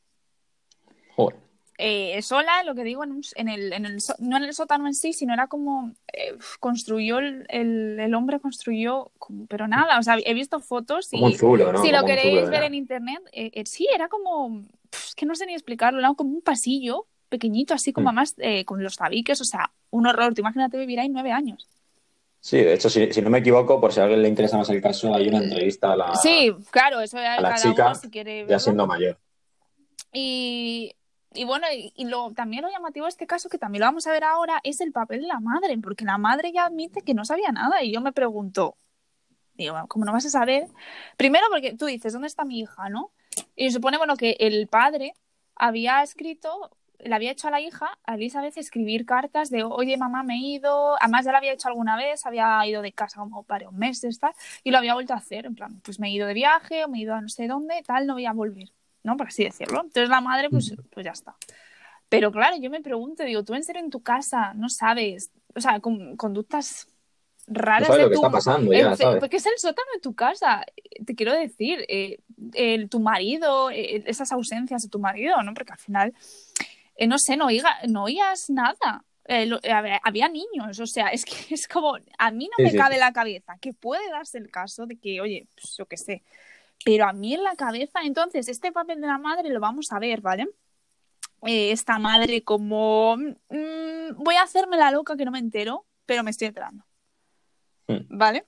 Joder. 1.16 1.38
Eh, 1.80 2.22
sola, 2.22 2.64
lo 2.64 2.76
que 2.76 2.84
digo, 2.84 3.04
en, 3.04 3.12
un- 3.14 3.24
en 3.36 3.48
el, 3.50 3.74
en 3.74 3.86
el, 3.86 4.02
só- 4.02 4.16
no 4.20 4.38
en 4.38 4.44
el 4.44 4.54
sótano 4.54 4.86
en 4.88 4.94
sí, 4.94 5.14
sino 5.14 5.34
era 5.34 5.48
como 5.48 5.94
eh, 6.14 6.36
construyó 6.60 7.20
el, 7.20 7.46
el, 7.50 8.00
el 8.00 8.14
hombre 8.16 8.40
construyó, 8.40 9.12
pero 9.48 9.68
nada, 9.68 9.98
o 10.00 10.04
sea, 10.04 10.18
he 10.24 10.34
visto 10.34 10.60
fotos 10.60 11.08
y 11.14 11.18
Como 11.18 11.28
un 11.28 11.34
zulo, 11.34 11.72
¿no? 11.72 11.82
si 11.82 11.92
lo 11.92 11.98
Como 12.00 12.08
queréis 12.08 12.40
zulo, 12.40 12.52
ver 12.52 12.64
en 12.64 12.74
internet, 12.76 13.20
eh, 13.32 13.52
eh, 13.54 13.66
sí, 13.66 13.88
era 13.94 14.08
como, 14.10 14.64
es 14.92 15.16
que 15.16 15.26
no 15.26 15.36
sé 15.36 15.46
ni 15.46 15.54
explicarlo, 15.54 16.00
era 16.00 16.14
como 16.14 16.32
un 16.32 16.42
pasillo 16.42 17.08
pequeñito, 17.30 17.74
así 17.74 17.94
como 17.94 18.12
Mm. 18.12 18.16
más 18.16 18.36
eh, 18.40 18.66
con 18.66 18.84
los 18.84 18.96
tabiques, 18.98 19.40
o 19.42 19.46
sea, 19.46 19.72
un 19.92 20.08
horror, 20.08 20.34
tú 20.34 20.42
imagínate 20.42 20.78
vivir 20.78 21.00
ahí 21.00 21.10
nueve 21.10 21.32
años. 21.32 21.68
Sí, 22.42 22.58
de 22.58 22.74
hecho, 22.74 22.90
si, 22.90 23.12
si 23.12 23.22
no 23.22 23.30
me 23.30 23.40
equivoco, 23.40 23.82
por 23.82 23.92
si 23.92 24.00
a 24.00 24.04
alguien 24.04 24.22
le 24.22 24.30
interesa 24.30 24.58
más 24.58 24.70
el 24.70 24.82
caso, 24.82 25.14
hay 25.14 25.28
una 25.28 25.40
entrevista 25.40 25.92
a 25.92 25.96
la, 25.98 26.14
sí, 26.22 26.52
claro, 26.72 27.02
eso 27.02 27.18
ya 27.18 27.34
a 27.36 27.42
la 27.42 27.50
cada 27.50 27.70
chica, 27.70 27.86
uno 27.88 27.96
si 27.96 28.10
quiere 28.10 28.46
ya 28.48 28.60
siendo 28.60 28.88
mayor. 28.88 29.18
Y, 30.14 30.94
y 31.34 31.46
bueno, 31.46 31.68
y, 31.72 32.06
lo, 32.06 32.32
también 32.34 32.64
lo 32.64 32.72
llamativo 32.72 33.06
de 33.06 33.10
este 33.10 33.28
caso, 33.28 33.50
que 33.50 33.60
también 33.60 33.82
lo 33.82 33.88
vamos 33.88 34.08
a 34.08 34.12
ver 34.12 34.24
ahora, 34.24 34.60
es 34.64 34.82
el 34.82 34.92
papel 34.92 35.22
de 35.22 35.28
la 35.28 35.40
madre, 35.40 35.78
porque 35.78 36.06
la 36.06 36.18
madre 36.18 36.52
ya 36.52 36.66
admite 36.66 37.02
que 37.02 37.14
no 37.14 37.24
sabía 37.24 37.52
nada. 37.52 37.84
Y 37.84 37.94
yo 37.94 38.02
me 38.02 38.12
pregunto, 38.12 38.78
digo, 39.54 39.76
¿cómo 39.88 40.06
no 40.06 40.14
vas 40.14 40.26
a 40.26 40.30
saber? 40.30 40.68
Primero 41.18 41.46
porque 41.52 41.76
tú 41.76 41.86
dices, 41.86 42.14
¿dónde 42.14 42.28
está 42.28 42.46
mi 42.46 42.60
hija, 42.60 42.90
no? 42.90 43.12
Y 43.56 43.68
se 43.70 43.76
supone, 43.76 43.98
bueno, 43.98 44.16
que 44.16 44.38
el 44.40 44.68
padre 44.68 45.14
había 45.56 46.02
escrito, 46.02 46.72
le 47.00 47.14
había 47.14 47.32
hecho 47.32 47.48
a 47.48 47.52
la 47.52 47.62
hija, 47.62 47.98
a 48.06 48.16
Elizabeth, 48.16 48.58
escribir 48.58 49.06
cartas 49.06 49.52
de, 49.52 49.64
oye, 49.64 49.98
mamá, 49.98 50.24
me 50.24 50.36
he 50.36 50.38
ido, 50.38 50.96
además 51.00 51.26
ya 51.26 51.32
lo 51.32 51.38
había 51.38 51.54
hecho 51.54 51.68
alguna 51.68 51.96
vez, 51.96 52.26
había 52.26 52.66
ido 52.66 52.82
de 52.82 52.92
casa 52.92 53.20
como 53.20 53.44
varios 53.44 53.74
meses, 53.74 54.20
tal, 54.20 54.34
y 54.64 54.72
lo 54.72 54.80
había 54.80 54.96
vuelto 54.96 55.14
a 55.14 55.18
hacer, 55.18 55.46
en 55.46 55.56
plan, 55.56 55.80
pues 55.82 56.00
me 56.00 56.08
he 56.08 56.12
ido 56.12 56.28
de 56.28 56.34
viaje, 56.34 56.84
o 56.86 56.88
me 56.90 56.98
he 56.98 57.02
ido 57.02 57.14
a 57.14 57.22
no 57.22 57.30
sé 57.30 57.48
dónde, 57.48 57.84
tal, 57.86 58.08
no 58.08 58.14
voy 58.14 58.26
a 58.26 58.34
volver, 58.34 58.70
¿no? 59.10 59.18
Por 59.18 59.28
así 59.28 59.44
decirlo. 59.44 59.82
Entonces 59.82 60.10
la 60.10 60.22
madre, 60.22 60.50
pues, 60.50 60.74
pues 60.92 61.04
ya 61.06 61.12
está. 61.12 61.36
Pero 62.10 62.32
claro, 62.32 62.56
yo 62.60 62.70
me 62.70 62.82
pregunto, 62.82 63.24
digo, 63.24 63.44
tú 63.44 63.54
en 63.54 63.64
serio 63.64 63.82
en 63.84 63.90
tu 63.90 64.02
casa 64.02 64.54
no 64.56 64.70
sabes, 64.70 65.32
o 65.56 65.62
sea, 65.62 65.80
con 65.80 66.16
conductas 66.18 66.88
No 67.48 67.56
raras 67.56 67.88
sabes 67.88 67.98
de 67.98 68.04
lo 68.04 68.10
que 68.10 68.16
tu 68.16 68.22
está 68.22 68.32
pasando 68.32 68.74
ya, 68.74 68.96
¿sabes? 68.96 69.20
Porque 69.20 69.38
es 69.38 69.46
el 69.46 69.58
sótano 69.58 69.88
de 69.94 70.00
tu 70.02 70.14
casa. 70.16 70.66
Te 71.06 71.16
quiero 71.16 71.34
decir, 71.34 71.86
eh, 71.88 72.20
el, 72.54 72.90
tu 72.90 73.00
marido, 73.00 73.70
eh, 73.72 74.04
esas 74.08 74.32
ausencias 74.32 74.82
de 74.84 74.90
tu 74.90 75.00
marido, 75.00 75.42
¿no? 75.44 75.54
Porque 75.54 75.74
al 75.74 75.80
final, 75.80 76.14
eh, 76.96 77.08
no 77.08 77.18
sé, 77.20 77.38
no, 77.38 77.48
oiga, 77.48 77.78
no 77.88 78.04
oías 78.06 78.50
nada. 78.50 79.04
Eh, 79.26 79.46
lo- 79.46 79.60
había, 80.04 80.28
niños, 80.30 80.80
o 80.80 80.88
sea, 80.88 81.08
es 81.14 81.26
que 81.26 81.54
es 81.54 81.68
como, 81.68 81.96
a 82.18 82.32
mí 82.32 82.46
no 82.46 82.58
Sí, 82.58 82.64
me 82.64 82.72
sí, 82.72 82.78
cabe 82.78 82.98
la 82.98 83.14
cabeza 83.14 83.58
que 83.62 83.74
puede 83.74 84.10
darse 84.10 84.40
el 84.40 84.50
caso 84.50 84.88
de 84.88 84.96
que, 84.98 85.22
oye, 85.22 85.48
pues 85.56 85.76
yo 85.78 85.86
qué 85.86 85.98
sé, 85.98 86.24
pero 86.86 87.06
a 87.06 87.14
mí 87.14 87.34
en 87.34 87.44
la 87.44 87.56
cabeza, 87.56 88.00
entonces, 88.04 88.48
este 88.48 88.72
papel 88.72 89.02
de 89.02 89.08
la 89.08 89.18
madre 89.18 89.50
lo 89.50 89.60
vamos 89.60 89.92
a 89.92 90.00
ver, 90.00 90.22
¿vale? 90.22 90.48
Eh, 91.44 91.72
esta 91.72 92.00
madre 92.00 92.44
como, 92.44 93.16
mm, 93.18 94.16
voy 94.18 94.36
a 94.36 94.44
hacerme 94.44 94.78
la 94.78 94.92
loca 94.92 95.16
que 95.16 95.26
no 95.26 95.32
me 95.32 95.40
entero, 95.40 95.86
pero 96.06 96.24
me 96.24 96.32
estoy 96.32 96.48
enterando. 96.48 96.86
Hmm. 97.88 98.06
¿Vale? 98.10 98.46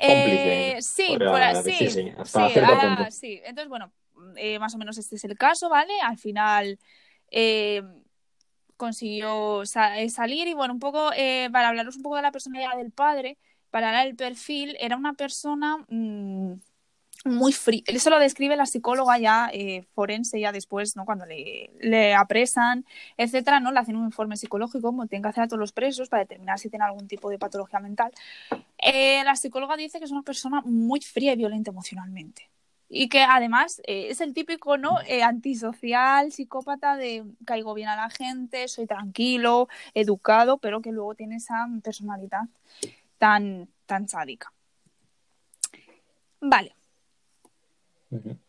Eh, 0.00 0.78
sí, 0.80 1.06
podría 1.08 1.30
por 1.30 1.42
así. 1.42 1.70
decirse, 1.70 2.14
hasta 2.16 2.46
sí, 2.46 2.52
cierto 2.52 2.72
ahora 2.72 2.96
punto. 2.96 3.10
sí. 3.10 3.40
Entonces, 3.44 3.68
bueno, 3.68 3.92
eh, 4.36 4.58
más 4.58 4.74
o 4.74 4.78
menos 4.78 4.96
este 4.98 5.16
es 5.16 5.24
el 5.24 5.36
caso, 5.36 5.68
¿vale? 5.68 5.92
Al 6.02 6.18
final 6.18 6.78
eh, 7.30 7.82
consiguió 8.76 9.66
sa- 9.66 10.08
salir 10.08 10.46
y, 10.48 10.54
bueno, 10.54 10.74
un 10.74 10.80
poco, 10.80 11.10
para 11.52 11.68
hablaros 11.68 11.96
un 11.96 12.02
poco 12.02 12.16
de 12.16 12.22
la 12.22 12.32
personalidad 12.32 12.76
del 12.76 12.92
padre, 12.92 13.38
para 13.70 13.88
hablar 13.88 14.06
del 14.06 14.16
perfil, 14.16 14.76
era 14.78 14.96
una 14.96 15.14
persona 15.14 15.84
mm, 15.88 16.54
muy 17.24 17.52
fría. 17.52 17.82
Eso 17.86 18.10
lo 18.10 18.18
describe 18.18 18.54
la 18.56 18.66
psicóloga 18.66 19.18
ya 19.18 19.48
eh, 19.52 19.86
forense, 19.94 20.38
ya 20.38 20.52
después, 20.52 20.94
¿no? 20.94 21.06
Cuando 21.06 21.24
le, 21.26 22.14
apresan, 22.14 22.84
etcétera, 23.16 23.60
¿no? 23.60 23.72
Le 23.72 23.80
hacen 23.80 23.96
un 23.96 24.04
informe 24.04 24.36
psicológico, 24.36 24.88
como 24.88 25.06
tienen 25.06 25.22
que 25.22 25.30
hacer 25.30 25.44
a 25.44 25.48
todos 25.48 25.58
los 25.58 25.72
presos 25.72 26.08
para 26.08 26.22
determinar 26.22 26.58
si 26.58 26.68
tienen 26.68 26.86
algún 26.86 27.08
tipo 27.08 27.30
de 27.30 27.38
patología 27.38 27.80
mental. 27.80 28.12
Eh, 28.78 29.24
la 29.24 29.36
psicóloga 29.36 29.76
dice 29.76 29.98
que 29.98 30.04
es 30.04 30.10
una 30.10 30.22
persona 30.22 30.60
muy 30.64 31.00
fría 31.00 31.32
y 31.32 31.36
violenta 31.36 31.70
emocionalmente. 31.70 32.50
Y 32.90 33.08
que 33.08 33.22
además 33.22 33.80
eh, 33.86 34.08
es 34.10 34.20
el 34.20 34.34
típico, 34.34 34.76
¿no? 34.76 34.98
Antisocial, 35.22 36.30
psicópata 36.30 36.96
de 36.96 37.24
caigo 37.46 37.72
bien 37.72 37.88
a 37.88 37.96
la 37.96 38.10
gente, 38.10 38.68
soy 38.68 38.86
tranquilo, 38.86 39.68
educado, 39.94 40.58
pero 40.58 40.82
que 40.82 40.92
luego 40.92 41.14
tiene 41.14 41.36
esa 41.36 41.66
personalidad 41.82 42.42
tan, 43.18 43.68
tan 43.86 44.08
sádica. 44.08 44.52
Vale, 46.40 46.76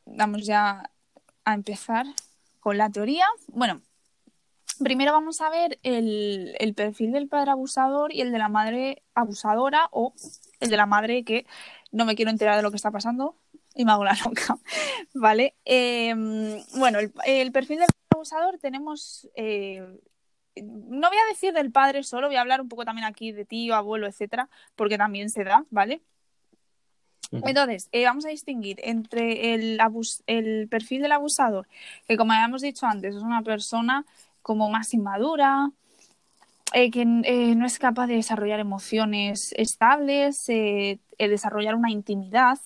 Vamos 0.05 0.45
ya 0.45 0.89
a 1.43 1.53
empezar 1.53 2.05
con 2.59 2.77
la 2.77 2.89
teoría. 2.89 3.25
Bueno, 3.47 3.81
primero 4.83 5.11
vamos 5.11 5.41
a 5.41 5.49
ver 5.49 5.79
el, 5.83 6.55
el 6.59 6.73
perfil 6.73 7.11
del 7.11 7.27
padre 7.27 7.51
abusador 7.51 8.13
y 8.13 8.21
el 8.21 8.31
de 8.31 8.37
la 8.39 8.49
madre 8.49 9.03
abusadora 9.13 9.87
o 9.91 10.13
el 10.59 10.69
de 10.69 10.77
la 10.77 10.85
madre 10.85 11.23
que 11.23 11.45
no 11.91 12.05
me 12.05 12.15
quiero 12.15 12.31
enterar 12.31 12.57
de 12.57 12.63
lo 12.63 12.71
que 12.71 12.77
está 12.77 12.91
pasando 12.91 13.35
y 13.75 13.85
me 13.85 13.91
hago 13.91 14.03
la 14.03 14.17
loca. 14.25 14.57
¿Vale? 15.13 15.55
Eh, 15.65 16.13
bueno, 16.77 16.99
el, 16.99 17.13
el 17.25 17.51
perfil 17.51 17.79
del 17.79 17.87
padre 17.87 18.15
abusador 18.15 18.57
tenemos... 18.59 19.29
eh, 19.35 19.85
no 20.57 21.09
voy 21.09 21.17
a 21.17 21.29
decir 21.29 21.53
del 21.53 21.71
padre 21.71 22.03
solo, 22.03 22.27
voy 22.27 22.37
a 22.37 22.41
hablar 22.41 22.61
un 22.61 22.69
poco 22.69 22.85
también 22.85 23.05
aquí 23.05 23.31
de 23.33 23.45
tío, 23.45 23.75
abuelo, 23.75 24.07
etcétera, 24.07 24.49
porque 24.75 24.97
también 24.97 25.29
se 25.29 25.43
da, 25.43 25.65
¿vale? 25.69 26.01
Entonces, 27.43 27.89
eh, 27.91 28.05
vamos 28.05 28.25
a 28.25 28.29
distinguir 28.29 28.79
entre 28.83 29.53
el, 29.53 29.79
abus- 29.79 30.21
el 30.27 30.67
perfil 30.69 31.01
del 31.01 31.11
abusador, 31.11 31.67
que 32.07 32.17
como 32.17 32.33
habíamos 32.33 32.61
dicho 32.61 32.85
antes, 32.85 33.15
es 33.15 33.21
una 33.23 33.41
persona 33.41 34.05
como 34.41 34.69
más 34.69 34.93
inmadura, 34.93 35.71
eh, 36.73 36.91
que 36.91 37.01
eh, 37.01 37.55
no 37.55 37.65
es 37.65 37.79
capaz 37.79 38.07
de 38.07 38.15
desarrollar 38.15 38.59
emociones 38.59 39.53
estables, 39.57 40.47
eh, 40.49 40.99
eh, 41.17 41.27
desarrollar 41.29 41.75
una 41.75 41.91
intimidad, 41.91 42.59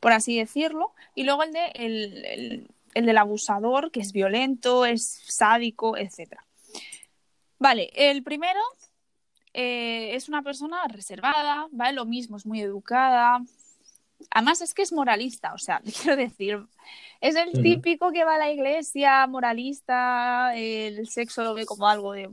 por 0.00 0.12
así 0.12 0.36
decirlo, 0.38 0.92
y 1.14 1.24
luego 1.24 1.42
el, 1.42 1.52
de, 1.52 1.64
el, 1.74 2.24
el- 2.24 2.68
el 2.94 3.06
del 3.06 3.18
abusador, 3.18 3.90
que 3.90 4.00
es 4.00 4.12
violento, 4.12 4.84
es 4.86 5.04
sádico, 5.26 5.96
etcétera. 5.96 6.44
Vale, 7.58 7.90
el 7.94 8.22
primero 8.22 8.60
es 9.52 10.28
una 10.28 10.42
persona 10.42 10.82
reservada, 10.88 11.66
¿vale? 11.72 11.92
Lo 11.94 12.04
mismo, 12.06 12.36
es 12.36 12.46
muy 12.46 12.60
educada. 12.60 13.40
Además 14.30 14.60
es 14.60 14.74
que 14.74 14.82
es 14.82 14.92
moralista, 14.92 15.54
o 15.54 15.58
sea, 15.58 15.80
quiero 16.02 16.16
decir, 16.16 16.60
es 17.20 17.36
el 17.36 17.52
típico 17.62 18.12
que 18.12 18.24
va 18.24 18.36
a 18.36 18.38
la 18.38 18.50
iglesia, 18.50 19.26
moralista, 19.26 20.54
el 20.54 21.08
sexo 21.08 21.42
lo 21.42 21.54
ve 21.54 21.66
como 21.66 21.88
algo 21.88 22.12
de, 22.12 22.22
de 22.22 22.30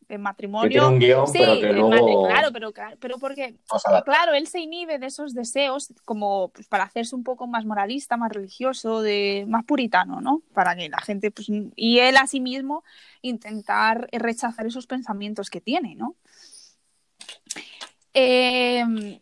Que 0.00 0.06
tiene 0.06 0.22
matrimonio. 0.22 0.88
un 0.88 0.98
guion, 0.98 1.26
Sí, 1.26 1.38
pero 1.38 1.60
que 1.60 1.72
luego 1.72 2.26
claro, 2.26 2.48
pero, 2.52 2.72
pero 3.00 3.18
porque. 3.18 3.56
Claro, 4.04 4.34
él 4.34 4.46
se 4.46 4.60
inhibe 4.60 4.98
de 4.98 5.06
esos 5.06 5.34
deseos 5.34 5.92
como 6.04 6.48
pues, 6.48 6.66
para 6.68 6.84
hacerse 6.84 7.14
un 7.14 7.24
poco 7.24 7.46
más 7.46 7.64
moralista, 7.64 8.16
más 8.16 8.32
religioso, 8.32 9.00
de 9.02 9.44
más 9.48 9.64
puritano, 9.64 10.20
¿no? 10.20 10.42
Para 10.52 10.76
que 10.76 10.88
la 10.88 11.00
gente, 11.00 11.30
pues, 11.30 11.48
y 11.48 11.98
él 11.98 12.16
a 12.16 12.26
sí 12.26 12.40
mismo 12.40 12.84
intentar 13.22 14.08
rechazar 14.12 14.66
esos 14.66 14.86
pensamientos 14.86 15.50
que 15.50 15.60
tiene, 15.60 15.94
¿no? 15.94 16.16
Eh, 18.12 19.18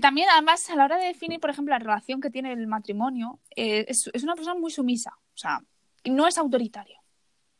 también, 0.00 0.28
además, 0.32 0.68
a 0.70 0.76
la 0.76 0.84
hora 0.84 0.96
de 0.98 1.06
definir, 1.06 1.40
por 1.40 1.50
ejemplo, 1.50 1.72
la 1.72 1.78
relación 1.78 2.20
que 2.20 2.30
tiene 2.30 2.52
el 2.52 2.66
matrimonio, 2.66 3.40
eh, 3.54 3.84
es, 3.88 4.10
es 4.12 4.22
una 4.22 4.34
persona 4.34 4.58
muy 4.58 4.70
sumisa, 4.70 5.12
o 5.34 5.38
sea, 5.38 5.60
no 6.04 6.26
es 6.26 6.38
autoritario, 6.38 7.00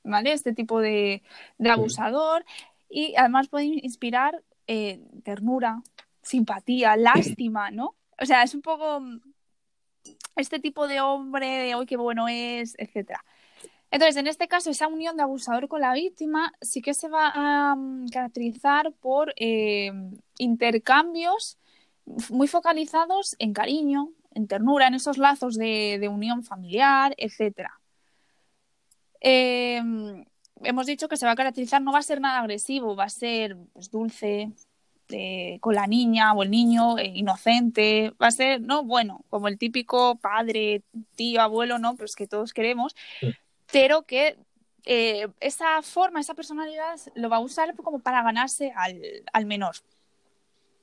¿vale? 0.05 0.33
Este 0.33 0.53
tipo 0.53 0.81
de, 0.81 1.23
de 1.59 1.71
abusador 1.71 2.45
y 2.89 3.15
además 3.17 3.49
puede 3.49 3.65
inspirar 3.65 4.43
eh, 4.67 5.01
ternura, 5.25 5.83
simpatía, 6.23 6.97
lástima, 6.97 7.71
¿no? 7.71 7.97
O 8.21 8.27
sea, 8.27 8.43
es 8.43 8.55
un 8.55 8.63
poco 8.63 9.01
mm, 9.01 9.21
este 10.37 10.59
tipo 10.59 10.89
de 10.89 11.01
hombre 11.01 11.47
de 11.47 11.75
hoy 11.75 11.87
qué 11.87 11.97
bueno 11.97 12.29
es, 12.29 12.75
etcétera. 12.79 13.25
Entonces, 13.91 14.17
en 14.17 14.27
este 14.27 14.49
caso, 14.49 14.71
esa 14.71 14.89
unión 14.89 15.17
de 15.17 15.23
abusador 15.23 15.69
con 15.69 15.81
la 15.81 15.95
víctima 15.95 16.53
sí 16.61 16.83
que 16.83 16.95
se 16.95 17.09
va 17.09 17.33
a 17.35 17.77
mm, 17.77 18.09
caracterizar 18.09 18.93
por 18.93 19.33
eh, 19.37 19.93
intercambios 20.39 21.59
muy 22.31 22.49
focalizados 22.49 23.37
en 23.39 23.53
cariño, 23.53 24.11
en 24.33 24.47
ternura, 24.47 24.87
en 24.87 24.95
esos 24.95 25.19
lazos 25.19 25.57
de, 25.57 25.99
de 26.01 26.09
unión 26.09 26.43
familiar, 26.43 27.15
etcétera. 27.19 27.81
Eh, 29.21 29.83
hemos 30.63 30.87
dicho 30.87 31.09
que 31.09 31.17
se 31.17 31.27
va 31.27 31.33
a 31.33 31.37
caracterizar, 31.37 31.83
no 31.83 31.93
va 31.93 31.99
a 31.99 32.03
ser 32.03 32.21
nada 32.21 32.41
agresivo, 32.41 32.97
va 32.97 33.05
a 33.05 33.09
ser 33.09 33.57
pues, 33.73 33.91
dulce, 33.91 34.53
eh, 35.09 35.59
con 35.61 35.75
la 35.75 35.87
niña 35.87 36.33
o 36.33 36.43
el 36.43 36.51
niño 36.51 36.99
eh, 36.99 37.13
inocente, 37.15 38.13
va 38.21 38.27
a 38.27 38.33
ser, 38.33 38.61
no, 38.61 38.83
bueno, 38.83 39.25
como 39.29 39.47
el 39.47 39.57
típico 39.57 40.17
padre, 40.17 40.83
tío, 41.15 41.41
abuelo, 41.41 41.79
¿no? 41.79 41.95
Pues 41.95 42.17
que 42.17 42.27
todos 42.27 42.53
queremos, 42.53 42.97
pero 43.71 44.03
que 44.03 44.37
eh, 44.85 45.29
esa 45.39 45.81
forma, 45.83 46.21
esa 46.21 46.35
personalidad 46.35 46.99
lo 47.15 47.29
va 47.29 47.37
a 47.37 47.41
usar 47.41 47.75
como 47.77 48.01
para 48.01 48.23
ganarse 48.23 48.73
al, 48.75 49.01
al 49.33 49.47
menor. 49.47 49.77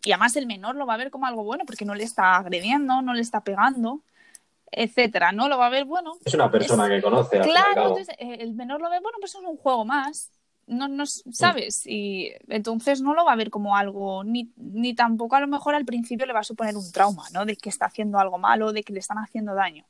Y 0.05 0.11
además 0.11 0.35
el 0.35 0.47
menor 0.47 0.75
lo 0.75 0.85
va 0.85 0.95
a 0.95 0.97
ver 0.97 1.11
como 1.11 1.25
algo 1.25 1.43
bueno 1.43 1.63
porque 1.65 1.85
no 1.85 1.95
le 1.95 2.03
está 2.03 2.35
agrediendo, 2.35 3.01
no 3.01 3.13
le 3.13 3.21
está 3.21 3.41
pegando, 3.41 4.01
etcétera, 4.69 5.31
¿no? 5.31 5.47
Lo 5.47 5.57
va 5.57 5.67
a 5.67 5.69
ver, 5.69 5.85
bueno. 5.85 6.15
Es 6.25 6.33
una 6.33 6.51
persona 6.51 6.89
que 6.89 7.01
conoce. 7.01 7.39
Claro, 7.39 7.87
entonces 7.87 8.15
el 8.19 8.53
menor 8.53 8.81
lo 8.81 8.89
ve, 8.89 8.99
bueno, 8.99 9.17
pues 9.19 9.35
es 9.35 9.41
un 9.41 9.57
juego 9.57 9.85
más. 9.85 10.31
No, 10.65 10.87
no 10.87 11.05
sabes 11.05 11.85
y 11.85 12.31
entonces 12.47 13.01
no 13.01 13.13
lo 13.13 13.25
va 13.25 13.33
a 13.33 13.35
ver 13.35 13.49
como 13.49 13.75
algo 13.75 14.23
ni, 14.23 14.49
ni 14.55 14.93
tampoco 14.95 15.35
a 15.35 15.41
lo 15.41 15.47
mejor 15.49 15.75
al 15.75 15.83
principio 15.83 16.25
le 16.25 16.31
va 16.31 16.39
a 16.39 16.45
suponer 16.45 16.77
un 16.77 16.89
trauma 16.93 17.25
no 17.33 17.43
de 17.43 17.57
que 17.57 17.67
está 17.67 17.87
haciendo 17.87 18.17
algo 18.17 18.37
malo 18.37 18.71
de 18.71 18.81
que 18.81 18.93
le 18.93 18.99
están 18.99 19.17
haciendo 19.17 19.55
daño. 19.55 19.85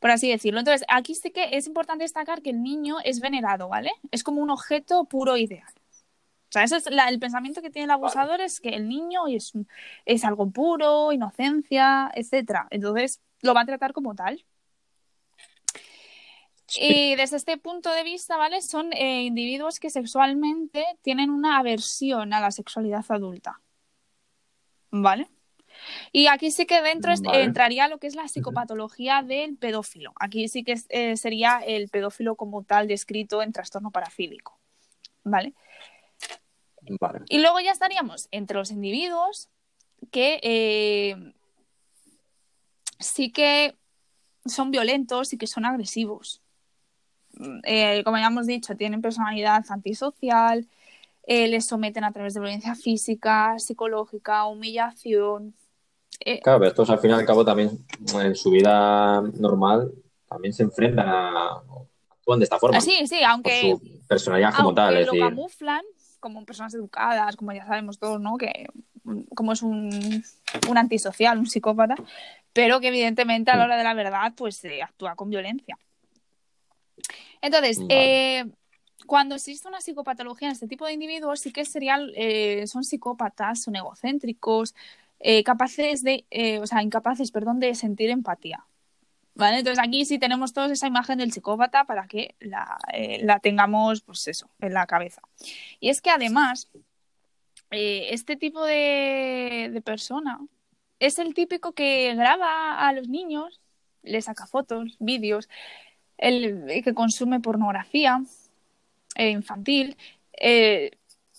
Por 0.00 0.10
así 0.10 0.28
decirlo. 0.28 0.58
Entonces 0.58 0.84
aquí 0.88 1.14
sí 1.14 1.30
que 1.30 1.50
es 1.52 1.68
importante 1.68 2.02
destacar 2.02 2.42
que 2.42 2.50
el 2.50 2.60
niño 2.60 2.96
es 3.04 3.20
venerado 3.20 3.68
vale 3.68 3.92
es 4.10 4.24
como 4.24 4.42
un 4.42 4.50
objeto 4.50 5.04
puro 5.04 5.36
ideal 5.36 5.72
o 6.52 6.58
sea, 6.60 6.64
ese 6.64 6.76
es 6.76 6.86
el 6.86 7.18
pensamiento 7.18 7.62
que 7.62 7.70
tiene 7.70 7.84
el 7.84 7.92
abusador 7.92 8.42
es 8.42 8.60
que 8.60 8.68
el 8.68 8.86
niño 8.86 9.26
es, 9.26 9.54
es 10.04 10.22
algo 10.22 10.50
puro, 10.50 11.10
inocencia, 11.10 12.10
etcétera. 12.14 12.68
Entonces, 12.68 13.22
lo 13.40 13.54
va 13.54 13.62
a 13.62 13.64
tratar 13.64 13.94
como 13.94 14.14
tal. 14.14 14.44
Y 16.76 17.16
desde 17.16 17.38
este 17.38 17.56
punto 17.56 17.90
de 17.90 18.02
vista, 18.02 18.36
¿vale? 18.36 18.60
Son 18.60 18.92
eh, 18.92 19.22
individuos 19.22 19.80
que 19.80 19.88
sexualmente 19.88 20.84
tienen 21.00 21.30
una 21.30 21.58
aversión 21.58 22.34
a 22.34 22.40
la 22.42 22.50
sexualidad 22.50 23.06
adulta. 23.08 23.58
¿Vale? 24.90 25.30
Y 26.12 26.26
aquí 26.26 26.50
sí 26.50 26.66
que 26.66 26.82
dentro 26.82 27.14
entraría 27.32 27.88
lo 27.88 27.96
que 27.96 28.08
es 28.08 28.14
la 28.14 28.28
psicopatología 28.28 29.22
del 29.22 29.56
pedófilo. 29.56 30.12
Aquí 30.20 30.48
sí 30.48 30.64
que 30.64 30.74
eh, 30.90 31.16
sería 31.16 31.60
el 31.66 31.88
pedófilo 31.88 32.36
como 32.36 32.62
tal 32.62 32.88
descrito 32.88 33.40
en 33.40 33.54
trastorno 33.54 33.90
parafílico. 33.90 34.58
¿Vale? 35.24 35.54
Vale. 37.00 37.20
Y 37.28 37.38
luego 37.38 37.60
ya 37.60 37.72
estaríamos 37.72 38.28
entre 38.30 38.56
los 38.56 38.70
individuos 38.70 39.48
que 40.10 40.40
eh, 40.42 41.32
sí 42.98 43.30
que 43.30 43.76
son 44.44 44.70
violentos 44.70 45.32
y 45.32 45.38
que 45.38 45.46
son 45.46 45.64
agresivos. 45.64 46.42
Eh, 47.64 48.02
como 48.04 48.18
ya 48.18 48.26
hemos 48.26 48.46
dicho, 48.46 48.76
tienen 48.76 49.00
personalidad 49.00 49.64
antisocial, 49.68 50.66
eh, 51.24 51.46
les 51.48 51.66
someten 51.66 52.04
a 52.04 52.12
través 52.12 52.34
de 52.34 52.40
violencia 52.40 52.74
física, 52.74 53.58
psicológica, 53.58 54.44
humillación. 54.46 55.54
Claro, 56.42 56.58
pero 56.58 56.68
estos 56.68 56.90
al 56.90 56.98
fin 56.98 57.10
y 57.10 57.14
al 57.14 57.24
cabo 57.24 57.44
también 57.44 57.84
en 58.14 58.34
su 58.36 58.50
vida 58.50 59.20
normal 59.38 59.90
también 60.28 60.52
se 60.54 60.62
enfrentan 60.62 61.08
a 61.08 61.62
actúan 62.10 62.38
de 62.38 62.44
esta 62.44 62.58
forma. 62.58 62.80
Sí, 62.80 63.06
sí, 63.06 63.22
aunque 63.24 63.60
su 63.60 64.06
personalidad 64.06 64.54
como 64.54 64.72
tal, 64.72 65.04
lo 65.04 65.12
camuflan 65.12 65.82
como 66.22 66.46
personas 66.46 66.72
educadas, 66.72 67.34
como 67.36 67.52
ya 67.52 67.66
sabemos 67.66 67.98
todos, 67.98 68.20
¿no? 68.20 68.38
Que 68.38 68.68
como 69.34 69.52
es 69.52 69.62
un, 69.62 70.24
un 70.70 70.78
antisocial, 70.78 71.36
un 71.36 71.46
psicópata, 71.46 71.96
pero 72.52 72.80
que 72.80 72.88
evidentemente 72.88 73.50
a 73.50 73.56
la 73.56 73.64
hora 73.64 73.76
de 73.76 73.82
la 73.82 73.92
verdad 73.92 74.32
pues 74.36 74.62
actúa 74.82 75.16
con 75.16 75.28
violencia. 75.28 75.76
Entonces, 77.40 77.80
eh, 77.88 78.44
cuando 79.04 79.34
existe 79.34 79.66
una 79.66 79.80
psicopatología 79.80 80.48
en 80.48 80.52
este 80.52 80.68
tipo 80.68 80.86
de 80.86 80.92
individuos, 80.92 81.40
sí 81.40 81.52
que 81.52 81.64
serían, 81.64 82.08
eh, 82.14 82.68
son 82.68 82.84
psicópatas, 82.84 83.64
son 83.64 83.74
egocéntricos, 83.74 84.76
eh, 85.18 85.42
capaces 85.42 86.04
de, 86.04 86.24
o 86.62 86.66
sea, 86.68 86.82
incapaces, 86.82 87.32
perdón, 87.32 87.58
de 87.58 87.74
sentir 87.74 88.10
empatía. 88.10 88.64
¿Vale? 89.34 89.58
Entonces 89.58 89.82
aquí 89.82 90.04
sí 90.04 90.18
tenemos 90.18 90.52
todos 90.52 90.70
esa 90.70 90.86
imagen 90.86 91.18
del 91.18 91.32
psicópata 91.32 91.84
para 91.84 92.06
que 92.06 92.34
la, 92.40 92.78
la 93.20 93.40
tengamos, 93.40 94.02
pues 94.02 94.28
eso, 94.28 94.50
en 94.60 94.74
la 94.74 94.86
cabeza. 94.86 95.22
Y 95.80 95.88
es 95.88 96.02
que 96.02 96.10
además, 96.10 96.68
este 97.70 98.36
tipo 98.36 98.64
de, 98.64 99.70
de 99.72 99.80
persona 99.80 100.38
es 100.98 101.18
el 101.18 101.34
típico 101.34 101.72
que 101.72 102.14
graba 102.14 102.86
a 102.86 102.92
los 102.92 103.08
niños, 103.08 103.60
les 104.02 104.26
saca 104.26 104.46
fotos, 104.46 104.96
vídeos, 105.00 105.48
el 106.16 106.82
que 106.84 106.94
consume 106.94 107.40
pornografía 107.40 108.22
eh, 109.16 109.30
infantil, 109.30 109.96
eh, 110.32 110.92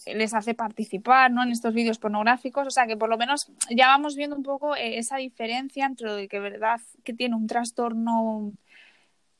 les 0.06 0.34
hace 0.34 0.54
participar 0.54 1.32
¿no? 1.32 1.44
en 1.44 1.52
estos 1.52 1.74
vídeos 1.74 2.00
pornográficos. 2.00 2.68
O 2.68 2.72
sea 2.72 2.88
que 2.88 2.98
por 2.98 3.10
lo 3.10 3.18
menos 3.18 3.52
ya 3.70 3.88
vamos 3.88 4.16
viendo 4.16 4.36
un 4.36 4.44
poco 4.44 4.76
eh, 4.76 4.98
esa 4.98 5.18
diferencia 5.18 5.86
entre 5.86 6.08
lo 6.08 6.16
de 6.16 6.28
que 6.28 6.40
verdad 6.40 6.80
que 7.04 7.14
tiene 7.14 7.36
un 7.36 7.48
trastorno 7.48 8.54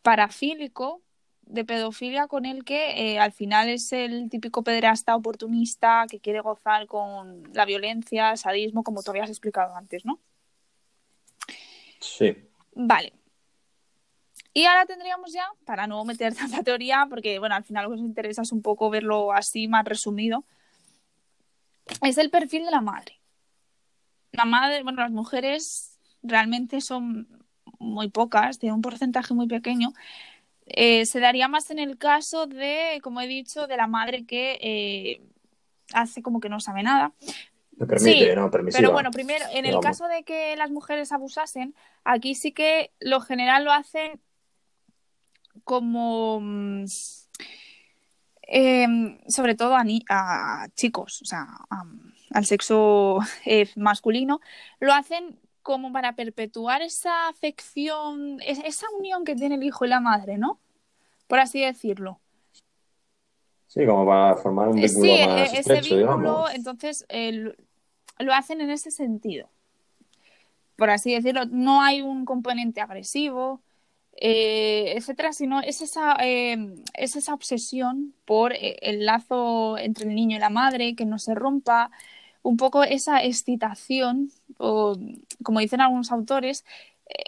parafílico 0.02 1.02
de 1.46 1.66
pedofilia 1.66 2.28
con 2.28 2.46
el 2.46 2.64
que 2.64 3.20
al 3.20 3.32
final 3.32 3.70
es 3.70 3.92
el 3.92 4.30
típico 4.30 4.64
pederasta 4.64 5.16
oportunista 5.16 6.06
que 6.10 6.20
quiere 6.20 6.40
gozar 6.40 6.88
con 6.88 7.44
la 7.54 7.66
violencia, 7.66 8.36
sadismo, 8.38 8.84
como 8.84 9.04
tú 9.04 9.12
habías 9.12 9.30
explicado 9.30 9.76
antes, 9.76 10.06
¿no? 10.06 10.20
Sí. 12.00 12.36
Vale. 12.76 13.14
Y 14.54 14.66
ahora 14.66 14.86
tendríamos 14.86 15.34
ya, 15.34 15.48
para 15.66 15.88
no 15.88 16.04
meter 16.06 16.34
tanta 16.36 16.64
teoría, 16.64 17.08
porque 17.10 17.40
bueno, 17.40 17.56
al 17.56 17.64
final 17.64 17.86
lo 17.86 17.92
que 17.92 17.98
nos 17.98 18.06
interesa 18.06 18.44
es 18.44 18.52
un 18.52 18.62
poco 18.62 18.90
verlo 18.90 19.34
así 19.34 19.68
más 19.68 19.86
resumido, 19.86 20.46
es 22.02 22.18
el 22.18 22.30
perfil 22.30 22.66
de 22.66 22.72
la 22.72 22.82
madre. 22.82 23.20
La 24.32 24.46
madre, 24.46 24.84
bueno, 24.84 25.02
las 25.02 25.12
mujeres 25.12 26.00
realmente 26.22 26.82
son 26.82 27.28
muy 27.80 28.10
pocas, 28.10 28.58
tienen 28.60 28.76
un 28.76 28.82
porcentaje 28.82 29.34
muy 29.34 29.48
pequeño. 29.48 29.94
Eh, 30.66 31.06
se 31.06 31.20
daría 31.20 31.48
más 31.48 31.70
en 31.72 31.80
el 31.80 31.98
caso 31.98 32.48
de, 32.48 33.00
como 33.04 33.22
he 33.22 33.28
dicho, 33.28 33.68
de 33.68 33.78
la 33.78 33.88
madre 33.88 34.26
que 34.26 34.58
eh, 34.62 35.22
hace 35.94 36.22
como 36.22 36.40
que 36.40 36.50
no 36.50 36.60
sabe 36.60 36.84
nada. 36.84 37.12
permite, 37.78 38.36
no, 38.36 38.50
Pero 38.50 38.92
bueno, 38.92 39.12
primero, 39.12 39.46
en 39.52 39.66
el 39.66 39.80
caso 39.82 40.08
de 40.08 40.24
que 40.24 40.56
las 40.56 40.72
mujeres 40.72 41.12
abusasen, 41.12 41.76
aquí 42.06 42.34
sí 42.34 42.54
que 42.54 42.92
lo 43.00 43.20
general 43.20 43.66
lo 43.66 43.74
hacen 43.74 44.22
como 45.64 46.40
em, 48.42 49.18
sobre 49.28 49.56
todo 49.56 49.76
a, 49.76 49.84
a, 50.10 50.68
chicos, 50.76 51.22
o 51.22 51.26
sea, 51.26 51.48
al 52.32 52.46
sexo 52.46 53.20
eh, 53.46 53.70
masculino, 53.76 54.40
lo 54.80 54.94
hacen 54.94 55.40
como 55.62 55.94
para 55.94 56.14
perpetuar 56.14 56.82
esa 56.82 57.30
afección, 57.30 58.40
esa 58.42 58.86
unión 58.98 59.24
que 59.24 59.36
tiene 59.36 59.56
el 59.56 59.64
hijo 59.64 59.86
y 59.86 59.88
la 59.88 60.02
madre, 60.02 60.38
¿no? 60.38 60.60
Por 61.28 61.40
así 61.40 61.62
decirlo. 61.62 62.20
Sí, 63.68 63.86
como 63.86 64.06
para 64.06 64.36
formar 64.36 64.68
un 64.68 64.76
vínculo 64.76 65.06
sí, 65.06 65.26
más 65.26 65.54
e-, 65.54 65.60
ese 65.60 65.82
vínculo, 65.82 66.50
entonces 66.50 67.08
lo 68.20 68.34
hacen 68.34 68.62
en 68.62 68.70
ese 68.70 68.92
sentido. 68.92 69.50
Por 70.76 70.90
así 70.90 71.14
decirlo, 71.14 71.46
no 71.46 71.82
hay 71.82 72.02
un 72.02 72.26
componente 72.26 72.82
agresivo, 72.82 73.62
eh, 74.18 74.94
etcétera, 74.96 75.34
sino 75.34 75.62
es 75.62 75.82
esa, 75.82 76.16
eh, 76.22 76.76
es 76.94 77.16
esa 77.16 77.34
obsesión 77.34 78.14
por 78.26 78.54
eh, 78.54 78.78
el 78.82 79.06
lazo 79.06 79.78
entre 79.78 80.08
el 80.08 80.16
niño 80.16 80.38
y 80.38 80.40
la 80.40 80.50
madre, 80.50 80.96
que 80.96 81.06
no 81.06 81.20
se 81.20 81.36
rompa, 81.36 81.92
un 82.42 82.58
poco 82.58 82.84
esa 82.84 83.24
excitación, 83.24 84.32
o 84.58 84.98
como 85.44 85.60
dicen 85.60 85.82
algunos 85.82 86.12
autores, 86.12 86.66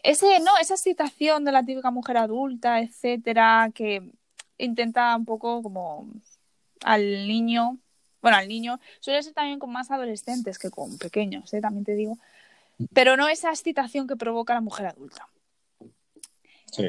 ese, 0.03 0.39
no, 0.39 0.51
esa 0.61 0.75
excitación 0.75 1.45
de 1.45 1.51
la 1.51 1.63
típica 1.63 1.91
mujer 1.91 2.17
adulta, 2.17 2.79
etcétera, 2.79 3.71
que 3.73 4.11
intenta 4.57 5.15
un 5.15 5.25
poco 5.25 5.61
como 5.63 6.07
al 6.83 7.27
niño, 7.27 7.77
bueno, 8.21 8.38
al 8.38 8.47
niño, 8.47 8.79
suele 8.99 9.23
ser 9.23 9.33
también 9.33 9.59
con 9.59 9.71
más 9.71 9.91
adolescentes 9.91 10.57
que 10.59 10.69
con 10.69 10.97
pequeños, 10.97 11.51
también 11.61 11.86
te 11.86 11.95
digo, 11.95 12.17
pero 12.93 13.17
no 13.17 13.27
esa 13.27 13.49
excitación 13.49 14.07
que 14.07 14.15
provoca 14.15 14.53
la 14.53 14.61
mujer 14.61 14.88
adulta. 14.88 15.29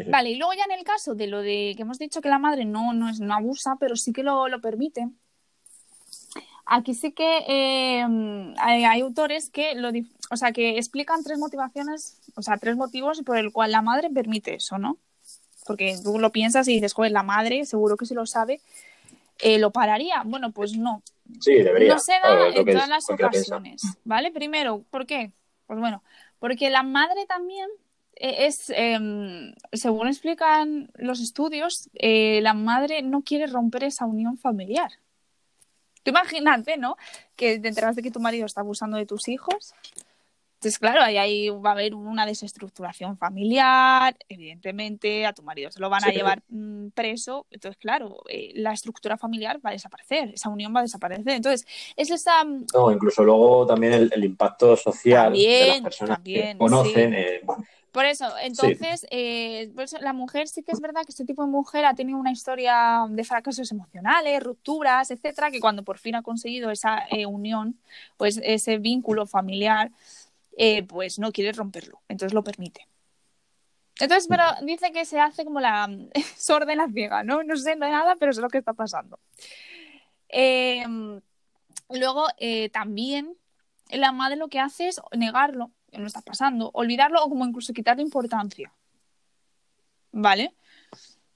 Vale, 0.09 0.31
y 0.31 0.37
luego 0.37 0.53
ya 0.55 0.65
en 0.65 0.79
el 0.79 0.85
caso 0.85 1.15
de 1.15 1.27
lo 1.27 1.43
de 1.43 1.75
que 1.77 1.83
hemos 1.83 1.99
dicho 1.99 2.21
que 2.21 2.29
la 2.29 2.39
madre 2.39 2.65
no, 2.65 2.93
no, 2.93 3.09
es, 3.09 3.21
no 3.21 3.35
abusa, 3.35 3.77
pero 3.79 3.97
sí 3.97 4.13
que 4.13 4.23
lo, 4.23 4.49
lo 4.49 4.61
permite. 4.61 5.09
Aquí 6.69 6.95
sí 6.95 7.13
que 7.13 7.45
eh, 7.47 8.05
hay, 8.59 9.01
autores 9.01 9.51
que 9.51 9.77
lo, 9.77 9.91
o 10.31 10.37
sea, 10.37 10.51
que 10.51 10.79
explican 10.79 11.23
tres 11.23 11.39
motivaciones, 11.39 12.19
o 12.35 12.43
sea, 12.43 12.57
tres 12.57 12.77
motivos 12.77 13.23
por 13.23 13.39
el 13.39 13.53
cual 13.53 13.71
la 13.71 13.83
madre 13.83 14.11
permite 14.11 14.55
eso, 14.55 14.77
¿no? 14.77 14.99
Porque 15.65 15.97
tú 16.03 16.19
lo 16.19 16.33
piensas 16.33 16.67
y 16.67 16.75
dices, 16.75 16.93
joder, 16.93 17.13
la 17.13 17.23
madre 17.23 17.65
seguro 17.67 17.97
que 17.97 18.07
si 18.07 18.15
lo 18.15 18.27
sabe, 18.27 18.61
eh, 19.39 19.59
lo 19.59 19.71
pararía. 19.71 20.23
Bueno, 20.25 20.51
pues 20.51 20.77
no. 20.77 21.03
Sí, 21.41 21.55
debería. 21.55 21.95
No 21.95 22.01
se 22.01 22.13
da 22.13 22.49
en 22.49 22.65
todas 22.65 22.89
las 22.89 23.09
ocasiones, 23.11 23.83
¿vale? 24.05 24.33
Primero, 24.33 24.85
¿por 24.91 25.07
qué? 25.07 25.33
Pues 25.67 25.79
bueno, 25.79 26.03
porque 26.41 26.71
la 26.71 26.83
madre 26.83 27.27
también 27.27 27.69
es, 28.17 28.71
em, 28.71 29.55
según 29.73 30.09
explican 30.09 30.91
los 30.95 31.21
estudios, 31.21 31.89
eh, 31.95 32.41
la 32.43 32.55
madre 32.55 33.03
no 33.03 33.23
quiere 33.23 33.47
romper 33.47 33.85
esa 33.85 34.07
unión 34.07 34.39
familiar. 34.39 34.91
Tú 36.03 36.11
imagínate, 36.11 36.77
¿no? 36.77 36.97
Que 37.35 37.59
te 37.59 37.69
enteras 37.69 37.97
de 37.97 38.03
que 38.03 38.11
tu 38.11 38.21
marido 38.21 38.47
está 38.47 38.61
abusando 38.61 38.97
de 38.97 39.07
tus 39.07 39.29
hijos. 39.29 39.75
Entonces, 40.57 40.79
claro, 40.79 41.03
ahí, 41.03 41.19
ahí 41.19 41.51
va 41.51 41.71
a 41.71 41.73
haber 41.75 41.95
una 41.95 42.25
desestructuración 42.25 43.19
familiar, 43.19 44.17
evidentemente, 44.27 45.27
a 45.27 45.35
tu 45.35 45.43
marido 45.43 45.71
se 45.71 45.81
lo 45.81 45.91
van 45.91 46.05
a 46.05 46.11
llevar 46.11 46.43
mm, 46.49 46.89
preso. 46.89 47.47
Entonces, 47.51 47.77
claro, 47.79 48.23
eh, 48.29 48.53
la 48.55 48.73
estructura 48.73 49.19
familiar 49.19 49.61
va 49.65 49.71
a 49.71 49.73
desaparecer, 49.75 50.31
esa 50.31 50.49
unión 50.49 50.75
va 50.75 50.81
a 50.81 50.85
desaparecer. 50.85 51.29
Entonces, 51.29 51.67
es 51.95 52.11
esa... 52.11 52.43
Mm, 52.43 52.67
no, 52.73 52.91
incluso 52.91 53.23
luego 53.23 53.67
también 53.67 54.11
el, 54.11 54.25
impacto 54.25 54.77
social 54.77 55.35
de 55.35 55.69
las 55.69 55.81
personas 55.83 56.21
que 56.21 56.57
conocen. 56.57 57.15
Eh, 57.15 57.43
por 57.97 58.05
eso, 58.05 58.29
entonces, 58.43 59.07
eh, 59.11 59.73
la 60.03 60.13
mujer 60.13 60.49
sí 60.49 60.63
que 60.63 60.73
es 60.73 60.81
verdad 60.81 61.01
que 61.07 61.13
este 61.13 61.25
tipo 61.25 61.43
de 61.43 61.49
mujer 61.49 61.87
ha 61.87 61.95
tenido 61.95 62.19
una 62.19 62.31
historia 62.31 63.07
de 63.09 63.25
fracasos 63.25 63.73
emocionales, 63.73 64.43
rupturas, 64.43 65.11
etcétera, 65.11 65.51
que 65.51 65.61
cuando 65.61 65.83
por 65.83 65.97
fin 65.97 66.15
ha 66.15 66.23
conseguido 66.23 66.71
esa 66.71 67.07
eh, 67.11 67.25
unión, 67.25 67.81
pues 68.19 68.39
ese 68.43 68.77
vínculo 68.77 69.25
familiar, 69.25 69.93
eh, 70.59 70.83
pues 70.83 71.19
no 71.19 71.33
quiere 71.33 71.53
romperlo, 71.53 72.03
entonces 72.07 72.35
lo 72.35 72.45
permite. 72.45 72.87
Entonces, 73.99 74.29
pero 74.29 74.45
dice 74.61 74.93
que 74.93 75.07
se 75.07 75.19
hace 75.19 75.47
como 75.47 75.61
la 75.61 75.89
sorda 76.37 76.73
en 76.73 76.79
la 76.81 76.91
ciega, 76.91 77.25
¿no? 77.25 77.45
No 77.45 77.57
sé 77.57 77.77
nada, 77.77 78.17
pero 78.21 78.35
sé 78.35 78.43
lo 78.43 78.51
que 78.51 78.59
está 78.59 78.75
pasando. 78.75 79.19
Em, 80.29 81.19
luego, 81.89 82.27
también 82.71 83.39
la 83.91 84.13
madre 84.13 84.37
lo 84.37 84.49
que 84.49 84.61
hace 84.61 84.89
es 84.89 85.01
negarlo 85.17 85.71
no 85.99 86.07
está 86.07 86.23
pasando, 86.23 86.71
olvidarlo 86.75 87.23
o 87.23 87.29
como 87.29 87.47
incluso 87.47 87.73
quitarle 87.73 88.03
importancia. 88.03 88.73
¿Vale? 90.13 90.55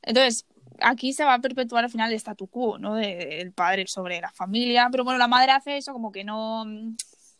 Entonces, 0.02 0.46
aquí 0.80 1.12
se 1.12 1.24
va 1.24 1.34
a 1.34 1.40
perpetuar 1.40 1.84
al 1.84 1.90
final 1.90 2.10
el 2.10 2.16
statu 2.16 2.46
quo, 2.48 2.78
¿no? 2.78 2.94
Del 2.94 3.52
padre 3.52 3.86
sobre 3.86 4.20
la 4.20 4.32
familia, 4.32 4.88
pero 4.90 5.04
bueno, 5.04 5.18
la 5.18 5.28
madre 5.28 5.52
hace 5.52 5.76
eso 5.76 5.92
como 5.92 6.12
que 6.12 6.24
no, 6.24 6.64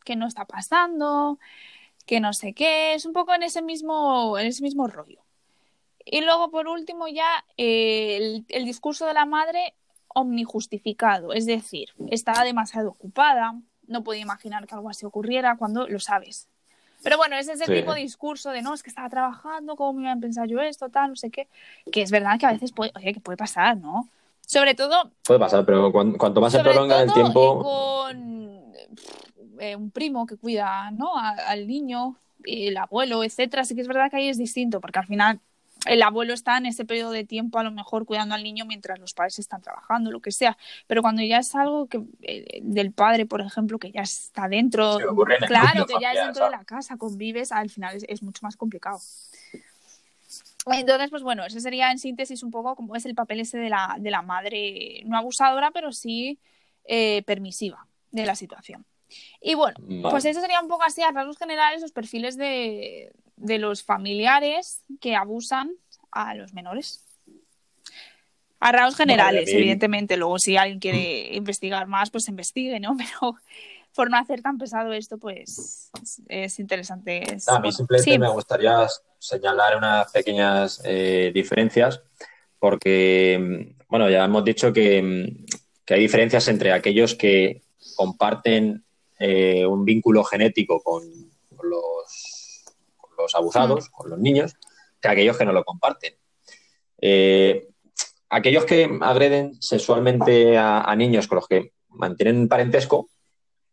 que 0.05 0.17
no 0.17 0.27
está 0.27 0.45
pasando, 0.45 1.39
que 2.07 2.21
no 2.21 2.33
sé 2.33 2.53
qué, 2.53 2.95
es 2.95 3.07
un 3.07 3.13
poco 3.13 3.35
en 3.35 3.43
ese 3.43 3.63
mismo, 3.63 4.39
en 4.39 4.47
ese 4.47 4.63
mismo 4.63 4.87
rollo. 4.87 5.23
Y 6.05 6.23
luego, 6.23 6.51
por 6.51 6.67
último, 6.69 7.09
ya 7.09 7.45
el, 7.57 8.45
el 8.49 8.65
discurso 8.65 9.07
de 9.07 9.15
la 9.15 9.27
madre 9.27 9.75
omnijustificado, 10.09 11.33
es 11.33 11.47
decir, 11.47 11.91
está 12.09 12.43
demasiado 12.43 12.91
ocupada, 12.91 13.55
no 13.91 14.03
puede 14.03 14.21
imaginar 14.21 14.67
que 14.67 14.75
algo 14.75 14.89
así 14.89 15.05
ocurriera 15.05 15.57
cuando 15.57 15.87
lo 15.87 16.01
sabes, 16.01 16.49
pero 17.03 17.17
bueno, 17.17 17.37
es 17.37 17.49
ese 17.49 17.65
tipo 17.67 17.95
de 17.95 18.01
discurso 18.01 18.51
de 18.51 18.63
no, 18.63 18.75
es 18.75 18.83
que 18.83 18.91
estaba 18.91 19.09
trabajando, 19.09 19.77
¿cómo 19.77 19.95
me 19.95 20.03
iba 20.03 20.13
a 20.13 20.17
pensar 20.17 20.47
yo 20.49 20.61
esto, 20.61 20.89
tal, 20.91 21.11
no 21.11 21.17
sé 21.17 21.31
qué? 21.31 21.49
Que 21.91 22.03
es 22.03 22.11
verdad 22.11 22.39
que 22.39 22.47
a 22.47 22.53
veces 22.53 22.73
puede, 22.73 22.93
oye, 22.95 23.15
que 23.15 23.21
puede 23.21 23.39
pasar, 23.39 23.77
¿no? 23.77 24.09
Sobre 24.47 24.75
todo. 24.75 25.11
Puede 25.25 25.41
pasar, 25.41 25.65
pero 25.65 25.93
cuanto 25.93 26.41
más 26.41 26.53
se 26.53 26.61
prolonga 26.61 27.03
el 27.03 27.13
tiempo. 27.13 27.63
Con 27.63 28.75
eh, 29.61 29.77
un 29.77 29.91
primo 29.91 30.27
que 30.27 30.37
cuida, 30.37 30.91
¿no? 30.91 31.17
al 31.17 31.67
niño, 31.67 32.17
el 32.45 32.77
abuelo, 32.77 33.25
etcétera, 33.25 33.65
sí 33.65 33.75
que 33.75 33.81
es 33.81 33.89
verdad 33.89 34.11
que 34.11 34.17
ahí 34.17 34.29
es 34.29 34.39
distinto, 34.39 34.81
porque 34.81 34.99
al 34.99 35.07
final 35.07 35.41
el 35.87 36.03
abuelo 36.03 36.35
está 36.35 36.59
en 36.59 36.67
ese 36.67 36.85
periodo 36.85 37.11
de 37.11 37.25
tiempo 37.25 37.59
a 37.59 37.63
lo 37.63 37.71
mejor 37.71 38.05
cuidando 38.05 38.35
al 38.35 38.43
niño 38.43 38.65
mientras 38.67 38.99
los 38.99 39.15
padres 39.15 39.39
están 39.39 39.63
trabajando, 39.63 40.11
lo 40.11 40.21
que 40.21 40.33
sea. 40.33 40.57
Pero 40.87 41.03
cuando 41.03 41.23
ya 41.23 41.39
es 41.39 41.55
algo 41.55 41.87
que 41.87 42.03
eh, 42.23 42.61
del 42.63 42.93
padre, 42.93 43.27
por 43.27 43.41
ejemplo, 43.41 43.79
que 43.79 43.91
ya 43.91 44.03
está 44.03 44.49
dentro, 44.49 44.99
claro, 45.47 45.87
que 45.87 45.95
ya 46.01 46.13
es 46.13 46.25
dentro 46.25 46.45
de 46.45 46.51
la 46.51 46.65
casa, 46.65 46.97
convives, 46.97 47.53
al 47.53 47.71
final 47.71 47.99
es, 48.07 48.23
mucho 48.23 48.41
más 48.43 48.57
complicado. 48.57 49.01
Entonces, 50.67 51.09
pues 51.11 51.23
bueno, 51.23 51.45
ese 51.45 51.61
sería 51.61 51.91
en 51.91 51.99
síntesis 51.99 52.43
un 52.43 52.51
poco 52.51 52.77
como 52.77 52.95
es 52.95 53.07
el 53.07 53.15
papel 53.15 53.41
ese 53.41 53.59
de 53.59 53.71
la, 53.71 53.97
de 53.99 54.11
la 54.11 54.23
madre, 54.23 55.03
no 55.07 55.17
abusadora, 55.17 55.71
pero 55.71 55.93
sí 55.93 56.39
eh, 56.85 57.23
permisiva 57.25 57.87
de 58.11 58.27
la 58.27 58.35
situación. 58.35 58.85
Y 59.41 59.55
bueno, 59.55 59.77
pues 60.11 60.25
eso 60.25 60.41
sería 60.41 60.61
un 60.61 60.69
poco 60.69 60.83
así 60.85 61.03
a 61.03 61.11
rasgos 61.11 61.39
generales 61.39 61.83
los 61.83 61.93
perfiles 61.93 62.37
de, 62.37 63.13
de 63.37 63.59
los 63.59 63.83
familiares 63.83 64.83
que 65.01 65.17
abusan 65.17 65.73
a 66.11 66.35
los 66.35 66.53
menores. 66.53 67.05
A 68.61 68.73
rasgos 68.73 68.97
generales, 68.97 69.49
evidentemente. 69.53 70.17
Luego, 70.17 70.39
si 70.39 70.57
alguien 70.57 70.81
quiere 70.81 71.35
investigar 71.35 71.87
más, 71.87 72.11
pues 72.11 72.29
investigue, 72.29 72.79
¿no? 72.79 72.97
Pero 72.97 73.37
por 73.95 74.11
no 74.11 74.19
hacer 74.19 74.43
tan 74.43 74.59
pesado 74.59 74.93
esto, 74.93 75.19
pues 75.19 75.91
es 76.29 76.59
interesante. 76.59 77.23
a 77.47 77.59
mí 77.59 77.73
simplemente 77.73 78.19
me 78.19 78.29
gustaría 78.29 78.87
señalar 79.19 79.77
unas 79.77 80.11
pequeñas 80.13 80.81
eh, 80.85 81.31
diferencias, 81.35 82.01
porque, 82.59 83.75
bueno, 83.89 84.09
ya 84.11 84.25
hemos 84.25 84.45
dicho 84.45 84.73
que, 84.73 85.45
que, 85.85 85.95
hay 85.95 86.01
diferencias 86.01 86.47
entre 86.49 86.73
aquellos 86.73 87.15
que 87.15 87.63
comparten 87.97 88.85
eh, 89.21 89.65
un 89.65 89.85
vínculo 89.85 90.25
genético 90.25 90.83
con 90.83 91.05
los 91.63 92.41
los 93.21 93.35
abusados, 93.35 93.89
con 93.91 94.11
los 94.11 94.19
niños, 94.19 94.57
que 95.01 95.09
aquellos 95.09 95.37
que 95.37 95.45
no 95.45 95.53
lo 95.53 95.65
comparten. 95.65 96.15
Eh, 97.01 97.69
aquellos 98.29 98.65
que 98.65 98.99
agreden 99.01 99.61
sexualmente 99.61 100.57
a, 100.59 100.95
niños 100.97 101.27
con 101.27 101.37
los 101.37 101.49
que 101.49 101.73
mantienen 101.89 102.49
parentesco, 102.49 103.09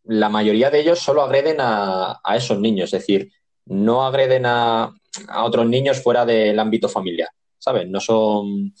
la 0.04 0.28
mayoría 0.28 0.70
de 0.70 0.80
ellos 0.80 0.98
solo 0.98 1.22
agreden 1.22 1.58
a, 1.60 2.20
esos 2.34 2.58
niños, 2.58 2.92
es 2.92 3.00
decir, 3.00 3.30
no 3.66 4.06
agreden 4.06 4.46
a, 4.46 4.94
otros 5.42 5.66
niños 5.66 6.02
fuera 6.02 6.24
del 6.24 6.58
ámbito 6.58 6.88
familiar, 6.88 7.30
¿sabes? 7.58 7.88
No 7.88 8.00
son 8.00 8.74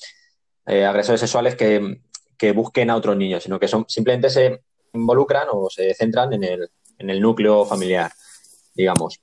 eh, 0.66 0.84
agresores 0.84 1.20
sexuales 1.20 1.56
que, 1.56 2.52
busquen 2.52 2.90
a 2.90 2.96
otros 2.96 3.16
niños, 3.16 3.42
sino 3.42 3.58
que 3.58 3.66
son 3.66 3.84
simplemente 3.88 4.30
se 4.30 4.62
involucran 4.92 5.48
o 5.52 5.68
se 5.70 5.94
centran 5.94 6.32
en 6.32 6.44
el, 6.44 6.70
en 6.98 7.10
el 7.10 7.20
núcleo 7.20 7.64
familiar, 7.64 8.12
digamos. 8.74 9.20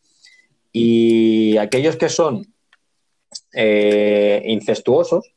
Y 0.72 1.58
aquellos 1.58 1.96
que 1.96 2.10
son 2.10 2.46
eh, 3.54 4.42
incestuosos, 4.46 5.34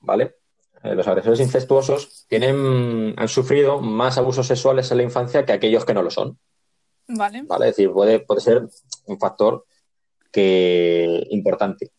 ¿vale? 0.00 0.36
Eh, 0.82 0.94
los 0.94 1.06
agresores 1.06 1.40
incestuosos 1.40 2.26
tienen, 2.28 3.14
han 3.16 3.28
sufrido 3.28 3.80
más 3.80 4.18
abusos 4.18 4.46
sexuales 4.46 4.90
en 4.90 4.96
la 4.96 5.02
infancia 5.02 5.44
que 5.44 5.52
aquellos 5.52 5.84
que 5.84 5.94
no 5.94 6.02
lo 6.02 6.10
son. 6.10 6.38
Vale. 7.06 7.42
¿Vale? 7.42 7.68
Es 7.68 7.76
decir, 7.76 7.92
puede, 7.92 8.20
puede 8.20 8.40
ser 8.40 8.68
un 9.06 9.18
factor 9.18 9.64
que 10.32 11.26
importante. 11.30 11.92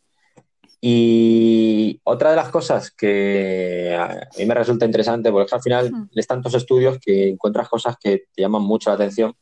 Y 0.84 2.02
otra 2.04 2.32
de 2.32 2.36
las 2.36 2.50
cosas 2.50 2.90
que 2.90 3.96
a 3.96 4.28
mí 4.36 4.46
me 4.46 4.56
resulta 4.56 4.86
interesante, 4.86 5.32
porque 5.32 5.54
al 5.54 5.62
final 5.62 5.92
hmm. 5.92 6.10
lees 6.12 6.28
tantos 6.28 6.56
estudios 6.56 6.98
que 7.00 7.30
encuentras 7.30 7.70
cosas 7.70 7.98
que 8.02 8.24
te 8.34 8.42
llaman 8.42 8.64
mucho 8.64 8.90
la 8.90 8.96
atención, 8.96 9.36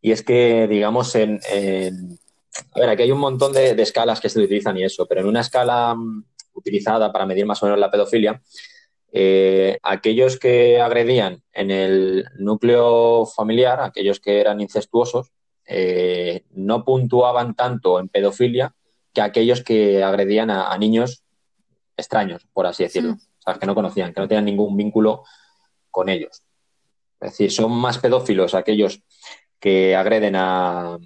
y 0.00 0.10
es 0.10 0.22
que, 0.22 0.66
digamos, 0.68 1.14
en, 1.14 1.40
a 2.74 2.80
ver, 2.80 2.88
aquí 2.88 3.02
hay 3.04 3.12
un 3.12 3.20
montón 3.20 3.52
de, 3.52 3.70
escalas 3.80 4.20
que 4.20 4.28
se 4.28 4.40
utilizan 4.40 4.76
y 4.76 4.84
eso, 4.84 5.06
pero 5.06 5.20
en 5.20 5.28
una 5.28 5.40
escala 5.40 5.94
mm, 5.94 6.24
utilizada 6.54 7.12
para 7.12 7.26
medir 7.26 7.46
más 7.46 7.62
o 7.62 7.66
menos 7.66 7.78
la 7.78 7.90
pedofilia, 7.90 8.42
eh, 9.12 9.78
aquellos 9.82 10.38
que 10.38 10.80
agredían 10.80 11.42
en 11.52 11.70
el 11.70 12.26
núcleo 12.36 13.26
familiar, 13.26 13.80
aquellos 13.80 14.20
que 14.20 14.40
eran 14.40 14.60
incestuosos, 14.60 15.32
eh, 15.66 16.44
no 16.50 16.84
puntuaban 16.84 17.54
tanto 17.54 17.98
en 17.98 18.08
pedofilia 18.08 18.74
que 19.14 19.22
aquellos 19.22 19.62
que 19.62 20.02
agredían 20.02 20.50
a, 20.50 20.76
niños 20.76 21.22
extraños, 21.96 22.46
por 22.52 22.66
así 22.66 22.82
decirlo, 22.82 23.12
o 23.12 23.42
sea, 23.42 23.54
que 23.54 23.66
no 23.66 23.74
conocían, 23.74 24.12
que 24.12 24.20
no 24.20 24.28
tenían 24.28 24.44
ningún 24.44 24.76
vínculo 24.76 25.22
con 25.90 26.08
ellos. 26.08 26.42
Es 27.20 27.30
decir, 27.30 27.52
son 27.52 27.72
más 27.72 27.98
pedófilos 27.98 28.54
aquellos 28.54 29.02
que 29.60 29.94
agreden 29.94 30.34
a, 30.36 30.98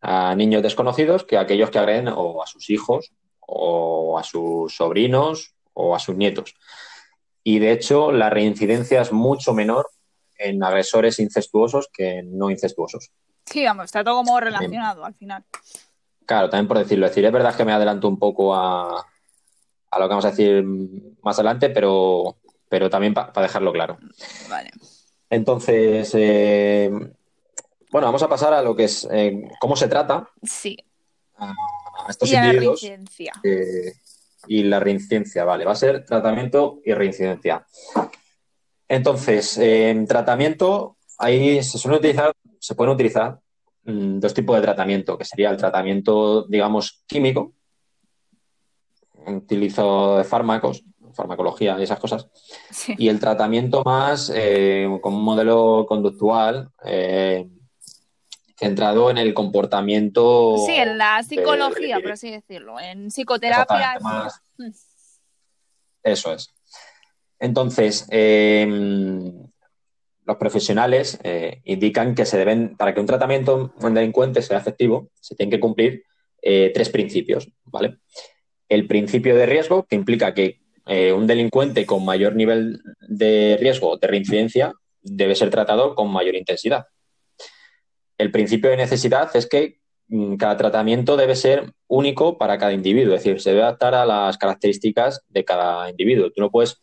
a 0.00 0.34
niños 0.34 0.62
desconocidos 0.62 1.24
que 1.24 1.38
aquellos 1.38 1.70
que 1.70 1.78
agreden 1.78 2.08
o 2.08 2.42
a 2.42 2.46
sus 2.46 2.68
hijos 2.68 3.12
o 3.40 4.18
a 4.18 4.22
sus 4.22 4.76
sobrinos 4.76 5.54
o 5.72 5.94
a 5.94 5.98
sus 5.98 6.16
nietos. 6.16 6.54
Y 7.42 7.58
de 7.58 7.72
hecho, 7.72 8.10
la 8.10 8.30
reincidencia 8.30 9.02
es 9.02 9.12
mucho 9.12 9.54
menor 9.54 9.86
en 10.36 10.62
agresores 10.62 11.18
incestuosos 11.20 11.88
que 11.92 12.22
no 12.24 12.50
incestuosos. 12.50 13.12
Sí, 13.46 13.64
vamos, 13.64 13.86
está 13.86 14.02
todo 14.02 14.16
como 14.16 14.40
relacionado 14.40 15.04
al 15.04 15.14
final. 15.14 15.44
Claro, 16.26 16.48
también 16.48 16.68
por 16.68 16.78
decirlo. 16.78 17.06
Es 17.06 17.12
decir, 17.12 17.24
es 17.24 17.32
verdad 17.32 17.54
que 17.54 17.64
me 17.64 17.72
adelanto 17.72 18.08
un 18.08 18.18
poco 18.18 18.54
a, 18.54 19.06
a 19.90 19.98
lo 19.98 20.04
que 20.06 20.10
vamos 20.10 20.24
a 20.24 20.30
decir 20.30 20.64
más 21.22 21.38
adelante, 21.38 21.70
pero, 21.70 22.36
pero 22.68 22.90
también 22.90 23.14
para 23.14 23.32
dejarlo 23.42 23.72
claro. 23.72 23.98
Vale. 24.48 24.70
Entonces, 25.30 26.10
eh, 26.14 26.90
bueno, 27.90 28.06
vamos 28.08 28.22
a 28.22 28.28
pasar 28.28 28.54
a 28.54 28.62
lo 28.62 28.74
que 28.74 28.84
es 28.84 29.06
eh, 29.10 29.48
cómo 29.60 29.76
se 29.76 29.88
trata. 29.88 30.30
Sí. 30.42 30.76
A 31.36 31.52
estos 32.08 32.30
y 32.30 32.36
individuos. 32.36 32.82
La 32.82 32.88
reincidencia. 32.88 33.32
y 34.46 34.62
la 34.64 34.80
reincidencia, 34.80 35.44
vale. 35.44 35.64
Va 35.64 35.72
a 35.72 35.76
ser 35.76 36.04
tratamiento 36.04 36.80
y 36.84 36.92
reincidencia. 36.92 37.66
Entonces, 38.88 39.58
en 39.58 40.06
tratamiento, 40.06 40.96
ahí 41.18 41.62
se 41.62 41.78
suelen 41.78 41.98
utilizar, 41.98 42.32
se 42.58 42.74
pueden 42.74 42.94
utilizar 42.94 43.40
mm, 43.84 44.18
dos 44.18 44.34
tipos 44.34 44.56
de 44.56 44.62
tratamiento, 44.62 45.16
que 45.18 45.24
sería 45.24 45.50
el 45.50 45.56
tratamiento, 45.56 46.44
digamos, 46.44 47.02
químico, 47.06 47.54
utilizo 49.26 50.18
de 50.18 50.24
fármacos, 50.24 50.84
farmacología 51.14 51.78
y 51.78 51.84
esas 51.84 51.98
cosas. 51.98 52.28
Y 52.98 53.08
el 53.08 53.20
tratamiento 53.20 53.82
más 53.84 54.30
eh, 54.34 54.88
con 55.00 55.14
un 55.14 55.22
modelo 55.22 55.86
conductual 55.88 56.70
eh, 56.84 57.48
centrado 58.56 59.10
en 59.10 59.18
el 59.18 59.32
comportamiento. 59.34 60.56
Sí, 60.66 60.74
en 60.74 60.98
la 60.98 61.22
psicología, 61.22 62.00
por 62.00 62.12
así 62.12 62.30
decirlo, 62.30 62.78
en 62.80 63.10
psicoterapia. 63.10 63.98
Mm. 64.58 64.70
Eso 66.02 66.32
es. 66.32 66.54
Entonces, 67.38 68.06
em, 68.10 69.43
los 70.26 70.36
profesionales 70.36 71.18
eh, 71.22 71.60
indican 71.64 72.14
que 72.14 72.24
se 72.24 72.38
deben, 72.38 72.76
para 72.76 72.94
que 72.94 73.00
un 73.00 73.06
tratamiento 73.06 73.74
en 73.80 73.94
delincuente 73.94 74.42
sea 74.42 74.58
efectivo, 74.58 75.10
se 75.20 75.34
tienen 75.34 75.50
que 75.50 75.60
cumplir 75.60 76.04
eh, 76.42 76.70
tres 76.74 76.88
principios, 76.88 77.50
¿vale? 77.64 77.98
El 78.68 78.86
principio 78.86 79.36
de 79.36 79.46
riesgo, 79.46 79.84
que 79.84 79.96
implica 79.96 80.34
que 80.34 80.60
eh, 80.86 81.12
un 81.12 81.26
delincuente 81.26 81.86
con 81.86 82.04
mayor 82.04 82.36
nivel 82.36 82.82
de 83.00 83.56
riesgo 83.60 83.96
de 83.96 84.06
reincidencia 84.06 84.72
debe 85.00 85.34
ser 85.34 85.50
tratado 85.50 85.94
con 85.94 86.10
mayor 86.10 86.34
intensidad. 86.34 86.86
El 88.18 88.30
principio 88.30 88.70
de 88.70 88.76
necesidad 88.76 89.34
es 89.34 89.46
que 89.46 89.78
mm, 90.08 90.36
cada 90.36 90.56
tratamiento 90.56 91.16
debe 91.16 91.36
ser 91.36 91.72
único 91.86 92.38
para 92.38 92.58
cada 92.58 92.72
individuo, 92.72 93.14
es 93.14 93.24
decir, 93.24 93.40
se 93.40 93.50
debe 93.50 93.62
adaptar 93.62 93.94
a 93.94 94.06
las 94.06 94.38
características 94.38 95.22
de 95.28 95.44
cada 95.44 95.90
individuo. 95.90 96.30
Tú 96.30 96.40
no 96.40 96.50
puedes 96.50 96.80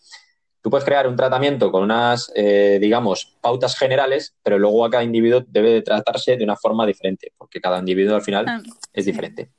Tú 0.62 0.70
puedes 0.70 0.86
crear 0.86 1.07
un 1.07 1.16
tratamiento 1.16 1.72
con 1.72 1.84
unas, 1.84 2.32
eh, 2.36 2.78
digamos, 2.80 3.36
pautas 3.41 3.76
generales, 3.76 4.36
pero 4.43 4.59
luego 4.59 4.86
a 4.86 4.91
cada 4.91 5.03
individuo 5.03 5.43
debe 5.47 5.72
de 5.72 5.82
tratarse 5.82 6.38
de 6.38 6.43
una 6.43 6.55
forma 6.55 6.86
diferente, 6.86 7.34
porque 7.36 7.59
cada 7.59 7.80
individuo 7.80 8.16
al 8.16 8.22
final 8.22 8.45
ah, 8.47 8.62
es 8.93 9.05
diferente. 9.05 9.49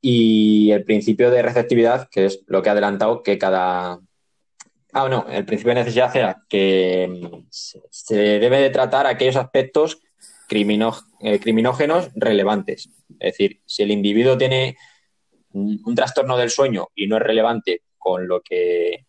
Y 0.00 0.70
el 0.70 0.84
principio 0.84 1.30
de 1.30 1.42
receptividad, 1.42 2.08
que 2.10 2.24
es 2.24 2.42
lo 2.46 2.62
que 2.62 2.70
ha 2.70 2.72
adelantado, 2.72 3.22
que 3.22 3.36
cada... 3.36 4.00
Ah, 4.92 5.08
no, 5.08 5.26
el 5.28 5.44
principio 5.44 5.74
de 5.74 5.80
necesidad 5.80 6.16
era 6.16 6.42
que 6.48 7.06
mm, 7.20 7.46
se 7.50 8.16
debe 8.16 8.60
de 8.60 8.70
tratar 8.70 9.06
aquellos 9.06 9.36
aspectos 9.36 10.00
eh, 10.48 11.38
criminógenos 11.38 12.08
relevantes. 12.14 12.88
Es 13.20 13.32
decir, 13.32 13.60
si 13.66 13.82
el 13.82 13.90
individuo 13.90 14.38
tiene 14.38 14.76
un 15.52 15.94
trastorno 15.94 16.36
del 16.36 16.48
sueño 16.48 16.88
y 16.94 17.08
no 17.08 17.16
es 17.16 17.22
relevante 17.22 17.82
con 17.98 18.26
lo 18.26 18.40
que 18.40 19.04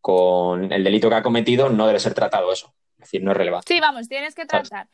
con 0.00 0.72
el 0.72 0.84
delito 0.84 1.08
que 1.08 1.16
ha 1.16 1.22
cometido, 1.22 1.68
no 1.68 1.86
debe 1.86 2.00
ser 2.00 2.14
tratado 2.14 2.52
eso. 2.52 2.74
Es 2.94 3.06
decir, 3.06 3.22
no 3.22 3.32
es 3.32 3.36
relevante. 3.36 3.72
Sí, 3.72 3.80
vamos, 3.80 4.08
tienes 4.08 4.34
que 4.34 4.46
tratar 4.46 4.88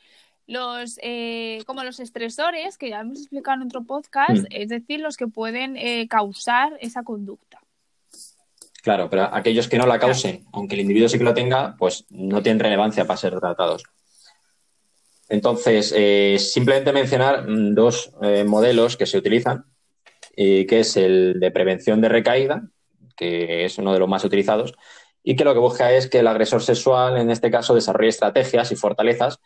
los 0.47 0.99
eh, 1.03 1.63
como 1.67 1.83
los 1.85 2.01
estresores, 2.01 2.79
que 2.79 2.91
ya 2.91 3.01
hemos 3.01 3.21
explicado 3.21 3.61
en 3.61 3.67
otro 3.67 3.85
podcast, 3.85 4.43
mm. 4.43 4.47
es 4.51 4.69
decir, 4.69 5.01
los 5.01 5.17
que 5.17 5.27
pueden 5.27 5.77
eh, 5.77 6.07
causar 6.09 6.77
esa 6.81 7.03
conducta. 7.03 7.61
Claro, 8.83 9.11
pero 9.11 9.35
aquellos 9.35 9.69
que 9.69 9.79
no 9.79 9.87
la 9.87 9.99
causen, 9.99 10.45
aunque 10.53 10.77
el 10.77 10.83
individuo 10.83 11.09
sí 11.09 11.19
que 11.19 11.25
lo 11.25 11.35
tenga, 11.35 11.75
pues 11.77 12.05
no 12.11 12.41
tienen 12.43 12.61
relevancia 12.61 13.05
para 13.05 13.17
ser 13.17 13.39
tratados. 13.41 13.83
Entonces, 15.29 15.93
eh, 15.97 16.37
simplemente 16.39 16.93
mencionar 16.93 17.49
mm, 17.49 17.75
dos 17.75 18.13
modelos 18.47 18.97
que 18.97 19.07
se 19.07 19.19
utilizan, 19.19 19.65
que 20.37 20.67
es 20.69 20.97
el 20.97 21.41
de 21.41 21.51
prevención 21.51 22.01
de 22.01 22.11
recaída, 22.11 22.69
que 23.17 23.65
es 23.65 23.79
uno 23.79 23.93
de 23.93 23.99
los 23.99 24.09
más 24.09 24.25
utilizados, 24.25 24.75
y 25.23 25.35
que 25.35 25.45
lo 25.45 25.55
que 25.55 25.61
busca 25.61 25.93
es 25.93 26.09
que 26.09 26.21
el 26.21 26.27
agresor 26.29 26.63
sexual, 26.63 27.17
en 27.19 27.31
este 27.31 27.51
caso, 27.51 27.75
desarrolle 27.75 28.11
estrategias 28.11 28.71
y 28.71 28.77
fortalezas 28.77 29.41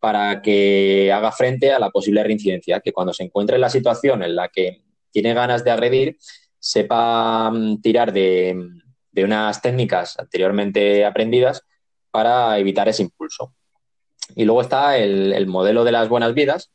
para 0.00 0.42
que 0.42 1.12
haga 1.12 1.30
frente 1.30 1.72
a 1.72 1.78
la 1.78 1.90
posible 1.90 2.24
reincidencia, 2.24 2.80
que 2.80 2.92
cuando 2.92 3.12
se 3.12 3.22
encuentre 3.22 3.56
en 3.56 3.60
la 3.60 3.70
situación 3.70 4.22
en 4.22 4.34
la 4.34 4.48
que 4.48 4.82
tiene 5.12 5.34
ganas 5.34 5.62
de 5.62 5.70
agredir, 5.70 6.16
sepa 6.58 7.50
mm, 7.50 7.80
tirar 7.80 8.12
de, 8.12 8.56
unas 9.16 9.60
técnicas 9.60 10.18
anteriormente 10.18 11.04
aprendidas 11.04 11.62
para 12.10 12.58
evitar 12.58 12.88
ese 12.88 13.02
impulso. 13.02 13.54
Y 14.34 14.44
luego 14.44 14.62
está 14.62 14.96
el, 14.96 15.46
modelo 15.46 15.84
de 15.84 15.92
las 15.92 16.08
buenas 16.08 16.34
vidas, 16.34 16.72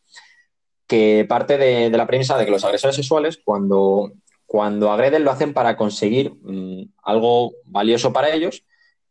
que 0.88 1.26
parte 1.28 1.58
de, 1.58 1.90
la 1.90 2.06
premisa 2.06 2.38
de 2.38 2.46
que 2.46 2.52
los 2.52 2.64
agresores 2.64 2.96
sexuales, 2.96 3.40
cuando 3.44 4.12
cuando 4.46 4.92
agreden 4.92 5.24
lo 5.24 5.32
hacen 5.32 5.54
para 5.54 5.76
conseguir 5.76 6.34
mm, 6.42 6.94
algo 7.04 7.54
valioso 7.66 8.14
para 8.14 8.34
ellos, 8.34 8.64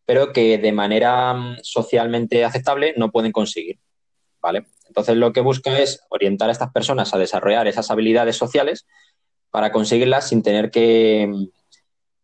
pero 0.06 0.32
que 0.32 0.58
de 0.58 0.72
manera 0.72 1.34
mm, 1.34 1.56
socialmente 1.62 2.44
aceptable 2.44 2.94
no 2.96 3.10
pueden 3.10 3.32
conseguir. 3.32 3.78
¿Vale? 4.40 4.66
Entonces 4.86 5.16
lo 5.16 5.32
que 5.32 5.40
busca 5.40 5.78
es 5.78 6.00
orientar 6.10 6.48
a 6.50 6.52
estas 6.52 6.70
personas 6.70 7.14
a 7.14 7.18
desarrollar 7.18 7.66
esas 7.66 7.90
habilidades 7.90 8.36
sociales 8.36 8.86
para 9.50 9.72
conseguirlas 9.72 10.28
sin 10.28 10.42
tener 10.42 10.70
que, 10.70 11.28
mm, 11.28 11.44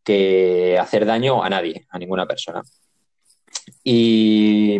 que 0.05 0.79
hacer 0.79 1.07
daño 1.07 1.43
a 1.43 1.49
nadie, 1.49 1.87
a 1.91 1.99
ninguna 1.99 2.27
persona. 2.27 2.63
Y 3.83 4.79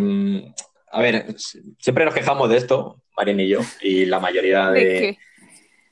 a 0.93 1.01
ver, 1.01 1.35
siempre 1.79 2.05
nos 2.05 2.15
quejamos 2.15 2.49
de 2.51 2.57
esto, 2.57 3.03
Marien 3.17 3.41
y 3.41 3.49
yo, 3.49 3.61
y 3.81 4.07
la 4.07 4.21
mayoría 4.21 4.71
de, 4.71 4.85
de 4.85 5.19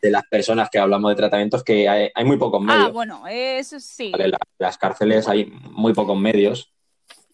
las 0.02 0.24
personas 0.26 0.70
que 0.70 0.78
hablamos 0.78 1.10
de 1.10 1.16
tratamientos 1.16 1.64
que 1.64 1.88
hay, 1.88 2.24
muy 2.24 2.36
pocos 2.36 2.60
ah, 2.62 2.64
medios. 2.64 2.88
Ah, 2.88 2.92
bueno, 2.92 3.24
eso 3.28 3.80
sí. 3.80 4.12
En 4.16 4.32
las 4.58 4.78
cárceles 4.78 5.28
hay 5.28 5.46
muy 5.46 5.92
pocos 5.92 6.18
medios 6.18 6.72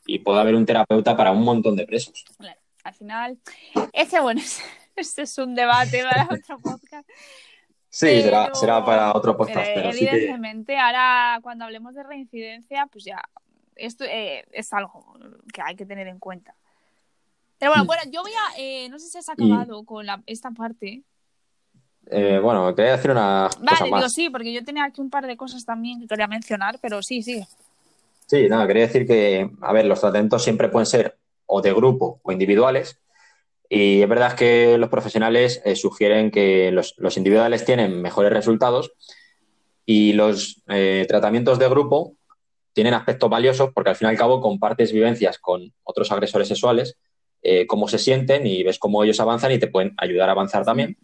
y 0.07 0.19
puede 0.19 0.41
haber 0.41 0.55
un 0.55 0.67
terapeuta 0.67 1.17
para 1.17 1.33
un 1.33 1.43
montón 1.43 1.77
de 1.77 1.87
presos. 1.87 2.25
Claro, 2.39 2.61
al 2.85 2.95
final, 2.95 3.39
ese 3.93 4.21
bueno, 4.21 4.41
este 4.97 5.23
es 5.23 5.39
un 5.39 5.55
debate 5.55 6.03
para 6.03 6.25
otro 6.31 6.59
podcast. 6.59 7.09
Sí, 7.89 8.23
será, 8.23 8.85
para 8.85 9.15
otro 9.15 9.37
podcast. 9.37 9.71
Pero, 9.73 9.91
evidentemente, 9.91 10.77
ahora 10.77 11.39
cuando 11.43 11.65
hablemos 11.65 11.95
de 11.95 12.03
reincidencia, 12.03 12.89
pues 12.91 13.05
ya, 13.05 13.23
esto 13.77 14.05
eh, 14.05 14.45
es 14.51 14.73
algo 14.73 15.17
que 15.53 15.63
hay 15.63 15.77
que 15.77 15.87
tener 15.87 16.09
en 16.09 16.19
cuenta. 16.19 16.57
Pero 17.59 17.71
bueno, 17.71 17.85
mm. 17.85 17.87
bueno, 17.87 18.03
yo 18.11 18.23
voy 18.23 18.33
a, 18.33 18.59
eh, 18.59 18.89
no 18.89 18.99
sé 18.99 19.09
si 19.09 19.19
has 19.19 19.29
acabado 19.29 19.85
con 19.85 20.07
esta 20.27 20.51
parte, 20.51 21.05
eh, 22.11 22.39
bueno, 22.43 22.75
quería 22.75 22.93
decir 22.93 23.11
una 23.11 23.49
vale, 23.61 23.85
digo 23.85 24.09
sí, 24.09 24.29
porque 24.31 24.53
yo 24.53 24.65
tenía 24.65 24.85
aquí 24.85 25.01
un 25.01 25.11
par 25.11 25.27
de 25.27 25.37
cosas 25.37 25.65
también 25.65 26.01
que 26.01 26.07
quería 26.07 26.27
mencionar, 26.27 26.79
pero 26.81 27.03
sí, 27.03 27.23
sí. 27.23 27.45
Sí, 28.27 28.49
nada, 28.49 28.67
quería 28.67 28.87
decir 28.87 29.07
que, 29.07 29.51
a 29.61 29.73
ver, 29.73 29.87
los 29.87 30.01
tratamientos 30.01 30.43
siempre 30.43 30.69
pueden 30.69 30.87
ser 30.87 31.17
o 31.47 31.61
de 31.61 31.73
grupo 31.73 32.21
o 32.23 32.33
individuales. 32.33 33.01
Y 33.69 34.03
es 34.03 34.09
verdad 34.09 34.35
que 34.35 34.77
los 34.79 34.89
profesionales 34.89 35.61
eh, 35.65 35.77
sugieren 35.77 36.31
que 36.31 36.71
los, 36.71 36.95
individuales 37.17 37.65
tienen 37.65 38.01
mejores 38.01 38.33
resultados 38.33 38.93
y 39.87 40.13
los 40.13 40.63
eh, 40.69 41.07
tratamientos 41.09 41.59
de 41.59 41.69
grupo 41.69 42.15
tienen 42.73 42.95
aspectos 42.95 43.31
valiosos 43.31 43.71
porque 43.75 43.91
al 43.91 43.97
fin 43.97 44.09
y 44.09 44.11
al 44.11 44.17
cabo 44.17 44.41
compartes 44.41 44.93
vivencias 44.93 45.39
con 45.39 45.73
otros 45.83 46.11
agresores 46.13 46.49
sexuales, 46.49 46.97
cómo 47.69 47.89
se 47.89 47.99
sienten 47.99 48.47
y 48.47 48.63
ves 48.63 48.79
cómo 48.79 49.05
ellos 49.05 49.21
avanzan 49.21 49.53
y 49.53 49.59
te 49.59 49.67
pueden 49.67 49.93
ayudar 49.99 50.31
a 50.31 50.33
avanzar 50.33 50.65
también 50.65 50.97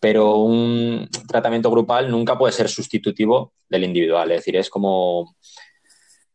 pero 0.00 0.36
un 0.36 1.08
tratamiento 1.26 1.70
grupal 1.70 2.10
nunca 2.10 2.38
puede 2.38 2.52
ser 2.52 2.68
sustitutivo 2.68 3.52
del 3.68 3.84
individual, 3.84 4.30
es 4.30 4.38
decir, 4.38 4.56
es 4.56 4.70
como, 4.70 5.36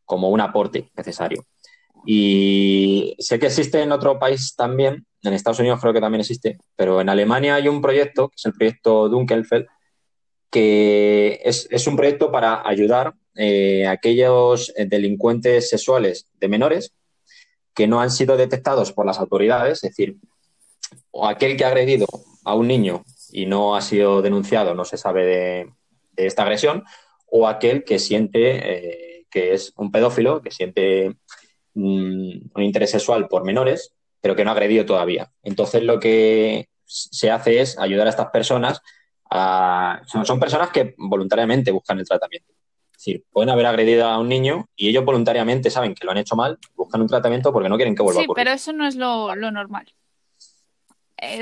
como 0.06 0.30
un 0.30 0.41
aporte 0.41 0.91
necesario. 0.95 1.45
Y 2.06 3.15
sé 3.19 3.40
que 3.40 3.45
existe 3.45 3.81
en 3.81 3.94
otro 3.94 4.19
país 4.19 4.56
también, 4.56 5.06
en 5.22 5.34
Estados 5.34 5.60
Unidos 5.60 5.80
creo 5.80 5.94
que 5.94 6.02
también 6.02 6.22
existe, 6.22 6.57
pero 6.76 6.99
en 6.99 7.07
Alemania 7.07 7.56
hay 7.56 7.69
un 7.69 7.81
proyecto, 7.81 8.30
que 8.30 8.35
es 8.38 8.45
el 8.45 8.53
proyecto 8.53 9.07
Dunkelfeld, 9.07 9.68
que 10.52 11.40
es, 11.44 11.88
un 11.88 11.95
proyecto 11.95 12.31
para 12.31 12.68
ayudar 12.68 13.14
eh, 13.35 13.88
a 13.88 13.91
aquellos 13.91 14.72
delincuentes 14.76 15.69
sexuales 15.69 16.27
de 16.34 16.48
menores 16.48 16.94
que 17.73 17.88
no 17.88 18.02
han 18.02 18.11
sido 18.11 18.38
detectados 18.38 18.91
por 18.91 19.06
las 19.06 19.18
autoridades, 19.18 19.84
es 19.84 19.90
decir, 19.90 20.18
o 21.10 21.26
aquel 21.26 21.57
que 21.57 21.65
ha 21.65 21.69
agredido 21.69 22.06
a 22.44 22.53
un 22.53 22.68
niño 22.68 23.03
y 23.34 23.47
no 23.47 23.76
ha 23.76 23.81
sido 23.81 24.22
denunciado, 24.22 24.76
no 24.76 24.85
se 24.85 24.95
sabe 24.95 25.26
de, 25.26 26.27
esta 26.27 26.43
agresión, 26.43 26.84
o 27.26 27.47
aquel 27.47 27.84
que 27.84 27.97
siente 27.97 29.22
eh, 29.22 29.26
que 29.30 29.53
es 29.53 29.73
un 29.76 29.91
pedófilo, 29.91 30.41
que 30.41 30.51
siente 30.51 31.15
mm, 31.73 32.31
un 32.53 32.64
interés 32.64 32.91
sexual 32.91 33.27
por 33.27 33.43
menores, 33.43 33.95
pero 34.22 34.35
que 34.35 34.45
no 34.45 34.51
ha 34.51 34.53
agredido 34.53 34.85
todavía. 34.85 35.31
Entonces 35.41 35.81
lo 35.81 35.99
que 35.99 36.69
se 36.85 37.31
hace 37.31 37.60
es 37.60 37.80
ayudar 37.80 38.05
a 38.05 38.11
estas 38.11 38.30
personas 38.30 38.81
a... 39.31 40.01
Son, 40.05 40.39
personas 40.39 40.69
que 40.69 40.93
voluntariamente 40.99 41.72
buscan 41.72 41.97
el 41.97 42.07
tratamiento. 42.07 42.53
Es 42.91 42.97
decir, 42.99 43.26
pueden 43.31 43.49
haber 43.49 43.65
agredido 43.65 44.07
a 44.07 44.19
un 44.19 44.30
niño 44.30 44.68
y 44.76 44.89
ellos 44.89 45.03
voluntariamente 45.03 45.72
saben 45.72 45.95
que 45.95 46.05
lo 46.05 46.11
han 46.11 46.19
hecho 46.19 46.35
mal, 46.35 46.60
buscan 46.76 47.01
un 47.01 47.07
tratamiento 47.07 47.51
porque 47.51 47.68
no 47.68 47.77
quieren 47.77 47.95
que 47.95 48.03
vuelva 48.03 48.22
a 48.22 48.23
ocurrir. 48.26 48.41
Sí, 48.41 48.45
pero 48.45 48.55
eso 48.55 48.73
no 48.73 48.85
es 48.85 48.95
lo 48.95 49.34
normal 49.35 49.91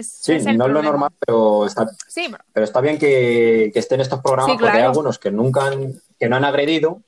sí, 0.04 0.38
no 0.56 0.66
es 0.66 0.72
lo 0.72 0.82
normal, 0.82 1.12
pero 1.20 1.66
está, 1.66 1.88
pero 2.54 2.64
está 2.64 2.82
bien 2.82 2.98
que, 2.98 3.72
estén 3.74 4.02
estos 4.02 4.22
programas 4.22 4.58
porque 4.58 4.78
hay 4.78 4.84
algunos 4.84 5.20
que 5.20 5.32
nunca 5.32 5.68
han, 5.68 5.94
que 6.20 6.30
no 6.30 6.36
han 6.36 6.46
agredido, 6.46 7.02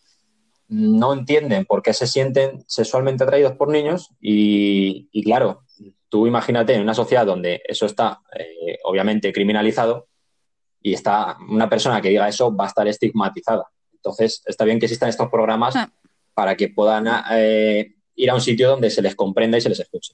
no 0.69 1.13
entienden 1.13 1.65
por 1.65 1.83
qué 1.83 1.93
se 1.93 2.07
sienten 2.07 2.63
sexualmente 2.67 3.23
atraídos 3.23 3.53
por 3.53 3.69
niños 3.69 4.09
y, 4.19 5.23
claro, 5.23 5.63
tú 6.09 6.27
imagínate 6.27 6.73
en 6.73 6.81
una 6.81 6.93
sociedad 6.93 7.25
donde 7.25 7.61
eso 7.65 7.85
está 7.85 8.21
eh, 8.37 8.79
obviamente 8.83 9.33
criminalizado 9.33 10.07
y 10.81 10.93
está 10.93 11.37
una 11.49 11.69
persona 11.69 12.01
que 12.01 12.09
diga 12.09 12.27
eso 12.27 12.55
va 12.55 12.65
a 12.65 12.67
estar 12.67 12.87
estigmatizada. 12.87 13.65
Entonces, 13.93 14.43
está 14.45 14.65
bien 14.65 14.79
que 14.79 14.85
existan 14.85 15.09
estos 15.09 15.29
programas 15.29 15.75
Ah. 15.75 15.89
para 16.33 16.57
que 16.57 16.69
puedan 16.69 17.07
eh, 17.31 17.95
ir 18.15 18.29
a 18.29 18.35
un 18.35 18.41
sitio 18.41 18.69
donde 18.69 18.89
se 18.89 19.01
les 19.01 19.15
comprenda 19.15 19.57
y 19.57 19.61
se 19.61 19.69
les 19.69 19.79
escuche. 19.79 20.13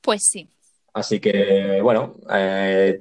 Pues 0.00 0.24
sí. 0.24 0.48
Así 0.98 1.20
que, 1.20 1.80
bueno, 1.80 2.14
eh, 2.32 3.00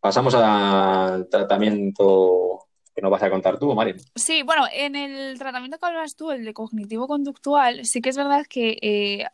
pasamos 0.00 0.34
al 0.34 1.28
tratamiento 1.28 2.66
que 2.94 3.02
nos 3.02 3.10
vas 3.10 3.22
a 3.22 3.30
contar 3.30 3.58
tú, 3.58 3.74
Marín. 3.74 3.96
Sí, 4.14 4.42
bueno, 4.42 4.64
en 4.72 4.96
el 4.96 5.38
tratamiento 5.38 5.78
que 5.78 5.86
hablas 5.86 6.16
tú, 6.16 6.30
el 6.30 6.44
de 6.44 6.54
cognitivo-conductual, 6.54 7.84
sí 7.84 8.00
que 8.00 8.08
es 8.08 8.16
verdad 8.16 8.46
que, 8.48 8.78
eh, 8.80 9.26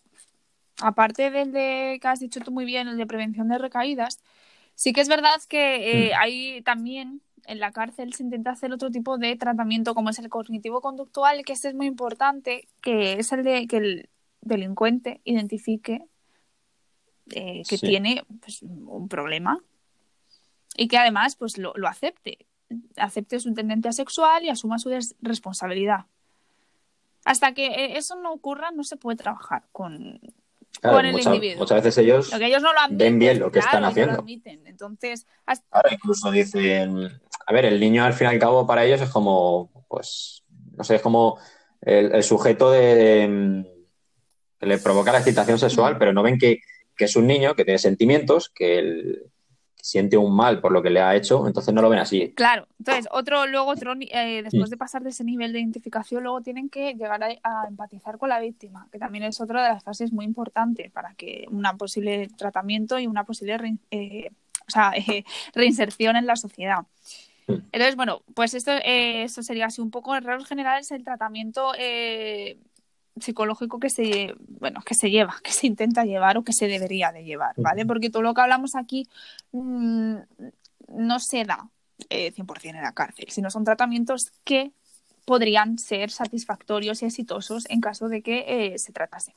aparte 0.81 1.31
del 1.31 1.53
de 1.53 1.99
que 2.03 2.09
has 2.09 2.19
dicho 2.19 2.41
tú 2.41 2.51
muy 2.51 2.65
bien, 2.65 2.89
el 2.89 2.97
de 2.97 3.07
prevención 3.07 3.49
de 3.49 3.59
recaídas, 3.59 4.20
sí 4.74 4.93
que 4.93 5.01
es 5.01 5.09
verdad 5.09 5.41
que 5.49 6.09
eh, 6.09 6.11
Mm. 6.11 6.20
hay 6.20 6.62
también 6.62 7.23
en 7.47 7.59
la 7.61 7.73
cárcel 7.73 8.15
se 8.15 8.23
intenta 8.23 8.51
hacer 8.51 8.73
otro 8.73 8.91
tipo 8.91 9.19
de 9.19 9.37
tratamiento, 9.37 9.95
como 9.95 10.11
es 10.11 10.19
el 10.19 10.29
cognitivo-conductual, 10.29 11.45
que 11.45 11.53
este 11.53 11.69
es 11.69 11.74
muy 11.74 11.87
importante, 11.87 12.69
que 12.81 13.15
es 13.15 13.33
el 13.33 13.43
de 13.45 13.66
que 13.66 13.77
el 13.77 14.09
delincuente 14.41 15.20
identifique 15.24 16.03
eh, 17.34 17.62
que 17.68 17.78
Sí. 17.78 17.86
tiene 17.86 18.24
pues, 18.40 18.62
un 18.62 19.09
problema 19.09 19.59
y 20.76 20.88
que 20.88 20.98
además 20.98 21.36
pues 21.36 21.59
lo, 21.59 21.72
lo 21.76 21.88
acepte 21.88 22.46
acepte 22.96 23.38
su 23.38 23.52
tendencia 23.52 23.92
sexual 23.92 24.44
y 24.44 24.48
asuma 24.48 24.78
su 24.78 24.88
responsabilidad. 25.20 26.06
Hasta 27.24 27.52
que 27.52 27.66
eh, 27.66 27.98
eso 27.98 28.16
no 28.16 28.32
ocurra, 28.32 28.70
no 28.70 28.82
se 28.82 28.96
puede 28.96 29.16
trabajar 29.18 29.64
con, 29.72 30.20
Claro, 30.80 30.96
con 30.96 31.04
el 31.06 31.20
individuo. 31.20 31.59
muchas 31.60 31.84
veces 31.84 31.98
ellos, 32.02 32.32
Lo 32.32 32.38
que 32.38 32.46
ellos 32.46 32.62
no 32.62 32.72
lo 32.72 32.80
admiten. 32.80 32.98
ven 32.98 33.18
bien 33.18 33.38
lo 33.40 33.52
que 33.52 33.59
están 33.59 33.72
claro, 33.72 33.80
no 33.82 33.86
lo 33.86 33.90
haciendo. 33.90 34.20
admiten. 34.20 34.66
Entonces, 34.66 35.26
hasta- 35.44 35.66
ahora 35.70 35.90
incluso 35.92 36.30
dicen, 36.30 37.20
a 37.46 37.52
ver, 37.52 37.66
el 37.66 37.78
niño 37.78 38.04
al 38.04 38.14
fin 38.14 38.26
y 38.26 38.30
al 38.30 38.38
cabo 38.38 38.66
para 38.66 38.84
ellos 38.86 39.00
es 39.02 39.10
como, 39.10 39.70
pues, 39.88 40.42
no 40.74 40.82
sé, 40.82 40.94
es 40.96 41.02
como 41.02 41.38
el, 41.82 42.12
el 42.14 42.22
sujeto 42.24 42.70
de, 42.70 43.28
mm, 43.28 43.64
que 44.59 44.66
le 44.66 44.78
provoca 44.78 45.12
la 45.12 45.18
excitación 45.18 45.59
sexual, 45.59 45.96
Mm. 45.96 45.98
pero 45.98 46.12
no 46.14 46.22
ven 46.22 46.38
que, 46.38 46.60
que 47.03 47.07
es 47.07 47.16
un 47.16 47.27
niño 47.27 47.57
que 47.57 47.65
tiene 47.65 47.79
sentimientos, 47.79 48.49
que, 48.49 48.79
él- 48.79 49.23
siente 49.85 50.16
un 50.16 50.33
mal 50.37 50.61
por 50.61 50.70
lo 50.70 50.81
que 50.81 50.91
le 50.91 51.01
ha 51.01 51.16
hecho, 51.16 51.45
entonces 51.49 51.74
no 51.74 51.83
lo 51.83 51.89
ven 51.89 51.99
así. 51.99 52.33
claro. 52.37 52.69
Entonces, 52.79 53.09
otro, 53.11 53.49
luego 53.49 53.66
otro, 53.66 53.95
eh, 53.99 54.43
después 54.45 54.69
Mm. 54.69 54.70
de 54.70 54.77
pasar 54.77 55.03
de 55.03 55.11
ese 55.11 55.24
nivel 55.24 55.53
de 55.53 55.59
identificación, 55.59 56.23
luego 56.23 56.41
tienen 56.41 56.69
que 56.70 56.95
llegar 56.95 57.20
a, 57.24 57.27
a 57.43 57.66
empatizar 57.66 58.16
con 58.16 58.29
la 58.29 58.39
víctima, 58.39 58.87
que 58.93 59.01
también 59.01 59.24
es 59.24 59.41
otra 59.41 59.65
de 59.65 59.70
las 59.70 59.83
fases 59.83 60.12
muy 60.12 60.24
importantes 60.24 60.89
para 60.93 61.15
que 61.15 61.47
una 61.51 61.77
posible 61.77 62.29
tratamiento 62.39 63.01
y 63.01 63.09
una 63.09 63.24
posible 63.24 63.57
eh, 63.91 64.31
o 64.69 64.70
sea, 64.70 64.93
eh, 64.97 65.24
reinserción 65.53 66.15
en 66.15 66.27
la 66.27 66.37
sociedad. 66.37 66.83
Mm. 67.49 67.55
Entonces, 67.73 67.97
bueno, 67.97 68.23
pues 68.35 68.55
esto, 68.55 68.70
esto 68.85 69.43
sería 69.43 69.66
así 69.66 69.81
un 69.81 69.91
poco 69.91 70.15
en 70.15 70.23
rasgos 70.23 70.47
generales 70.49 70.93
el 70.93 71.03
tratamiento 71.03 71.73
psicológico 73.20 73.78
que 73.78 73.90
se, 73.90 74.34
bueno, 74.39 74.80
que 74.84 74.94
se 74.94 75.10
lleva, 75.10 75.36
que 75.43 75.52
se 75.52 75.66
intenta 75.66 76.05
llevar 76.05 76.39
o 76.39 76.44
que 76.44 76.52
se 76.52 76.66
debería 76.66 77.12
de 77.12 77.24
llevar, 77.24 77.55
¿vale? 77.56 77.86
Porque 77.86 78.10
todo 78.10 78.22
lo 78.22 78.34
que 78.34 78.40
hablamos 78.40 78.74
aquí 78.74 79.09
mm, 79.52 80.16
no 80.89 81.18
se 81.20 81.44
da 81.44 81.68
eh, 82.10 82.32
100% 82.32 82.70
en 82.70 82.82
la 82.82 82.93
cárcel, 82.93 83.26
sino 83.28 83.51
son 83.51 83.64
tratamientos 83.64 84.32
que 84.44 84.72
podrían 85.24 85.78
ser 85.78 86.10
satisfactorios 86.10 87.02
y 87.02 87.06
exitosos 87.06 87.68
en 87.70 87.80
caso 87.80 88.09
de 88.09 88.22
que 88.22 88.44
eh, 88.47 88.78
se 88.78 88.93
tratase. 88.93 89.34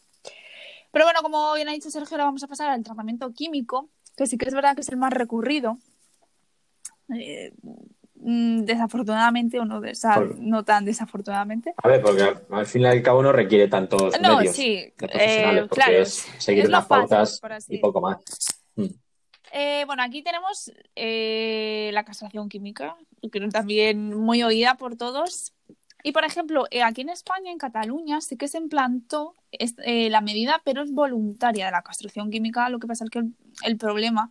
Pero 0.92 1.06
bueno, 1.06 1.22
como 1.22 1.54
bien 1.54 1.70
ha 1.70 1.74
dicho 1.74 1.92
Sergio, 1.92 2.16
ahora 2.16 2.26
vamos 2.26 2.44
a 2.44 2.48
pasar 2.48 2.70
al 2.70 2.84
tratamiento 2.84 3.32
químico, 3.34 3.90
que 4.16 4.28
sí 4.28 4.38
que 4.38 4.48
es 4.48 4.54
verdad 4.54 4.76
que 4.76 4.82
es 4.82 4.90
el 4.90 4.98
más 4.98 5.12
recurrido. 5.12 5.78
Eh, 7.14 7.54
desafortunadamente 8.26 9.60
o 9.60 9.66
no, 9.66 9.82
desa- 9.82 10.16
Por- 10.16 10.40
no 10.40 10.64
tan 10.64 10.84
desafortunadamente. 10.86 11.74
A 11.78 11.88
ver, 11.88 12.02
porque 12.02 12.24
al, 12.24 12.42
al 12.50 12.66
fin 12.66 12.82
y 12.82 12.86
al 12.86 13.02
cabo 13.04 13.22
no 13.22 13.32
requiere 13.32 13.68
tantos 13.68 14.20
No, 14.20 14.38
medios 14.38 14.56
sí, 14.56 14.76
de 14.98 15.08
profesionales, 15.08 15.64
eh, 15.64 15.68
porque 15.70 15.76
claro, 15.76 16.02
es 16.02 16.14
seguir 16.40 16.68
unas 16.68 16.86
pautas 16.88 17.40
y 17.70 17.78
poco 17.78 18.02
más. 18.02 18.18
Mm. 18.76 18.86
Eh, 19.52 19.84
bueno, 19.86 20.04
aquí 20.04 20.22
tenemos 20.24 20.72
eh, 20.96 21.92
la 21.94 22.04
castración 22.04 22.50
química, 22.50 22.98
que 23.32 23.40
también 23.50 24.14
muy 24.14 24.44
oída 24.44 24.76
por 24.76 24.98
todos. 24.98 25.54
Y, 26.04 26.12
por 26.12 26.26
ejemplo, 26.26 26.66
eh, 26.72 26.84
aquí 26.84 27.02
en 27.02 27.10
España, 27.10 27.52
en 27.52 27.58
Cataluña, 27.58 28.22
sí 28.22 28.38
que 28.38 28.48
se 28.48 28.58
implantó 28.58 29.34
eh, 29.52 30.10
la 30.10 30.22
medida, 30.22 30.62
pero 30.64 30.82
es 30.84 30.92
voluntaria 30.92 31.66
de 31.66 31.72
la 31.72 31.82
castración 31.84 32.32
química. 32.32 32.70
Lo 32.70 32.80
que 32.80 32.88
pasa 32.88 33.06
es 33.06 33.10
que 33.10 33.20
el, 33.20 33.34
el 33.64 33.78
problema 33.78 34.30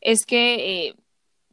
es 0.00 0.24
que 0.26 0.86
eh, 0.88 0.94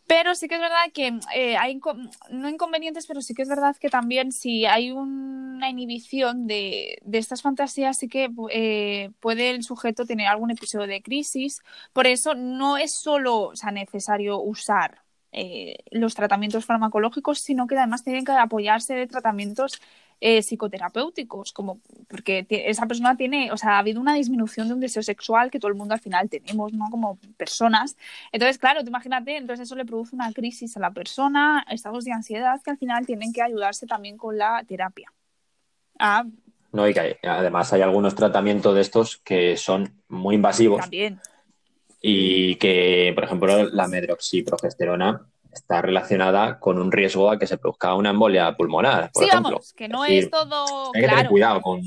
Pero 0.07 0.35
sí 0.35 0.47
que 0.47 0.55
es 0.55 0.61
verdad 0.61 0.91
que 0.93 1.19
eh, 1.35 1.57
hay, 1.57 1.73
inco- 1.79 2.09
no 2.29 2.47
inconvenientes, 2.49 3.05
pero 3.07 3.21
sí 3.21 3.33
que 3.33 3.41
es 3.41 3.49
verdad 3.49 3.75
que 3.77 3.89
también 3.89 4.31
si 4.31 4.65
hay 4.65 4.91
una 4.91 5.69
inhibición 5.69 6.47
de, 6.47 6.99
de 7.03 7.17
estas 7.17 7.41
fantasías, 7.41 7.97
sí 7.97 8.07
que 8.07 8.29
eh, 8.51 9.11
puede 9.19 9.49
el 9.49 9.63
sujeto 9.63 10.05
tener 10.05 10.27
algún 10.27 10.51
episodio 10.51 10.87
de 10.87 11.01
crisis. 11.01 11.61
Por 11.91 12.07
eso 12.07 12.35
no 12.35 12.77
es 12.77 12.93
solo 12.93 13.37
o 13.49 13.55
sea, 13.57 13.71
necesario 13.71 14.39
usar 14.39 15.01
eh, 15.33 15.77
los 15.91 16.15
tratamientos 16.15 16.65
farmacológicos, 16.65 17.39
sino 17.39 17.67
que 17.67 17.77
además 17.77 18.03
tienen 18.05 18.23
que 18.23 18.31
apoyarse 18.31 18.93
de 18.95 19.07
tratamientos 19.07 19.81
eh, 20.19 20.41
psicoterapéuticos, 20.41 21.53
como 21.53 21.79
porque 22.07 22.45
esa 22.49 22.85
persona 22.87 23.15
tiene, 23.15 23.51
o 23.51 23.57
sea, 23.57 23.71
ha 23.75 23.79
habido 23.79 24.01
una 24.01 24.15
disminución 24.15 24.67
de 24.67 24.73
un 24.73 24.79
deseo 24.79 25.03
sexual 25.03 25.51
que 25.51 25.59
todo 25.59 25.69
el 25.69 25.77
mundo 25.77 25.93
al 25.93 25.99
final 25.99 26.29
tenemos, 26.29 26.73
¿no? 26.73 26.85
Como 26.89 27.17
personas. 27.37 27.95
Entonces, 28.31 28.57
claro, 28.57 28.81
tú 28.81 28.87
imagínate, 28.89 29.37
entonces 29.37 29.67
eso 29.67 29.75
le 29.75 29.85
produce 29.85 30.15
una 30.15 30.31
crisis 30.33 30.75
a 30.75 30.79
la 30.79 30.91
persona, 30.91 31.65
estados 31.69 32.03
de 32.05 32.11
ansiedad 32.13 32.59
que 32.63 32.71
al 32.71 32.77
final 32.77 33.05
tienen 33.05 33.31
que 33.31 33.41
ayudarse 33.41 33.85
también 33.85 34.17
con 34.17 34.37
la 34.37 34.63
terapia. 34.67 35.11
Ah, 35.99 36.25
No, 36.71 36.87
y 36.87 36.93
que 36.93 36.99
hay- 36.99 37.15
además 37.23 37.71
hay 37.73 37.81
algunos 37.81 38.13
tratamientos 38.13 38.75
de 38.75 38.81
estos 38.81 39.17
que 39.17 39.55
son 39.57 40.01
muy 40.09 40.35
invasivos 40.35 40.81
también. 40.81 41.19
y 42.01 42.55
que, 42.55 43.11
por 43.15 43.23
ejemplo, 43.23 43.69
la 43.69 43.87
medroxiprogesterona 43.87 45.25
está 45.57 45.81
relacionada 45.81 46.59
con 46.59 46.79
un 46.79 46.91
riesgo 46.91 47.29
a 47.29 47.37
que 47.37 47.47
se 47.47 47.57
produzca 47.57 47.93
una 47.95 48.09
embolia 48.11 48.55
pulmonar, 48.55 49.11
por 49.11 49.23
sí, 49.23 49.29
ejemplo. 49.29 49.51
vamos, 49.51 49.73
que 49.73 49.87
no 49.87 50.03
Es 50.05 50.09
decir, 50.11 50.23
es 50.25 50.31
todo 50.31 50.91
Hay 50.95 51.01
que 51.01 51.07
tener 51.07 51.27
cuidado 51.27 51.61
con... 51.61 51.81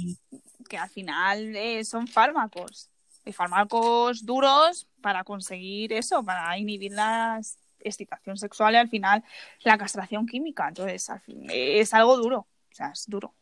que 0.68 0.76
al 0.78 0.88
final 0.90 1.56
eh, 1.56 1.84
son 1.84 2.06
fármacos. 2.06 2.88
Y 3.24 3.32
fármacos 3.32 4.24
duros 4.24 4.86
para 5.02 5.24
conseguir 5.24 5.92
eso, 5.92 6.24
para 6.24 6.56
inhibir 6.58 6.92
la 6.92 7.40
excitación 7.80 8.36
sexual 8.36 8.74
y 8.74 8.76
al 8.78 8.88
final 8.88 9.22
la 9.62 9.76
castración 9.78 10.26
química. 10.26 10.68
Entonces, 10.68 11.08
fin- 11.24 11.46
es 11.50 11.92
algo 11.94 12.16
duro. 12.16 12.38
O 12.38 12.74
sea, 12.74 12.90
es 12.92 13.04
duro. 13.06 13.34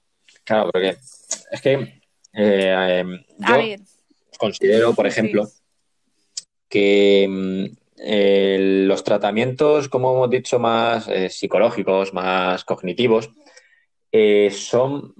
Claro, 0.44 0.70
porque 0.72 0.96
es 1.50 1.60
que 1.62 1.72
eh, 1.74 2.02
eh, 2.32 3.26
A 3.42 3.56
ver, 3.56 3.80
considero, 4.38 4.94
por 4.94 5.06
ejemplo, 5.06 5.48
que 6.68 7.26
mm, 7.28 7.76
eh, 8.00 8.84
los 8.86 9.04
tratamientos, 9.04 9.88
como 9.88 10.12
hemos 10.14 10.30
dicho, 10.30 10.58
más 10.58 11.08
eh, 11.08 11.28
psicológicos, 11.30 12.12
más 12.14 12.64
cognitivos, 12.64 13.30
eh, 14.12 14.50
son, 14.50 15.14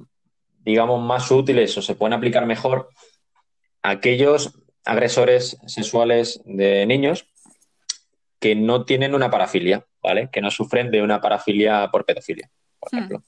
digamos, 0.63 1.03
más 1.03 1.31
útiles 1.31 1.77
o 1.77 1.83
se 1.83 1.95
pueden 1.95 2.15
aplicar 2.15 2.47
mejor 2.47 2.89
a 3.83 3.91
aquellos 3.91 4.59
agresores 4.85 5.59
sexuales 5.67 6.41
de 6.45 6.87
niños 6.87 7.27
que 8.41 8.55
no 8.55 8.85
tienen 8.85 9.15
una 9.15 9.31
parafilia, 9.31 9.85
¿vale? 10.03 10.29
Que 10.33 10.41
no 10.41 10.51
sufren 10.51 10.91
de 10.91 11.03
una 11.03 11.21
parafilia 11.21 11.89
por 11.91 12.05
pedofilia, 12.05 12.51
por 12.79 12.89
Hmm. 12.93 12.97
ejemplo. 12.97 13.23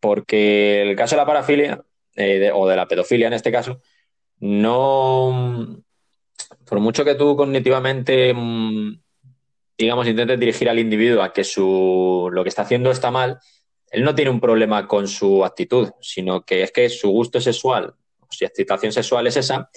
Porque 0.00 0.82
el 0.82 0.94
caso 0.94 1.16
de 1.16 1.22
la 1.22 1.26
parafilia, 1.26 1.82
de- 2.14 2.52
o 2.52 2.68
de 2.68 2.76
la 2.76 2.86
pedofilia 2.86 3.26
en 3.26 3.32
este 3.32 3.50
caso, 3.50 3.80
no. 4.38 5.82
Por 6.64 6.80
mucho 6.80 7.04
que 7.04 7.14
tú 7.14 7.36
cognitivamente, 7.36 8.32
mm, 8.34 9.00
digamos, 9.78 10.06
intentes 10.06 10.38
dirigir 10.38 10.68
al 10.68 10.78
individuo 10.78 11.22
a 11.22 11.32
que 11.32 11.44
su, 11.44 12.28
lo 12.32 12.42
que 12.42 12.48
está 12.48 12.62
haciendo 12.62 12.90
está 12.90 13.10
mal, 13.10 13.38
él 13.90 14.04
no 14.04 14.14
tiene 14.14 14.30
un 14.30 14.40
problema 14.40 14.86
con 14.86 15.06
su 15.08 15.44
actitud, 15.44 15.90
sino 16.00 16.42
que 16.42 16.62
es 16.62 16.72
que 16.72 16.88
su 16.88 17.10
gusto 17.10 17.40
sexual, 17.40 17.94
su 18.30 18.44
excitación 18.44 18.92
sexual 18.92 19.26
es 19.26 19.36
esa, 19.36 19.70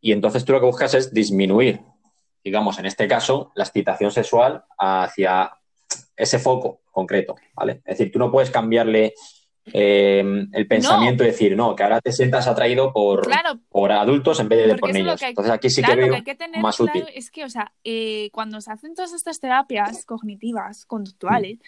y 0.00 0.12
entonces 0.12 0.44
tú 0.44 0.52
lo 0.52 0.60
que 0.60 0.66
buscas 0.66 0.94
es 0.94 1.12
disminuir, 1.12 1.80
digamos, 2.42 2.78
en 2.78 2.86
este 2.86 3.06
caso, 3.06 3.52
la 3.54 3.64
excitación 3.64 4.10
sexual 4.10 4.64
hacia 4.78 5.52
ese 6.16 6.38
foco 6.38 6.82
concreto, 6.90 7.36
¿vale? 7.54 7.82
Es 7.84 7.98
decir, 7.98 8.12
tú 8.12 8.18
no 8.18 8.30
puedes 8.30 8.50
cambiarle 8.50 9.14
eh, 9.72 10.46
el 10.52 10.66
pensamiento 10.66 11.22
y 11.22 11.26
decir, 11.28 11.56
no, 11.56 11.76
que 11.76 11.82
ahora 11.82 12.00
te 12.00 12.12
sientas 12.12 12.46
atraído 12.46 12.92
por, 12.92 13.22
Claro, 13.26 13.60
por 13.68 13.92
adultos 13.92 14.40
en 14.40 14.48
vez 14.48 14.66
de 14.66 14.76
por 14.76 14.92
niños. 14.92 15.22
hay- 15.22 15.30
Entonces 15.30 15.52
aquí 15.52 15.70
sí 15.70 15.82
claro, 15.82 15.96
que 15.96 16.00
veo 16.02 16.10
que 16.10 16.16
hay 16.16 16.22
que 16.24 16.34
tener 16.34 16.60
más 16.62 16.76
claro 16.78 16.98
útil. 17.00 17.12
es 17.14 17.30
que, 17.30 17.44
o 17.44 17.48
sea, 17.50 17.72
eh, 17.84 18.30
cuando 18.32 18.60
se 18.60 18.72
hacen 18.72 18.94
todas 18.94 19.12
estas 19.12 19.38
terapias 19.40 20.04
cognitivas, 20.04 20.86
conductuales, 20.86 21.58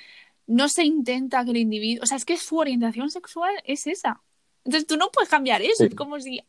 no 0.47 0.69
se 0.69 0.85
intenta 0.85 1.45
que 1.45 1.51
el 1.53 1.59
individuo, 1.59 2.03
o 2.03 2.07
sea, 2.07 2.17
es 2.17 2.25
que 2.25 2.37
su 2.37 2.57
orientación 2.59 3.11
sexual 3.11 3.55
es 3.65 3.87
esa. 3.87 4.21
Entonces 4.65 4.87
tú 4.87 4.97
no 4.97 5.11
puedes 5.13 5.29
cambiar 5.31 5.63
eso, 5.63 5.77
Sí. 5.79 5.85
es 5.85 5.95
como 5.95 6.19
si 6.21 6.41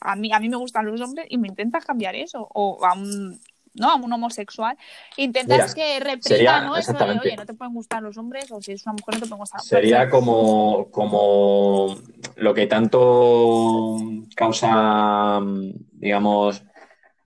a 0.00 0.16
mí, 0.16 0.32
a 0.32 0.38
mí 0.40 0.48
me 0.48 0.56
gustan 0.56 0.86
los 0.86 1.00
hombres 1.00 1.26
y 1.28 1.38
me 1.38 1.48
intentas 1.48 1.84
cambiar 1.84 2.14
eso, 2.14 2.48
o 2.54 2.84
a 2.84 2.94
un, 2.94 3.40
¿no? 3.78 3.90
a 3.90 3.96
un 3.96 4.12
homosexual, 4.12 4.76
intentas 5.16 5.74
Mira, 5.74 5.74
que 5.74 6.00
reprima 6.00 6.20
sería- 6.20 6.60
¿no? 6.62 6.76
eso 6.76 6.92
de, 6.92 7.18
oye, 7.18 7.36
no 7.36 7.46
te 7.46 7.54
pueden 7.54 7.74
gustar 7.74 8.02
los 8.02 8.16
hombres, 8.18 8.50
o 8.50 8.60
si 8.60 8.72
es 8.72 8.84
una 8.86 8.94
mujer 8.94 9.14
no 9.14 9.20
te 9.20 9.26
pueden 9.26 9.38
gustar. 9.40 9.60
Sería 9.60 10.08
como, 10.10 10.90
como 10.90 11.96
lo 12.36 12.54
que 12.54 12.66
tanto 12.66 13.96
causa, 14.34 15.40
digamos, 15.92 16.62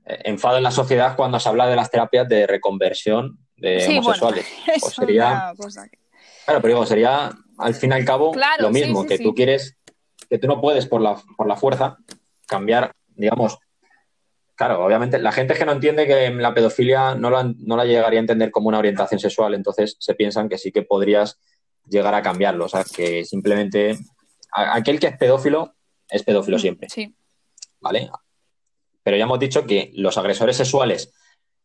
enfado 0.05 0.57
en 0.57 0.63
la 0.65 0.71
sociedad 0.71 1.17
cuando 1.17 1.39
se 1.41 1.49
habla 1.49 1.67
de 1.69 1.77
las 1.77 1.91
terapias 1.91 2.29
de 2.29 2.47
reconversión 2.47 3.39
de 3.57 3.81
Sí, 3.81 3.93
homosexuales. 3.99 4.47
Pues 4.81 4.95
sería, 4.95 5.53
cosa 5.57 5.89
que- 5.89 5.99
claro, 6.45 6.61
pero 6.61 6.75
digo, 6.75 6.87
sería 6.87 7.31
al 7.59 7.75
fin 7.75 7.91
y 7.91 7.95
al 7.95 8.05
cabo 8.05 8.33
Claro, 8.33 8.65
lo 8.65 8.71
mismo, 8.71 9.03
sí, 9.03 9.09
que 9.09 9.19
tú 9.19 9.35
quieres, 9.35 9.77
que 10.29 10.39
tú 10.39 10.47
no 10.49 10.61
puedes 10.61 10.87
por 10.87 11.01
la, 11.01 11.17
por 11.37 11.47
la 11.47 11.57
fuerza 11.57 11.99
cambiar, 12.47 12.93
digamos, 13.15 13.59
claro, 14.63 14.85
obviamente 14.85 15.19
la 15.19 15.33
gente 15.33 15.55
es 15.55 15.59
que 15.59 15.65
no 15.65 15.73
entiende 15.73 16.07
que 16.07 16.31
la 16.31 16.55
pedofilia 16.55 17.17
no 17.17 17.31
la, 17.31 17.43
no 17.43 17.77
la 17.77 17.85
llegaría 17.85 18.21
a 18.21 18.23
entender 18.23 18.53
como 18.53 18.69
una 18.69 18.79
orientación 18.79 19.19
sexual, 19.19 19.55
entonces 19.55 19.97
se 19.99 20.15
piensan 20.15 20.49
que 20.49 20.57
sí 20.57 20.71
que 20.71 20.83
podrías 20.83 21.41
llegar 21.89 22.15
a 22.15 22.23
cambiarlo, 22.23 22.67
o 22.67 22.69
sea, 22.69 22.85
que 22.85 23.25
simplemente 23.25 23.99
aquel 24.53 25.01
que 25.01 25.09
es 25.09 25.17
pedófilo 25.17 25.75
es 26.09 26.23
pedófilo 26.23 26.61
siempre, 26.61 26.89
Sí, 26.89 27.13
¿vale? 27.81 28.09
Pero 29.03 29.17
ya 29.17 29.25
hemos 29.25 29.41
dicho 29.41 29.67
que 29.67 29.91
los 29.95 30.17
agresores 30.17 30.57
sexuales 30.59 31.13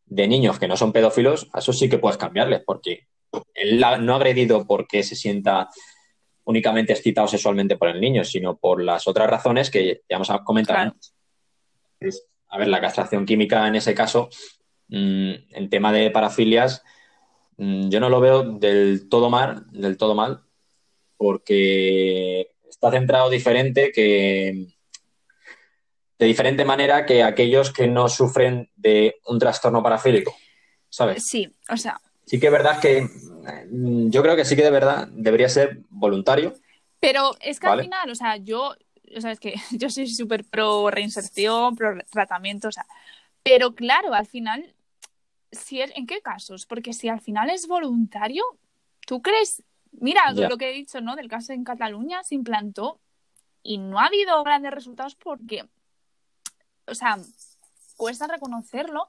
de 0.07 0.27
niños 0.27 0.57
que 0.57 0.67
no 0.67 0.75
son 0.75 0.91
pedófilos, 0.91 1.49
a 1.53 1.59
eso 1.59 1.73
sí 1.73 1.89
que 1.89 1.99
puedes 1.99 2.17
cambiarles, 2.17 2.63
porque 2.65 3.09
él 3.53 3.79
no 3.79 4.13
ha 4.13 4.15
agredido 4.15 4.65
porque 4.65 5.03
se 5.03 5.15
sienta 5.15 5.69
únicamente 6.45 6.93
excitado 6.93 7.27
sexualmente 7.27 7.77
por 7.77 7.89
el 7.89 8.01
niño, 8.01 8.23
sino 8.23 8.57
por 8.57 8.81
las 8.81 9.07
otras 9.07 9.29
razones 9.29 9.69
que 9.69 10.01
ya 10.09 10.15
hemos 10.15 10.31
comentado. 10.43 10.79
Claro. 10.79 10.95
antes. 11.99 12.27
A 12.49 12.57
ver, 12.57 12.67
la 12.67 12.81
castración 12.81 13.25
química 13.25 13.67
en 13.67 13.75
ese 13.75 13.93
caso, 13.93 14.29
mm, 14.89 15.31
en 15.51 15.69
tema 15.69 15.91
de 15.91 16.11
parafilias, 16.11 16.83
mm, 17.57 17.89
yo 17.89 17.99
no 17.99 18.09
lo 18.09 18.19
veo 18.19 18.43
del 18.43 19.09
todo 19.09 19.29
mal, 19.29 19.65
del 19.71 19.97
todo 19.97 20.15
mal, 20.15 20.41
porque 21.17 22.51
está 22.69 22.91
centrado 22.91 23.29
diferente 23.29 23.91
que 23.91 24.67
de 26.19 26.25
diferente 26.25 26.65
manera 26.65 27.05
que 27.05 27.21
aquellos 27.21 27.71
que 27.71 27.87
no 27.87 28.09
sufren 28.09 28.71
de 28.75 29.15
un 29.27 29.37
trastorno 29.37 29.83
parafílico, 29.83 30.35
¿sabes? 30.89 31.23
sí, 31.27 31.47
o 31.69 31.77
sea, 31.77 32.01
Sí 32.27 32.41
que 32.41 32.47
es 32.47 32.51
verdad 32.51 32.81
que 32.81 33.07
mm, 33.71 34.09
yo 34.09 34.21
creo 34.21 34.35
que 34.35 34.43
sí 34.43 34.57
que 34.57 34.63
de 34.63 34.69
verdad 34.69 35.07
debería 35.11 35.47
ser 35.47 35.79
voluntario. 35.89 36.53
Pero 36.99 37.31
es 37.39 37.59
que 37.59 37.67
Vale. 37.67 37.81
al 37.81 37.85
final, 37.85 38.09
o 38.09 38.15
sea, 38.15 38.35
yo, 38.35 38.75
o 39.15 39.21
sea, 39.21 39.31
es 39.31 39.39
que 39.39 39.55
yo 39.71 39.89
soy 39.89 40.07
súper 40.07 40.43
pro 40.45 40.89
reinserción, 40.89 41.75
pro 41.75 41.97
tratamiento, 42.09 42.67
o 42.67 42.71
sea, 42.71 42.85
pero 43.43 43.75
claro, 43.75 44.13
al 44.13 44.25
final, 44.25 44.73
si 45.51 45.81
es, 45.81 45.91
¿en 45.95 46.05
qué 46.07 46.21
casos? 46.21 46.65
Porque 46.65 46.93
si 46.93 47.07
al 47.09 47.21
final 47.21 47.49
es 47.49 47.67
voluntario, 47.67 48.43
¿tú 49.05 49.21
crees? 49.21 49.63
Mira, 49.91 50.21
Ya. 50.33 50.49
lo 50.49 50.57
que 50.57 50.69
he 50.69 50.73
dicho, 50.73 50.99
¿no? 51.01 51.15
Del 51.15 51.29
caso 51.29 51.53
en 51.53 51.63
Cataluña 51.63 52.23
se 52.23 52.35
implantó 52.35 52.99
y 53.63 53.77
no 53.77 53.99
ha 53.99 54.05
habido 54.07 54.43
grandes 54.43 54.71
resultados 54.73 55.15
porque, 55.15 55.67
o 56.85 56.93
sea, 56.93 57.17
cuesta 57.95 58.27
reconocerlo 58.27 59.07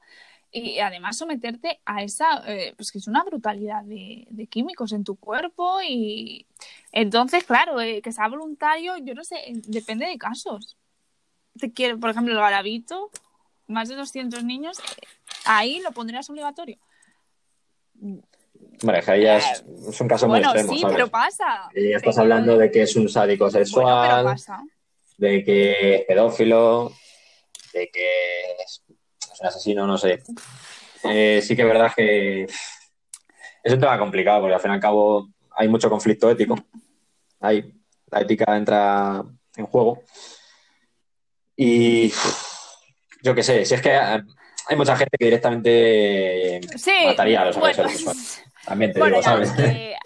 y 0.50 0.78
además 0.78 1.18
someterte 1.18 1.80
a 1.84 2.02
esa, 2.02 2.42
eh, 2.46 2.72
pues 2.76 2.90
que 2.90 2.98
es 2.98 3.06
una 3.06 3.22
brutalidad 3.24 3.82
de, 3.84 4.26
de 4.30 4.46
químicos 4.46 4.92
en 4.92 5.04
tu 5.04 5.16
cuerpo 5.16 5.80
y 5.86 6.46
entonces, 6.92 7.44
claro, 7.44 7.80
eh, 7.80 8.00
que 8.02 8.12
sea 8.12 8.28
voluntario, 8.28 8.96
yo 8.98 9.14
no 9.14 9.24
sé, 9.24 9.36
depende 9.66 10.06
de 10.06 10.16
casos. 10.18 10.76
Te 11.58 11.72
quiero, 11.72 11.98
por 12.00 12.10
ejemplo, 12.10 12.32
el 12.32 12.40
garabito, 12.40 13.10
más 13.66 13.88
de 13.88 13.96
200 13.96 14.42
niños, 14.44 14.78
eh, 14.78 15.06
ahí 15.44 15.80
lo 15.80 15.92
pondrías 15.92 16.30
obligatorio. 16.30 16.78
Ya 18.80 19.36
es, 19.38 19.64
es 19.88 20.00
un 20.00 20.08
caso 20.08 20.26
muy 20.26 20.38
bueno, 20.38 20.50
extremo, 20.50 20.72
sí, 20.72 20.80
¿sabes? 20.80 20.96
pero 20.96 21.08
pasa. 21.08 21.68
Y 21.74 21.90
ya 21.90 21.96
estás 21.96 22.14
Pero- 22.14 22.22
hablando 22.22 22.56
de 22.56 22.70
que 22.70 22.82
es 22.82 22.96
un 22.96 23.08
sádico 23.08 23.44
Bueno, 23.44 23.52
pero 23.54 23.64
sexual, 23.66 24.24
pasa. 24.24 24.62
de 25.16 25.44
que 25.44 25.94
es 25.96 26.04
pedófilo, 26.06 26.92
de 27.72 27.90
que 27.90 28.06
es, 28.64 28.82
es 29.38 29.40
un 29.40 29.46
asesino, 29.46 29.86
no 29.86 29.96
sé. 29.96 30.22
Eh, 31.04 31.40
sí 31.42 31.54
que 31.54 31.62
es 31.62 31.68
verdad 31.68 31.92
que 31.94 32.42
es 32.42 33.72
un 33.72 33.78
tema 33.80 33.98
complicado 33.98 34.40
porque 34.40 34.54
al 34.54 34.60
fin 34.60 34.72
y 34.72 34.74
al 34.74 34.80
cabo 34.80 35.28
hay 35.52 35.68
mucho 35.68 35.88
conflicto 35.88 36.28
ético. 36.30 36.56
Ahí 37.40 37.72
la 38.10 38.20
ética 38.20 38.56
entra 38.56 39.22
en 39.56 39.66
juego. 39.66 40.02
Y 41.56 42.12
yo 43.22 43.34
qué 43.34 43.42
sé, 43.42 43.64
si 43.64 43.74
es 43.74 43.82
que 43.82 43.92
hay 43.92 44.76
mucha 44.76 44.96
gente 44.96 45.16
que 45.18 45.24
directamente 45.24 46.60
Sí, 46.76 46.92
mataría 47.04 47.42
a 47.42 47.44
los 47.46 47.56
bueno, 47.56 47.66
agresores 47.66 47.92
sexuales. 47.92 48.44
También 48.64 48.92
te 48.92 48.98
bueno, 48.98 49.16
digo, 49.16 49.22
¿sabes? 49.22 49.52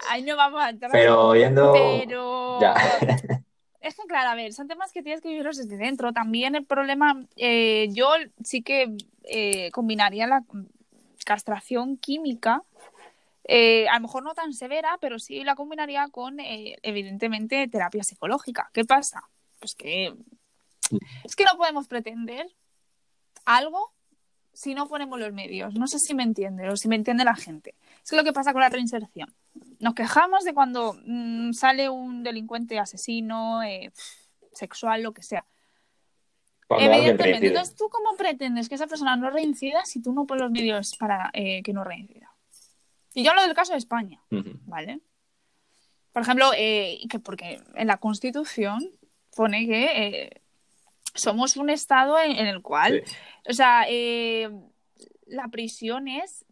ahí 0.09 0.21
no 0.21 0.37
vamos 0.37 0.61
a 0.61 0.69
entrar. 0.69 0.91
Pero 0.91 1.35
yendo. 1.35 1.73
Pero 1.73 2.59
Ya. 2.61 2.75
es 3.83 3.95
que, 3.95 4.03
claro, 4.07 4.29
a 4.29 4.35
ver, 4.35 4.53
son 4.53 4.67
temas 4.67 4.91
que 4.91 5.03
tienes 5.03 5.21
que 5.21 5.27
vivirlos 5.27 5.57
desde 5.57 5.77
dentro. 5.77 6.13
También 6.13 6.55
el 6.55 6.65
problema, 6.65 7.25
eh, 7.35 7.89
yo 7.91 8.09
sí 8.43 8.61
que 8.61 8.95
eh, 9.25 9.71
combinaría 9.71 10.25
la 10.25 10.43
castración 11.25 11.97
química, 11.97 12.63
eh, 13.45 13.87
a 13.89 13.95
lo 13.95 14.01
mejor 14.03 14.23
no 14.23 14.33
tan 14.33 14.53
severa, 14.53 14.97
pero 15.01 15.19
sí 15.19 15.43
la 15.43 15.55
combinaría 15.55 16.07
con, 16.07 16.39
eh, 16.39 16.77
evidentemente, 16.81 17.67
terapia 17.67 18.03
psicológica. 18.03 18.69
¿Qué 18.73 18.85
pasa? 18.85 19.29
Pues 19.59 19.75
que 19.75 20.13
es 21.23 21.35
que 21.35 21.43
no 21.43 21.57
podemos 21.57 21.87
pretender 21.87 22.47
algo 23.45 23.93
si 24.53 24.75
no 24.75 24.87
ponemos 24.87 25.19
los 25.19 25.33
medios. 25.33 25.73
No 25.73 25.87
sé 25.87 25.99
si 25.99 26.13
me 26.13 26.23
entiende 26.23 26.69
o 26.69 26.77
si 26.77 26.87
me 26.87 26.95
entiende 26.95 27.23
la 27.23 27.35
gente. 27.35 27.75
Es 28.03 28.11
que 28.11 28.15
lo 28.15 28.23
que 28.23 28.33
pasa 28.33 28.53
con 28.53 28.61
la 28.61 28.69
reinserción. 28.69 29.33
Nos 29.79 29.95
quejamos 29.95 30.43
de 30.43 30.53
cuando 30.53 30.95
mm, 31.05 31.53
sale 31.53 31.89
un 31.89 32.23
delincuente 32.23 32.79
asesino, 32.79 33.63
eh, 33.63 33.91
sexual, 34.53 35.03
lo 35.03 35.13
que 35.13 35.23
sea. 35.23 35.45
Cuando 36.67 36.85
Evidentemente. 36.85 37.47
Entonces, 37.47 37.75
¿tú 37.75 37.89
cómo 37.89 38.15
pretendes 38.15 38.69
que 38.69 38.75
esa 38.75 38.87
persona 38.87 39.15
no 39.15 39.29
reincida 39.29 39.85
si 39.85 40.01
tú 40.01 40.13
no 40.13 40.25
pones 40.25 40.43
los 40.43 40.51
medios 40.51 40.95
para 40.97 41.29
eh, 41.33 41.61
que 41.63 41.73
no 41.73 41.83
reincida? 41.83 42.33
Y 43.13 43.23
yo 43.23 43.31
hablo 43.31 43.43
del 43.43 43.53
caso 43.53 43.73
de 43.73 43.79
España. 43.79 44.21
¿vale? 44.29 45.01
Por 46.11 46.21
ejemplo, 46.21 46.51
eh, 46.55 46.99
que 47.09 47.19
porque 47.19 47.61
en 47.75 47.87
la 47.87 47.97
Constitución 47.97 48.91
pone 49.35 49.65
que 49.65 49.85
eh, 49.85 50.41
somos 51.13 51.57
un 51.57 51.69
Estado 51.69 52.19
en, 52.19 52.31
en 52.31 52.47
el 52.47 52.61
cual 52.61 53.03
Sí. 53.05 53.15
o 53.49 53.53
sea, 53.53 53.85
eh, 53.87 54.49
la 55.27 55.47
prisión 55.49 56.07
es 56.07 56.45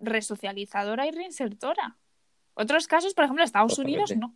resocializadora 0.00 1.06
y 1.06 1.10
reinsertora. 1.10 1.96
Otros 2.54 2.86
casos, 2.86 3.14
por 3.14 3.24
ejemplo, 3.24 3.44
Estados 3.44 3.78
Unidos 3.78 4.14
no. 4.16 4.34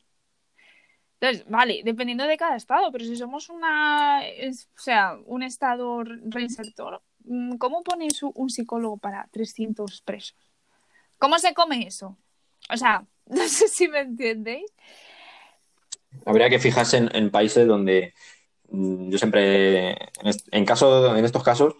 Entonces, 1.20 1.46
vale, 1.50 1.82
dependiendo 1.84 2.24
de 2.26 2.38
cada 2.38 2.56
estado, 2.56 2.90
pero 2.90 3.04
si 3.04 3.14
somos 3.14 3.50
una, 3.50 4.20
o 4.20 4.80
sea, 4.80 5.18
un 5.26 5.42
estado 5.42 6.02
reinsertor, 6.02 7.02
mm, 7.24 7.56
¿cómo 7.56 7.82
pones 7.82 8.22
un 8.22 8.48
psicólogo 8.48 8.96
para 8.96 9.28
300 9.30 10.00
presos? 10.00 10.38
¿Cómo 11.18 11.38
se 11.38 11.52
come 11.52 11.86
eso? 11.86 12.16
O 12.70 12.76
sea, 12.76 13.04
no 13.26 13.46
sé 13.48 13.68
si 13.68 13.88
me 13.88 14.00
entendéis. 14.00 14.70
Habría 16.24 16.48
que 16.48 16.58
fijarse 16.58 17.08
en, 17.12 17.30
países 17.30 17.66
donde 17.66 18.14
yo 18.70 19.18
siempre, 19.18 19.96
en, 20.52 20.64
caso, 20.64 21.16
en 21.16 21.24
estos 21.24 21.42
casos, 21.42 21.74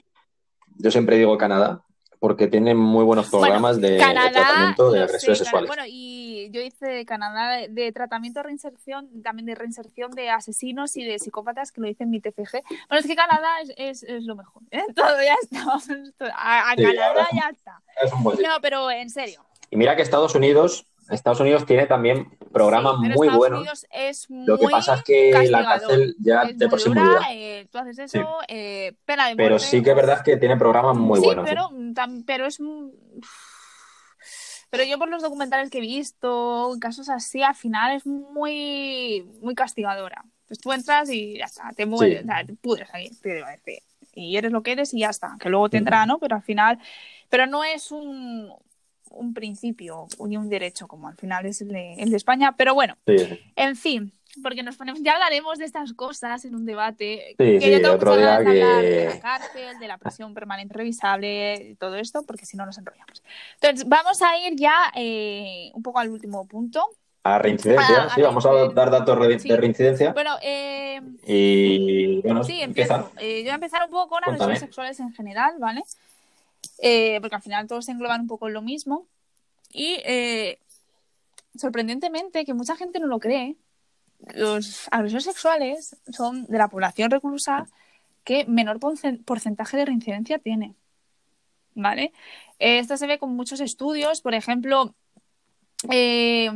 yo 0.77 0.91
siempre 0.91 1.17
digo 1.17 1.39
Canadá, 1.39 1.85
porque 2.19 2.49
tienen 2.49 2.77
muy 2.77 3.05
buenos 3.05 3.31
programas 3.31 3.81
de, 3.81 3.97
tratamiento 3.97 4.91
de 4.91 5.03
agresiones 5.03 5.39
sexuales. 5.39 5.69
Bueno, 5.69 5.85
y 5.87 6.51
yo 6.53 6.61
hice 6.61 7.07
Canadá 7.07 7.67
de, 7.69 7.93
tratamiento 7.93 8.41
de 8.41 8.45
reinserción, 8.45 9.23
también 9.23 9.47
de 9.47 9.55
reinserción 9.55 10.11
de 10.11 10.31
asesinos 10.31 10.97
y 10.97 11.05
de 11.05 11.19
psicópatas, 11.19 11.73
que 11.73 11.81
lo 11.81 11.87
dice 11.87 12.05
en 12.05 12.11
mi 12.11 12.21
TFG. 12.21 12.63
Bueno, 12.89 13.01
es 13.01 13.07
que 13.07 13.17
Canadá 13.17 13.49
es, 13.77 14.05
lo 14.09 14.37
mejor. 14.37 14.63
¿eh? 14.71 14.83
Todo 14.95 15.17
ya 15.23 15.37
está. 15.43 15.65
A, 16.37 16.75
Canadá 16.77 17.29
ya 17.33 17.51
está. 17.51 17.83
no, 18.23 18.61
pero 18.61 18.91
en 18.91 19.09
serio. 19.09 19.43
Y 19.71 19.77
mira 19.77 19.97
que 19.97 20.03
Estados 20.03 20.35
Unidos 20.35 20.90
Estados 21.11 21.41
Unidos 21.41 21.67
tiene 21.67 21.87
también 21.87 22.31
programas 22.53 22.99
muy 22.99 23.29
buenos. 23.29 23.87
Lo 24.29 24.59
que 24.59 24.69
pasa 24.69 24.95
es 24.95 25.03
que 25.03 25.49
la 25.49 25.65
cárcel 25.65 26.17
ya 26.19 26.45
de 26.45 26.69
por 26.69 26.81
sí 26.81 26.91
eh, 27.31 27.67
tú 27.71 27.79
haces 27.79 27.99
eso, 27.99 28.39
eh, 28.49 28.95
pena 29.05 29.29
de 29.29 29.37
Pero 29.37 29.59
sí 29.59 29.83
que 29.83 29.91
es 29.91 29.97
verdad 29.97 30.23
que 30.25 30.37
tiene 30.37 30.57
programas 30.57 30.97
muy 30.97 31.21
buenos. 31.21 31.47
Pero, 31.49 31.71
pero 32.27 32.47
es. 32.47 32.59
Pero 34.71 34.85
yo 34.85 34.99
por 34.99 35.09
los 35.09 35.23
documentales 35.23 35.69
que 35.69 35.79
he 35.79 35.81
visto, 35.81 36.77
casos 36.81 37.09
así, 37.09 37.43
al 37.43 37.57
final 37.57 37.97
es 37.97 38.07
muy, 38.07 39.29
muy 39.43 39.57
castigadora. 39.57 40.25
Pues 40.47 40.61
tú 40.61 40.73
entras 40.73 41.11
y 41.11 41.39
ya 41.39 41.45
está, 41.45 41.71
te 41.77 41.87
mueres, 41.87 42.25
te 42.47 42.55
pudres 42.55 42.89
ahí, 42.93 43.11
y 44.15 44.37
eres 44.37 44.53
lo 44.53 44.63
que 44.63 44.73
eres 44.73 44.95
y 44.95 45.01
ya 45.01 45.11
está. 45.11 45.37
Que 45.41 45.49
luego 45.49 45.69
tendrá, 45.69 46.07
¿no? 46.07 46.19
Pero 46.19 46.37
al 46.37 46.43
final, 46.43 46.79
pero 47.29 47.47
no 47.47 47.65
es 47.65 47.91
un, 47.91 48.53
un 49.11 49.35
principio 49.35 50.07
ni 50.27 50.37
un 50.37 50.49
derecho, 50.49 50.89
como 50.89 51.09
al 51.09 51.17
final 51.17 51.47
es 51.47 51.61
el 51.61 51.69
de, 51.69 51.95
el 51.95 52.11
de 52.11 52.17
España. 52.17 52.55
Pero 52.57 52.75
bueno, 52.75 52.97
en 53.57 53.77
fin, 53.77 54.13
porque 54.43 54.63
nos 54.63 54.77
ponemos, 54.77 55.03
ya 55.03 55.15
hablaremos 55.15 55.59
de 55.59 55.65
estas 55.65 55.93
cosas 55.93 56.45
en 56.45 56.55
un 56.55 56.65
debate. 56.65 57.35
que 57.37 57.61
yo 57.61 57.81
tengo 57.81 57.95
otro 57.95 58.17
día 58.17 58.37
hablar 58.37 58.83
de 58.83 59.07
la 59.07 59.21
cárcel, 59.21 59.79
de 59.79 59.89
la 59.89 59.99
prisión 59.99 60.35
permanente 60.35 60.75
revisable, 60.75 61.77
todo 61.79 61.97
esto, 61.97 62.23
porque 62.27 62.47
si 62.47 62.57
no 62.57 62.65
nos 62.67 62.79
enrollamos. 62.79 63.23
Entonces, 63.61 63.89
vamos 63.89 64.23
a 64.23 64.39
ir 64.39 64.57
ya 64.57 64.93
eh, 64.95 65.71
un 65.75 65.83
poco 65.83 65.99
al 65.99 66.11
último 66.11 66.47
punto. 66.47 66.89
A 67.23 67.39
reincidencia, 67.39 68.09
sí, 68.15 68.23
vamos 68.23 68.47
a 68.47 68.51
dar 68.73 68.91
datos 68.91 69.19
de 69.45 69.57
reincidencia. 69.57 70.13
Bueno, 70.15 70.37
eh, 70.43 71.03
y 71.27 72.23
bueno, 72.23 72.43
sí, 72.45 72.63
empiezo. 72.63 73.11
Eh, 73.19 73.41
yo 73.41 73.45
voy 73.45 73.51
a 73.51 73.55
empezar 73.57 73.83
un 73.85 73.91
poco 73.91 74.09
con 74.09 74.25
agresiones 74.25 74.61
sexuales 74.61 75.01
en 75.01 75.13
general, 75.13 75.57
¿vale? 75.59 75.83
Eh, 76.83 77.19
porque 77.21 77.37
al 77.37 77.43
final 77.43 77.67
todos 77.67 77.85
se 77.85 77.93
engloban 77.93 78.23
un 78.23 78.27
poco 78.27 78.49
en 78.49 78.55
lo 78.55 78.63
mismo. 78.63 79.07
Y 79.73 79.99
eh, 80.05 80.59
sorprendentemente, 81.55 82.45
que 82.45 82.55
mucha 82.55 82.77
gente 82.77 83.01
no 83.01 83.07
lo 83.07 83.21
cree, 83.21 83.57
los 84.35 84.89
agresores 84.91 85.25
sexuales 85.25 85.97
son 86.11 86.45
de 86.47 86.59
la 86.59 86.69
población 86.69 87.11
reclusa 87.11 87.69
que 88.25 88.45
menor 88.47 88.79
porcentaje 89.25 89.77
de 89.77 89.85
reincidencia 89.87 90.39
tiene. 90.39 90.75
¿Vale? 91.75 92.13
Esto 92.59 92.97
se 92.97 93.07
ve 93.07 93.19
con 93.19 93.35
muchos 93.35 93.61
estudios. 93.61 94.21
Por 94.21 94.35
ejemplo, 94.35 94.95
eh, 95.91 96.47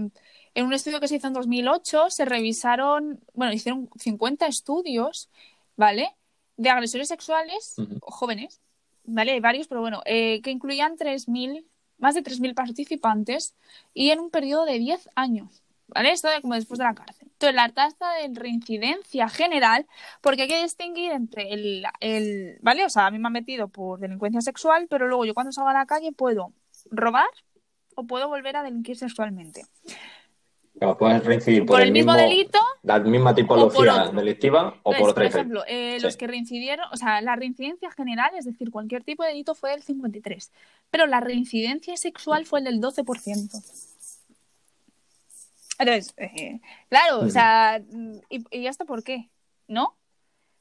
en 0.55 0.67
un 0.67 0.73
estudio 0.73 1.01
que 1.01 1.09
se 1.09 1.17
hizo 1.17 1.29
en 1.29 1.33
2008 1.33 2.11
se 2.11 2.25
revisaron, 2.25 3.21
bueno, 3.33 3.53
hicieron 3.53 3.89
50 3.97 4.47
estudios, 4.47 5.31
¿vale? 5.77 6.15
De 6.57 6.71
agresores 6.71 7.09
sexuales 7.09 7.77
jóvenes 8.01 8.61
¿vale? 9.05 9.33
Hay 9.33 9.41
varios, 9.41 9.69
pero 9.69 9.81
bueno, 9.81 10.03
eh, 10.05 10.41
que 10.43 10.51
incluían 10.51 10.97
3.000, 10.97 11.67
más 11.99 12.15
de 12.15 12.23
3.000 12.23 12.55
participantes 12.55 13.55
y 13.93 14.11
en 14.11 14.21
un 14.21 14.31
periodo 14.31 14.65
de 14.65 14.79
10 14.79 15.09
años, 15.15 15.63
¿vale? 15.89 16.13
Esto 16.13 16.29
de 16.29 16.41
como 16.41 16.55
después 16.55 16.79
de 16.79 16.85
la 16.85 16.95
cárcel. 16.95 17.29
Entonces, 17.33 17.55
la 17.55 17.69
tasa 17.69 18.13
de 18.15 18.31
reincidencia 18.33 19.29
general, 19.29 19.87
porque 20.21 20.43
hay 20.43 20.49
que 20.49 20.63
distinguir 20.63 21.13
entre 21.13 21.53
el, 21.53 21.85
el, 22.01 22.59
¿vale? 22.63 22.85
O 22.85 22.89
sea, 22.89 23.07
a 23.07 23.11
mí 23.11 23.19
me 23.19 23.27
han 23.27 23.33
metido 23.33 23.69
por 23.69 24.01
delincuencia 24.01 24.41
sexual, 24.41 24.87
pero 24.89 25.09
luego 25.09 25.25
yo 25.25 25.35
cuando 25.35 25.53
salgo 25.53 25.71
a 25.71 25.75
la 25.75 25.87
calle 25.87 26.13
puedo 26.13 26.53
robar 26.91 27.29
o 27.97 28.05
puedo 28.07 28.29
volver 28.29 28.57
a 28.57 28.63
delinquir 28.63 28.97
sexualmente 28.97 29.67
puedes 30.99 31.25
reincidir 31.25 31.65
por, 31.65 31.81
el, 31.81 31.93
mismo, 31.93 32.15
delito. 32.15 32.59
La 32.83 32.99
misma 32.99 33.35
tipología 33.35 34.09
delictiva 34.09 34.79
o 34.83 34.93
por 34.93 35.11
otra. 35.11 35.15
Por 35.15 35.25
ejemplo, 35.25 35.65
eh, 35.67 35.99
los 36.01 36.17
que 36.17 36.27
reincidieron, 36.27 36.87
o 36.93 36.97
sea, 36.97 37.21
la 37.21 37.37
reincidencia 37.37 37.91
general, 37.91 38.33
es 38.37 38.45
decir, 38.45 38.71
cualquier 38.71 39.05
tipo 39.05 39.23
de 39.23 39.31
delito 39.31 39.55
fue 39.55 39.71
del 39.71 39.83
53, 39.83 40.53
pero 40.91 41.07
la 41.07 41.21
reincidencia 41.21 41.97
sexual 41.97 42.45
fue 42.47 42.59
el 42.61 42.65
del 42.65 42.81
12%. 42.81 43.63
Entonces, 45.79 46.15
eh, 46.17 46.61
claro, 46.89 47.21
o 47.21 47.31
sea, 47.31 47.81
¿y, 48.29 48.45
¿y, 48.51 48.67
esto 48.67 48.85
por 48.85 49.03
qué? 49.03 49.31
¿No? 49.67 49.97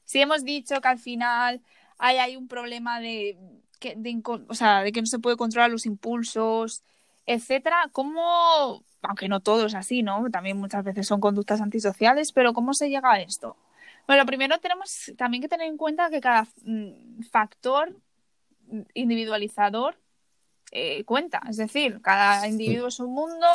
Si 0.05 0.19
hemos 0.19 0.43
dicho 0.43 0.79
que 0.81 0.87
al 0.87 0.99
final 0.99 1.61
hay, 1.97 2.17
hay 2.17 2.35
un 2.35 2.47
problema 2.47 2.99
de, 2.99 3.37
que, 3.79 3.95
de, 3.95 4.21
o 4.47 4.53
sea, 4.53 4.81
de 4.81 4.91
que 4.91 5.01
no 5.01 5.07
se 5.07 5.19
puede 5.19 5.37
controlar 5.37 5.69
los 5.69 5.85
impulsos, 5.85 6.83
etcétera, 7.25 7.89
¿cómo 7.91 8.83
aunque 9.03 9.27
no 9.27 9.41
todo 9.41 9.65
es 9.65 9.75
así, 9.75 10.01
¿no? 10.01 10.29
También 10.31 10.57
muchas 10.57 10.83
veces 10.83 11.05
son 11.05 11.19
conductas 11.19 11.61
antisociales, 11.61 12.31
pero 12.31 12.53
¿cómo 12.53 12.73
se 12.73 12.89
llega 12.89 13.11
a 13.11 13.19
esto? 13.19 13.57
Bueno, 14.07 14.25
primero 14.25 14.59
tenemos 14.59 15.11
también 15.17 15.41
que 15.41 15.49
tener 15.49 15.67
en 15.67 15.77
cuenta 15.77 16.09
que 16.09 16.21
cada 16.21 16.47
mm, 16.63 17.23
factor 17.23 17.95
individualizador 18.93 19.97
eh, 20.71 21.03
cuenta, 21.03 21.41
es 21.49 21.57
decir, 21.57 22.01
cada 22.01 22.47
individuo 22.47 22.87
es 22.87 22.99
un 22.99 23.13
mundo. 23.13 23.47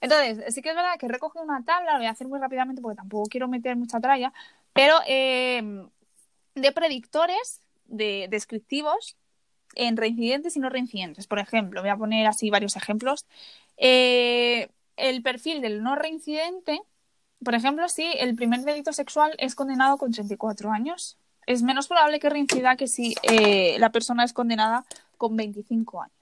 Entonces, 0.00 0.54
sí 0.54 0.62
que 0.62 0.70
es 0.70 0.76
verdad 0.76 0.98
que 0.98 1.08
recoge 1.08 1.40
una 1.40 1.64
tabla, 1.64 1.92
lo 1.92 1.98
voy 1.98 2.06
a 2.06 2.10
hacer 2.10 2.28
muy 2.28 2.38
rápidamente 2.38 2.80
porque 2.80 2.96
tampoco 2.96 3.28
quiero 3.28 3.48
meter 3.48 3.76
mucha 3.76 4.00
tralla, 4.00 4.32
pero 4.72 4.96
eh, 5.06 5.62
de 6.54 6.72
predictores 6.72 7.60
de 7.86 8.28
descriptivos 8.30 9.16
en 9.76 9.96
reincidentes 9.96 10.56
y 10.56 10.60
no 10.60 10.68
reincidentes. 10.68 11.26
Por 11.26 11.38
ejemplo, 11.38 11.80
voy 11.80 11.90
a 11.90 11.96
poner 11.96 12.26
así 12.26 12.50
varios 12.50 12.76
ejemplos. 12.76 13.26
Eh, 13.76 14.68
el 14.96 15.22
perfil 15.22 15.60
del 15.60 15.82
no 15.82 15.94
reincidente, 15.94 16.80
por 17.44 17.54
ejemplo, 17.54 17.88
si 17.88 18.04
el 18.18 18.34
primer 18.34 18.60
delito 18.60 18.92
sexual 18.92 19.34
es 19.38 19.54
condenado 19.54 19.98
con 19.98 20.12
34 20.12 20.72
años, 20.72 21.18
es 21.46 21.62
menos 21.62 21.86
probable 21.86 22.18
que 22.18 22.30
reincida 22.30 22.76
que 22.76 22.88
si 22.88 23.14
eh, 23.22 23.76
la 23.78 23.90
persona 23.90 24.24
es 24.24 24.32
condenada 24.32 24.84
con 25.16 25.36
25 25.36 26.02
años. 26.02 26.16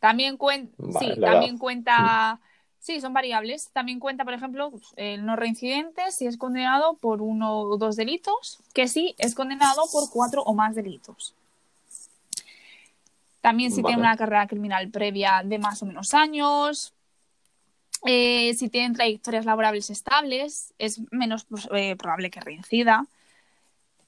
También, 0.00 0.38
sí, 0.98 1.20
también 1.20 1.58
cuenta, 1.58 2.40
sí, 2.86 3.00
son 3.00 3.12
variables. 3.12 3.70
También 3.72 3.98
cuenta, 3.98 4.24
por 4.24 4.32
ejemplo, 4.32 4.72
el 4.94 5.26
no 5.26 5.34
reincidente 5.34 6.12
si 6.12 6.26
es 6.26 6.38
condenado 6.38 6.94
por 6.94 7.20
uno 7.20 7.58
o 7.58 7.76
dos 7.76 7.96
delitos, 7.96 8.60
que 8.72 8.86
si 8.86 9.16
es 9.18 9.34
condenado 9.34 9.82
por 9.92 10.08
cuatro 10.10 10.42
o 10.42 10.54
más 10.54 10.76
delitos. 10.76 11.34
También 13.40 13.72
si 13.72 13.82
tiene 13.82 14.00
una 14.00 14.16
carrera 14.16 14.46
criminal 14.46 14.88
previa 14.90 15.42
de 15.44 15.58
más 15.58 15.82
o 15.82 15.86
menos 15.86 16.14
años. 16.14 16.92
Eh, 18.04 18.54
si 18.54 18.68
tienen 18.68 18.92
trayectorias 18.92 19.44
laborables 19.44 19.90
estables, 19.90 20.72
es 20.78 21.00
menos 21.10 21.44
pues, 21.44 21.68
eh, 21.74 21.96
probable 21.96 22.30
que 22.30 22.40
reincida, 22.40 23.06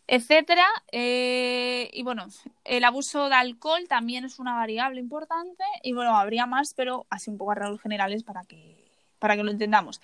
etcétera. 0.09 0.67
Eh, 0.91 1.91
y 1.93 2.03
bueno, 2.03 2.27
el 2.65 2.85
abuso 2.85 3.29
de 3.29 3.37
alcohol 3.37 3.87
también 3.89 4.25
es 4.25 4.41
una 4.41 4.55
variable 4.57 4.99
importante. 4.99 5.63
Y 5.85 5.93
bueno, 5.93 6.17
habría 6.17 6.47
más, 6.47 6.75
pero 6.75 7.07
así 7.11 7.31
un 7.31 7.39
poco 7.39 7.53
a 7.53 7.55
rasgos 7.55 7.81
generales 7.81 8.25
para 8.25 8.43
que, 8.45 8.77
para 9.21 9.37
que 9.37 9.45
lo 9.45 9.53
entendamos. 9.53 10.01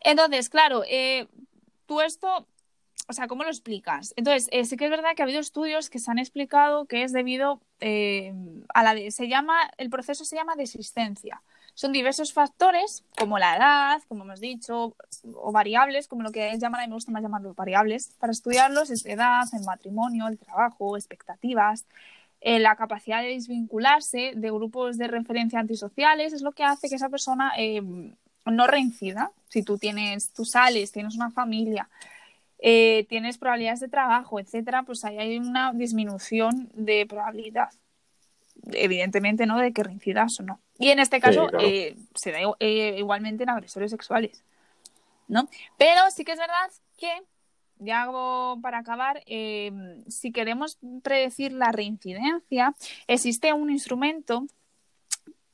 Entonces, 0.00 0.48
claro, 0.48 0.82
tú 1.86 2.00
esto 2.00 2.46
o 3.06 3.12
sea, 3.12 3.28
¿cómo 3.28 3.44
lo 3.44 3.50
explicas? 3.50 4.14
Entonces, 4.16 4.48
eh, 4.50 4.64
sí 4.64 4.76
que 4.76 4.86
es 4.86 4.90
verdad 4.90 5.14
que 5.14 5.22
ha 5.22 5.24
habido 5.24 5.40
estudios 5.40 5.90
que 5.90 5.98
se 5.98 6.10
han 6.10 6.18
explicado 6.18 6.86
que 6.86 7.02
es 7.02 7.12
debido 7.12 7.60
eh, 7.80 8.32
a 8.72 8.82
la 8.82 8.94
de, 8.94 9.10
se 9.10 9.28
llama, 9.28 9.70
el 9.76 9.90
proceso 9.90 10.24
se 10.24 10.36
llama 10.36 10.56
desistencia. 10.56 11.42
Son 11.74 11.92
diversos 11.92 12.32
factores, 12.32 13.04
como 13.18 13.38
la 13.38 13.56
edad, 13.56 14.02
como 14.08 14.24
hemos 14.24 14.40
dicho, 14.40 14.94
o 15.34 15.52
variables, 15.52 16.06
como 16.06 16.22
lo 16.22 16.30
que 16.30 16.56
llaman, 16.58 16.80
a 16.80 16.84
mí 16.84 16.88
me 16.88 16.94
gusta 16.94 17.10
más 17.10 17.22
llamarlos 17.22 17.56
variables, 17.56 18.14
para 18.18 18.32
estudiarlos 18.32 18.90
es 18.90 19.04
edad, 19.06 19.44
el 19.52 19.64
matrimonio, 19.64 20.28
el 20.28 20.38
trabajo, 20.38 20.96
expectativas, 20.96 21.84
eh, 22.40 22.60
la 22.60 22.76
capacidad 22.76 23.22
de 23.22 23.28
desvincularse 23.28 24.34
de 24.36 24.50
grupos 24.50 24.98
de 24.98 25.08
referencia 25.08 25.58
antisociales, 25.58 26.32
es 26.32 26.42
lo 26.42 26.52
que 26.52 26.62
hace 26.62 26.88
que 26.88 26.94
esa 26.94 27.08
persona 27.08 27.52
no 28.46 28.66
reincida. 28.66 29.32
Si 29.48 29.62
tú 29.62 29.78
tienes, 29.78 30.32
tú 30.32 30.44
sales, 30.44 30.92
tienes 30.92 31.16
una 31.16 31.30
familia, 31.30 31.88
eh, 32.58 33.04
tienes 33.08 33.38
probabilidades 33.38 33.80
de 33.80 33.88
trabajo, 33.88 34.38
etcétera, 34.40 34.84
pues 34.84 35.04
ahí 35.04 35.18
hay 35.18 35.38
una 35.38 35.72
disminución 35.72 36.70
de 36.74 37.06
probabilidad. 37.06 37.70
Evidentemente, 38.72 39.44
¿no? 39.46 39.58
De 39.58 39.72
que 39.72 39.82
reincidas 39.82 40.38
o 40.40 40.44
no. 40.44 40.60
Y 40.78 40.90
en 40.90 40.98
este 40.98 41.20
caso 41.20 41.48
eh, 41.60 41.96
se 42.14 42.32
da 42.32 42.38
eh, 42.58 42.96
igualmente 42.98 43.44
en 43.44 43.50
agresores 43.50 43.90
sexuales. 43.90 44.42
¿no? 45.28 45.48
Pero 45.76 46.00
sí 46.10 46.24
que 46.24 46.32
es 46.32 46.38
verdad 46.38 46.70
que, 46.98 47.10
ya 47.78 48.02
hago 48.02 48.58
para 48.62 48.78
acabar, 48.78 49.22
eh, 49.26 49.72
si 50.08 50.32
queremos 50.32 50.78
predecir 51.02 51.52
la 51.52 51.72
reincidencia, 51.72 52.74
existe 53.06 53.52
un 53.52 53.70
instrumento 53.70 54.46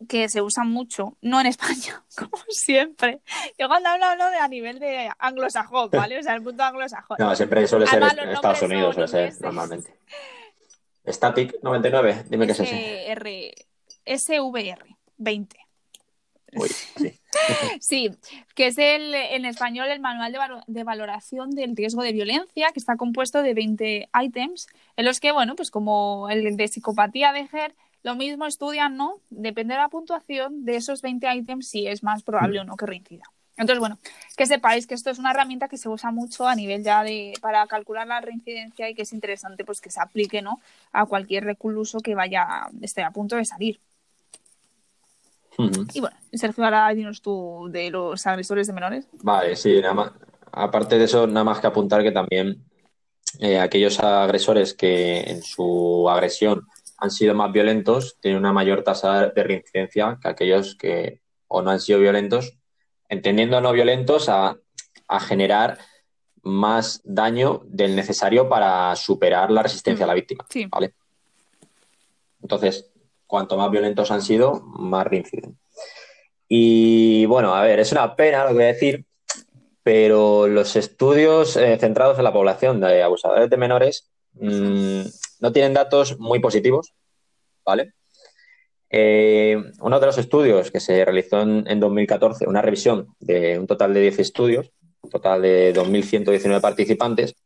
que 0.08 0.28
se 0.28 0.40
usa 0.40 0.64
mucho, 0.64 1.16
no 1.20 1.40
en 1.40 1.46
España, 1.46 2.04
como 2.16 2.42
siempre. 2.48 3.20
Yo 3.58 3.68
cuando 3.68 3.90
hablo, 3.90 4.06
hablo 4.06 4.30
de 4.30 4.38
a 4.38 4.48
nivel 4.48 4.78
de 4.78 5.10
anglosajón, 5.18 5.90
¿vale? 5.90 6.18
O 6.18 6.22
sea, 6.22 6.34
el 6.34 6.42
punto 6.42 6.62
anglosajón. 6.62 7.16
No, 7.18 7.34
siempre 7.36 7.66
suele 7.66 7.86
ser 7.86 8.02
en 8.02 8.30
Estados 8.30 8.62
Unidos, 8.62 8.94
suele 8.94 9.08
ser 9.08 9.40
normalmente. 9.40 9.94
Static 11.06 11.62
99, 11.62 12.24
dime 12.28 12.46
qué 12.46 12.52
es 12.52 12.60
ese. 12.60 13.54
SVR 14.06 14.99
20. 15.20 15.56
Uy, 16.54 16.68
sí. 16.68 17.20
sí, 17.80 18.10
que 18.54 18.66
es 18.68 18.78
el, 18.78 19.14
en 19.14 19.44
español 19.44 19.88
el 19.88 20.00
manual 20.00 20.36
de, 20.66 20.84
valoración 20.84 21.50
del 21.50 21.76
riesgo 21.76 22.02
de 22.02 22.12
violencia, 22.12 22.70
que 22.72 22.80
está 22.80 22.96
compuesto 22.96 23.42
de 23.42 23.54
20 23.54 24.08
ítems, 24.22 24.66
en 24.96 25.04
los 25.04 25.20
que, 25.20 25.32
bueno, 25.32 25.54
pues 25.54 25.70
como 25.70 26.28
el 26.28 26.56
de 26.56 26.68
psicopatía 26.68 27.32
de 27.32 27.46
GER, 27.46 27.74
lo 28.02 28.14
mismo 28.14 28.46
estudian, 28.46 28.96
¿no? 28.96 29.20
Depende 29.30 29.74
de 29.74 29.80
la 29.80 29.88
puntuación 29.88 30.64
de 30.64 30.76
esos 30.76 31.02
20 31.02 31.34
ítems 31.36 31.68
si 31.68 31.86
es 31.86 32.02
más 32.02 32.22
probable 32.22 32.60
o 32.60 32.64
no 32.64 32.76
que 32.76 32.86
reincida. 32.86 33.24
Entonces, 33.56 33.78
bueno, 33.78 33.98
que 34.38 34.46
sepáis 34.46 34.86
que 34.86 34.94
esto 34.94 35.10
es 35.10 35.18
una 35.18 35.32
herramienta 35.32 35.68
que 35.68 35.76
se 35.76 35.90
usa 35.90 36.10
mucho 36.10 36.48
a 36.48 36.54
nivel 36.54 36.82
ya 36.82 37.04
de 37.04 37.34
para 37.42 37.66
calcular 37.66 38.06
la 38.06 38.22
reincidencia 38.22 38.88
y 38.88 38.94
que 38.94 39.02
es 39.02 39.12
interesante 39.12 39.66
pues 39.66 39.82
que 39.82 39.90
se 39.90 40.00
aplique, 40.00 40.40
¿no? 40.40 40.60
A 40.92 41.04
cualquier 41.04 41.44
recluso 41.44 42.00
que 42.00 42.14
vaya 42.14 42.68
esté 42.80 43.02
a 43.02 43.10
punto 43.10 43.36
de 43.36 43.44
salir. 43.44 43.78
Y 45.94 46.00
bueno, 46.00 46.16
Sergio, 46.32 46.64
ahora 46.64 46.88
dinos 46.90 47.22
tú 47.22 47.68
de 47.70 47.90
los 47.90 48.26
agresores 48.26 48.66
de 48.66 48.72
menores. 48.72 49.08
Vale, 49.22 49.56
sí, 49.56 49.80
nada 49.80 49.94
más. 49.94 50.12
Aparte 50.52 50.98
de 50.98 51.04
eso, 51.04 51.26
nada 51.26 51.44
más 51.44 51.60
que 51.60 51.66
apuntar 51.66 52.02
que 52.02 52.12
también 52.12 52.64
eh, 53.38 53.58
aquellos 53.58 54.00
agresores 54.00 54.74
que 54.74 55.20
en 55.20 55.42
su 55.42 56.08
agresión 56.08 56.66
han 56.98 57.10
sido 57.10 57.34
más 57.34 57.52
violentos 57.52 58.18
tienen 58.20 58.40
una 58.40 58.52
mayor 58.52 58.82
tasa 58.82 59.28
de 59.28 59.42
reincidencia 59.42 60.18
que 60.20 60.28
aquellos 60.28 60.74
que 60.74 61.20
o 61.48 61.62
no 61.62 61.70
han 61.70 61.80
sido 61.80 61.98
violentos, 61.98 62.56
entendiendo 63.08 63.60
no 63.60 63.72
violentos 63.72 64.28
a, 64.28 64.56
generar 65.26 65.76
más 66.42 67.00
daño 67.02 67.62
del 67.64 67.96
necesario 67.96 68.48
para 68.48 68.94
superar 68.94 69.50
la 69.50 69.64
resistencia 69.64 70.04
a 70.04 70.06
la 70.06 70.14
víctima. 70.14 70.46
¿vale? 70.68 70.94
Entonces, 72.40 72.88
cuanto 73.30 73.56
más 73.56 73.70
violentos 73.70 74.10
han 74.10 74.20
sido, 74.20 74.60
más 74.60 75.06
reinciden. 75.06 75.56
Y 76.48 77.24
bueno, 77.26 77.54
a 77.54 77.62
ver, 77.62 77.78
es 77.78 77.92
una 77.92 78.16
pena 78.16 78.42
lo 78.42 78.48
que 78.48 78.54
voy 78.54 78.64
a 78.64 78.66
decir, 78.66 79.06
pero 79.84 80.48
los 80.48 80.74
estudios 80.74 81.56
eh, 81.56 81.78
centrados 81.78 82.18
en 82.18 82.24
la 82.24 82.32
población 82.32 82.80
de 82.80 83.02
abusadores 83.02 83.48
de 83.48 83.56
menores 83.56 84.10
mm, 84.32 85.02
no 85.40 85.52
tienen 85.52 85.72
datos 85.72 86.18
muy 86.18 86.40
positivos, 86.40 86.92
¿vale? 87.64 87.94
Eh, 88.90 89.56
uno 89.80 90.00
de 90.00 90.06
los 90.06 90.18
estudios 90.18 90.72
que 90.72 90.80
se 90.80 91.04
realizó 91.04 91.40
en, 91.40 91.78
2014, 91.78 92.48
una 92.48 92.60
revisión 92.60 93.14
de 93.20 93.56
un 93.56 93.68
total 93.68 93.94
de 93.94 94.00
10 94.00 94.18
estudios, 94.18 94.72
un 95.02 95.10
total 95.10 95.42
de 95.42 95.72
2.119 95.72 96.60
participantes, 96.60 97.36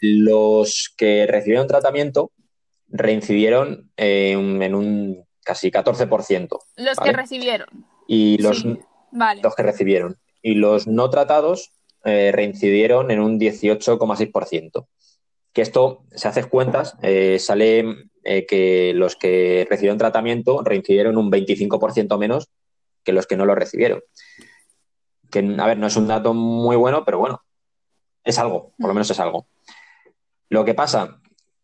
los 0.00 0.94
que 0.96 1.26
recibieron 1.26 1.66
tratamiento 1.66 2.30
reincidieron 2.90 3.90
en 3.96 4.74
un 4.74 5.24
casi 5.44 5.70
14%. 5.70 6.58
Los 6.76 6.98
que 6.98 7.12
recibieron. 7.12 7.86
Y 8.06 8.38
los, 8.38 8.64
los 8.64 9.54
que 9.54 9.62
recibieron. 9.62 10.18
Y 10.42 10.54
los 10.54 10.86
no 10.86 11.10
tratados 11.10 11.72
eh, 12.04 12.30
reincidieron 12.32 13.10
en 13.10 13.20
un 13.20 13.38
18,6%. 13.38 14.86
Que 15.52 15.62
esto, 15.62 16.04
si 16.14 16.28
haces 16.28 16.46
cuentas, 16.46 16.96
eh, 17.02 17.38
sale 17.38 17.84
eh, 18.24 18.46
que 18.46 18.92
los 18.94 19.16
que 19.16 19.66
recibieron 19.68 19.98
tratamiento 19.98 20.62
reincidieron 20.62 21.16
un 21.16 21.30
25% 21.30 22.18
menos 22.18 22.48
que 23.02 23.12
los 23.12 23.26
que 23.26 23.36
no 23.36 23.44
lo 23.44 23.54
recibieron. 23.54 24.02
Que, 25.30 25.40
a 25.58 25.66
ver, 25.66 25.78
no 25.78 25.86
es 25.86 25.96
un 25.96 26.08
dato 26.08 26.34
muy 26.34 26.76
bueno, 26.76 27.04
pero 27.04 27.18
bueno, 27.18 27.42
es 28.24 28.38
algo, 28.38 28.72
por 28.78 28.88
lo 28.88 28.94
menos 28.94 29.10
es 29.10 29.20
algo. 29.20 29.46
Lo 30.48 30.64
que 30.64 30.74
pasa 30.74 31.19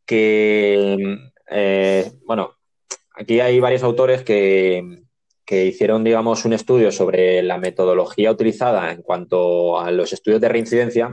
que, 0.06 1.18
eh, 1.50 2.12
bueno, 2.24 2.52
aquí 3.14 3.40
hay 3.40 3.60
varios 3.60 3.82
autores 3.82 4.22
que, 4.22 5.02
hicieron, 5.48 6.04
digamos, 6.04 6.44
un 6.44 6.52
estudio 6.52 6.90
sobre 6.90 7.42
la 7.42 7.58
metodología 7.58 8.30
utilizada 8.30 8.90
en 8.92 9.02
cuanto 9.02 9.78
a 9.78 9.90
los 9.90 10.12
estudios 10.12 10.40
de 10.40 10.48
reincidencia 10.48 11.10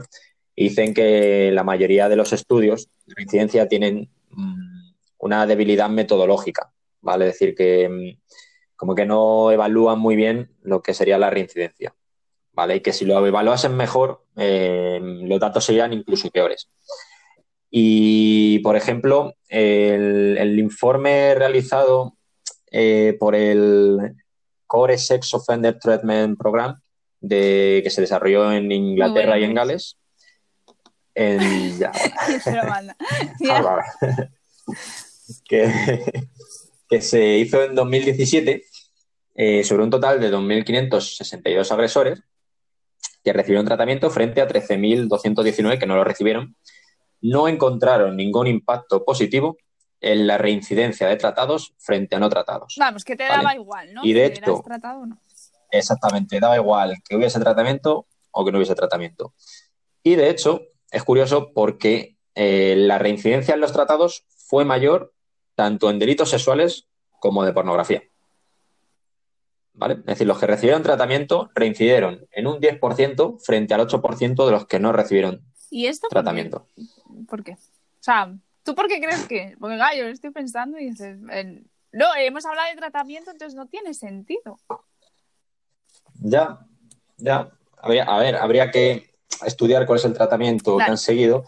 dicen 0.56 0.94
que 0.94 1.50
la 1.52 1.64
mayoría 1.64 2.08
de 2.08 2.16
los 2.16 2.32
estudios 2.32 2.88
de 3.06 3.14
reincidencia 3.16 3.68
tienen 3.68 4.10
mm, 4.30 4.92
una 5.18 5.46
debilidad 5.46 5.88
metodológica, 5.88 6.72
¿vale? 7.00 7.28
Es 7.28 7.34
decir, 7.34 7.54
que 7.54 7.88
mm, 7.88 8.20
como 8.76 8.94
que 8.94 9.06
no 9.06 9.50
evalúan 9.50 9.98
muy 9.98 10.16
bien 10.16 10.50
lo 10.62 10.82
que 10.82 10.94
sería 10.94 11.18
la 11.18 11.30
reincidencia, 11.30 11.94
¿vale? 12.52 12.76
Y 12.76 12.80
que 12.80 12.92
si 12.92 13.04
lo 13.04 13.24
evaluasen 13.26 13.76
mejor, 13.76 14.24
eh, 14.36 15.00
los 15.02 15.40
datos 15.40 15.64
serían 15.64 15.92
incluso 15.92 16.30
peores. 16.30 16.68
Y, 17.76 18.60
por 18.60 18.76
ejemplo, 18.76 19.34
el, 19.48 20.60
informe 20.60 21.34
realizado 21.34 22.16
eh, 22.70 23.16
por 23.18 23.34
el 23.34 24.14
Core 24.64 24.96
Sex 24.96 25.34
Offender 25.34 25.76
Treatment 25.80 26.38
Program, 26.38 26.80
de, 27.20 27.80
que 27.82 27.90
se 27.90 28.00
desarrolló 28.00 28.52
en 28.52 28.70
Inglaterra 28.70 29.40
y 29.40 29.42
en 29.42 29.54
Gales. 29.54 29.98
En, 31.16 31.76
ya, 31.76 31.90
que, 35.44 36.04
que, 36.88 37.00
se 37.00 37.38
hizo 37.38 37.64
en 37.64 37.74
2017 37.74 38.64
eh, 39.34 39.64
sobre 39.64 39.82
un 39.82 39.90
total 39.90 40.20
de 40.20 40.32
2.562 40.32 41.72
agresores 41.72 42.22
que 43.24 43.32
recibieron 43.32 43.66
tratamiento 43.66 44.10
frente 44.10 44.40
a 44.40 44.46
13.219 44.46 45.80
que 45.80 45.86
no 45.86 45.96
lo 45.96 46.04
recibieron 46.04 46.54
no 47.24 47.48
encontraron 47.48 48.16
ningún 48.16 48.46
impacto 48.46 49.02
positivo 49.02 49.56
en 49.98 50.26
la 50.26 50.36
reincidencia 50.36 51.08
de 51.08 51.16
tratados 51.16 51.74
frente 51.78 52.14
a 52.14 52.18
no 52.18 52.28
tratados. 52.28 52.74
Vamos, 52.78 53.02
que 53.02 53.16
te 53.16 53.24
daba 53.24 53.54
igual, 53.54 53.94
¿no? 53.94 54.04
Y 54.04 54.12
de 54.12 54.26
hecho, 54.26 54.62
exactamente, 55.70 56.38
daba 56.38 56.56
igual 56.56 56.96
que 57.08 57.16
hubiese 57.16 57.40
tratamiento 57.40 58.06
o 58.30 58.44
que 58.44 58.52
no 58.52 58.58
hubiese 58.58 58.74
tratamiento. 58.74 59.32
Y 60.02 60.16
de 60.16 60.28
hecho, 60.28 60.60
es 60.90 61.02
curioso 61.02 61.52
porque 61.54 62.18
eh, 62.34 62.74
la 62.76 62.98
reincidencia 62.98 63.54
en 63.54 63.60
los 63.60 63.72
tratados 63.72 64.26
fue 64.36 64.66
mayor 64.66 65.14
tanto 65.54 65.88
en 65.88 65.98
delitos 65.98 66.28
sexuales 66.28 66.88
como 67.20 67.42
de 67.42 67.54
pornografía. 67.54 68.02
¿Vale? 69.72 69.94
Es 69.94 70.04
decir, 70.04 70.26
los 70.26 70.38
que 70.38 70.46
recibieron 70.46 70.82
tratamiento 70.82 71.50
reincidieron 71.54 72.26
en 72.32 72.46
un 72.46 72.60
10% 72.60 73.40
frente 73.42 73.72
al 73.72 73.88
8% 73.88 74.44
de 74.44 74.52
los 74.52 74.66
que 74.66 74.78
no 74.78 74.92
recibieron 74.92 75.42
¿Y 75.74 75.88
esto 75.88 76.06
tratamiento. 76.08 76.68
¿Por 77.28 77.42
qué? 77.42 77.54
O 77.54 77.56
sea, 77.98 78.32
¿tú 78.62 78.76
por 78.76 78.86
qué 78.86 79.00
crees 79.00 79.26
que? 79.26 79.56
Porque, 79.58 79.76
gallo, 79.76 80.06
estoy 80.06 80.30
pensando 80.30 80.78
y 80.78 80.90
dices, 80.90 81.18
no, 81.18 82.06
hemos 82.16 82.46
hablado 82.46 82.70
de 82.70 82.76
tratamiento, 82.76 83.32
entonces 83.32 83.56
no 83.56 83.66
tiene 83.66 83.92
sentido. 83.92 84.56
Ya, 86.20 86.60
ya. 87.16 87.50
a 87.76 87.88
ver, 87.88 88.36
habría 88.36 88.70
que 88.70 89.16
estudiar 89.44 89.84
cuál 89.84 89.98
es 89.98 90.04
el 90.04 90.12
tratamiento 90.12 90.76
que 90.76 90.84
han 90.84 90.96
seguido. 90.96 91.44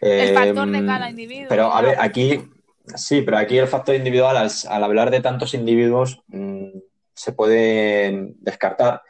El 0.00 0.32
factor 0.32 0.70
de 0.70 0.78
em, 0.78 0.86
cada 0.86 1.10
individuo. 1.10 1.46
Pero, 1.50 1.70
a 1.70 1.82
ver, 1.82 1.98
aquí, 2.00 2.50
sí, 2.94 3.20
pero 3.20 3.36
aquí 3.36 3.58
el 3.58 3.68
factor 3.68 3.94
individual, 3.94 4.38
al, 4.38 4.84
hablar 4.84 5.10
de 5.10 5.20
tantos 5.20 5.52
individuos, 5.52 6.22
mm, 6.28 6.78
se 7.12 7.32
puede 7.32 8.32
descartar. 8.38 9.02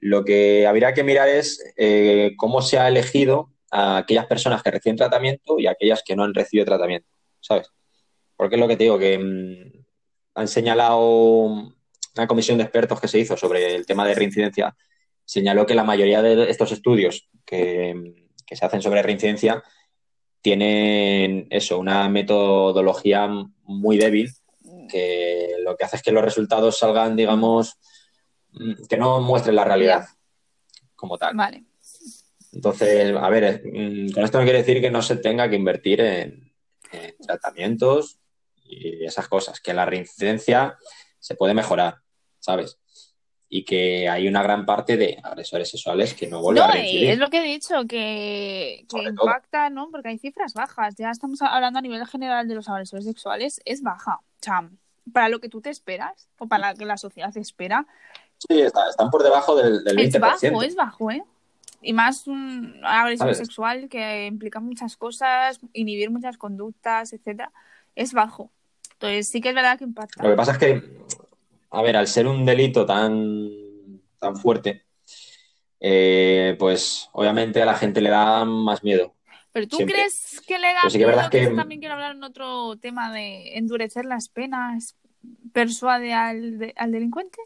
Lo 0.00 0.24
que 0.24 0.66
habría 0.66 0.92
que 0.92 1.04
mirar 1.04 1.28
es 1.28 1.62
eh, 1.76 2.32
cómo 2.36 2.62
se 2.62 2.80
ha 2.80 2.88
elegido 2.88 3.52
a 3.76 3.98
aquellas 3.98 4.24
personas 4.24 4.62
que 4.62 4.70
reciben 4.70 4.96
tratamiento 4.96 5.58
y 5.58 5.66
a 5.66 5.72
aquellas 5.72 6.02
que 6.02 6.16
no 6.16 6.24
han 6.24 6.32
recibido 6.32 6.64
tratamiento, 6.64 7.10
¿sabes? 7.40 7.70
Porque 8.34 8.54
es 8.54 8.60
lo 8.60 8.66
que 8.66 8.76
te 8.76 8.84
digo, 8.84 8.98
que 8.98 9.18
mm, 9.18 9.84
han 10.34 10.48
señalado 10.48 11.74
una 12.16 12.26
comisión 12.26 12.56
de 12.56 12.64
expertos 12.64 12.98
que 12.98 13.08
se 13.08 13.18
hizo 13.18 13.36
sobre 13.36 13.74
el 13.74 13.84
tema 13.84 14.06
de 14.06 14.14
reincidencia, 14.14 14.74
señaló 15.26 15.66
que 15.66 15.74
la 15.74 15.84
mayoría 15.84 16.22
de 16.22 16.48
estos 16.48 16.72
estudios 16.72 17.28
que, 17.44 18.14
se 18.50 18.64
hacen 18.64 18.80
sobre 18.80 19.02
reincidencia 19.02 19.62
tienen 20.40 21.46
eso, 21.50 21.78
una 21.78 22.08
metodología 22.08 23.28
muy 23.64 23.98
débil, 23.98 24.30
que 24.88 25.56
lo 25.62 25.76
que 25.76 25.84
hace 25.84 25.96
es 25.96 26.02
que 26.02 26.12
los 26.12 26.24
resultados 26.24 26.78
salgan, 26.78 27.14
digamos, 27.14 27.76
mm, 28.52 28.86
que 28.88 28.96
no 28.96 29.20
muestren 29.20 29.56
la 29.56 29.64
realidad 29.64 30.06
como 30.94 31.18
tal. 31.18 31.36
Vale. 31.36 31.66
Entonces, 32.56 33.14
a 33.14 33.28
ver, 33.28 33.62
mm, 33.64 34.12
con 34.12 34.24
esto 34.24 34.38
no 34.38 34.44
quiere 34.44 34.60
decir 34.60 34.80
que 34.80 34.90
no 34.90 35.02
se 35.02 35.16
tenga 35.16 35.48
que 35.48 35.56
invertir 35.56 36.00
en, 36.00 36.52
tratamientos 37.26 38.18
y 38.64 39.04
esas 39.04 39.28
cosas, 39.28 39.60
que 39.60 39.74
la 39.74 39.84
reincidencia 39.84 40.78
se 41.18 41.34
puede 41.34 41.52
mejorar, 41.52 41.98
¿sabes? 42.38 42.78
y 43.48 43.64
que 43.64 44.08
hay 44.08 44.26
una 44.26 44.42
gran 44.42 44.66
parte 44.66 44.96
de 44.96 45.20
agresores 45.22 45.70
sexuales 45.70 46.14
que 46.14 46.26
no 46.26 46.40
vuelven 46.42 46.64
No, 46.64 46.68
a 46.68 46.72
reincidir. 46.72 47.10
es 47.10 47.18
lo 47.18 47.28
que 47.30 47.38
he 47.38 47.42
dicho, 47.42 47.86
que, 47.86 48.84
impacta, 48.90 49.70
¿no? 49.70 49.88
Porque 49.90 50.08
hay 50.08 50.18
cifras 50.18 50.52
bajas. 50.52 50.96
Ya 50.96 51.10
estamos 51.12 51.40
hablando 51.42 51.78
a 51.78 51.82
nivel 51.82 52.04
general 52.06 52.48
de 52.48 52.56
los 52.56 52.68
agresores 52.68 53.04
sexuales, 53.04 53.60
es 53.64 53.82
baja. 53.82 54.16
O 54.16 54.42
sea, 54.42 54.68
para 55.12 55.28
lo 55.28 55.38
que 55.38 55.48
tú 55.48 55.60
te 55.60 55.70
esperas 55.70 56.28
o 56.38 56.48
para 56.48 56.72
lo 56.72 56.78
que 56.78 56.86
la 56.86 56.96
sociedad 56.96 57.36
espera, 57.36 57.86
Sí, 58.38 58.60
está- 58.60 58.90
están 58.90 59.10
por 59.10 59.22
debajo 59.22 59.54
del, 59.54 59.84
del 59.84 59.96
20%. 59.96 60.06
es 60.06 60.20
bajo, 60.20 60.62
es 60.62 60.74
bajo, 60.74 61.10
¿eh? 61.12 61.22
Y 61.82 61.92
más 61.92 62.26
un 62.26 62.74
sexual 63.34 63.88
que 63.88 64.26
implica 64.26 64.60
muchas 64.60 64.96
cosas, 64.96 65.60
inhibir 65.72 66.10
muchas 66.10 66.36
conductas, 66.38 67.12
etcétera, 67.12 67.52
es 67.94 68.12
bajo. 68.12 68.50
Entonces 68.92 69.28
sí 69.28 69.40
que 69.40 69.50
es 69.50 69.54
verdad 69.54 69.78
que 69.78 69.84
impacta. 69.84 70.22
Lo 70.22 70.30
que 70.30 70.36
pasa 70.36 70.52
es 70.52 70.58
que, 70.58 70.82
a 71.70 71.82
ver, 71.82 71.96
al 71.96 72.08
ser 72.08 72.26
un 72.26 72.44
delito 72.44 72.86
tan, 72.86 73.50
tan 74.18 74.36
fuerte, 74.36 74.84
eh, 75.80 76.56
pues 76.58 77.08
obviamente 77.12 77.62
a 77.62 77.66
la 77.66 77.74
gente 77.74 78.00
le 78.00 78.10
da 78.10 78.44
más 78.44 78.82
miedo. 78.82 79.14
Pero 79.52 79.68
tú 79.68 79.76
siempre. 79.76 79.96
crees 79.96 80.40
que 80.46 80.58
le 80.58 80.72
da 80.72 80.82
sí 80.90 80.98
que 80.98 81.04
miedo, 81.04 81.08
verdad 81.16 81.30
que 81.30 81.42
esto 81.42 81.54
también 81.56 81.80
quiero 81.80 81.94
hablar 81.94 82.16
en 82.16 82.24
otro 82.24 82.76
tema 82.76 83.12
de 83.12 83.56
endurecer 83.56 84.04
las 84.04 84.28
penas, 84.28 84.96
persuade 85.52 86.12
al, 86.12 86.58
de- 86.58 86.74
al 86.76 86.92
delincuente. 86.92 87.38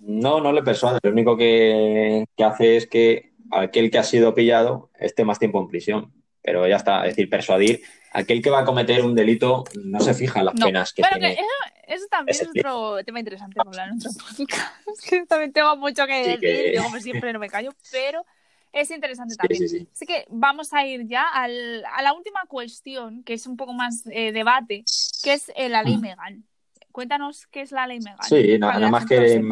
No, 0.00 0.40
no 0.40 0.52
le 0.52 0.62
persuade. 0.62 0.98
Lo 1.02 1.10
único 1.10 1.36
que, 1.36 2.24
que 2.36 2.44
hace 2.44 2.76
es 2.76 2.86
que 2.86 3.32
aquel 3.50 3.90
que 3.90 3.98
ha 3.98 4.02
sido 4.02 4.34
pillado 4.34 4.90
esté 4.98 5.24
más 5.24 5.38
tiempo 5.38 5.60
en 5.60 5.68
prisión. 5.68 6.12
Pero 6.42 6.66
ya 6.68 6.76
está, 6.76 7.02
es 7.04 7.16
decir, 7.16 7.28
persuadir. 7.28 7.82
Aquel 8.12 8.40
que 8.40 8.50
va 8.50 8.60
a 8.60 8.64
cometer 8.64 9.04
un 9.04 9.14
delito 9.16 9.64
no 9.82 9.98
se 10.00 10.14
fija 10.14 10.38
en 10.40 10.46
las 10.46 10.54
No. 10.54 10.66
penas 10.66 10.92
que 10.92 11.02
tiene. 11.02 11.34
que 11.34 11.40
eso, 11.40 11.44
eso 11.88 12.06
también 12.08 12.36
es 12.40 12.48
otro 12.48 13.04
tema 13.04 13.18
interesante 13.18 13.54
para 13.56 13.68
hablar 13.70 13.88
en 13.88 13.96
otro 13.96 14.10
podcast. 14.12 14.72
Que 15.10 15.26
también 15.26 15.52
tengo 15.52 15.76
mucho 15.76 16.06
que 16.06 16.22
Sí, 16.24 16.30
decir, 16.30 16.40
que- 16.40 16.72
yo 16.76 16.82
como 16.84 17.00
siempre 17.00 17.32
no 17.32 17.38
me 17.40 17.48
callo, 17.48 17.72
pero 17.90 18.24
es 18.72 18.90
interesante 18.92 19.34
Sí, 19.34 19.38
también. 19.38 19.68
sí, 19.68 19.68
sí. 19.80 19.88
Así 19.92 20.06
que 20.06 20.24
vamos 20.28 20.72
a 20.72 20.86
ir 20.86 21.06
ya 21.08 21.24
al- 21.28 21.84
a 21.84 22.02
la 22.02 22.12
última 22.12 22.40
cuestión, 22.46 23.24
que 23.24 23.34
es 23.34 23.46
un 23.48 23.56
poco 23.56 23.72
más 23.72 24.04
eh, 24.12 24.30
debate, 24.32 24.84
que 25.24 25.32
es 25.32 25.50
eh, 25.56 25.68
la 25.68 25.82
ley 25.82 25.98
Megan. 25.98 26.44
Cuéntanos 26.92 27.46
qué 27.48 27.62
es 27.62 27.72
la 27.72 27.86
ley 27.88 27.98
Megan. 27.98 28.18
Mm. 28.20 28.28
Sí, 28.28 28.58
nada 28.58 28.88
más 28.88 29.04
que. 29.04 29.42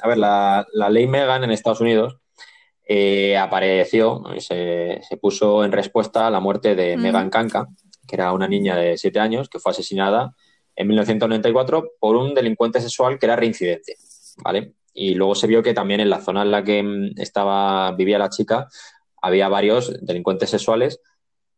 A 0.00 0.08
ver, 0.08 0.18
la, 0.18 0.66
la 0.72 0.90
ley 0.90 1.06
Megan 1.06 1.44
en 1.44 1.50
Estados 1.50 1.80
Unidos 1.80 2.18
eh, 2.90 3.36
apareció 3.36 4.22
y 4.34 4.40
se, 4.40 5.00
se 5.06 5.16
puso 5.18 5.62
en 5.62 5.72
respuesta 5.72 6.26
a 6.26 6.30
la 6.30 6.40
muerte 6.40 6.74
de. 6.74 6.96
Megan 6.96 7.28
Kanka, 7.28 7.68
que 8.06 8.16
era 8.16 8.32
una 8.32 8.48
niña 8.48 8.76
de 8.76 8.96
siete 8.96 9.20
años 9.20 9.50
que 9.50 9.58
fue 9.58 9.72
asesinada 9.72 10.34
en 10.74 10.88
1994 10.88 11.92
por 12.00 12.16
un 12.16 12.34
delincuente 12.34 12.80
sexual 12.80 13.18
que 13.18 13.26
era 13.26 13.36
reincidente, 13.36 13.96
¿vale? 14.42 14.72
Y 14.94 15.14
luego 15.14 15.34
se 15.34 15.46
vio 15.46 15.62
que 15.62 15.74
también 15.74 16.00
en 16.00 16.08
la 16.08 16.22
zona 16.22 16.42
en 16.42 16.50
la 16.50 16.64
que 16.64 16.82
mm, 16.82 17.20
estaba, 17.20 17.92
vivía 17.92 18.18
la 18.18 18.30
chica 18.30 18.68
había 19.20 19.48
varios 19.48 19.92
delincuentes 20.00 20.48
sexuales, 20.48 21.00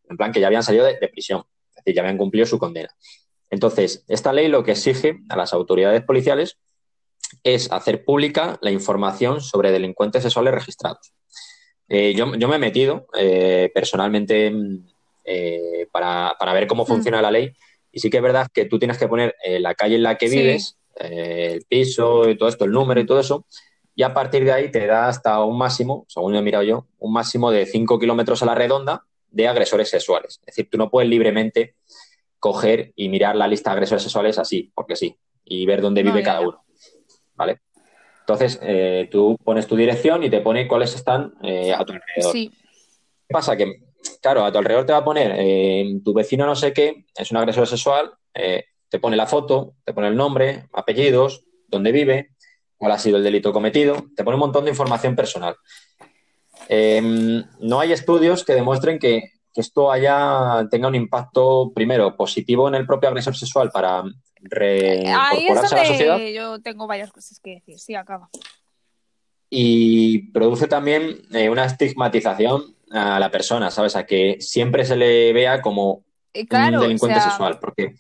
en 0.09 0.17
plan 0.17 0.33
que 0.33 0.41
ya 0.41 0.49
habían 0.49 0.63
salido 0.65 0.87
de, 0.87 0.99
de 0.99 1.09
prisión, 1.09 1.45
es 1.69 1.77
decir, 1.77 1.95
ya 1.95 2.03
habían 2.03 2.19
cumplido 2.19 2.47
su 2.47 2.59
condena. 2.59 2.89
Entonces, 3.51 4.05
esta 4.09 4.33
ley 4.33 4.49
lo 4.49 4.65
que 4.65 4.73
exige 4.73 5.21
a 5.29 5.37
las 5.37 5.53
autoridades 5.53 6.03
policiales 6.03 6.59
es 7.45 7.71
hacer 7.73 8.05
pública 8.05 8.59
la 8.63 8.71
información 8.71 9.41
sobre 9.41 9.71
delincuentes 9.73 10.23
sexuales 10.23 10.55
registrados. 10.55 11.13
Eh, 11.89 12.15
yo, 12.15 12.35
yo 12.37 12.49
me 12.49 12.57
he 12.57 12.59
metido 12.59 13.07
eh, 13.19 13.71
personalmente 13.75 14.51
mm, 14.51 14.87
eh, 15.25 15.87
para, 15.93 16.37
para 16.39 16.53
ver 16.53 16.67
cómo 16.67 16.87
funciona 16.87 17.21
la 17.21 17.31
ley 17.31 17.53
y 17.93 17.99
sí 18.01 18.11
que 18.11 18.19
es 18.19 18.23
verdad 18.23 18.47
que 18.53 18.67
tú 18.67 18.79
tienes 18.79 18.97
que 18.99 19.09
poner 19.09 19.35
eh, 19.45 19.59
la 19.59 19.75
calle 19.75 19.97
en 19.97 20.05
la 20.05 20.17
que 20.17 20.29
Sí. 20.29 20.37
vives, 20.37 20.77
el 20.97 21.63
piso 21.69 22.29
y 22.29 22.37
todo 22.37 22.49
esto, 22.49 22.65
el 22.65 22.71
número 22.73 23.01
y 23.01 23.07
todo 23.07 23.21
eso, 23.21 23.47
y 23.95 24.03
a 24.03 24.13
partir 24.15 24.45
de 24.45 24.53
ahí 24.53 24.71
te 24.71 24.87
da 24.87 25.09
hasta 25.09 25.43
un 25.45 25.57
máximo, 25.59 26.05
según 26.09 26.35
he 26.37 26.43
mirado 26.43 26.63
yo, 26.63 26.87
un 26.99 27.13
máximo 27.13 27.51
de 27.51 27.67
5 27.67 27.99
kilómetros 27.99 28.43
a 28.43 28.47
la 28.47 28.55
redonda 28.55 29.05
de 29.31 29.49
agresores 29.49 29.89
sexuales. 29.89 30.41
Es 30.41 30.47
decir, 30.55 30.69
tú 30.71 30.79
no 30.79 30.91
puedes 30.91 31.09
libremente 31.11 31.75
coger 32.39 32.93
y 32.97 33.09
mirar 33.09 33.35
la 33.37 33.47
lista 33.49 33.71
de 33.71 33.75
agresores 33.75 34.03
sexuales 34.03 34.39
así, 34.39 34.71
porque 34.75 34.95
sí, 34.97 35.17
y 35.45 35.67
ver 35.67 35.81
dónde 35.81 36.03
No, 36.03 36.11
vive 36.11 36.21
ya, 36.23 36.25
cada 36.33 36.41
uno. 36.41 36.65
¿Vale? 37.41 37.63
Entonces, 38.21 38.61
eh, 38.63 39.09
tú 39.11 39.35
pones 39.43 39.67
tu 39.67 39.75
dirección 39.75 40.23
y 40.23 40.29
te 40.29 40.43
pone 40.43 40.69
cuáles 40.69 40.95
están 40.95 41.33
eh, 41.43 41.73
a 41.73 41.83
tu 41.87 41.95
alrededor. 41.95 42.33
Sí, 42.33 42.51
¿Qué 42.51 43.33
pasa? 43.33 43.57
Que, 43.57 43.81
claro, 44.21 44.45
a 44.45 44.53
tu 44.53 44.59
alrededor 44.59 44.85
te 44.85 44.93
va 44.93 44.99
a 44.99 45.05
poner 45.05 45.33
eh, 45.39 45.99
tu 46.05 46.13
vecino 46.13 46.45
no 46.45 46.55
sé 46.55 46.75
qué, 46.75 47.07
es 47.17 47.31
un 47.31 47.39
agresor 47.39 47.67
sexual, 47.67 48.13
te 48.35 48.99
pone 49.01 49.17
la 49.17 49.27
foto, 49.27 49.73
te 49.85 49.95
pone 49.95 50.09
el 50.09 50.17
nombre, 50.17 50.69
apellidos, 50.75 51.47
dónde 51.67 51.93
vive, 51.93 52.33
cuál 52.77 52.93
ha 52.93 52.99
sido 52.99 53.17
el 53.17 53.25
delito 53.25 53.55
cometido, 53.55 54.05
te 54.15 54.23
pone 54.23 54.35
un 54.35 54.41
montón 54.41 54.65
de 54.65 54.71
información 54.71 55.17
personal. 55.17 55.57
Eh, 56.69 57.43
no 57.59 57.81
hay 57.81 57.93
estudios 57.93 58.45
que 58.45 58.53
demuestren 58.53 58.99
que, 58.99 59.23
que 59.55 59.61
esto 59.63 59.91
haya, 59.91 60.67
tenga 60.71 60.89
un 60.89 60.95
impacto, 60.95 61.73
primero, 61.75 62.17
positivo 62.17 62.69
en 62.69 62.75
el 62.75 62.87
propio 62.87 63.09
agresor 63.09 63.35
sexual 63.35 63.71
para 63.71 64.05
reincorporarse 64.43 65.75
a 65.75 65.79
la 65.79 65.85
sociedad 65.87 66.19
yo 66.19 66.61
tengo 66.61 66.87
varias 66.87 67.13
cosas 67.13 67.41
que 67.41 67.51
decir. 67.57 67.79
Sí, 67.79 67.95
acaba. 67.95 68.29
y 69.49 70.31
produce 70.33 70.67
también 70.69 71.23
eh, 71.33 71.51
una 71.51 71.65
estigmatización 71.65 72.77
a 72.91 73.19
la 73.19 73.31
persona, 73.31 73.71
¿sabes? 73.71 73.97
A 73.97 74.07
que 74.07 74.37
siempre 74.41 74.85
se 74.85 74.97
le 74.97 75.33
vea 75.33 75.61
como 75.61 76.05
Eh, 76.33 76.47
claro, 76.47 76.77
un 76.77 76.83
delincuente 76.83 77.19
o 77.19 77.21
sea, 77.21 77.31
sexual, 77.31 77.59
porque 77.61 77.95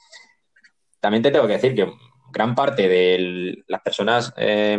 también 1.00 1.22
te 1.22 1.30
tengo 1.30 1.46
que 1.46 1.54
decir 1.54 1.74
que 1.74 1.90
gran 2.32 2.54
parte 2.54 2.88
de 2.88 3.64
las 3.66 3.80
personas 3.82 4.32
eh, 4.36 4.78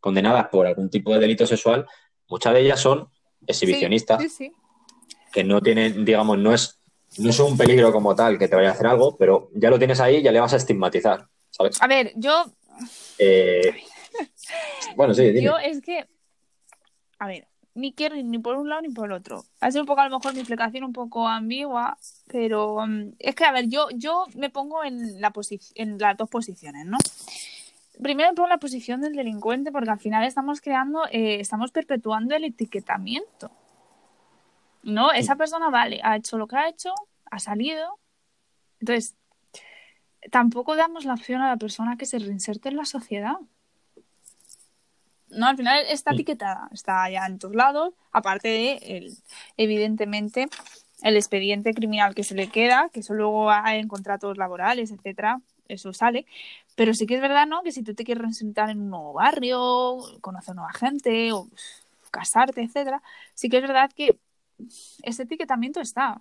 condenadas 0.00 0.48
por 0.48 0.66
algún 0.66 0.88
tipo 0.88 1.12
de 1.12 1.18
delito 1.18 1.46
sexual, 1.46 1.86
muchas 2.28 2.54
de 2.54 2.60
ellas 2.60 2.80
son 2.80 3.08
exhibicionistas, 3.46 4.20
Sí, 4.22 4.28
sí, 4.28 4.36
sí. 4.46 4.52
que 5.32 5.44
no 5.44 5.60
tienen, 5.60 6.04
digamos, 6.04 6.38
no 6.38 6.54
es, 6.54 6.77
no 7.18 7.30
es 7.30 7.38
un 7.40 7.56
peligro 7.56 7.92
como 7.92 8.14
tal 8.14 8.38
que 8.38 8.48
te 8.48 8.56
vaya 8.56 8.70
a 8.70 8.72
hacer 8.72 8.86
algo, 8.86 9.16
pero 9.16 9.50
ya 9.54 9.70
lo 9.70 9.78
tienes 9.78 10.00
ahí, 10.00 10.22
ya 10.22 10.32
le 10.32 10.40
vas 10.40 10.52
a 10.52 10.56
estigmatizar, 10.56 11.26
¿sabes? 11.50 11.80
A 11.82 11.86
ver, 11.86 12.12
yo, 12.16 12.44
Eh, 13.18 13.74
bueno, 14.96 15.14
sí, 15.14 15.24
dime. 15.24 15.42
yo 15.42 15.58
es 15.58 15.80
que, 15.80 16.06
a 17.18 17.26
ver, 17.26 17.48
ni 17.74 17.92
quiero 17.92 18.16
ir 18.16 18.24
ni 18.24 18.38
por 18.38 18.56
un 18.56 18.68
lado 18.68 18.82
ni 18.82 18.88
por 18.88 19.06
el 19.06 19.12
otro. 19.12 19.44
Ha 19.60 19.70
sido 19.70 19.82
un 19.82 19.86
poco 19.86 20.00
a 20.00 20.08
lo 20.08 20.18
mejor 20.18 20.34
mi 20.34 20.40
explicación 20.40 20.84
un 20.84 20.92
poco 20.92 21.28
ambigua, 21.28 21.96
pero 22.26 22.84
mm, 22.86 23.12
es 23.18 23.34
que, 23.34 23.44
a 23.44 23.52
ver, 23.52 23.68
yo, 23.68 23.88
yo 23.94 24.26
me 24.34 24.50
pongo 24.50 24.84
en, 24.84 25.20
la 25.20 25.32
en 25.74 25.98
las 25.98 26.16
dos 26.16 26.28
posiciones, 26.28 26.86
¿no? 26.86 26.98
Primero 28.02 28.30
me 28.30 28.34
pongo 28.34 28.46
en 28.46 28.50
la 28.50 28.58
posición 28.58 29.00
del 29.00 29.14
delincuente 29.14 29.72
porque 29.72 29.90
al 29.90 29.98
final 29.98 30.24
estamos 30.24 30.60
creando, 30.60 31.04
eh, 31.10 31.40
estamos 31.40 31.72
perpetuando 31.72 32.34
el 32.36 32.44
etiquetamiento. 32.44 33.50
¿No? 34.82 35.12
Esa 35.12 35.36
persona, 35.36 35.70
vale, 35.70 36.00
ha 36.02 36.16
hecho 36.16 36.38
lo 36.38 36.46
que 36.46 36.56
ha 36.56 36.68
hecho, 36.68 36.94
ha 37.30 37.38
salido. 37.38 37.98
Entonces, 38.80 39.16
tampoco 40.30 40.76
damos 40.76 41.04
la 41.04 41.14
opción 41.14 41.42
a 41.42 41.48
la 41.48 41.56
persona 41.56 41.96
que 41.96 42.06
se 42.06 42.18
reinserte 42.18 42.68
en 42.68 42.76
la 42.76 42.84
sociedad. 42.84 43.36
No, 45.30 45.46
al 45.46 45.56
final 45.56 45.84
está 45.88 46.12
etiquetada, 46.12 46.68
está 46.72 47.08
ya 47.10 47.26
en 47.26 47.38
todos 47.38 47.54
lados, 47.54 47.92
aparte 48.12 48.48
de, 48.48 48.72
el, 48.82 49.16
evidentemente, 49.58 50.48
el 51.02 51.16
expediente 51.16 51.74
criminal 51.74 52.14
que 52.14 52.24
se 52.24 52.34
le 52.34 52.48
queda, 52.48 52.88
que 52.92 53.00
eso 53.00 53.12
luego 53.12 53.50
hay 53.50 53.78
en 53.78 53.88
contratos 53.88 54.38
laborales, 54.38 54.90
etcétera, 54.90 55.40
eso 55.68 55.92
sale. 55.92 56.24
Pero 56.76 56.94
sí 56.94 57.06
que 57.06 57.16
es 57.16 57.20
verdad, 57.20 57.46
¿no? 57.46 57.62
Que 57.62 57.72
si 57.72 57.82
tú 57.82 57.94
te 57.94 58.04
quieres 58.04 58.22
reinsertar 58.22 58.70
en 58.70 58.80
un 58.80 58.90
nuevo 58.90 59.12
barrio, 59.12 59.98
conocer 60.22 60.54
nueva 60.54 60.72
gente, 60.72 61.32
o 61.32 61.46
casarte, 62.10 62.62
etcétera, 62.62 63.02
sí 63.34 63.50
que 63.50 63.58
es 63.58 63.62
verdad 63.62 63.90
que 63.94 64.18
ese 65.02 65.22
etiquetamiento 65.22 65.80
está. 65.80 66.20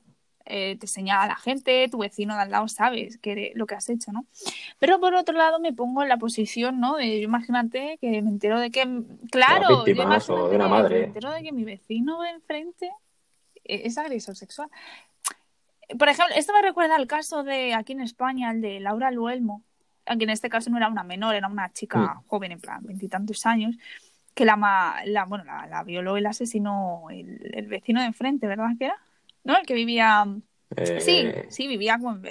Eh, 0.49 0.77
te 0.79 0.87
señala 0.87 1.27
la 1.27 1.35
gente, 1.35 1.89
tu 1.89 1.97
vecino 1.97 2.33
de 2.33 2.41
al 2.43 2.51
lado 2.51 2.69
sabes 2.69 3.17
que 3.17 3.51
lo 3.55 3.65
que 3.65 3.75
has 3.75 3.89
hecho, 3.89 4.13
¿no? 4.13 4.25
Pero 4.79 4.97
por 4.97 5.13
otro 5.13 5.37
lado 5.37 5.59
me 5.59 5.73
pongo 5.73 6.03
en 6.03 6.07
la 6.07 6.15
posición, 6.15 6.79
¿no? 6.79 6.95
De, 6.95 7.17
imagínate 7.17 7.97
que 7.99 8.21
me 8.21 8.29
entero 8.29 8.57
de 8.57 8.71
que, 8.71 8.87
claro, 9.29 9.85
yo 9.85 9.91
imagínate 9.91 10.31
de 10.33 10.55
una 10.55 10.63
que 10.63 10.69
madre. 10.69 10.99
me 10.99 11.05
entero 11.07 11.31
de 11.31 11.43
que 11.43 11.51
mi 11.51 11.65
vecino 11.65 12.21
de 12.21 12.29
enfrente 12.29 12.89
eh, 13.65 13.81
es 13.83 13.97
agresor 13.97 14.37
sexual. 14.37 14.69
Por 15.99 16.07
ejemplo, 16.07 16.33
esto 16.35 16.53
me 16.53 16.61
recuerda 16.61 16.95
al 16.95 17.07
caso 17.07 17.43
de 17.43 17.73
aquí 17.73 17.91
en 17.91 18.01
España, 18.01 18.51
el 18.51 18.61
de 18.61 18.79
Laura 18.79 19.11
Luelmo, 19.11 19.63
aunque 20.05 20.23
en 20.23 20.29
este 20.29 20.49
caso 20.49 20.69
no 20.69 20.77
era 20.77 20.87
una 20.87 21.03
menor, 21.03 21.35
era 21.35 21.47
una 21.49 21.73
chica 21.73 21.99
Mm. 21.99 22.27
joven, 22.27 22.51
en 22.53 22.61
plan, 22.61 22.79
veintitantos 22.83 23.45
años, 23.45 23.75
que 24.37 24.45
la, 24.45 24.55
ma- 24.55 25.01
la, 25.05 25.25
bueno, 25.25 25.43
la, 25.43 25.67
la 25.67 25.83
violó 25.83 26.15
el 26.15 26.25
asesino, 26.27 27.07
el, 27.09 27.51
el 27.53 27.67
vecino 27.67 27.99
de 27.99 28.05
enfrente, 28.07 28.47
¿verdad 28.47 28.69
que 28.79 28.85
era? 28.85 28.95
¿No? 29.43 29.57
El 29.57 29.65
que 29.65 29.73
vivía... 29.73 30.25
Eh, 30.75 31.01
Sí, 31.01 31.31
sí, 31.49 31.67
vivía 31.67 31.97
con... 31.99 32.21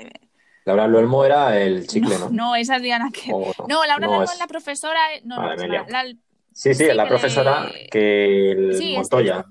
Laura 0.64 0.86
Luelmo 0.86 1.24
era 1.24 1.58
el 1.60 1.86
chicle, 1.86 2.18
¿no? 2.18 2.30
No, 2.30 2.56
esa 2.56 2.76
es 2.76 2.82
Diana 2.82 3.10
que... 3.12 3.32
O 3.32 3.52
No, 3.68 3.84
Laura 3.84 4.06
Luelmo 4.06 4.22
es- 4.22 4.32
es 4.32 4.38
la 4.38 4.46
profesora... 4.46 5.00
No, 5.24 5.36
Vale, 5.36 5.66
no, 5.68 5.86
la- 5.88 6.04
Sí, 6.52 6.72
sí, 6.72 6.86
sí, 6.86 6.94
la 6.94 7.02
que 7.04 7.08
profesora 7.10 7.64
le- 7.64 7.86
que 7.88 8.50
el 8.52 8.74
Sí, 8.78 8.94
Montoya. 8.94 9.44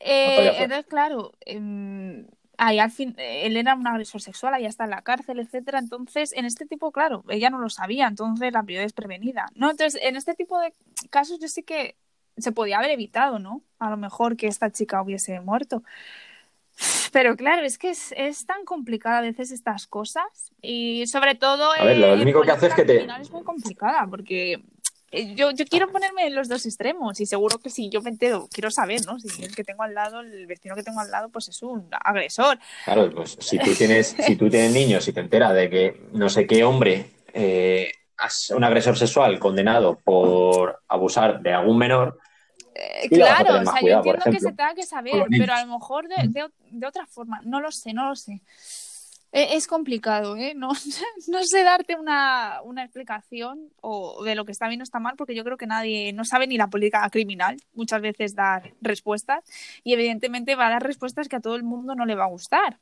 Eh, 0.00 0.26
Montoya 0.26 0.62
entonces, 0.64 0.86
claro, 0.86 1.32
em, 1.46 2.26
ahí 2.58 2.78
al 2.78 2.90
fin, 2.90 3.14
él 3.16 3.56
era 3.56 3.74
un 3.74 3.86
agresor 3.86 4.20
sexual, 4.20 4.52
ahí 4.52 4.66
está 4.66 4.84
en 4.84 4.90
la 4.90 5.02
cárcel, 5.02 5.38
etcétera. 5.38 5.78
Entonces, 5.78 6.32
en 6.34 6.44
este 6.44 6.66
tipo, 6.66 6.92
claro, 6.92 7.24
ella 7.28 7.48
no 7.50 7.58
lo 7.58 7.70
sabía, 7.70 8.06
entonces 8.06 8.52
la 8.52 8.64
es 8.68 8.92
prevenida. 8.92 9.46
¿no? 9.54 9.70
Entonces, 9.70 9.98
en 10.02 10.16
este 10.16 10.34
tipo 10.34 10.58
de 10.60 10.74
casos 11.08 11.38
yo 11.40 11.48
sí 11.48 11.62
que 11.62 11.96
se 12.36 12.52
podía 12.52 12.78
haber 12.78 12.90
evitado, 12.90 13.38
¿no? 13.38 13.62
A 13.78 13.90
lo 13.90 13.96
mejor 13.96 14.36
que 14.36 14.46
esta 14.46 14.70
chica 14.70 15.02
hubiese 15.02 15.40
muerto. 15.40 15.82
Pero 17.12 17.36
claro, 17.36 17.66
es 17.66 17.78
que 17.78 17.90
es, 17.90 18.14
es, 18.16 18.46
tan 18.46 18.64
complicada 18.64 19.18
a 19.18 19.22
veces 19.22 19.50
estas 19.50 19.86
cosas 19.86 20.52
y 20.62 21.06
sobre 21.06 21.34
todo... 21.34 21.72
A 21.72 21.84
ver, 21.84 21.98
lo 21.98 22.12
único 22.14 22.42
que 22.42 22.52
hace 22.52 22.68
es 22.68 22.74
que 22.74 22.84
te... 22.84 23.04
Es 23.20 23.30
muy 23.32 23.42
complicada 23.42 24.06
porque 24.08 24.52
eh, 24.52 24.62
yo, 25.12 25.50
yo 25.50 25.64
quiero 25.64 25.90
ponerme 25.90 26.26
en 26.26 26.34
los 26.34 26.48
dos 26.48 26.66
extremos 26.66 27.20
y 27.20 27.26
seguro 27.26 27.58
que 27.58 27.70
si 27.70 27.88
yo 27.88 28.02
me 28.02 28.10
entero, 28.10 28.48
quiero 28.52 28.70
saber, 28.70 29.04
¿no? 29.06 29.18
Si 29.18 29.42
el 29.42 29.54
que 29.54 29.64
tengo 29.64 29.82
al 29.82 29.94
lado, 29.94 30.20
el 30.20 30.46
vecino 30.46 30.74
que 30.74 30.82
tengo 30.82 31.00
al 31.00 31.10
lado, 31.10 31.28
pues 31.30 31.48
es 31.48 31.62
un 31.62 31.88
agresor. 31.90 32.58
Claro, 32.84 33.10
pues 33.14 33.36
si 33.40 33.58
tú 33.58 33.74
tienes, 33.74 34.16
si 34.18 34.36
tú 34.36 34.50
tienes 34.50 34.72
niños 34.72 35.06
y 35.08 35.12
te 35.12 35.20
enteras 35.20 35.54
de 35.54 35.70
que 35.70 36.00
no 36.12 36.28
sé 36.28 36.46
qué 36.46 36.64
hombre 36.64 37.10
eh, 37.32 37.92
es 38.26 38.50
un 38.50 38.64
agresor 38.64 38.98
sexual 38.98 39.38
condenado 39.38 39.98
por 39.98 40.82
abusar 40.88 41.40
de 41.40 41.52
algún 41.52 41.78
menor, 41.78 42.18
eh, 42.78 43.08
claro, 43.08 43.60
o 43.60 43.64
sea, 43.64 43.80
yo 43.80 43.96
entiendo 43.96 44.24
que 44.24 44.38
se 44.38 44.52
tenga 44.52 44.74
que 44.74 44.84
saber, 44.84 45.26
pero 45.30 45.52
a 45.52 45.64
lo 45.64 45.72
mejor 45.72 46.06
de, 46.06 46.48
de, 46.70 46.86
otra 46.86 47.06
forma, 47.06 47.40
no 47.44 47.60
lo 47.60 47.72
sé, 47.72 47.92
no 47.92 48.08
lo 48.08 48.14
sé. 48.14 48.40
E, 49.32 49.56
es 49.56 49.66
complicado, 49.66 50.36
¿eh? 50.36 50.54
No, 50.54 50.70
no 51.28 51.44
sé 51.44 51.62
darte 51.62 51.96
una, 51.96 52.60
una, 52.64 52.84
explicación 52.84 53.70
o 53.80 54.24
de 54.24 54.34
lo 54.34 54.44
que 54.44 54.52
está 54.52 54.68
bien 54.68 54.80
o 54.80 54.84
está 54.84 54.98
mal, 54.98 55.16
porque 55.16 55.34
yo 55.34 55.44
creo 55.44 55.56
que 55.56 55.66
nadie 55.66 56.12
no 56.12 56.24
sabe 56.24 56.46
ni 56.46 56.56
la 56.56 56.68
política 56.68 57.08
criminal 57.10 57.58
muchas 57.74 58.00
veces 58.00 58.34
dar 58.34 58.74
respuestas 58.80 59.44
y 59.84 59.92
evidentemente 59.92 60.54
va 60.56 60.68
a 60.68 60.70
dar 60.70 60.82
respuestas 60.82 61.28
que 61.28 61.36
a 61.36 61.40
todo 61.40 61.56
el 61.56 61.62
mundo 61.62 61.94
no 61.94 62.06
le 62.06 62.14
va 62.14 62.24
a 62.24 62.28
gustar. 62.28 62.78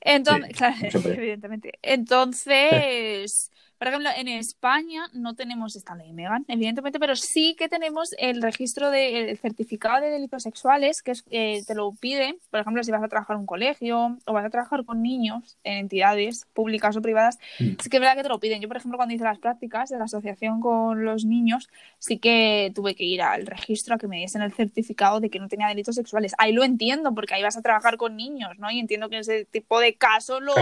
Entonces, 0.00 0.52
claro, 0.56 0.76
evidentemente. 1.04 1.72
Entonces, 1.82 3.50
por 3.78 3.88
ejemplo, 3.88 4.10
en 4.16 4.28
España 4.28 5.08
no 5.12 5.34
tenemos 5.34 5.76
esta 5.76 5.94
ley, 5.94 6.12
Megan, 6.12 6.44
evidentemente, 6.48 6.98
pero 6.98 7.14
sí 7.16 7.54
que 7.56 7.68
tenemos 7.68 8.10
el 8.18 8.42
registro 8.42 8.90
del 8.90 9.38
certificado 9.38 10.00
de 10.00 10.10
delitos 10.10 10.42
sexuales, 10.42 11.02
que 11.02 11.12
es, 11.12 11.24
eh, 11.30 11.62
te 11.66 11.74
lo 11.74 11.92
piden, 11.92 12.38
por 12.50 12.60
ejemplo, 12.60 12.82
si 12.82 12.90
vas 12.90 13.02
a 13.02 13.08
trabajar 13.08 13.34
en 13.34 13.40
un 13.40 13.46
colegio 13.46 14.18
o 14.26 14.32
vas 14.32 14.44
a 14.44 14.50
trabajar 14.50 14.84
con 14.84 15.02
niños 15.02 15.56
en 15.62 15.78
entidades 15.78 16.46
públicas 16.52 16.96
o 16.96 17.02
privadas, 17.02 17.38
mm. 17.60 17.74
sí 17.80 17.88
que 17.90 17.98
es 17.98 18.00
verdad 18.00 18.16
que 18.16 18.22
te 18.22 18.28
lo 18.28 18.40
piden. 18.40 18.60
Yo, 18.60 18.68
por 18.68 18.76
ejemplo, 18.76 18.98
cuando 18.98 19.14
hice 19.14 19.24
las 19.24 19.38
prácticas 19.38 19.90
de 19.90 19.98
la 19.98 20.04
asociación 20.04 20.60
con 20.60 21.04
los 21.04 21.24
niños, 21.24 21.68
sí 21.98 22.18
que 22.18 22.72
tuve 22.74 22.94
que 22.94 23.04
ir 23.04 23.22
al 23.22 23.46
registro 23.46 23.94
a 23.94 23.98
que 23.98 24.08
me 24.08 24.16
diesen 24.16 24.42
el 24.42 24.52
certificado 24.52 25.20
de 25.20 25.30
que 25.30 25.38
no 25.38 25.48
tenía 25.48 25.68
delitos 25.68 25.94
sexuales. 25.94 26.34
Ahí 26.38 26.52
lo 26.52 26.64
entiendo, 26.64 27.14
porque 27.14 27.34
ahí 27.34 27.42
vas 27.42 27.56
a 27.56 27.62
trabajar 27.62 27.96
con 27.96 28.16
niños, 28.16 28.58
¿no? 28.58 28.70
Y 28.70 28.80
entiendo 28.80 29.08
que 29.08 29.18
ese 29.18 29.44
tipo 29.44 29.78
de 29.78 29.94
caso 29.94 30.40
lo, 30.40 30.54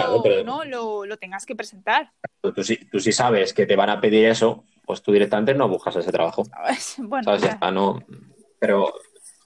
¿no? 0.45 0.65
lo, 0.65 1.07
lo 1.07 1.17
tengas 1.17 1.47
que 1.47 1.57
presentar. 1.57 2.13
Tú, 2.41 2.53
tú, 2.53 2.63
si 3.07 3.13
sabes 3.13 3.55
que 3.55 3.67
te 3.67 3.77
van 3.77 3.89
a 3.89 4.01
pedir 4.01 4.27
eso, 4.27 4.65
pues 4.85 5.01
tú 5.01 5.13
directamente 5.13 5.55
no 5.55 5.69
buscas 5.69 5.95
ese 5.95 6.11
trabajo. 6.11 6.43
bueno, 6.99 7.39
no... 7.71 8.03
Pero, 8.59 8.93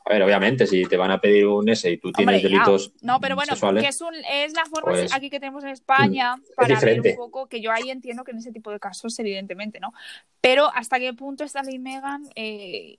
a 0.06 0.10
ver, 0.10 0.22
obviamente, 0.22 0.66
si 0.66 0.86
te 0.86 0.96
van 0.96 1.10
a 1.10 1.20
pedir 1.20 1.46
un 1.46 1.68
S 1.68 1.90
y 1.90 1.98
tú 1.98 2.10
tienes 2.10 2.42
delitos 2.42 2.92
No, 3.02 3.20
pero 3.20 3.34
bueno, 3.34 3.52
que 3.78 3.86
es, 3.86 4.00
un, 4.00 4.14
es 4.14 4.54
la 4.54 4.64
forma 4.64 4.92
pues, 4.92 5.14
aquí 5.14 5.28
que 5.28 5.40
tenemos 5.40 5.62
en 5.64 5.70
España 5.70 6.36
para 6.56 6.80
ver 6.80 7.02
un 7.02 7.16
poco, 7.16 7.48
que 7.48 7.60
yo 7.60 7.70
ahí 7.70 7.90
entiendo 7.90 8.24
que 8.24 8.30
en 8.30 8.38
ese 8.38 8.50
tipo 8.50 8.70
de 8.70 8.80
casos, 8.80 9.18
evidentemente, 9.18 9.78
¿no? 9.78 9.92
Pero 10.40 10.70
hasta 10.74 10.98
qué 10.98 11.12
punto 11.12 11.44
esta 11.44 11.62
ley 11.62 11.78
Megan 11.78 12.30
eh, 12.34 12.98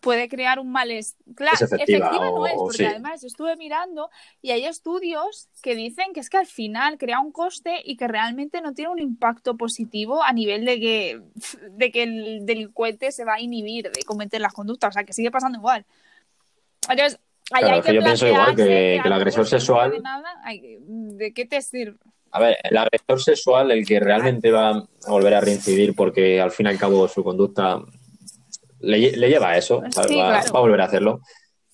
puede 0.00 0.28
crear 0.28 0.58
un 0.58 0.70
malestar. 0.70 1.20
Claro, 1.34 1.56
efectiva, 1.60 2.10
no 2.10 2.46
es, 2.46 2.54
porque 2.56 2.86
además 2.86 3.20
yo 3.20 3.26
estuve 3.26 3.56
mirando 3.56 4.10
y 4.40 4.50
hay 4.50 4.64
estudios 4.64 5.48
que 5.62 5.74
dicen 5.74 6.12
que 6.14 6.20
es 6.20 6.30
que 6.30 6.38
al 6.38 6.46
final 6.46 6.98
crea 6.98 7.20
un 7.20 7.32
coste 7.32 7.80
y 7.84 7.96
que 7.96 8.08
realmente 8.08 8.60
no 8.60 8.74
tiene 8.74 8.90
un 8.90 9.00
impacto 9.00 9.56
positivo 9.56 10.22
a 10.22 10.32
nivel 10.32 10.64
de 10.64 10.80
que, 10.80 11.20
de 11.70 11.90
que 11.90 12.02
el 12.02 12.46
delincuente 12.46 13.12
se 13.12 13.24
va 13.24 13.34
a 13.34 13.40
inhibir 13.40 13.90
de 13.90 14.02
cometer 14.04 14.40
las 14.40 14.52
conductas, 14.52 14.90
o 14.90 14.92
sea, 14.92 15.04
que 15.04 15.12
sigue 15.12 15.30
pasando 15.30 15.58
igual. 15.58 15.84
Entonces, 16.88 17.20
hay 17.50 17.80
que 17.80 17.94
yo 17.94 18.02
pienso 18.02 18.26
igual 18.26 18.54
que, 18.56 18.96
el 18.96 19.12
agresor 19.12 19.46
sexual. 19.46 20.02
¿De 20.80 21.32
qué 21.32 21.46
te 21.46 21.60
sirve? 21.62 21.98
A 22.30 22.40
ver, 22.40 22.58
el 22.62 22.76
agresor 22.76 23.22
sexual, 23.22 23.70
el 23.70 23.86
que 23.86 24.00
realmente 24.00 24.50
va 24.50 24.70
a 24.70 25.10
volver 25.10 25.34
a 25.34 25.40
reincidir 25.40 25.94
porque 25.94 26.40
al 26.40 26.50
fin 26.50 26.66
y 26.66 26.68
al 26.70 26.78
cabo 26.78 27.08
su 27.08 27.24
conducta 27.24 27.80
le, 28.80 29.28
lleva 29.28 29.50
a 29.50 29.56
eso, 29.56 29.80
va, 29.80 30.40
a 30.40 30.60
volver 30.60 30.80
a 30.80 30.84
hacerlo. 30.84 31.20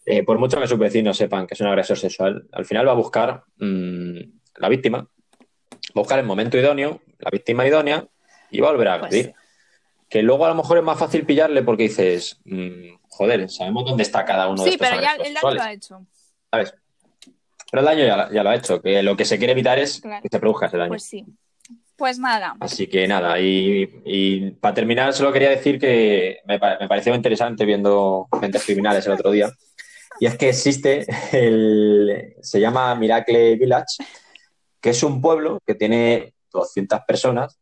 Eh, 0.07 0.23
por 0.23 0.39
mucho 0.39 0.61
que 0.61 0.69
sus 0.69 0.79
vecinos 0.79 1.17
sepan 1.17 1.47
que 1.47 1.55
es 1.55 1.61
un 1.61 1.67
agresor 1.67 1.99
sexual, 1.99 2.47
al 2.53 2.65
final 2.65 2.87
va 2.87 2.93
a 2.93 2.97
buscar 2.97 3.45
mm, 3.57 4.19
la 4.57 4.69
víctima, 4.69 4.99
va 4.99 5.07
a 5.95 6.01
buscar 6.01 6.19
el 6.19 6.27
momento 6.27 6.59
idóneo, 6.59 7.01
la 7.19 7.31
víctima 7.31 7.67
idónea, 7.67 8.07
y 8.51 8.61
va 8.61 8.69
a 8.69 8.73
volver 8.73 8.89
a 8.89 9.01
pues 9.01 9.13
agredir. 9.13 9.35
Que 10.09 10.23
luego 10.23 10.45
a 10.45 10.51
lo 10.51 10.55
mejor 10.55 10.79
es 10.79 10.85
más 10.85 10.99
fácil 10.99 11.25
pillarle 11.25 11.63
porque 11.63 11.85
dices, 11.85 12.39
mm, 12.45 12.97
joder, 13.09 13.49
sabemos 13.51 13.85
dónde 13.87 14.03
está 14.03 14.25
cada 14.25 14.49
uno 14.49 14.63
de 14.63 14.71
estos 14.71 14.87
Sí, 14.87 14.93
pero 14.93 15.03
ya 15.03 15.15
el 15.15 15.35
daño 15.35 15.55
lo 15.55 15.63
ha 15.63 15.73
hecho. 15.73 16.07
¿Sabes? 16.51 16.75
Pero 17.71 17.81
el 17.81 17.87
daño 17.87 18.29
ya, 18.31 18.43
lo 18.43 18.51
ha 18.51 18.55
hecho, 18.55 18.81
que 18.81 19.03
lo 19.03 19.17
que 19.17 19.25
se 19.25 19.39
quiere 19.39 19.53
evitar 19.53 19.79
es 19.79 20.01
que 20.01 20.29
se 20.31 20.39
produzca 20.39 20.67
ese 20.67 20.77
daño. 20.77 20.91
Pues 20.91 21.05
sí. 21.05 21.25
Pues 21.97 22.19
nada. 22.19 22.57
Así 22.61 22.89
que 22.89 23.07
nada, 23.07 23.39
y, 23.41 24.51
para 24.61 24.75
terminar 24.75 25.12
solo 25.12 25.33
quería 25.33 25.51
decir 25.51 25.79
que 25.79 26.39
me, 26.45 26.59
pareció 26.59 27.15
interesante 27.15 27.65
viendo 27.65 28.27
Mentes 28.41 28.65
Criminales 28.65 29.07
el 29.07 29.12
otro 29.12 29.31
día, 29.31 29.51
y 30.19 30.27
es 30.27 30.37
que 30.37 30.49
existe 30.49 31.07
el, 31.33 32.35
se 32.41 32.61
llama 32.61 32.95
Miracle 32.95 33.57
Village, 33.57 34.05
que 34.81 34.91
es 34.91 35.03
un 35.03 35.21
pueblo 35.21 35.61
que 35.66 35.75
tiene 35.75 36.35
200 36.53 37.01
personas, 37.07 37.59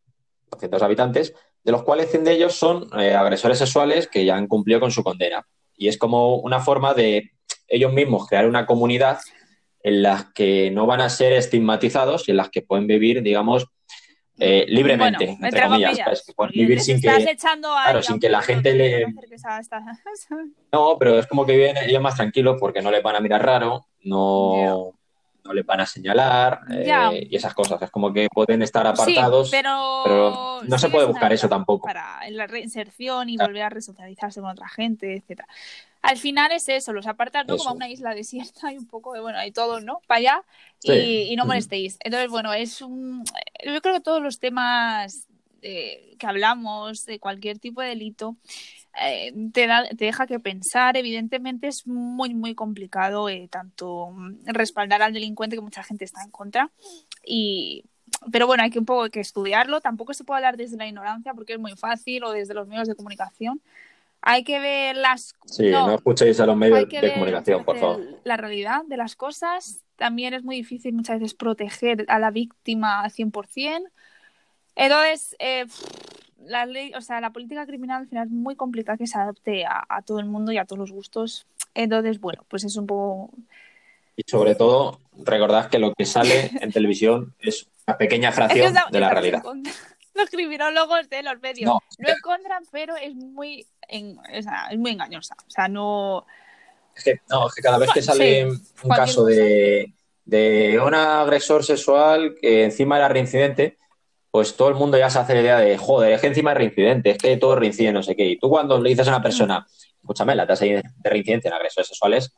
200 0.50 0.82
habitantes, 0.82 1.34
de 1.62 1.72
los 1.72 1.82
cuales 1.82 2.10
100 2.10 2.24
de 2.24 2.32
ellos 2.32 2.54
son 2.54 2.88
eh, 2.98 3.14
agresores 3.14 3.58
sexuales 3.58 4.08
que 4.08 4.24
ya 4.24 4.36
han 4.36 4.48
cumplido 4.48 4.80
con 4.80 4.90
su 4.90 5.02
condena. 5.02 5.46
Y 5.76 5.88
es 5.88 5.96
como 5.98 6.36
una 6.36 6.60
forma 6.60 6.94
de 6.94 7.30
ellos 7.68 7.92
mismos 7.92 8.26
crear 8.26 8.46
una 8.46 8.66
comunidad 8.66 9.18
en 9.82 10.02
las 10.02 10.32
que 10.32 10.70
no 10.70 10.86
van 10.86 11.00
a 11.00 11.08
ser 11.08 11.32
estigmatizados 11.32 12.28
y 12.28 12.32
en 12.32 12.36
las 12.36 12.50
que 12.50 12.62
pueden 12.62 12.86
vivir, 12.86 13.22
digamos, 13.22 13.66
eh, 14.44 14.66
libremente, 14.68 15.38
entre 15.40 15.62
comillas, 15.62 16.24
vivir 16.52 16.80
sin 16.80 17.00
que, 17.00 17.36
claro, 17.36 18.02
sin 18.02 18.18
que 18.18 18.28
la 18.28 18.42
gente 18.42 18.74
le... 18.74 19.06
No, 20.72 20.96
pero 20.98 21.18
es 21.18 21.26
como 21.28 21.46
que 21.46 21.56
viven 21.56 21.76
ellos 21.76 22.02
más 22.02 22.16
tranquilos 22.16 22.56
porque 22.58 22.82
no 22.82 22.90
les 22.90 23.02
van 23.02 23.16
a 23.16 23.20
mirar 23.20 23.44
raro, 23.44 23.86
no, 24.02 24.94
no 25.44 25.52
les 25.52 25.66
van 25.66 25.80
a 25.80 25.86
señalar 25.86 26.60
eh, 26.70 27.28
y 27.30 27.36
esas 27.36 27.54
cosas. 27.54 27.80
Es 27.82 27.90
como 27.90 28.12
que 28.12 28.28
pueden 28.32 28.62
estar 28.62 28.86
apartados, 28.86 29.50
pero, 29.50 30.62
no 30.62 30.78
se 30.78 30.88
puede 30.88 31.06
buscar 31.06 31.32
eso 31.32 31.48
tampoco. 31.48 31.86
Para 31.86 32.18
la 32.30 32.46
reinserción 32.46 33.28
y 33.28 33.36
volver 33.36 33.62
a 33.62 33.68
resocializarse 33.68 34.40
con 34.40 34.50
otra 34.50 34.68
gente, 34.68 35.16
etcétera 35.16 35.46
al 36.02 36.18
final 36.18 36.50
es 36.50 36.68
eso, 36.68 36.92
los 36.92 37.06
apartas 37.06 37.46
como 37.46 37.68
a 37.68 37.72
una 37.72 37.88
isla 37.88 38.12
desierta 38.12 38.72
y 38.72 38.76
un 38.76 38.88
poco 38.88 39.12
de, 39.12 39.20
bueno, 39.20 39.38
hay 39.38 39.52
todo, 39.52 39.80
¿no? 39.80 40.00
Para 40.08 40.18
allá 40.18 40.44
y, 40.82 41.36
no 41.36 41.46
molestéis. 41.46 41.96
Entonces, 42.00 42.28
bueno, 42.28 42.52
es 42.52 42.82
un... 42.82 43.24
Yo 43.64 43.80
creo 43.80 43.94
que 43.94 44.00
todos 44.00 44.20
los 44.20 44.40
temas 44.40 45.28
que 45.60 46.26
hablamos 46.26 47.06
de 47.06 47.20
cualquier 47.20 47.60
tipo 47.60 47.80
de 47.80 47.88
delito 47.88 48.36
eh, 49.00 49.32
te, 49.52 49.66
da, 49.66 49.88
te 49.88 50.04
deja 50.04 50.26
que 50.26 50.40
pensar. 50.40 50.96
Evidentemente 50.96 51.68
es 51.68 51.86
muy, 51.86 52.34
muy 52.34 52.54
complicado 52.54 53.28
eh, 53.28 53.48
tanto 53.50 54.14
respaldar 54.44 55.02
al 55.02 55.12
delincuente 55.12 55.56
que 55.56 55.62
mucha 55.62 55.82
gente 55.82 56.04
está 56.04 56.22
en 56.22 56.30
contra 56.30 56.70
y 57.24 57.84
pero 58.30 58.46
bueno, 58.46 58.62
hay 58.62 58.70
que 58.70 58.78
un 58.78 58.84
poco 58.84 59.08
que 59.08 59.20
estudiarlo. 59.20 59.80
Tampoco 59.80 60.14
se 60.14 60.22
puede 60.22 60.38
hablar 60.38 60.56
desde 60.56 60.76
la 60.76 60.86
ignorancia 60.86 61.34
porque 61.34 61.54
es 61.54 61.58
muy 61.58 61.74
fácil 61.76 62.22
o 62.24 62.30
desde 62.30 62.54
los 62.54 62.68
medios 62.68 62.86
de 62.86 62.94
comunicación 62.94 63.60
hay 64.22 64.44
que 64.44 64.60
ver 64.60 64.96
las... 64.96 65.34
Sí, 65.46 65.68
no, 65.70 65.96
escuchéis 65.96 66.38
a 66.38 66.46
los 66.46 66.56
medios 66.56 66.88
de 66.88 67.12
comunicación, 67.12 67.64
por 67.64 67.76
favor. 67.76 68.00
La 68.22 68.36
realidad 68.36 68.82
de 68.86 68.96
las 68.96 69.16
cosas. 69.16 69.82
También 69.96 70.32
es 70.32 70.44
muy 70.44 70.56
difícil 70.56 70.94
muchas 70.94 71.18
veces 71.18 71.34
proteger 71.34 72.04
a 72.08 72.20
la 72.20 72.30
víctima 72.30 73.02
al 73.02 73.10
100%. 73.10 73.82
Entonces, 74.76 75.36
eh, 75.40 75.66
la 76.46 76.66
ley, 76.66 76.92
o 76.94 77.00
sea, 77.00 77.20
la 77.20 77.30
política 77.30 77.66
criminal 77.66 78.02
al 78.02 78.08
final 78.08 78.26
es 78.26 78.32
muy 78.32 78.56
complicada 78.56 78.98
que 78.98 79.06
se 79.06 79.18
adapte 79.18 79.64
a, 79.66 80.02
todo 80.02 80.18
el 80.18 80.26
mundo 80.26 80.52
y 80.52 80.58
a 80.58 80.64
todos 80.64 80.78
los 80.78 80.92
gustos. 80.92 81.46
Entonces, 81.74 82.20
bueno, 82.20 82.44
pues 82.48 82.64
es 82.64 82.76
un 82.76 82.86
poco... 82.86 83.30
Y 84.16 84.22
sobre 84.26 84.54
todo, 84.54 85.00
recordad 85.24 85.70
que 85.70 85.78
lo 85.78 85.94
que 85.94 86.04
sale 86.04 86.50
en 86.60 86.72
televisión 86.72 87.34
es 87.40 87.66
una 87.86 87.96
pequeña 87.96 88.32
fracción 88.32 88.74
de 88.90 89.00
la 89.00 89.10
realidad 89.10 89.42
los 90.14 90.30
criminólogos 90.30 91.08
de 91.08 91.22
los 91.22 91.40
medios 91.40 91.72
lo 91.98 92.08
encuentran, 92.10 92.64
pero 92.70 92.96
es 92.96 93.14
muy, 93.14 93.66
es 93.88 94.46
muy 94.76 94.90
engañosa. 94.90 95.34
O 95.46 95.50
sea, 95.50 95.68
no. 95.68 96.26
Es 96.94 97.04
que, 97.04 97.20
no, 97.30 97.48
es 97.48 97.54
que 97.54 97.62
cada 97.62 97.78
vez 97.78 97.90
que 97.92 98.02
sale 98.02 98.46
un 98.46 98.90
caso 98.94 99.24
de, 99.24 99.92
de 100.24 100.80
un 100.84 100.94
agresor 100.94 101.64
sexual 101.64 102.36
que 102.40 102.64
encima 102.64 102.96
era 102.96 103.08
reincidente, 103.08 103.78
pues 104.32 104.56
todo 104.56 104.68
el 104.70 104.74
mundo 104.74 104.96
ya 104.98 105.08
se 105.10 105.18
hace 105.20 105.34
la 105.34 105.40
idea 105.42 105.58
de, 105.58 105.76
joder, 105.78 106.12
es 106.12 106.20
que 106.20 106.26
encima 106.26 106.50
es 106.52 106.56
reincidente, 106.58 107.10
es 107.10 107.18
que 107.18 107.36
todo 107.36 107.54
reincide, 107.54 107.92
no 107.92 108.02
sé 108.02 108.16
qué. 108.16 108.24
Y 108.24 108.38
tú 108.38 108.48
cuando 108.48 108.80
le 108.80 108.88
dices 108.90 109.06
a 109.06 109.10
una 109.10 109.22
persona, 109.22 109.64
escúchame, 110.00 110.34
la 110.34 110.46
tasa 110.46 110.64
de 110.64 110.82
reincidencia 111.04 111.48
en 111.48 111.54
agresores 111.54 111.86
sexuales 111.86 112.34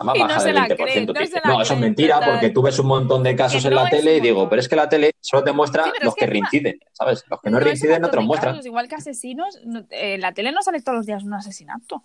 no 0.00 0.06
baja 0.06 0.44
del 0.44 0.54
la 0.54 0.68
20%. 0.68 0.76
creen, 0.76 1.06
no 1.06 1.12
dice, 1.14 1.40
eso 1.62 1.74
es 1.74 1.80
mentira, 1.80 2.14
total. 2.16 2.30
porque 2.32 2.50
tú 2.50 2.62
ves 2.62 2.78
un 2.78 2.86
montón 2.86 3.22
de 3.24 3.34
casos 3.34 3.62
Que 3.62 3.68
en 3.68 3.74
no 3.74 3.82
la 3.84 3.90
tele 3.90 4.16
y 4.16 4.20
digo, 4.20 4.48
pero 4.48 4.60
es 4.60 4.68
que 4.68 4.76
la 4.76 4.88
tele 4.88 5.12
solo 5.20 5.42
te 5.44 5.52
muestra 5.52 5.84
Sí, 5.84 5.90
los 6.02 6.14
que 6.14 6.26
reinciden, 6.26 6.78
¿sabes? 6.92 7.24
Los 7.28 7.40
que 7.40 7.50
no 7.50 7.58
reinciden 7.60 8.02
no 8.02 8.10
te 8.10 8.16
los 8.16 8.24
muestran. 8.24 8.60
igual 8.64 8.88
que 8.88 8.94
asesinos, 8.96 9.58
no- 9.64 9.84
eh, 9.90 10.18
la 10.18 10.32
tele 10.32 10.52
no 10.52 10.62
sale 10.62 10.80
todos 10.82 10.96
los 10.98 11.06
días 11.06 11.22
un 11.24 11.34
asesinato. 11.34 12.04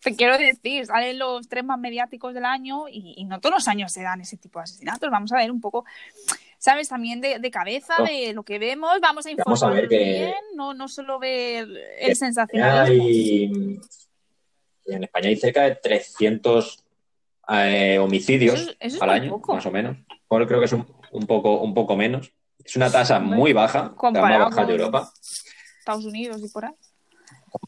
Te 0.00 0.14
quiero 0.14 0.36
decir, 0.36 0.84
salen 0.84 1.18
los 1.18 1.48
tres 1.48 1.64
más 1.64 1.78
mediáticos 1.78 2.34
del 2.34 2.44
año 2.44 2.88
y, 2.90 3.14
y 3.16 3.24
no 3.24 3.40
todos 3.40 3.54
los 3.54 3.68
años 3.68 3.90
se 3.90 4.02
dan 4.02 4.20
ese 4.20 4.36
tipo 4.36 4.58
de 4.58 4.64
asesinatos. 4.64 5.10
Vamos 5.10 5.32
a 5.32 5.36
ver 5.38 5.50
un 5.50 5.62
poco, 5.62 5.86
¿sabes? 6.64 6.88
También 6.88 7.20
de, 7.20 7.38
de 7.38 7.50
cabeza, 7.50 7.94
No. 7.98 8.06
de 8.06 8.32
lo 8.32 8.42
que 8.42 8.58
vemos, 8.58 8.98
vamos 9.02 9.26
a 9.26 9.30
Vamos 9.44 9.62
a 9.62 9.68
ver 9.68 9.84
informarnos 9.84 9.88
que- 9.90 9.96
bien, 10.24 10.34
no, 10.54 10.72
no 10.72 10.88
solo 10.88 11.18
ver 11.18 11.66
que 11.66 12.06
el 12.06 12.16
sensacionalismo. 12.16 13.04
Hay- 13.04 13.80
en 14.86 15.04
España 15.04 15.28
hay 15.28 15.36
cerca 15.36 15.62
de 15.64 15.74
300 15.76 16.82
eh, 17.50 17.98
homicidios 17.98 18.60
Eso 18.60 18.74
eso 18.80 19.02
al 19.04 19.10
año, 19.10 19.30
poco. 19.30 19.54
más 19.54 19.66
o 19.66 19.70
menos. 19.70 19.98
Ahora 20.30 20.46
creo 20.46 20.58
que 20.58 20.64
es 20.66 20.72
un, 20.72 20.86
un 21.12 21.26
poco, 21.26 21.60
un 21.60 21.74
poco 21.74 21.96
menos. 21.96 22.32
Es 22.64 22.76
una 22.76 22.90
tasa 22.90 23.18
muy 23.20 23.52
baja, 23.52 23.94
la 24.02 24.10
más 24.22 24.38
baja 24.38 24.64
de 24.64 24.72
Europa. 24.72 25.12
Estados 25.80 26.06
Unidos 26.06 26.40
y 26.42 26.48
por 26.48 26.64
ahí. 26.64 26.72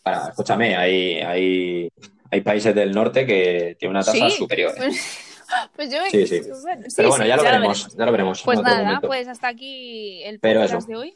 Para- 0.02 0.28
escúchame, 0.30 0.74
hay, 0.74 1.18
hay, 1.20 1.92
hay 2.30 2.40
países 2.40 2.74
del 2.74 2.92
norte 2.92 3.26
que 3.26 3.76
tienen 3.78 3.96
una 3.96 4.04
tasa 4.04 4.30
Sí. 4.30 4.36
superior. 4.38 4.72
Pues, 4.74 4.96
pues 5.74 5.90
yo, 5.90 5.98
Sí, 6.10 6.26
sí. 6.26 6.40
bueno, 6.62 6.82
sí, 6.88 6.94
Pero 6.96 7.08
bueno, 7.10 7.24
sí, 7.24 7.28
ya 7.28 7.36
lo 7.36 7.42
ya 7.44 7.50
veremos, 7.52 7.96
ya 7.96 8.04
lo 8.06 8.12
veremos. 8.12 8.42
Pues 8.42 8.60
nada, 8.62 8.82
momento. 8.84 9.06
pues 9.08 9.28
hasta 9.28 9.48
aquí 9.48 10.22
el 10.24 10.38
podcast 10.40 10.88
de 10.88 10.96
hoy. 10.96 11.14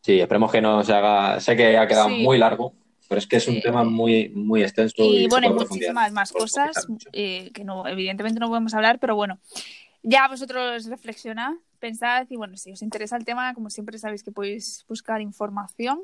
Sí, 0.00 0.20
esperemos 0.20 0.52
que 0.52 0.60
no 0.60 0.82
se 0.84 0.92
haga. 0.92 1.40
Sé 1.40 1.56
que 1.56 1.76
ha 1.78 1.86
quedado 1.86 2.08
Sí. 2.08 2.22
muy 2.22 2.36
largo, 2.38 2.74
pero 3.08 3.18
es 3.18 3.26
que 3.26 3.36
es 3.36 3.48
un 3.48 3.54
Sí. 3.54 3.62
tema 3.62 3.84
muy, 3.84 4.28
muy 4.30 4.62
extenso. 4.62 4.94
Y 5.02 5.26
bueno, 5.28 5.48
hay 5.48 5.54
muchísimas 5.54 6.12
más 6.12 6.30
cosas 6.32 6.86
eh, 7.12 7.50
que 7.54 7.64
no, 7.64 7.86
evidentemente 7.88 8.38
no 8.38 8.48
podemos 8.48 8.74
hablar, 8.74 8.98
pero 8.98 9.16
bueno, 9.16 9.38
ya 10.02 10.28
vosotros 10.28 10.84
reflexionad, 10.86 11.52
pensad 11.78 12.26
y 12.28 12.36
bueno, 12.36 12.56
si 12.58 12.72
os 12.72 12.82
interesa 12.82 13.16
el 13.16 13.24
tema, 13.24 13.54
como 13.54 13.70
siempre 13.70 13.98
sabéis 13.98 14.22
que 14.22 14.30
podéis 14.32 14.84
buscar 14.88 15.22
información 15.22 16.02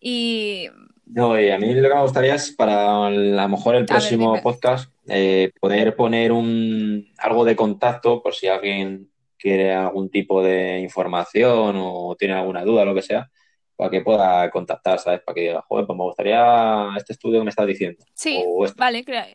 y 0.00 0.68
No, 1.04 1.38
y 1.38 1.50
a 1.50 1.58
mí 1.58 1.74
lo 1.74 1.88
que 1.88 1.94
me 1.94 2.02
gustaría 2.02 2.34
es 2.34 2.50
para 2.52 3.06
a 3.06 3.10
lo 3.10 3.48
mejor 3.48 3.74
el 3.76 3.84
próximo 3.86 4.40
podcast 4.42 4.90
eh, 5.08 5.52
poder 5.60 5.94
poner 5.96 6.32
un 6.32 7.06
algo 7.18 7.44
de 7.44 7.56
contacto 7.56 8.22
por 8.22 8.34
si 8.34 8.46
alguien 8.48 9.10
quiere 9.38 9.72
algún 9.74 10.10
tipo 10.10 10.42
de 10.42 10.78
información 10.80 11.74
o 11.78 12.16
tiene 12.18 12.34
alguna 12.34 12.64
duda, 12.64 12.84
lo 12.84 12.94
que 12.94 13.02
sea, 13.02 13.30
para 13.76 13.90
que 13.90 14.00
pueda 14.00 14.50
contactar, 14.50 14.98
¿sabes? 14.98 15.20
Para 15.20 15.34
que 15.34 15.40
diga, 15.42 15.62
joder, 15.68 15.86
pues 15.86 15.96
me 15.96 16.04
gustaría 16.04 16.88
este 16.96 17.12
estudio 17.12 17.40
que 17.40 17.44
me 17.44 17.50
estás 17.50 17.66
diciendo. 17.66 18.04
sí, 18.14 18.42
O 18.46 18.66
vale, 18.76 19.04
crea- 19.04 19.28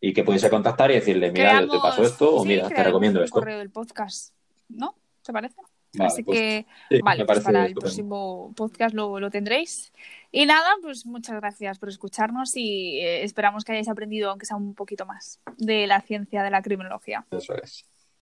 Y 0.00 0.12
que 0.12 0.22
pudiese 0.24 0.48
contactar 0.50 0.90
y 0.90 0.94
decirle, 0.94 1.32
mira, 1.32 1.60
yo 1.62 1.68
te 1.68 1.78
paso 1.78 2.02
esto 2.02 2.36
o 2.36 2.42
sí, 2.42 2.48
mira, 2.48 2.68
te 2.68 2.82
recomiendo 2.84 3.22
esto. 3.22 3.34
correo 3.34 3.58
del 3.58 3.70
podcast, 3.70 4.32
¿no? 4.68 4.94
¿Te 5.24 5.32
parece? 5.32 5.56
Vale, 5.94 6.08
Así 6.08 6.22
pues, 6.22 6.38
que, 6.38 6.66
sí, 6.90 7.00
vale, 7.02 7.24
pues 7.24 7.40
para 7.40 7.60
el 7.60 7.66
estupendo. 7.68 7.80
próximo 7.80 8.52
podcast 8.54 8.94
lo, 8.94 9.18
lo 9.18 9.30
tendréis. 9.30 9.92
Y 10.30 10.46
nada, 10.46 10.68
pues 10.82 11.06
muchas 11.06 11.36
gracias 11.36 11.78
por 11.78 11.88
escucharnos 11.88 12.56
y 12.56 12.98
eh, 13.00 13.24
esperamos 13.24 13.64
que 13.64 13.72
hayáis 13.72 13.88
aprendido, 13.88 14.30
aunque 14.30 14.46
sea 14.46 14.56
un 14.56 14.74
poquito 14.74 15.06
más, 15.06 15.40
de 15.56 15.86
la 15.86 16.00
ciencia 16.00 16.42
de 16.42 16.50
la 16.50 16.62
criminología. 16.62 17.24
Eso 17.30 17.54
es. 17.62 17.86